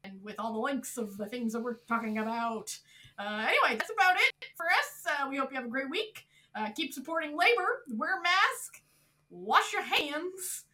and 0.04 0.22
with 0.22 0.36
all 0.38 0.54
the 0.54 0.60
links 0.60 0.98
of 0.98 1.18
the 1.18 1.26
things 1.26 1.54
that 1.54 1.62
we're 1.62 1.78
talking 1.88 2.18
about. 2.18 2.78
Uh, 3.18 3.48
anyway, 3.48 3.78
that's 3.78 3.92
about 3.92 4.16
it 4.16 4.46
for 4.56 4.66
us. 4.66 5.06
Uh, 5.08 5.30
we 5.30 5.38
hope 5.38 5.52
you 5.52 5.56
have 5.56 5.66
a 5.66 5.70
great 5.70 5.90
week. 5.90 6.26
Uh, 6.56 6.70
keep 6.76 6.94
supporting 6.94 7.38
labor, 7.38 7.84
wear 7.96 8.22
mask, 8.22 8.82
wash 9.30 9.72
your 9.72 9.84
hands, 9.84 10.66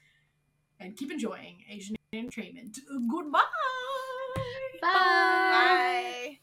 and 0.80 0.98
keep 0.98 1.12
enjoying 1.12 1.64
Asian 1.70 1.96
entertainment. 2.14 2.80
Goodbye. 3.10 3.42
Bye. 4.82 4.82
Bye. 4.82 4.90
Bye. 4.92 6.40